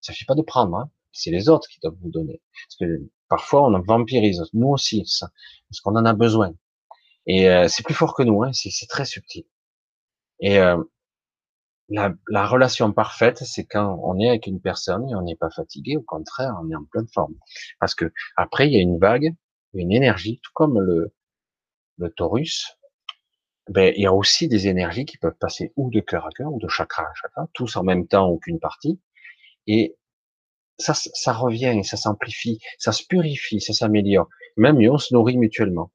[0.00, 0.90] Ça suffit pas de prendre, hein.
[1.12, 2.40] c'est les autres qui doivent vous donner.
[2.78, 5.30] Que parfois on vampirise, nous aussi, ça,
[5.68, 6.54] parce qu'on en a besoin.
[7.26, 9.44] Et euh, c'est plus fort que nous, hein, c'est très subtil.
[10.40, 10.82] Et euh,
[11.88, 15.50] la, la, relation parfaite, c'est quand on est avec une personne et on n'est pas
[15.50, 17.34] fatigué, au contraire, on est en pleine forme.
[17.80, 19.34] Parce que après, il y a une vague,
[19.74, 21.12] une énergie, tout comme le,
[21.98, 22.76] le taurus,
[23.68, 26.52] ben, il y a aussi des énergies qui peuvent passer ou de cœur à cœur
[26.52, 29.00] ou de chakra à chakra, tous en même temps, aucune partie.
[29.66, 29.96] Et
[30.78, 34.28] ça, ça revient, ça s'amplifie, ça se purifie, ça s'améliore.
[34.56, 35.92] Même on se nourrit mutuellement.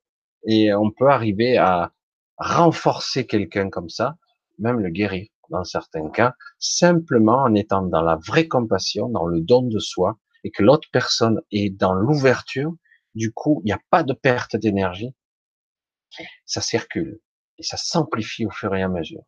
[0.47, 1.93] Et on peut arriver à
[2.37, 4.17] renforcer quelqu'un comme ça,
[4.57, 9.41] même le guérir dans certains cas, simplement en étant dans la vraie compassion, dans le
[9.41, 12.73] don de soi, et que l'autre personne est dans l'ouverture.
[13.13, 15.13] Du coup, il n'y a pas de perte d'énergie.
[16.45, 17.19] Ça circule
[17.57, 19.23] et ça s'amplifie au fur et à mesure.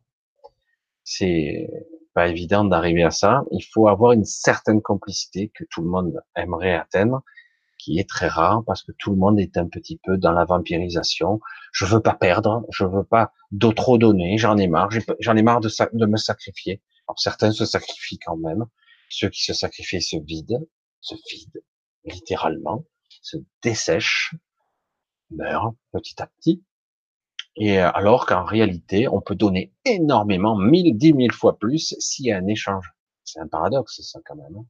[1.04, 1.68] C'est
[2.14, 3.44] pas évident d'arriver à ça.
[3.50, 7.22] Il faut avoir une certaine complicité que tout le monde aimerait atteindre,
[7.78, 10.44] qui est très rare parce que tout le monde est un petit peu dans la
[10.44, 11.40] vampirisation.
[11.72, 14.88] Je veux pas perdre, je veux pas de trop donner, j'en ai marre,
[15.20, 16.82] j'en ai marre de, de me sacrifier.
[17.08, 18.64] Alors certains se sacrifient quand même.
[19.10, 20.64] Ceux qui se sacrifient se vident,
[21.00, 21.60] se vident
[22.04, 22.84] littéralement,
[23.22, 24.34] se dessèchent,
[25.30, 26.64] meurent petit à petit.
[27.56, 32.26] Et euh, alors qu'en réalité, on peut donner énormément, mille, dix mille fois plus s'il
[32.26, 32.92] y a un échange.
[33.24, 34.56] C'est un paradoxe, ça, quand même.
[34.56, 34.66] Hein.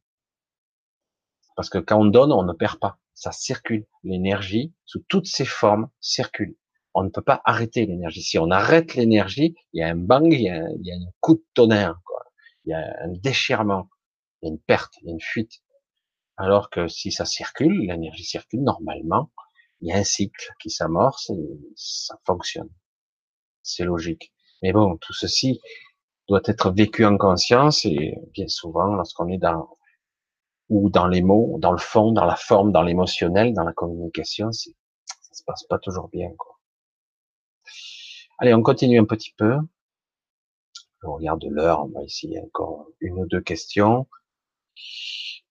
[1.56, 2.98] Parce que quand on donne, on ne perd pas.
[3.14, 3.86] Ça circule.
[4.02, 6.56] L'énergie, sous toutes ses formes, circule.
[6.94, 8.22] On ne peut pas arrêter l'énergie.
[8.22, 10.92] Si on arrête l'énergie, il y a un bang, il y a un, il y
[10.92, 12.22] a un coup de tonnerre, quoi.
[12.64, 13.88] Il y a un déchirement,
[14.40, 15.62] il y a une perte, il y a une fuite.
[16.36, 19.30] Alors que si ça circule, l'énergie circule normalement,
[19.84, 22.70] il y a un cycle qui s'amorce et ça fonctionne.
[23.62, 24.32] C'est logique.
[24.62, 25.60] Mais bon, tout ceci
[26.26, 29.76] doit être vécu en conscience et bien souvent, lorsqu'on est dans
[30.70, 34.50] ou dans les mots, dans le fond, dans la forme, dans l'émotionnel, dans la communication,
[34.52, 34.70] ça
[35.32, 36.30] se passe pas toujours bien.
[36.38, 36.58] Quoi.
[38.38, 39.58] Allez, on continue un petit peu.
[41.02, 44.06] Je regarde l'heure, on va essayer encore une ou deux questions.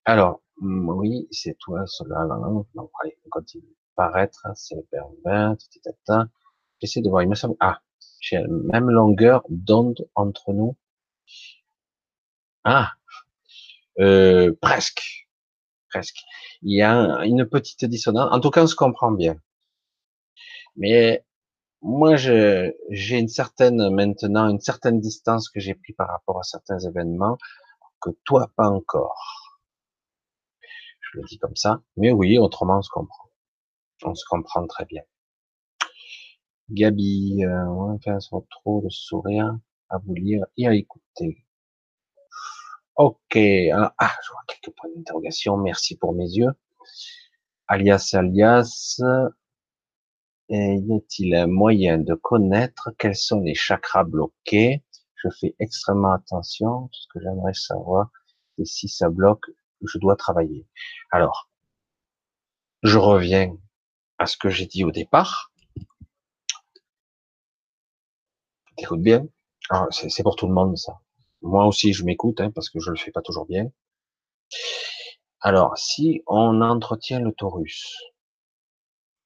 [0.04, 2.26] Alors, oui, c'est toi, cela.
[2.26, 5.54] Non, allez, on continue paraître, c'est le pervers,
[6.80, 7.80] J'essaie de voir, il me semble, ah,
[8.20, 10.76] j'ai la même longueur d'onde entre nous.
[12.64, 12.92] Ah,
[14.00, 15.28] euh, presque,
[15.88, 16.18] presque.
[16.62, 18.28] Il y a une petite dissonance.
[18.32, 19.36] En tout cas, on se comprend bien.
[20.76, 21.24] Mais
[21.82, 26.78] moi, j'ai une certaine maintenant une certaine distance que j'ai pris par rapport à certains
[26.78, 27.38] événements
[28.00, 29.60] que toi pas encore.
[31.00, 31.82] Je le dis comme ça.
[31.96, 33.23] Mais oui, autrement, on se comprend.
[34.02, 35.02] On se comprend très bien.
[36.70, 38.18] Gabi, euh, on faire
[38.50, 39.56] trop de sourire
[39.90, 41.44] à vous lire et à écouter?
[42.96, 45.56] Ok, ah, je vois quelques points d'interrogation.
[45.56, 46.52] Merci pour mes yeux.
[47.68, 49.00] Alias, alias,
[50.48, 54.84] y a-t-il un moyen de connaître quels sont les chakras bloqués?
[55.16, 56.88] Je fais extrêmement attention.
[56.92, 58.10] Ce que j'aimerais savoir,
[58.56, 59.50] c'est si ça bloque,
[59.82, 60.66] je dois travailler.
[61.10, 61.50] Alors,
[62.82, 63.56] je reviens
[64.18, 65.52] à ce que j'ai dit au départ.
[68.78, 69.26] Écoute bien.
[69.90, 71.00] C'est pour tout le monde, ça.
[71.42, 73.70] Moi aussi, je m'écoute, hein, parce que je le fais pas toujours bien.
[75.40, 77.96] Alors, si on entretient le taurus,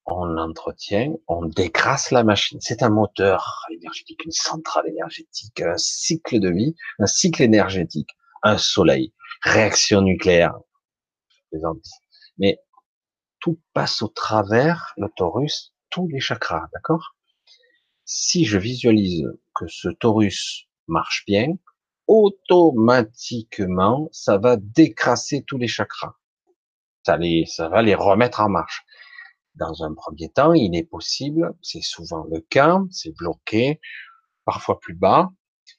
[0.06, 2.60] on l'entretient, on décrasse la machine.
[2.60, 8.10] C'est un moteur énergétique, une centrale énergétique, un cycle de vie, un cycle énergétique,
[8.42, 10.54] un soleil, réaction nucléaire.
[12.38, 12.58] Mais
[13.40, 17.14] tout passe au travers le taurus, tous les chakras, d'accord?
[18.04, 21.54] Si je visualise que ce taurus marche bien,
[22.06, 26.14] automatiquement, ça va décrasser tous les chakras.
[27.04, 28.84] Ça, les, ça va les remettre en marche.
[29.54, 33.80] Dans un premier temps, il est possible, c'est souvent le cas, c'est bloqué,
[34.44, 35.30] parfois plus bas,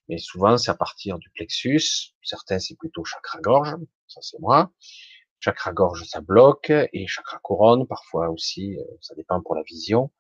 [0.08, 2.14] mais souvent c'est à partir du plexus.
[2.22, 3.76] Certains c'est plutôt chakra gorge,
[4.08, 4.72] ça c'est moi.
[5.40, 10.12] Chakra gorge ça bloque et chakra couronne parfois aussi, euh, ça dépend pour la vision.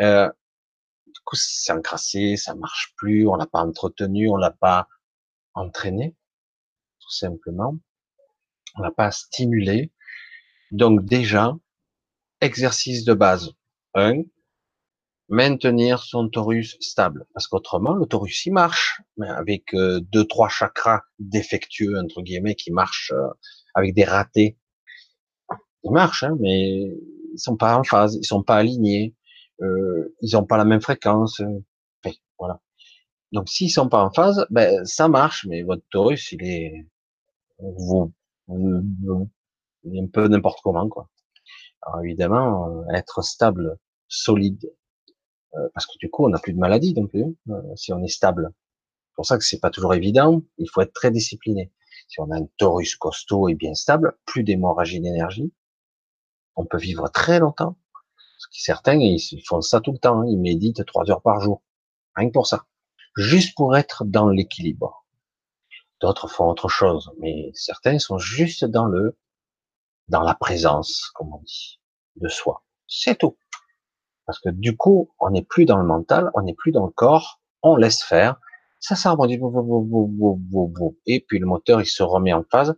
[0.00, 0.28] Euh,
[1.06, 4.88] du coup c'est encrassé, ça marche plus, on l'a pas entretenu, on l'a pas
[5.54, 6.16] entraîné,
[7.00, 7.76] tout simplement.
[8.76, 9.92] On l'a pas stimulé.
[10.70, 11.54] Donc déjà,
[12.40, 13.52] exercice de base.
[13.94, 14.22] Un,
[15.28, 17.26] maintenir son torus stable.
[17.34, 22.54] Parce qu'autrement, le torus, il marche, mais avec euh, deux, trois chakras défectueux, entre guillemets,
[22.54, 23.28] qui marchent euh,
[23.78, 24.58] avec des ratés.
[25.84, 26.96] Il marche, hein, mais
[27.32, 29.14] ils sont pas en phase, ils sont pas alignés,
[29.62, 31.40] euh, ils ont pas la même fréquence.
[32.38, 32.60] voilà.
[33.32, 36.86] Donc s'ils sont pas en phase, ben ça marche, mais votre torus, il est,
[37.60, 38.10] un
[40.12, 41.08] peu n'importe comment, quoi.
[41.82, 44.70] Alors évidemment, être stable, solide,
[45.54, 48.02] euh, parce que du coup, on n'a plus de maladie non plus, euh, si on
[48.02, 48.50] est stable.
[49.08, 50.42] C'est pour ça que c'est pas toujours évident.
[50.58, 51.72] Il faut être très discipliné.
[52.08, 55.52] Si on a un torus costaud et bien stable, plus d'hémorragie d'énergie,
[56.56, 57.76] on peut vivre très longtemps.
[58.50, 60.20] Certains, ils font ça tout le temps.
[60.20, 60.26] Hein.
[60.28, 61.62] Ils méditent trois heures par jour.
[62.16, 62.64] Rien que pour ça.
[63.16, 65.04] Juste pour être dans l'équilibre.
[66.00, 67.10] D'autres font autre chose.
[67.18, 69.16] Mais certains sont juste dans le,
[70.08, 71.80] dans la présence, comme on dit,
[72.16, 72.64] de soi.
[72.86, 73.36] C'est tout.
[74.26, 76.92] Parce que du coup, on n'est plus dans le mental, on n'est plus dans le
[76.92, 78.40] corps, on laisse faire.
[78.80, 79.40] Ça s'arrondit,
[81.06, 82.74] et puis le moteur, il se remet en phase.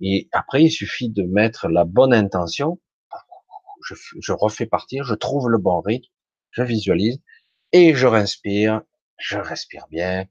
[0.00, 2.80] Et après, il suffit de mettre la bonne intention.
[3.84, 6.08] Je, je refais partir, je trouve le bon rythme,
[6.50, 7.20] je visualise,
[7.72, 8.82] et je respire,
[9.18, 10.26] je respire bien,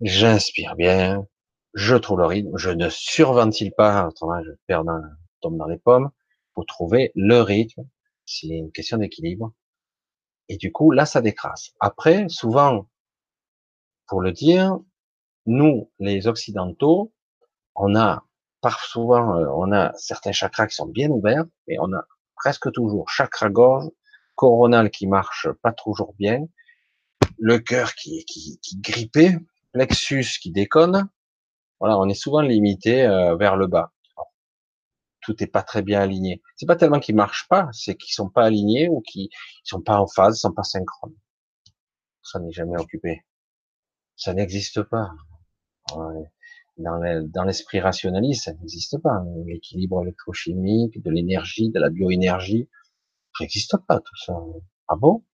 [0.00, 1.26] j'inspire bien,
[1.74, 5.00] je trouve le rythme, je ne surventile pas, autrement je perds dans,
[5.40, 6.10] tombe dans les pommes,
[6.54, 7.82] pour trouver le rythme.
[8.26, 9.52] C'est une question d'équilibre.
[10.48, 11.72] Et du coup, là, ça décrasse.
[11.80, 12.86] Après, souvent,
[14.12, 14.78] pour le dire,
[15.46, 17.14] nous, les occidentaux,
[17.74, 18.26] on a
[18.60, 22.04] par souvent, euh, on a certains chakras qui sont bien ouverts, mais on a
[22.36, 23.88] presque toujours chakra gorge,
[24.34, 26.44] coronal qui marche pas toujours bien,
[27.38, 29.38] le cœur qui, qui grippé,
[29.72, 31.08] plexus qui déconne.
[31.80, 33.92] Voilà, on est souvent limité euh, vers le bas
[35.22, 36.42] tout n'est pas très bien aligné.
[36.56, 39.28] C'est pas tellement qu'ils marchent pas, c'est qu'ils sont pas alignés ou qu'ils
[39.62, 41.14] sont pas en phase, sont pas synchrones.
[42.24, 43.22] Ça n'est jamais occupé.
[44.22, 45.10] Ça n'existe pas.
[46.76, 49.20] Dans l'esprit rationaliste, ça n'existe pas.
[49.46, 52.68] L'équilibre électrochimique, de l'énergie, de la bioénergie,
[53.36, 54.38] ça n'existe pas tout ça.
[54.86, 55.24] Ah bon?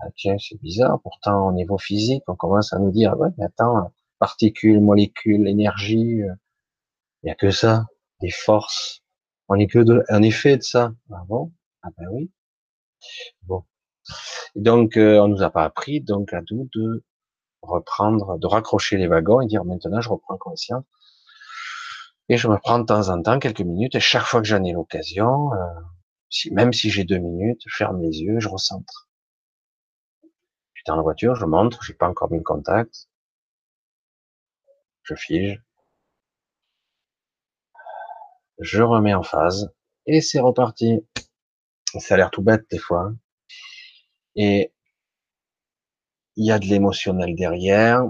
[0.00, 1.00] Ah Tiens, c'est bizarre.
[1.00, 6.22] Pourtant, au niveau physique, on commence à nous dire, ouais, mais attends, particules, molécules, énergie,
[6.22, 6.34] euh,
[7.22, 7.86] il n'y a que ça,
[8.20, 9.02] des forces,
[9.48, 10.92] on n'est que de, un effet de ça.
[11.10, 11.54] Ah bon?
[11.82, 12.30] Ah ben oui.
[13.44, 13.64] Bon.
[14.56, 17.02] donc, euh, on nous a pas appris, donc à nous de
[17.62, 20.84] reprendre, de raccrocher les wagons et dire maintenant je reprends conscience.
[22.28, 24.62] Et je me prends de temps en temps quelques minutes et chaque fois que j'en
[24.64, 25.80] ai l'occasion, euh,
[26.28, 29.08] si, même si j'ai deux minutes, je ferme les yeux, je recentre.
[30.22, 33.08] Je suis dans la voiture, je montre, j'ai pas encore mis le contact.
[35.02, 35.62] Je fige
[38.58, 39.72] je remets en phase,
[40.06, 41.06] et c'est reparti.
[41.98, 43.02] Ça a l'air tout bête des fois.
[43.02, 43.16] Hein.
[44.34, 44.72] Et
[46.36, 48.02] il y a de l'émotionnel derrière,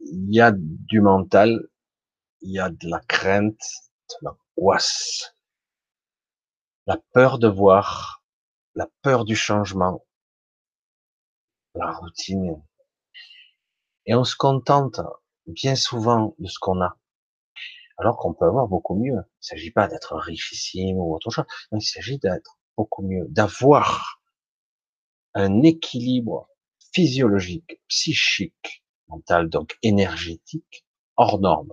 [0.00, 1.68] il y a du mental,
[2.40, 3.60] il y a de la crainte,
[4.10, 5.34] de l'angoisse,
[6.86, 8.22] la peur de voir,
[8.74, 10.04] la peur du changement,
[11.74, 12.62] la routine.
[14.06, 15.00] Et on se contente
[15.46, 16.96] bien souvent de ce qu'on a
[17.96, 19.12] alors qu'on peut avoir beaucoup mieux.
[19.12, 24.20] Il ne s'agit pas d'être richissime ou autre chose, il s'agit d'être beaucoup mieux, d'avoir
[25.34, 26.48] un équilibre
[26.94, 31.72] physiologique, psychique, mental, donc énergétique, hors norme.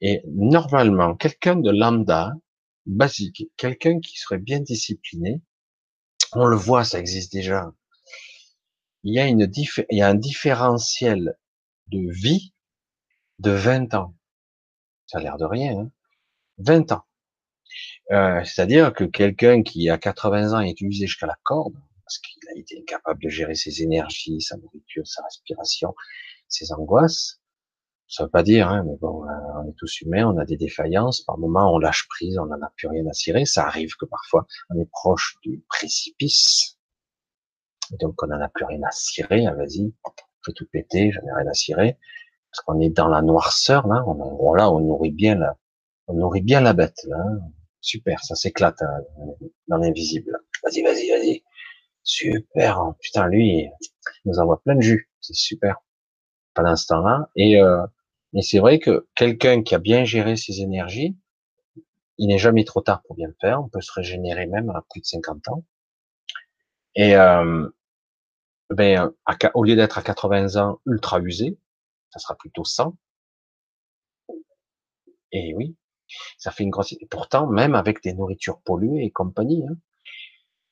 [0.00, 2.32] Et normalement, quelqu'un de lambda,
[2.86, 5.42] basique, quelqu'un qui serait bien discipliné,
[6.32, 7.72] on le voit, ça existe déjà.
[9.04, 9.48] Il y a, une
[9.90, 11.36] il y a un différentiel
[11.88, 12.52] de vie
[13.38, 14.14] de 20 ans.
[15.06, 15.78] Ça a l'air de rien.
[15.78, 15.90] Hein
[16.58, 17.04] 20 ans.
[18.12, 21.76] Euh, C'est-à-dire que quelqu'un qui a 80 ans est usé jusqu'à la corde,
[22.06, 25.94] parce qu'il a été incapable de gérer ses énergies, sa nourriture, sa respiration,
[26.48, 27.40] ses angoisses,
[28.08, 30.56] ça veut pas dire, hein, mais bon, euh, on est tous humains, on a des
[30.56, 31.22] défaillances.
[31.22, 33.44] Par moment, on lâche prise, on n'en a plus rien à cirer.
[33.44, 36.78] Ça arrive que parfois, on est proche du précipice.
[37.92, 39.46] Et donc, on n'en a plus rien à cirer.
[39.46, 39.92] Ah, vas-y,
[40.42, 41.98] je vais tout péter, j'en ai rien à cirer
[42.56, 45.58] parce qu'on est dans la noirceur là, on, là, on nourrit bien la,
[46.06, 47.22] on nourrit bien la bête là.
[47.80, 49.00] Super, ça s'éclate hein,
[49.68, 50.38] dans l'invisible.
[50.64, 51.42] Vas-y, vas-y, vas-y.
[52.06, 53.70] Super, putain lui, il
[54.26, 55.76] nous envoie plein de jus, c'est super.
[56.54, 57.30] pendant ce temps-là.
[57.36, 57.84] Et, euh,
[58.42, 61.16] c'est vrai que quelqu'un qui a bien géré ses énergies,
[62.18, 63.62] il n'est jamais trop tard pour bien le faire.
[63.62, 65.64] On peut se régénérer même à plus de 50 ans.
[66.94, 67.68] Et euh,
[68.70, 69.12] ben,
[69.54, 71.58] au lieu d'être à 80 ans ultra usé,
[72.10, 72.96] ça sera plutôt 100.
[75.32, 75.76] Et oui,
[76.38, 76.94] ça fait une grosse.
[77.10, 79.76] Pourtant, même avec des nourritures polluées et compagnie, hein,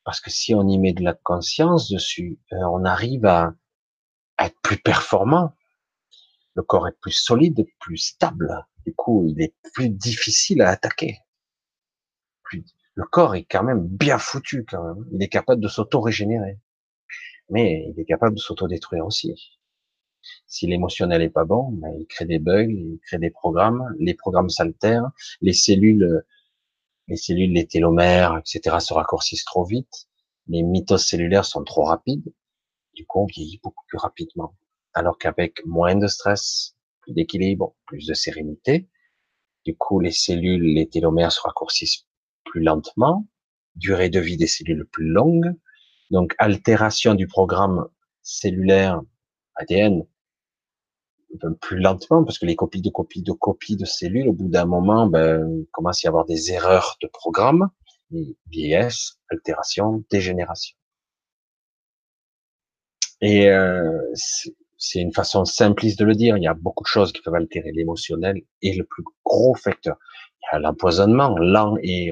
[0.04, 3.54] parce que si on y met de la conscience dessus, euh, on arrive à,
[4.36, 5.52] à, être plus performant.
[6.54, 8.64] Le corps est plus solide, plus stable.
[8.86, 11.18] Du coup, il est plus difficile à attaquer.
[12.96, 15.04] Le corps est quand même bien foutu quand même.
[15.12, 16.60] Il est capable de s'auto-régénérer.
[17.50, 19.58] Mais il est capable de s'auto-détruire aussi.
[20.46, 24.14] Si l'émotionnel est pas bon, ben, il crée des bugs, il crée des programmes, les
[24.14, 25.10] programmes s'altèrent,
[25.40, 26.24] les cellules,
[27.08, 28.76] les cellules, les télomères, etc.
[28.80, 30.08] se raccourcissent trop vite,
[30.46, 32.32] les mitoses cellulaires sont trop rapides,
[32.94, 34.56] du coup on vieillit beaucoup plus rapidement.
[34.94, 38.88] Alors qu'avec moins de stress, plus d'équilibre, plus de sérénité,
[39.64, 42.06] du coup les cellules, les télomères se raccourcissent
[42.44, 43.26] plus lentement,
[43.76, 45.52] durée de vie des cellules plus longue,
[46.10, 47.88] donc altération du programme
[48.22, 49.00] cellulaire
[49.56, 50.06] ADN
[51.60, 54.66] plus lentement, parce que les copies de copies de copies de cellules, au bout d'un
[54.66, 57.70] moment, ben, il commence à y avoir des erreurs de programme,
[58.50, 60.76] vieillesse, altération, dégénération.
[63.20, 64.00] Et euh,
[64.76, 66.36] c'est une façon simpliste de le dire.
[66.36, 69.96] Il y a beaucoup de choses qui peuvent altérer l'émotionnel et le plus gros facteur.
[70.42, 72.10] Il y a l'empoisonnement lent et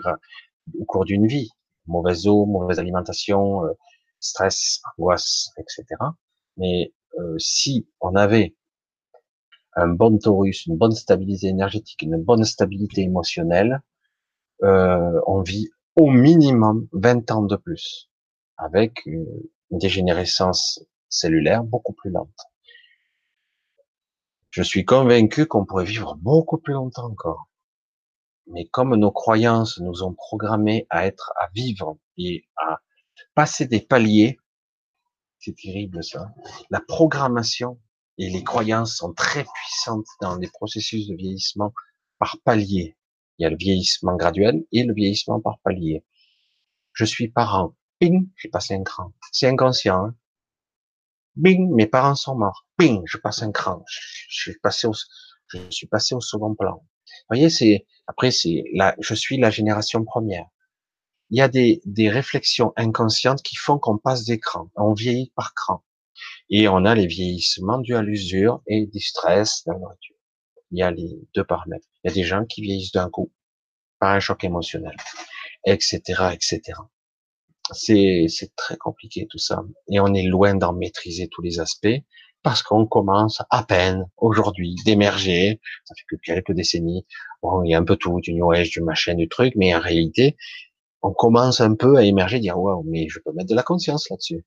[0.78, 1.51] au cours d'une vie,
[1.86, 3.73] mauvaise eau, mauvaise alimentation, euh,
[4.20, 5.84] stress, angoisse, etc.
[6.57, 8.55] Mais euh, si on avait
[9.75, 13.81] un bon taurus, une bonne stabilité énergétique, une bonne stabilité émotionnelle,
[14.62, 18.10] euh, on vit au minimum 20 ans de plus,
[18.57, 19.26] avec une,
[19.70, 22.28] dégénérescence cellulaire beaucoup plus lente.
[24.51, 27.49] Je suis convaincu qu'on pourrait vivre beaucoup plus longtemps encore.
[28.49, 32.81] Mais comme nos croyances nous ont programmés à être, à vivre et à
[33.34, 34.39] passer des paliers,
[35.39, 36.34] c'est terrible ça.
[36.68, 37.81] La programmation
[38.18, 41.73] et les croyances sont très puissantes dans les processus de vieillissement
[42.18, 42.97] par palier.
[43.39, 46.05] Il y a le vieillissement graduel et le vieillissement par palier.
[46.92, 47.74] Je suis parent.
[47.99, 49.12] Ping, j'ai passé un cran.
[49.32, 50.07] C'est inconscient.
[50.07, 50.16] Hein
[51.36, 52.66] Bing, mes parents sont morts.
[52.78, 53.82] Bing, je passe un cran.
[53.89, 54.92] Je suis passé au,
[55.49, 56.76] je suis passé au second plan.
[56.76, 60.47] Vous voyez, c'est, après, c'est là, je suis la génération première.
[61.31, 64.70] Il y a des, des réflexions inconscientes qui font qu'on passe des crans.
[64.76, 65.82] On vieillit par cran.
[66.51, 70.17] Et on a les vieillissements dus à l'usure et du stress, de la nourriture.
[70.70, 71.86] Il y a les deux paramètres.
[72.02, 73.31] Il y a des gens qui vieillissent d'un coup
[74.01, 74.97] par un choc émotionnel,
[75.65, 76.01] etc.,
[76.33, 76.60] etc.
[77.73, 79.62] C'est, c'est très compliqué tout ça.
[79.91, 82.01] Et on est loin d'en maîtriser tous les aspects
[82.42, 85.60] parce qu'on commence à peine aujourd'hui d'émerger.
[85.84, 87.07] Ça fait que quelques décennies.
[87.42, 89.75] Bon, il y a un peu tout, du New Age, du machin, du truc, mais
[89.75, 90.36] en réalité,
[91.02, 94.09] on commence un peu à émerger, dire waouh, mais je peux mettre de la conscience
[94.10, 94.44] là-dessus.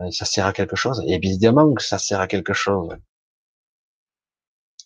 [0.00, 1.02] Euh, ça sert à quelque chose.
[1.06, 2.96] Et évidemment que ça sert à quelque chose.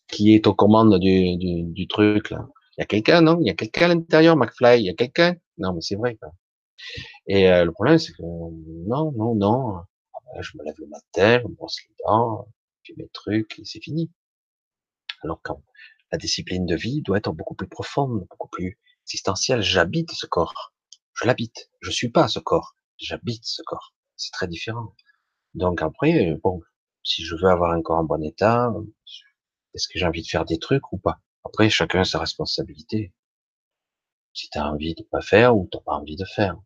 [0.08, 3.38] Qui est aux commandes du, du, du truc là Il y a quelqu'un, non?
[3.40, 4.80] Il y a quelqu'un à l'intérieur, McFly?
[4.80, 5.36] Il y a quelqu'un?
[5.58, 6.16] Non, mais c'est vrai.
[6.16, 6.32] Quoi.
[7.26, 9.80] Et euh, le problème, c'est que non, non, non.
[10.34, 12.48] Ben, je me lève le matin, je me brosse les dents,
[12.82, 14.10] je fais mes trucs, et c'est fini.
[15.22, 15.62] Alors quand
[16.12, 19.62] la discipline de vie doit être beaucoup plus profonde, beaucoup plus existentielle.
[19.62, 20.72] J'habite ce corps.
[21.14, 21.70] Je l'habite.
[21.80, 22.74] Je suis pas ce corps.
[22.98, 24.94] J'habite ce corps c'est très différent.
[25.54, 26.60] Donc après, bon,
[27.02, 28.72] si je veux avoir un corps en bon état,
[29.74, 31.20] est-ce que j'ai envie de faire des trucs ou pas?
[31.44, 33.12] Après, chacun a sa responsabilité.
[34.34, 36.56] Si tu as envie de pas faire ou t'as pas envie de faire.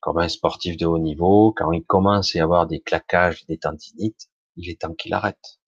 [0.00, 3.58] Comme un sportif de haut niveau, quand il commence à y avoir des claquages, des
[3.58, 5.58] tendinites, il est temps qu'il arrête.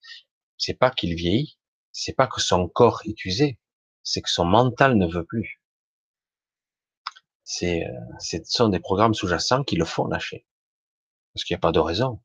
[0.57, 1.59] C'est pas qu'il vieillit,
[1.91, 3.59] c'est pas que son corps est usé,
[4.03, 5.58] c'est que son mental ne veut plus.
[7.51, 10.45] C'est, euh, ce sont des programmes sous-jacents qui le font lâcher.
[11.33, 12.21] Parce qu'il n'y a pas de raison.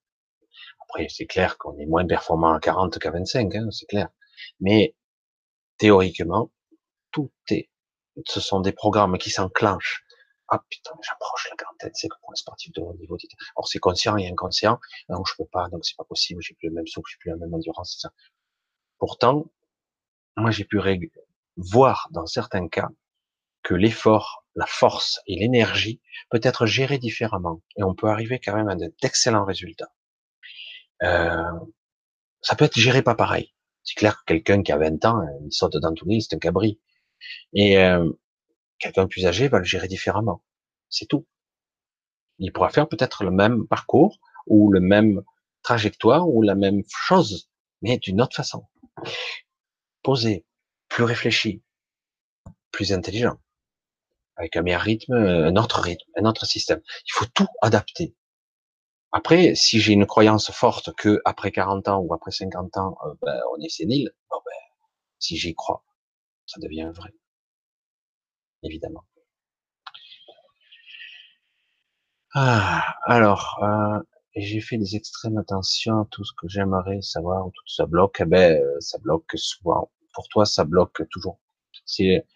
[0.82, 4.10] Après, c'est clair qu'on est moins performant à 40 qu'à 25, hein, c'est clair.
[4.60, 4.94] Mais
[5.78, 6.52] théoriquement,
[7.10, 7.70] tout est,
[8.26, 10.04] ce sont des programmes qui s'enclenchent.
[10.48, 13.16] Ah putain, j'approche la quarantaine, c'est comme pour un sportif de haut niveau.
[13.56, 14.78] Alors c'est conscient et inconscient.
[15.08, 16.42] Non, je peux pas, donc c'est pas possible.
[16.42, 18.12] J'ai plus le même souffle, j'ai plus la même endurance, c'est ça.
[18.98, 19.46] Pourtant,
[20.36, 20.78] moi j'ai pu
[21.56, 22.90] voir dans certains cas
[23.62, 26.00] que l'effort la force et l'énergie
[26.30, 29.92] peut être gérée différemment et on peut arriver quand même à d'excellents résultats.
[31.02, 31.42] Euh,
[32.40, 33.52] ça peut être géré pas pareil.
[33.82, 36.80] C'est clair que quelqu'un qui a 20 ans, il saute dans tout c'est un cabri.
[37.52, 38.10] Et euh,
[38.78, 40.42] quelqu'un plus âgé va le gérer différemment.
[40.88, 41.26] C'est tout.
[42.38, 45.22] Il pourra faire peut-être le même parcours ou le même
[45.62, 47.50] trajectoire ou la même chose,
[47.82, 48.66] mais d'une autre façon.
[50.02, 50.44] Posé,
[50.88, 51.62] plus réfléchi,
[52.70, 53.38] plus intelligent,
[54.36, 56.80] avec un meilleur rythme, un autre rythme, un autre système.
[57.06, 58.14] Il faut tout adapter.
[59.12, 63.14] Après, si j'ai une croyance forte que après 40 ans ou après 50 ans, euh,
[63.22, 64.40] ben, on est sénile, ben,
[65.18, 65.84] si j'y crois,
[66.46, 67.12] ça devient vrai.
[68.64, 69.04] Évidemment.
[72.34, 74.00] Ah, alors, euh,
[74.36, 78.60] j'ai fait des extrêmes attention, tout ce que j'aimerais savoir, tout ça bloque, eh ben,
[78.60, 79.90] euh, ça bloque souvent.
[80.12, 81.38] Pour toi, ça bloque toujours.
[81.86, 82.26] C'est,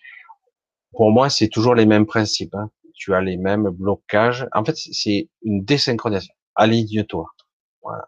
[0.92, 2.54] pour moi, c'est toujours les mêmes principes.
[2.54, 2.70] Hein.
[2.94, 4.46] Tu as les mêmes blocages.
[4.52, 6.34] En fait, c'est une désynchronisation.
[6.54, 7.30] Aligne-toi.
[7.82, 8.04] Voilà.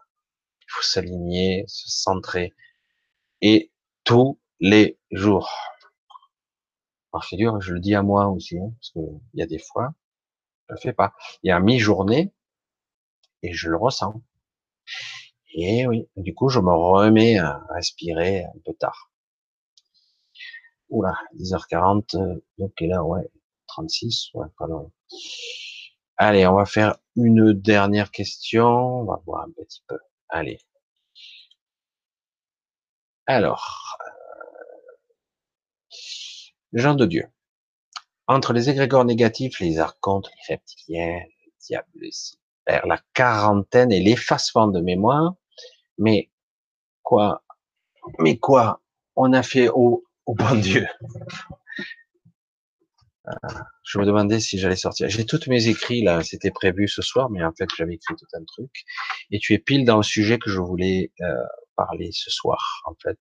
[0.61, 2.53] Il faut s'aligner, se centrer.
[3.41, 3.71] Et
[4.03, 5.49] tous les jours.
[7.11, 9.93] Par figure, je le dis à moi aussi, hein, parce qu'il y a des fois,
[10.69, 11.13] je le fais pas.
[11.43, 12.33] Il y a mi-journée,
[13.43, 14.21] et je le ressens.
[15.53, 19.10] Et oui, du coup, je me remets à respirer un peu tard.
[20.91, 23.27] Oula, 10h40, euh, donc là, ouais,
[23.67, 24.67] 36, ouais, pas.
[26.17, 28.67] Allez, on va faire une dernière question.
[29.01, 29.97] On va voir un petit peu.
[30.29, 30.59] Allez.
[33.25, 35.97] Alors, euh,
[36.73, 37.25] gens de Dieu.
[38.27, 42.09] Entre les égrégores négatifs, les archontes, les reptiliens, les diables,
[42.67, 45.35] la quarantaine et l'effacement de mémoire,
[45.97, 46.29] mais
[47.03, 47.43] quoi
[48.19, 48.81] Mais quoi
[49.15, 50.87] On a fait au, au bon Dieu
[53.83, 55.09] je me demandais si j'allais sortir.
[55.09, 58.25] J'ai tous mes écrits là, c'était prévu ce soir, mais en fait j'avais écrit tout
[58.33, 58.71] un truc.
[59.31, 61.43] Et tu es pile dans le sujet que je voulais euh,
[61.75, 63.19] parler ce soir, en fait.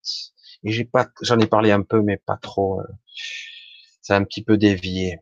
[0.64, 2.80] Et j'ai pas, j'en ai parlé un peu, mais pas trop.
[2.80, 2.84] Euh,
[4.02, 5.18] ça a un petit peu dévié.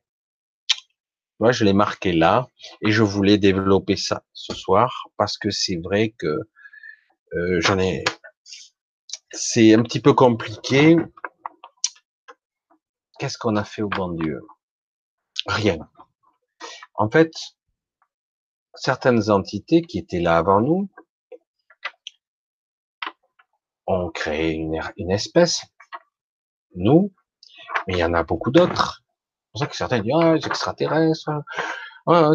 [1.41, 2.49] Moi, je l'ai marqué là,
[2.83, 6.41] et je voulais développer ça ce soir parce que c'est vrai que
[7.35, 8.05] euh, j'en ai.
[9.31, 10.97] C'est un petit peu compliqué.
[13.19, 14.47] Qu'est-ce qu'on a fait au bon Dieu?
[15.47, 15.79] Rien.
[16.95, 17.33] En fait,
[18.75, 20.89] certaines entités qui étaient là avant nous
[23.87, 25.65] ont créé une, espèce,
[26.75, 27.13] nous,
[27.87, 29.03] mais il y en a beaucoup d'autres.
[29.03, 31.31] C'est pour ça que certains disent, ah, les extraterrestres,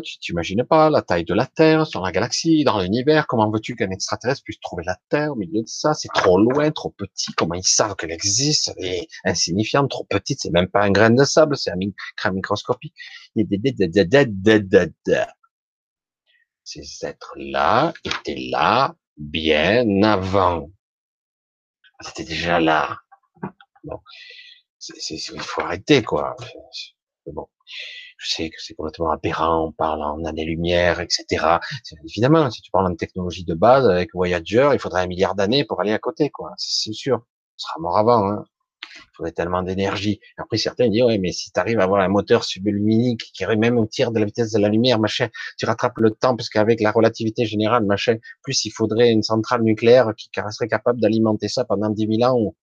[0.03, 3.25] tu t'imagines pas la taille de la Terre sur la galaxie, dans l'univers.
[3.25, 5.95] Comment veux-tu qu'un extraterrestre puisse trouver la Terre au milieu de ça?
[5.95, 7.33] C'est trop loin, trop petit.
[7.33, 8.71] Comment ils savent qu'elle existe?
[8.77, 10.39] Elle est insignifiante, trop petite.
[10.41, 11.77] C'est même pas un grain de sable, c'est un
[12.15, 12.93] crème microscopique.
[16.63, 20.69] Ces êtres-là étaient là bien avant.
[22.01, 22.99] C'était déjà là.
[23.83, 23.99] Bon,
[25.09, 26.35] il faut arrêter quoi.
[27.25, 27.47] Bon
[28.23, 31.59] je sais que c'est complètement aberrant, on parle en années-lumière, etc.
[32.05, 35.65] Évidemment, si tu parles en technologie de base avec Voyager, il faudrait un milliard d'années
[35.65, 36.51] pour aller à côté, quoi.
[36.57, 37.17] C'est sûr.
[37.17, 38.45] On sera mort avant, hein.
[38.95, 40.19] Il faudrait tellement d'énergie.
[40.37, 43.55] Après, certains disent, ouais, mais si tu arrives à avoir un moteur subluminique qui aurait
[43.55, 46.49] même au tir de la vitesse de la lumière, machin, tu rattrapes le temps, parce
[46.49, 51.47] qu'avec la relativité générale, machin, plus il faudrait une centrale nucléaire qui serait capable d'alimenter
[51.47, 52.55] ça pendant 10 000 ans.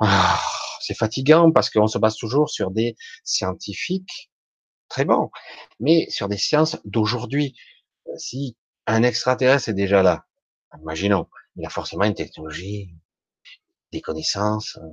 [0.00, 0.40] Ah,
[0.80, 4.30] c'est fatigant parce qu'on se base toujours sur des scientifiques
[4.94, 5.30] très bon.
[5.80, 7.56] Mais sur des sciences d'aujourd'hui,
[8.08, 8.56] euh, si
[8.86, 10.24] un extraterrestre est déjà là,
[10.80, 12.94] imaginons, il a forcément une technologie,
[13.92, 14.88] des connaissances, euh,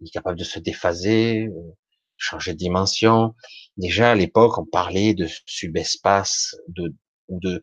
[0.00, 1.76] il est capable de se déphaser, euh,
[2.16, 3.34] changer de dimension.
[3.76, 6.92] Déjà à l'époque, on parlait de subespace, de
[7.28, 7.62] de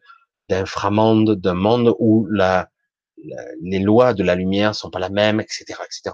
[0.50, 2.70] d'inframonde, d'un monde où la,
[3.62, 6.14] les lois de la lumière sont pas la même, etc., etc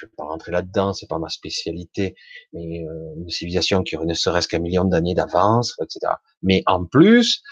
[0.00, 2.14] je vais pas rentrer là-dedans, c'est pas ma spécialité,
[2.52, 6.14] mais euh, une civilisation qui ne serait-ce qu'un million d'années d'avance, etc.
[6.42, 7.42] Mais en plus,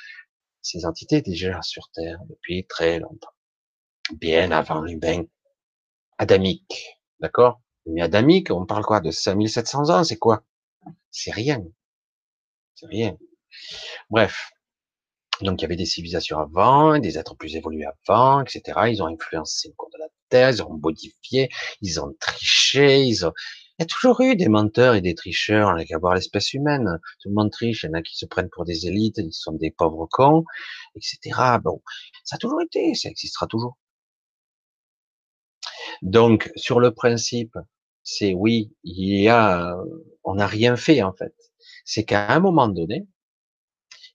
[0.62, 3.32] ces entités étaient déjà sur Terre depuis très longtemps,
[4.14, 5.24] bien avant l'humain
[6.18, 7.60] adamique, d'accord?
[7.86, 9.00] Mais adamique, on parle quoi?
[9.00, 10.44] De 5700 ans, c'est quoi?
[11.10, 11.62] C'est rien,
[12.74, 13.16] c'est rien.
[14.10, 14.50] Bref,
[15.42, 18.62] donc il y avait des civilisations avant, des êtres plus évolués avant, etc.
[18.88, 21.48] Ils ont influencé le cours de la Ils ont modifié,
[21.80, 23.32] ils ont triché, ils ont...
[23.78, 26.52] Il y a toujours eu des menteurs et des tricheurs, on n'a qu'à voir l'espèce
[26.52, 26.98] humaine.
[27.22, 29.32] Tout le monde triche, il y en a qui se prennent pour des élites, ils
[29.32, 30.44] sont des pauvres cons,
[30.96, 31.58] etc.
[31.62, 31.80] Bon,
[32.24, 33.78] ça a toujours été, ça existera toujours.
[36.02, 37.56] Donc, sur le principe,
[38.02, 39.76] c'est oui, il y a,
[40.24, 41.34] on n'a rien fait en fait.
[41.84, 43.06] C'est qu'à un moment donné,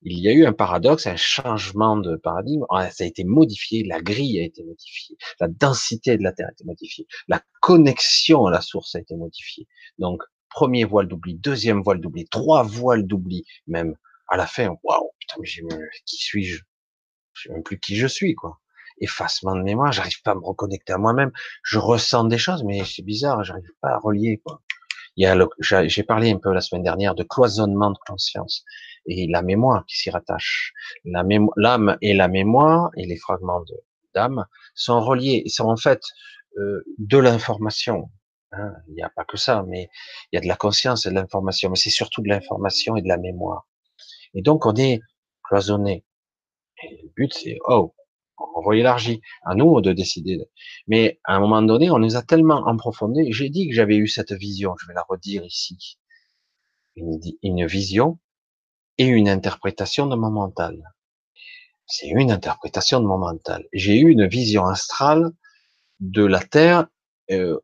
[0.05, 2.65] il y a eu un paradoxe, un changement de paradigme.
[2.69, 6.47] Ah, ça a été modifié, la grille a été modifiée, la densité de la Terre
[6.49, 9.67] a été modifiée, la connexion à la source a été modifiée.
[9.97, 13.95] Donc, premier voile d'oubli, deuxième voile d'oubli, trois voiles d'oubli, même
[14.27, 14.75] à la fin.
[14.83, 15.47] Waouh, putain, mais
[16.05, 16.63] qui suis-je?
[17.33, 18.59] Je sais même plus qui je suis, quoi.
[18.99, 21.31] Effacement de mémoire, j'arrive pas à me reconnecter à moi-même.
[21.63, 24.61] Je ressens des choses, mais c'est bizarre, j'arrive pas à relier, quoi.
[25.17, 28.65] J'ai parlé un peu la semaine dernière de cloisonnement de conscience
[29.05, 30.73] et la mémoire qui s'y rattache.
[31.05, 33.63] L'âme et la mémoire et les fragments
[34.13, 36.01] d'âme sont reliés, sont en fait
[36.57, 38.09] euh, de l'information.
[38.51, 38.73] Hein.
[38.87, 39.89] Il n'y a pas que ça, mais
[40.31, 43.01] il y a de la conscience et de l'information, mais c'est surtout de l'information et
[43.01, 43.67] de la mémoire.
[44.33, 45.01] Et donc on est
[45.43, 46.05] cloisonné.
[46.83, 47.93] Et le but c'est oh,
[48.37, 49.21] on élargi.
[49.45, 50.39] À nous de décider.
[50.87, 53.31] Mais à un moment donné, on nous a tellement approfondi.
[53.31, 54.75] J'ai dit que j'avais eu cette vision.
[54.81, 55.97] Je vais la redire ici.
[56.95, 58.19] Une vision
[58.97, 60.93] et une interprétation de mon mental.
[61.85, 63.67] C'est une interprétation de mon mental.
[63.73, 65.31] J'ai eu une vision astrale
[65.99, 66.87] de la Terre
[67.31, 67.59] euh,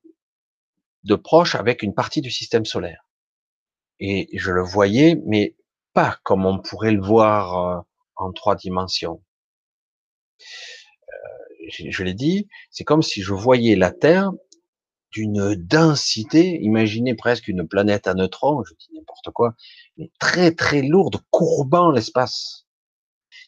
[1.04, 3.06] de proche avec une partie du système solaire.
[4.00, 5.56] Et je le voyais, mais
[5.94, 7.82] pas comme on pourrait le voir euh,
[8.16, 9.24] en trois dimensions.
[10.42, 14.32] Euh, je, je l'ai dit, c'est comme si je voyais la Terre
[15.12, 19.56] d'une densité, imaginez presque une planète à neutrons, je dis n'importe quoi,
[19.98, 22.68] mais très très lourde, courbant l'espace,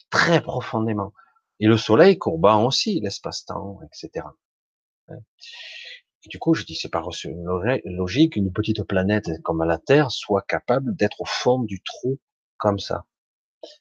[0.09, 1.13] très profondément.
[1.59, 4.25] Et le Soleil courbant aussi l'espace-temps, etc.
[6.23, 7.03] Et du coup, je dis, c'est pas
[7.85, 12.19] logique une petite planète comme la Terre soit capable d'être au fond du trou
[12.57, 13.05] comme ça.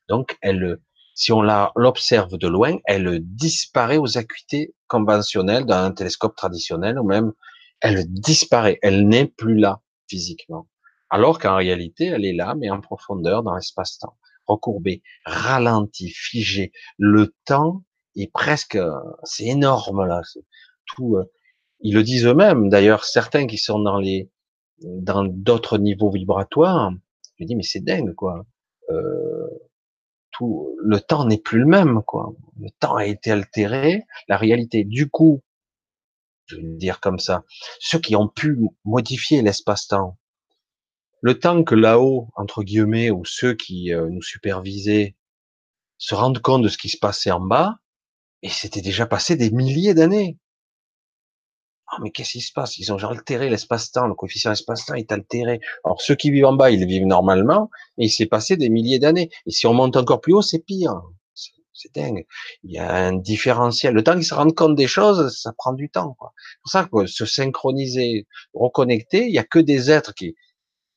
[0.09, 0.79] Donc, elle,
[1.15, 1.43] si on
[1.77, 7.33] l'observe de loin, elle disparaît aux acuités conventionnelles d'un télescope traditionnel ou même
[7.81, 10.69] elle disparaît, elle n'est plus là physiquement.
[11.11, 16.73] Alors qu'en réalité, elle est là, mais en profondeur dans l'espace-temps, recourbée, ralentie, figée.
[16.99, 17.83] Le temps
[18.17, 18.79] est presque,
[19.25, 20.23] c'est énorme là.
[20.87, 21.25] Tout, euh,
[21.81, 22.69] ils le disent eux-mêmes.
[22.69, 24.31] D'ailleurs, certains qui sont dans les,
[24.83, 26.93] dans d'autres niveaux vibratoires,
[27.39, 28.45] je dis mais c'est dingue quoi.
[28.91, 29.49] Euh,
[30.31, 32.33] tout, le temps n'est plus le même quoi.
[32.61, 34.85] Le temps a été altéré, la réalité.
[34.85, 35.43] Du coup,
[36.51, 37.45] je vais dire comme ça,
[37.79, 40.19] ceux qui ont pu modifier l'espace-temps,
[41.23, 45.17] le temps que là-haut, entre guillemets, ou ceux qui euh, nous supervisaient
[45.99, 47.77] se rendent compte de ce qui se passait en bas,
[48.43, 50.39] et c'était déjà passé des milliers d'années.
[51.89, 52.79] Ah, mais qu'est-ce qui se passe?
[52.79, 55.61] Ils ont altéré l'espace-temps, le coefficient espace-temps est altéré.
[55.85, 58.99] Alors ceux qui vivent en bas, ils vivent normalement, et il s'est passé des milliers
[58.99, 59.31] d'années.
[59.47, 61.03] Et si on monte encore plus haut, c'est pire.
[61.83, 62.27] C'est dingue.
[62.63, 63.95] Il y a un différentiel.
[63.95, 66.15] Le temps qu'ils se rendent compte des choses, ça prend du temps.
[66.21, 70.35] C'est pour ça que se synchroniser, reconnecter, il y a que des êtres qui,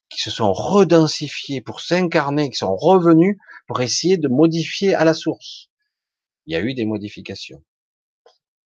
[0.09, 5.13] qui se sont redensifiés pour s'incarner, qui sont revenus pour essayer de modifier à la
[5.13, 5.69] source.
[6.47, 7.63] Il y a eu des modifications.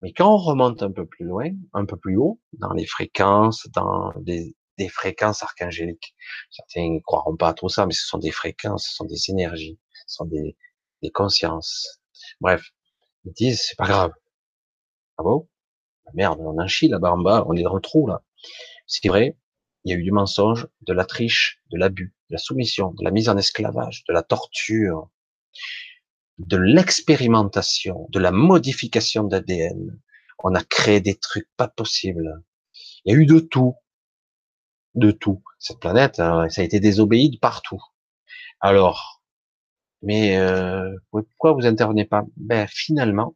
[0.02, 3.68] Mais quand on remonte un peu plus loin, un peu plus haut, dans les fréquences,
[3.76, 6.16] dans des, des fréquences archangéliques,
[6.50, 9.30] certains ne croiront pas à tout ça, mais ce sont des fréquences, ce sont des
[9.30, 10.58] énergies, ce sont des,
[11.02, 12.00] des consciences.
[12.42, 12.72] Bref,
[13.26, 14.12] ils disent, c'est pas grave.
[15.18, 15.48] Ah bon?
[16.14, 18.24] Merde, on en chie là-bas en bas, on est dans le trou là.
[18.86, 19.38] C'est vrai,
[19.84, 23.04] il y a eu du mensonge, de la triche, de l'abus, de la soumission, de
[23.04, 25.10] la mise en esclavage, de la torture,
[26.40, 30.00] de l'expérimentation, de la modification d'ADN.
[30.40, 32.44] On a créé des trucs pas possibles.
[33.06, 33.76] Il y a eu de tout.
[34.96, 35.44] De tout.
[35.60, 37.82] Cette planète, hein, ça a été désobéi de partout.
[38.60, 39.17] Alors,
[40.02, 42.24] mais euh, pourquoi vous intervenez pas?
[42.38, 43.36] Ben finalement,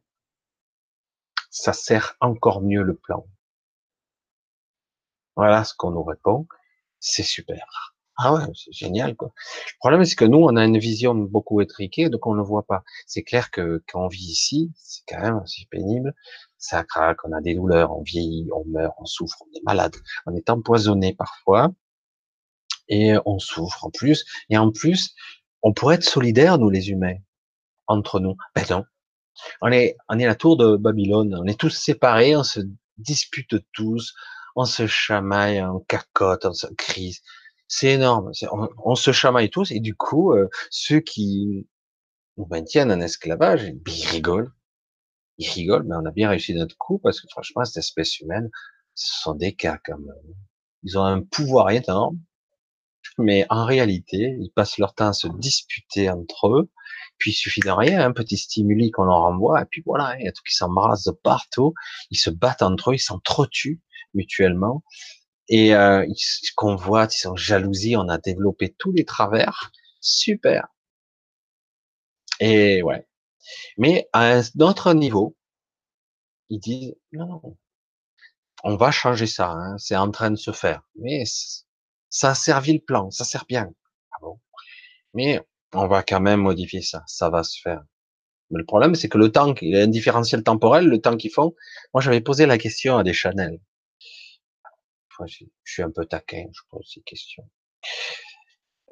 [1.50, 3.26] ça sert encore mieux le plan.
[5.36, 6.46] Voilà ce qu'on nous répond.
[7.00, 7.94] C'est super.
[8.16, 9.32] Ah ouais, c'est génial quoi.
[9.36, 12.64] Le problème c'est que nous on a une vision beaucoup étriquée, donc on ne voit
[12.64, 12.84] pas.
[13.06, 16.14] C'est clair que quand on vit ici, c'est quand même assez pénible.
[16.58, 19.96] Ça craque, on a des douleurs, on vieillit, on meurt, on souffre, on est malade,
[20.26, 21.72] on est empoisonné parfois
[22.88, 24.24] et on souffre en plus.
[24.50, 25.14] Et en plus,
[25.62, 27.16] on pourrait être solidaires, nous les humains,
[27.86, 28.36] entre nous.
[28.54, 28.84] Ben non.
[29.60, 32.60] On est, on est la tour de Babylone, on est tous séparés, on se
[32.98, 34.14] dispute tous,
[34.56, 37.22] on se chamaille, on cacotte, on se crise.
[37.68, 38.32] C'est énorme.
[38.84, 41.66] On, se chamaille tous et du coup, euh, ceux qui
[42.36, 44.52] nous maintiennent en esclavage, ils rigolent.
[45.38, 48.50] Ils rigolent, mais on a bien réussi notre coup parce que franchement, cette espèce humaine,
[48.94, 50.12] ce sont des cas comme
[50.82, 52.18] ils ont un pouvoir énorme
[53.18, 56.70] mais en réalité, ils passent leur temps à se disputer entre eux.
[57.18, 60.24] Puis il suffit de rien, un petit stimuli qu'on leur envoie, et puis voilà, il
[60.24, 61.74] y a tout qui s'embrasse de partout.
[62.10, 63.80] Ils se battent entre eux, ils s'entretuent
[64.14, 64.82] mutuellement,
[65.48, 67.96] et euh, ils se convoitent, ils sont jalousie.
[67.96, 70.68] On a développé tous les travers, super.
[72.40, 73.06] Et ouais.
[73.78, 75.36] Mais à un autre niveau,
[76.48, 77.56] ils disent non, non,
[78.64, 79.50] on va changer ça.
[79.50, 80.82] Hein, c'est en train de se faire.
[80.96, 81.24] Mais
[82.12, 83.72] ça a servi le plan, ça sert bien.
[84.12, 84.26] Ah
[85.14, 85.40] Mais
[85.72, 87.82] on va quand même modifier ça, ça va se faire.
[88.50, 91.32] Mais le problème, c'est que le temps, il y a différentiel temporel, le temps qu'ils
[91.32, 91.54] font.
[91.94, 93.58] Moi, j'avais posé la question à des Chanel.
[95.26, 97.48] je suis un peu taquin, je pose ces questions.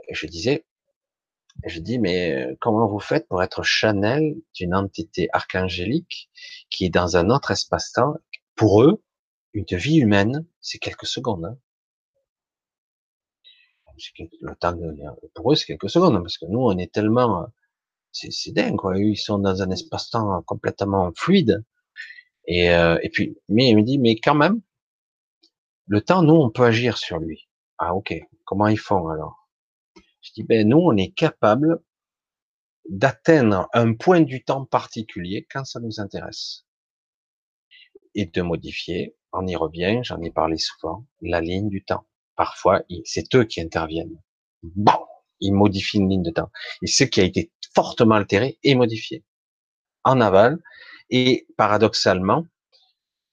[0.09, 0.65] Et je disais,
[1.67, 6.31] je dis, mais euh, comment vous faites pour être Chanel d'une entité archangélique
[6.71, 8.15] qui est dans un autre espace-temps?
[8.55, 9.03] Pour eux,
[9.53, 11.45] une vie humaine, c'est quelques secondes.
[11.45, 11.59] Hein.
[14.41, 14.77] Le temps
[15.35, 17.47] pour eux, c'est quelques secondes, parce que nous, on est tellement,
[18.12, 18.99] c'est dingue, quoi.
[18.99, 21.65] Ils sont dans un espace-temps complètement fluide.
[22.47, 24.61] Et, euh, et puis, mais il me dit, mais quand même,
[25.87, 27.49] le temps, nous, on peut agir sur lui.
[27.79, 28.15] Ah, ok.
[28.45, 29.49] Comment ils font alors?
[30.23, 31.83] Je dis, ben nous, on est capable
[32.89, 36.67] d'atteindre un point du temps particulier quand ça nous intéresse
[38.15, 39.17] et de modifier.
[39.33, 42.07] On y revient, j'en ai parlé souvent, la ligne du temps.
[42.41, 44.19] Parfois, c'est eux qui interviennent.
[44.62, 45.05] Bon,
[45.41, 46.51] ils modifient une ligne de temps.
[46.81, 49.27] Et ce qui a été fortement altéré est modifié
[50.05, 50.59] en aval.
[51.10, 52.47] Et paradoxalement,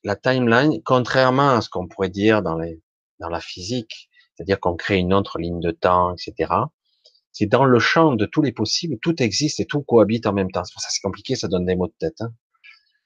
[0.03, 2.81] la timeline, contrairement à ce qu'on pourrait dire dans, les,
[3.19, 6.51] dans la physique, c'est-à-dire qu'on crée une autre ligne de temps, etc.,
[7.31, 10.51] c'est dans le champ de tous les possibles, tout existe et tout cohabite en même
[10.51, 10.65] temps.
[10.65, 12.19] C'est ça c'est compliqué, ça donne des mots de tête.
[12.19, 12.33] Hein.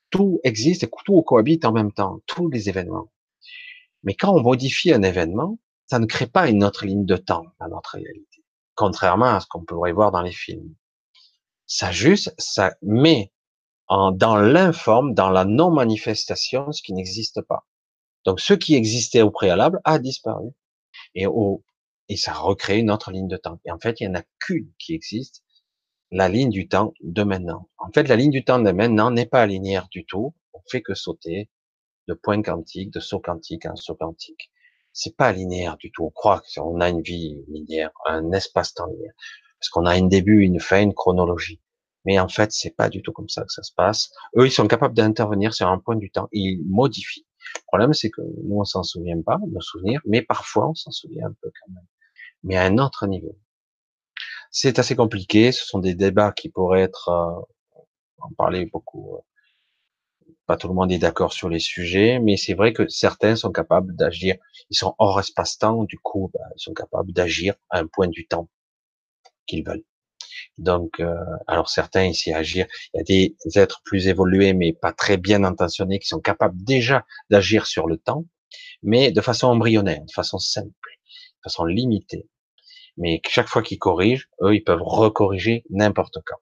[0.09, 3.11] Tout existe et tout cohabite en même temps, tous les événements.
[4.01, 5.59] Mais quand on modifie un événement,
[5.91, 8.45] ça ne crée pas une autre ligne de temps dans notre réalité,
[8.75, 10.73] contrairement à ce qu'on pourrait voir dans les films.
[11.65, 13.33] Ça juste, ça met
[13.87, 17.67] en, dans l'informe, dans la non-manifestation, ce qui n'existe pas.
[18.23, 20.51] Donc, ce qui existait au préalable a disparu.
[21.13, 21.61] Et, au,
[22.07, 23.59] et ça recrée une autre ligne de temps.
[23.65, 25.43] Et en fait, il n'y en a qu'une qui existe,
[26.09, 27.69] la ligne du temps de maintenant.
[27.77, 30.33] En fait, la ligne du temps de maintenant n'est pas linéaire du tout.
[30.53, 31.49] On fait que sauter
[32.07, 34.51] de point quantique, de saut quantique en saut quantique
[34.93, 36.05] c'est pas linéaire du tout.
[36.05, 39.13] On croit qu'on a une vie linéaire, un espace-temps linéaire,
[39.59, 41.61] parce qu'on a un début, une fin, une chronologie.
[42.05, 44.11] Mais en fait, c'est pas du tout comme ça que ça se passe.
[44.35, 46.27] Eux, ils sont capables d'intervenir sur un point du temps.
[46.31, 47.27] Ils modifient.
[47.55, 50.91] Le problème, c'est que nous, on s'en souvient pas, nos souvenirs, mais parfois, on s'en
[50.91, 51.85] souvient un peu quand même.
[52.43, 53.37] Mais à un autre niveau.
[54.51, 55.51] C'est assez compliqué.
[55.51, 57.81] Ce sont des débats qui pourraient être, euh,
[58.19, 59.19] en parler beaucoup, euh,
[60.51, 63.53] pas tout le monde est d'accord sur les sujets, mais c'est vrai que certains sont
[63.53, 64.35] capables d'agir.
[64.69, 68.27] Ils sont hors espace-temps, du coup, bah, ils sont capables d'agir à un point du
[68.27, 68.49] temps
[69.47, 69.85] qu'ils veulent.
[70.57, 71.15] Donc, euh,
[71.47, 72.67] alors certains ici agir.
[72.93, 76.61] Il y a des êtres plus évolués, mais pas très bien intentionnés, qui sont capables
[76.61, 78.25] déjà d'agir sur le temps,
[78.83, 82.27] mais de façon embryonnaire, de façon simple, de façon limitée.
[82.97, 86.41] Mais chaque fois qu'ils corrigent, eux, ils peuvent recorriger n'importe quand.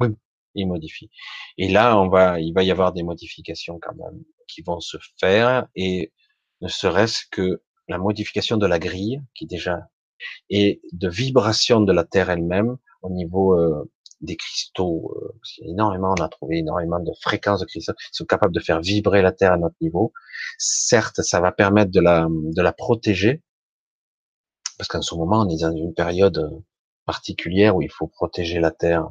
[0.00, 0.16] Oui,
[0.54, 1.10] il modifie.
[1.58, 4.96] Et là, on va, il va y avoir des modifications quand même qui vont se
[5.18, 6.12] faire et
[6.60, 9.88] ne serait-ce que la modification de la grille qui déjà
[10.50, 15.16] et de vibration de la Terre elle-même au niveau euh, des cristaux.
[15.16, 18.80] Euh, énormément, on a trouvé énormément de fréquences de cristaux qui sont capables de faire
[18.80, 20.12] vibrer la Terre à notre niveau.
[20.58, 23.42] Certes, ça va permettre de la, de la protéger
[24.80, 26.62] parce qu'en ce moment, on est dans une période
[27.04, 29.10] particulière où il faut protéger la Terre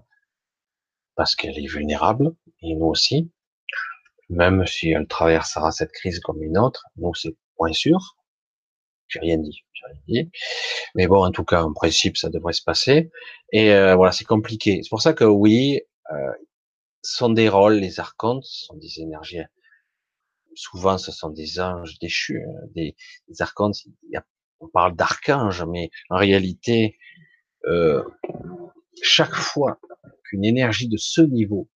[1.20, 3.30] parce qu'elle est vulnérable, et nous aussi,
[4.30, 8.16] même si elle traversera cette crise comme une autre, nous c'est point sûr.
[9.10, 10.32] J'ai rien dit, rien dit.
[10.96, 13.12] Mais bon, en tout cas, en principe, ça devrait se passer.
[13.52, 14.80] Et euh, voilà, c'est compliqué.
[14.82, 15.82] C'est pour ça que oui,
[16.14, 16.32] euh,
[17.02, 19.42] sont des rôles, les archontes, sont des énergies.
[20.56, 22.96] Souvent, ce sont des anges déchus, hein, des,
[23.28, 23.76] des archontes.
[24.62, 26.98] on parle d'archanges, mais en réalité,
[27.66, 28.06] euh,
[29.02, 29.82] chaque fois
[30.30, 31.70] qu'une énergie de ce niveau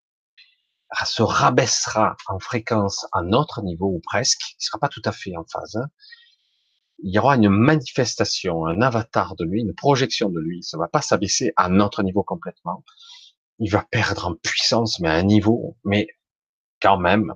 [1.05, 5.37] se rabaissera en fréquence à notre niveau ou presque, il sera pas tout à fait
[5.37, 5.77] en phase.
[5.77, 5.89] Hein,
[7.03, 10.63] il y aura une manifestation, un avatar de lui, une projection de lui.
[10.63, 12.85] Ça va pas s'abaisser à notre niveau complètement.
[13.59, 16.07] Il va perdre en puissance, mais à un niveau, mais
[16.81, 17.35] quand même,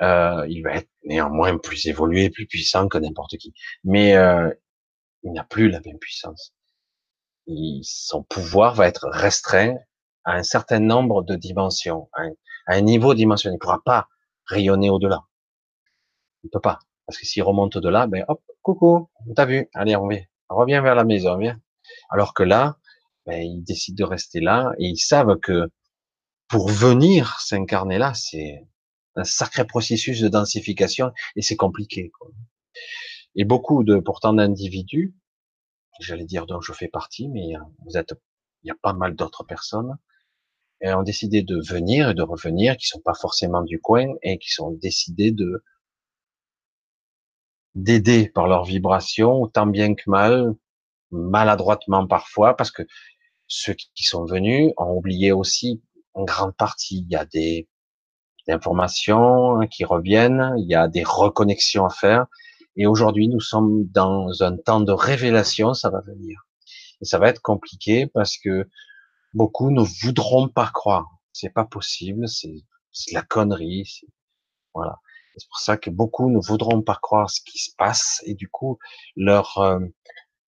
[0.00, 3.52] euh, il va être néanmoins plus évolué, plus puissant que n'importe qui.
[3.84, 4.50] Mais euh,
[5.22, 6.54] il n'a plus la même puissance.
[7.82, 9.76] son pouvoir va être restreint
[10.24, 13.54] à un certain nombre de dimensions, à un, niveau dimensionnel.
[13.54, 14.08] Il ne pourra pas
[14.46, 15.24] rayonner au-delà.
[16.42, 16.78] Il ne peut pas.
[17.06, 20.08] Parce que s'il remonte au-delà, ben hop, coucou, on t'a vu, allez, on
[20.50, 21.60] revient, vers la maison, viens.
[22.10, 22.78] Alors que là,
[23.26, 25.68] ben, ils décident de rester là et ils savent que
[26.48, 28.66] pour venir s'incarner là, c'est
[29.16, 32.10] un sacré processus de densification et c'est compliqué.
[32.10, 32.28] Quoi.
[33.34, 35.14] Et beaucoup de pourtant d'individus,
[36.00, 38.14] j'allais dire dont je fais partie, mais vous êtes,
[38.62, 39.96] il y a pas mal d'autres personnes
[40.84, 44.50] ont décidé de venir et de revenir, qui sont pas forcément du coin et qui
[44.50, 45.62] sont décidés de
[47.74, 50.54] d'aider par leur vibration, tant bien que mal,
[51.10, 52.82] maladroitement parfois, parce que
[53.46, 55.82] ceux qui sont venus ont oublié aussi
[56.14, 57.04] en grande partie.
[57.06, 57.68] Il y a des,
[58.46, 62.26] des informations qui reviennent, il y a des reconnexions à faire.
[62.76, 66.46] Et aujourd'hui, nous sommes dans un temps de révélation, ça va venir.
[67.00, 68.68] Et ça va être compliqué parce que
[69.34, 71.08] beaucoup ne voudront pas croire.
[71.32, 74.02] C'est pas possible, c'est de la connerie.
[74.74, 74.98] Voilà.
[75.36, 78.48] C'est pour ça que beaucoup ne voudront pas croire ce qui se passe et du
[78.48, 78.78] coup
[79.16, 79.80] leur euh,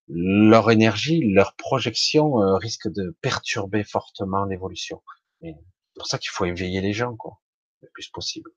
[0.08, 5.02] leur énergie, leur projection euh, risque de perturber fortement l'évolution.
[5.40, 5.54] C'est
[5.94, 7.40] pour ça qu'il faut éveiller les gens, quoi,
[7.80, 8.50] le plus possible.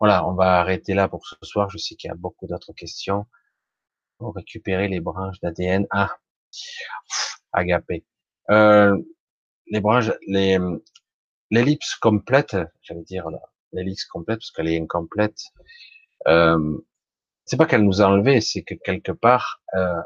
[0.00, 1.68] Voilà, on va arrêter là pour ce soir.
[1.70, 3.26] Je sais qu'il y a beaucoup d'autres questions.
[4.18, 5.86] Pour récupérer les branches d'ADN.
[5.90, 6.16] Ah,
[7.52, 8.04] agapé.
[8.50, 8.96] Euh,
[9.70, 10.58] les branches, les
[11.50, 13.26] l'ellipse complète, j'allais dire
[13.72, 15.40] l'ellipse complète parce qu'elle est incomplète.
[16.26, 16.78] Euh,
[17.44, 20.02] c'est pas qu'elle nous a enlevé, c'est que quelque part euh,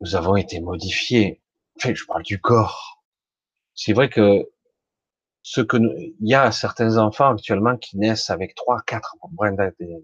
[0.00, 1.42] nous avons été modifiés.
[1.76, 3.02] Enfin, je parle du corps.
[3.74, 4.48] C'est vrai que
[5.42, 9.52] ce que nous, il y a certains enfants actuellement qui naissent avec trois, quatre brins
[9.52, 10.02] d'ADN.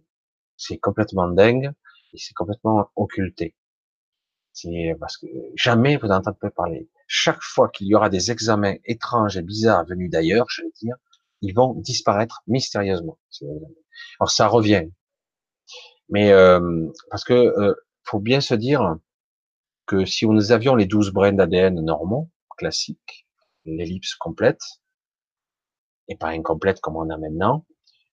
[0.57, 1.73] C'est complètement dingue
[2.13, 3.55] et c'est complètement occulté.
[4.55, 5.27] C'est parce que
[5.57, 6.89] jamais vous n'entendez parler.
[7.09, 10.95] Chaque fois qu'il y aura des examens étranges et bizarres venus d'ailleurs, je veux dire,
[11.43, 13.19] ils vont disparaître mystérieusement.
[14.21, 14.89] Alors ça revient,
[16.09, 17.75] mais euh, parce que euh,
[18.05, 18.97] faut bien se dire
[19.87, 23.27] que si nous avions les 12 brins d'ADN normaux, classiques,
[23.65, 24.63] l'ellipse complète,
[26.07, 27.67] et pas incomplète comme on a maintenant,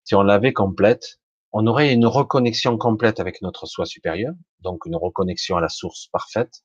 [0.03, 1.20] si on l'avait complète,
[1.54, 6.08] on aurait une reconnexion complète avec notre soi supérieur, donc une reconnexion à la source
[6.08, 6.64] parfaite,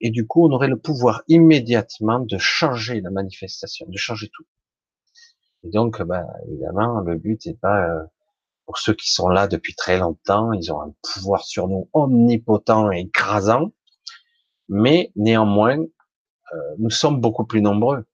[0.00, 4.44] et du coup, on aurait le pouvoir immédiatement de changer la manifestation, de changer tout.
[5.64, 8.02] Et donc, bah, évidemment, le but n'est pas euh,
[8.66, 12.90] pour ceux qui sont là depuis très longtemps, ils ont un pouvoir sur nous omnipotent
[12.90, 13.72] et écrasant,
[14.68, 18.04] mais néanmoins, euh, nous sommes beaucoup plus nombreux.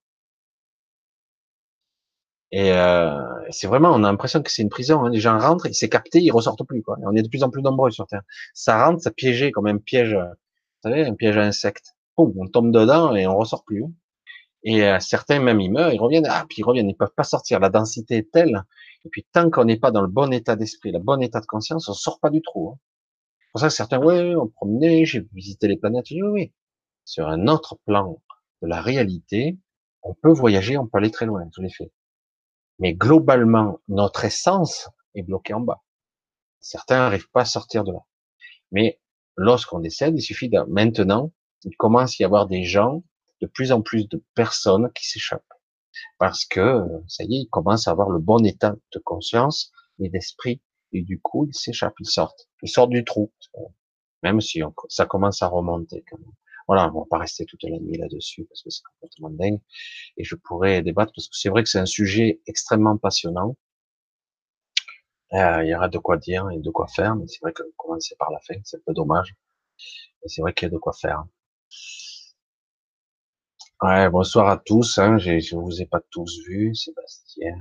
[2.51, 3.18] Et euh,
[3.51, 5.05] c'est vraiment, on a l'impression que c'est une prison.
[5.05, 5.10] Hein.
[5.10, 6.83] Les gens rentrent, ils s'est capté, ils ressortent plus.
[6.83, 6.97] Quoi.
[7.02, 8.23] On est de plus en plus nombreux sur Terre.
[8.55, 11.94] Ça rentre, ça piégé comme un piège, vous savez, un piège à insectes.
[12.17, 13.85] on tombe dedans et on ressort plus.
[14.65, 17.25] Et euh, certains même ils meurent, ils reviennent, ah puis ils reviennent, ils peuvent pas
[17.25, 17.60] sortir.
[17.60, 18.65] La densité est telle.
[19.05, 21.47] Et puis tant qu'on n'est pas dans le bon état d'esprit, le bon état de
[21.47, 22.70] conscience, on sort pas du trou.
[22.70, 22.78] Hein.
[23.52, 26.10] Pour ça certains, ouais, on promenait, j'ai visité les planètes.
[26.10, 26.52] oui, oui,
[27.05, 28.20] sur un autre plan
[28.62, 29.57] de la réalité,
[30.02, 31.91] on peut voyager, on peut aller très loin, je l'ai fait.
[32.78, 35.82] Mais globalement, notre essence est bloquée en bas.
[36.60, 38.00] Certains n'arrivent pas à sortir de là.
[38.73, 39.00] Mais
[39.36, 41.32] lorsqu'on décède, il suffit de, maintenant,
[41.65, 43.02] il commence à y avoir des gens,
[43.40, 45.42] de plus en plus de personnes qui s'échappent.
[46.18, 50.08] Parce que, ça y est, ils commencent à avoir le bon état de conscience et
[50.08, 50.60] d'esprit.
[50.92, 52.48] Et du coup, ils s'échappent, ils sortent.
[52.62, 53.32] Ils sortent du trou.
[54.23, 56.32] Même si ça commence à remonter quand même.
[56.68, 59.60] Voilà, on va pas rester toute la nuit là-dessus parce que c'est complètement dingue.
[60.18, 63.56] Et je pourrais débattre parce que c'est vrai que c'est un sujet extrêmement passionnant.
[65.32, 67.62] Euh, il y aura de quoi dire et de quoi faire, mais c'est vrai que
[67.78, 69.34] commencer par la fin, c'est un peu dommage.
[70.22, 71.24] Mais c'est vrai qu'il y a de quoi faire.
[73.82, 74.98] Ouais, bonsoir à tous.
[74.98, 77.56] Hein, je vous ai pas tous vus, Sébastien.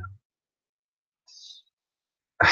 [2.40, 2.48] Ah,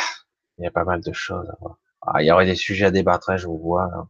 [0.58, 1.78] il y a pas mal de choses à voir.
[2.02, 4.10] Ah, il y aurait des sujets à débattre, hein, je vous vois.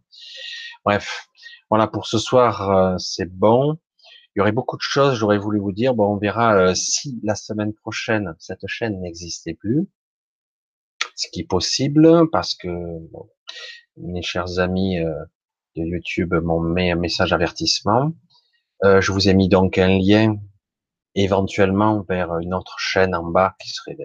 [0.86, 1.28] Bref,
[1.70, 3.78] voilà, pour ce soir, euh, c'est bon.
[4.36, 5.96] Il y aurait beaucoup de choses, j'aurais voulu vous dire.
[5.96, 9.88] Bon, on verra euh, si la semaine prochaine, cette chaîne n'existait plus.
[11.16, 12.70] Ce qui est possible, parce que
[13.98, 15.14] mes chers amis euh,
[15.76, 18.14] de YouTube m'ont mis un message avertissement.
[18.84, 20.38] je vous ai mis donc un lien
[21.16, 23.98] éventuellement vers une autre chaîne en bas qui serait...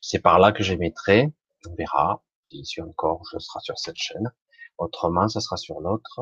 [0.00, 1.32] C'est par là que j'émettrai.
[1.68, 2.22] On verra.
[2.62, 4.32] Si encore, je serai sur cette chaîne.
[4.78, 6.20] Autrement, ça sera sur l'autre.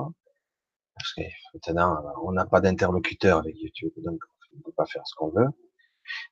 [0.94, 1.22] Parce que
[1.54, 4.20] maintenant, on n'a pas d'interlocuteur avec YouTube, donc
[4.52, 5.48] on ne peut pas faire ce qu'on veut.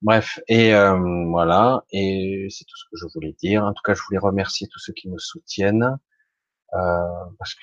[0.03, 0.99] Bref, et euh,
[1.29, 3.65] voilà, et c'est tout ce que je voulais dire.
[3.65, 5.99] En tout cas, je voulais remercier tous ceux qui me soutiennent,
[6.75, 7.63] euh, parce que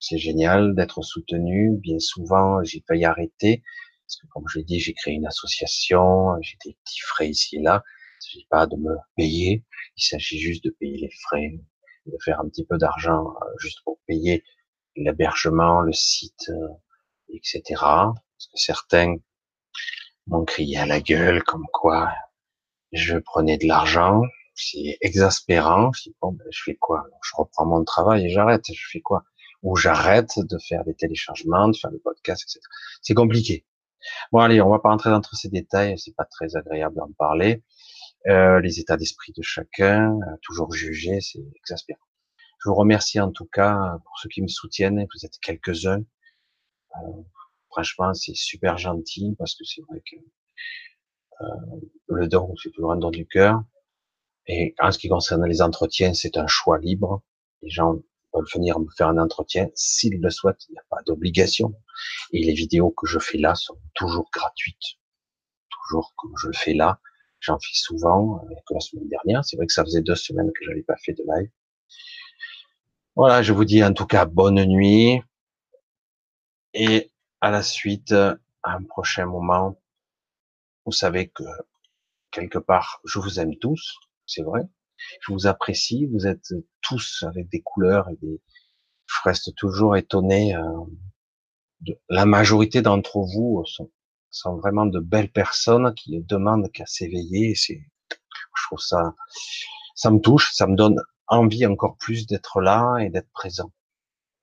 [0.00, 1.76] c'est génial d'être soutenu.
[1.78, 3.62] Bien souvent, j'ai y arrêter,
[4.06, 7.56] parce que comme je l'ai dit, j'ai créé une association, j'ai des petits frais ici
[7.56, 7.82] et là.
[8.20, 9.64] Il ne s'agit pas de me payer,
[9.96, 11.52] il s'agit juste de payer les frais,
[12.06, 14.42] de faire un petit peu d'argent euh, juste pour payer
[14.98, 16.68] l'hébergement, le site, euh,
[17.30, 17.62] etc.
[17.76, 19.16] Parce que certains
[20.26, 22.12] m'ont crié à la gueule comme quoi
[22.92, 24.22] je prenais de l'argent.
[24.54, 25.92] C'est exaspérant.
[25.92, 27.04] Je dis, bon, ben, je fais quoi?
[27.22, 28.64] Je reprends mon travail et j'arrête.
[28.72, 29.24] Je fais quoi?
[29.62, 32.60] Ou j'arrête de faire des téléchargements, de faire des podcasts, etc.
[33.02, 33.66] C'est compliqué.
[34.32, 35.98] Bon, allez, on va pas rentrer dans tous ces détails.
[35.98, 37.62] C'est pas très agréable d'en parler.
[38.26, 42.07] Euh, les états d'esprit de chacun, euh, toujours jugé, c'est exaspérant.
[42.58, 45.06] Je vous remercie en tout cas pour ceux qui me soutiennent.
[45.14, 46.02] Vous êtes quelques-uns.
[46.96, 47.22] Euh,
[47.70, 50.16] franchement, c'est super gentil parce que c'est vrai que
[51.40, 51.44] Euh,
[52.08, 53.62] le don, c'est toujours un don du cœur.
[54.46, 57.22] Et en ce qui concerne les entretiens, c'est un choix libre.
[57.62, 57.96] Les gens
[58.32, 60.64] peuvent venir me faire un entretien s'ils le souhaitent.
[60.68, 61.74] Il n'y a pas d'obligation.
[62.32, 64.98] Et les vidéos que je fais là sont toujours gratuites.
[65.70, 67.00] Toujours comme je le fais là.
[67.40, 69.44] J'en fais souvent, euh, que la semaine dernière.
[69.44, 71.50] C'est vrai que ça faisait deux semaines que je n'avais pas fait de live.
[73.18, 75.20] Voilà, je vous dis en tout cas bonne nuit.
[76.72, 79.76] Et à la suite, à un prochain moment,
[80.86, 81.42] vous savez que
[82.30, 84.60] quelque part, je vous aime tous, c'est vrai.
[85.20, 88.40] Je vous apprécie, vous êtes tous avec des couleurs et des.
[89.06, 90.54] Je reste toujours étonné.
[90.54, 90.62] Euh.
[92.08, 93.64] La majorité d'entre vous
[94.30, 97.56] sont, vraiment de belles personnes qui demandent qu'à s'éveiller.
[97.56, 97.74] Je
[98.68, 99.16] trouve ça,
[99.96, 103.72] ça me touche, ça me donne envie encore plus d'être là et d'être présent.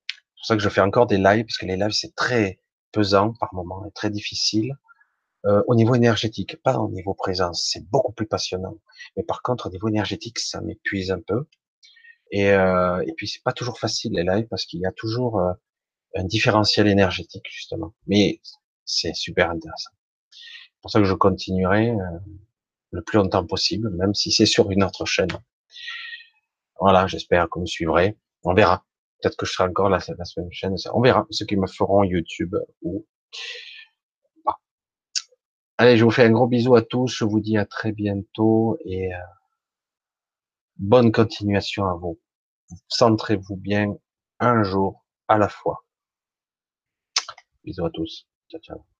[0.08, 2.60] C'est pour ça que je fais encore des lives parce que les lives c'est très
[2.92, 4.76] pesant par moment et très difficile.
[5.46, 8.78] Euh, au niveau énergétique, pas au niveau présence, c'est beaucoup plus passionnant.
[9.16, 11.46] Mais par contre, au niveau énergétique, ça m'épuise un peu.
[12.32, 15.38] Et, euh, et puis, c'est pas toujours facile les lives parce qu'il y a toujours
[15.38, 15.52] euh,
[16.16, 17.94] un différentiel énergétique justement.
[18.06, 18.40] Mais
[18.84, 19.90] c'est super intéressant.
[20.30, 22.18] C'est pour ça que je continuerai euh,
[22.92, 25.28] le plus longtemps possible, même si c'est sur une autre chaîne.
[26.80, 28.16] Voilà, j'espère que vous me suivrez.
[28.44, 28.84] On verra.
[29.20, 30.74] Peut-être que je serai encore la, la semaine prochaine.
[30.92, 33.06] On verra ceux qui me feront YouTube ou
[35.78, 37.08] Allez, je vous fais un gros bisou à tous.
[37.18, 39.18] Je vous dis à très bientôt et euh,
[40.76, 42.18] bonne continuation à vous.
[42.88, 43.94] Centrez-vous bien
[44.40, 45.84] un jour à la fois.
[47.64, 48.26] Bisous à tous.
[48.48, 48.95] Ciao, ciao.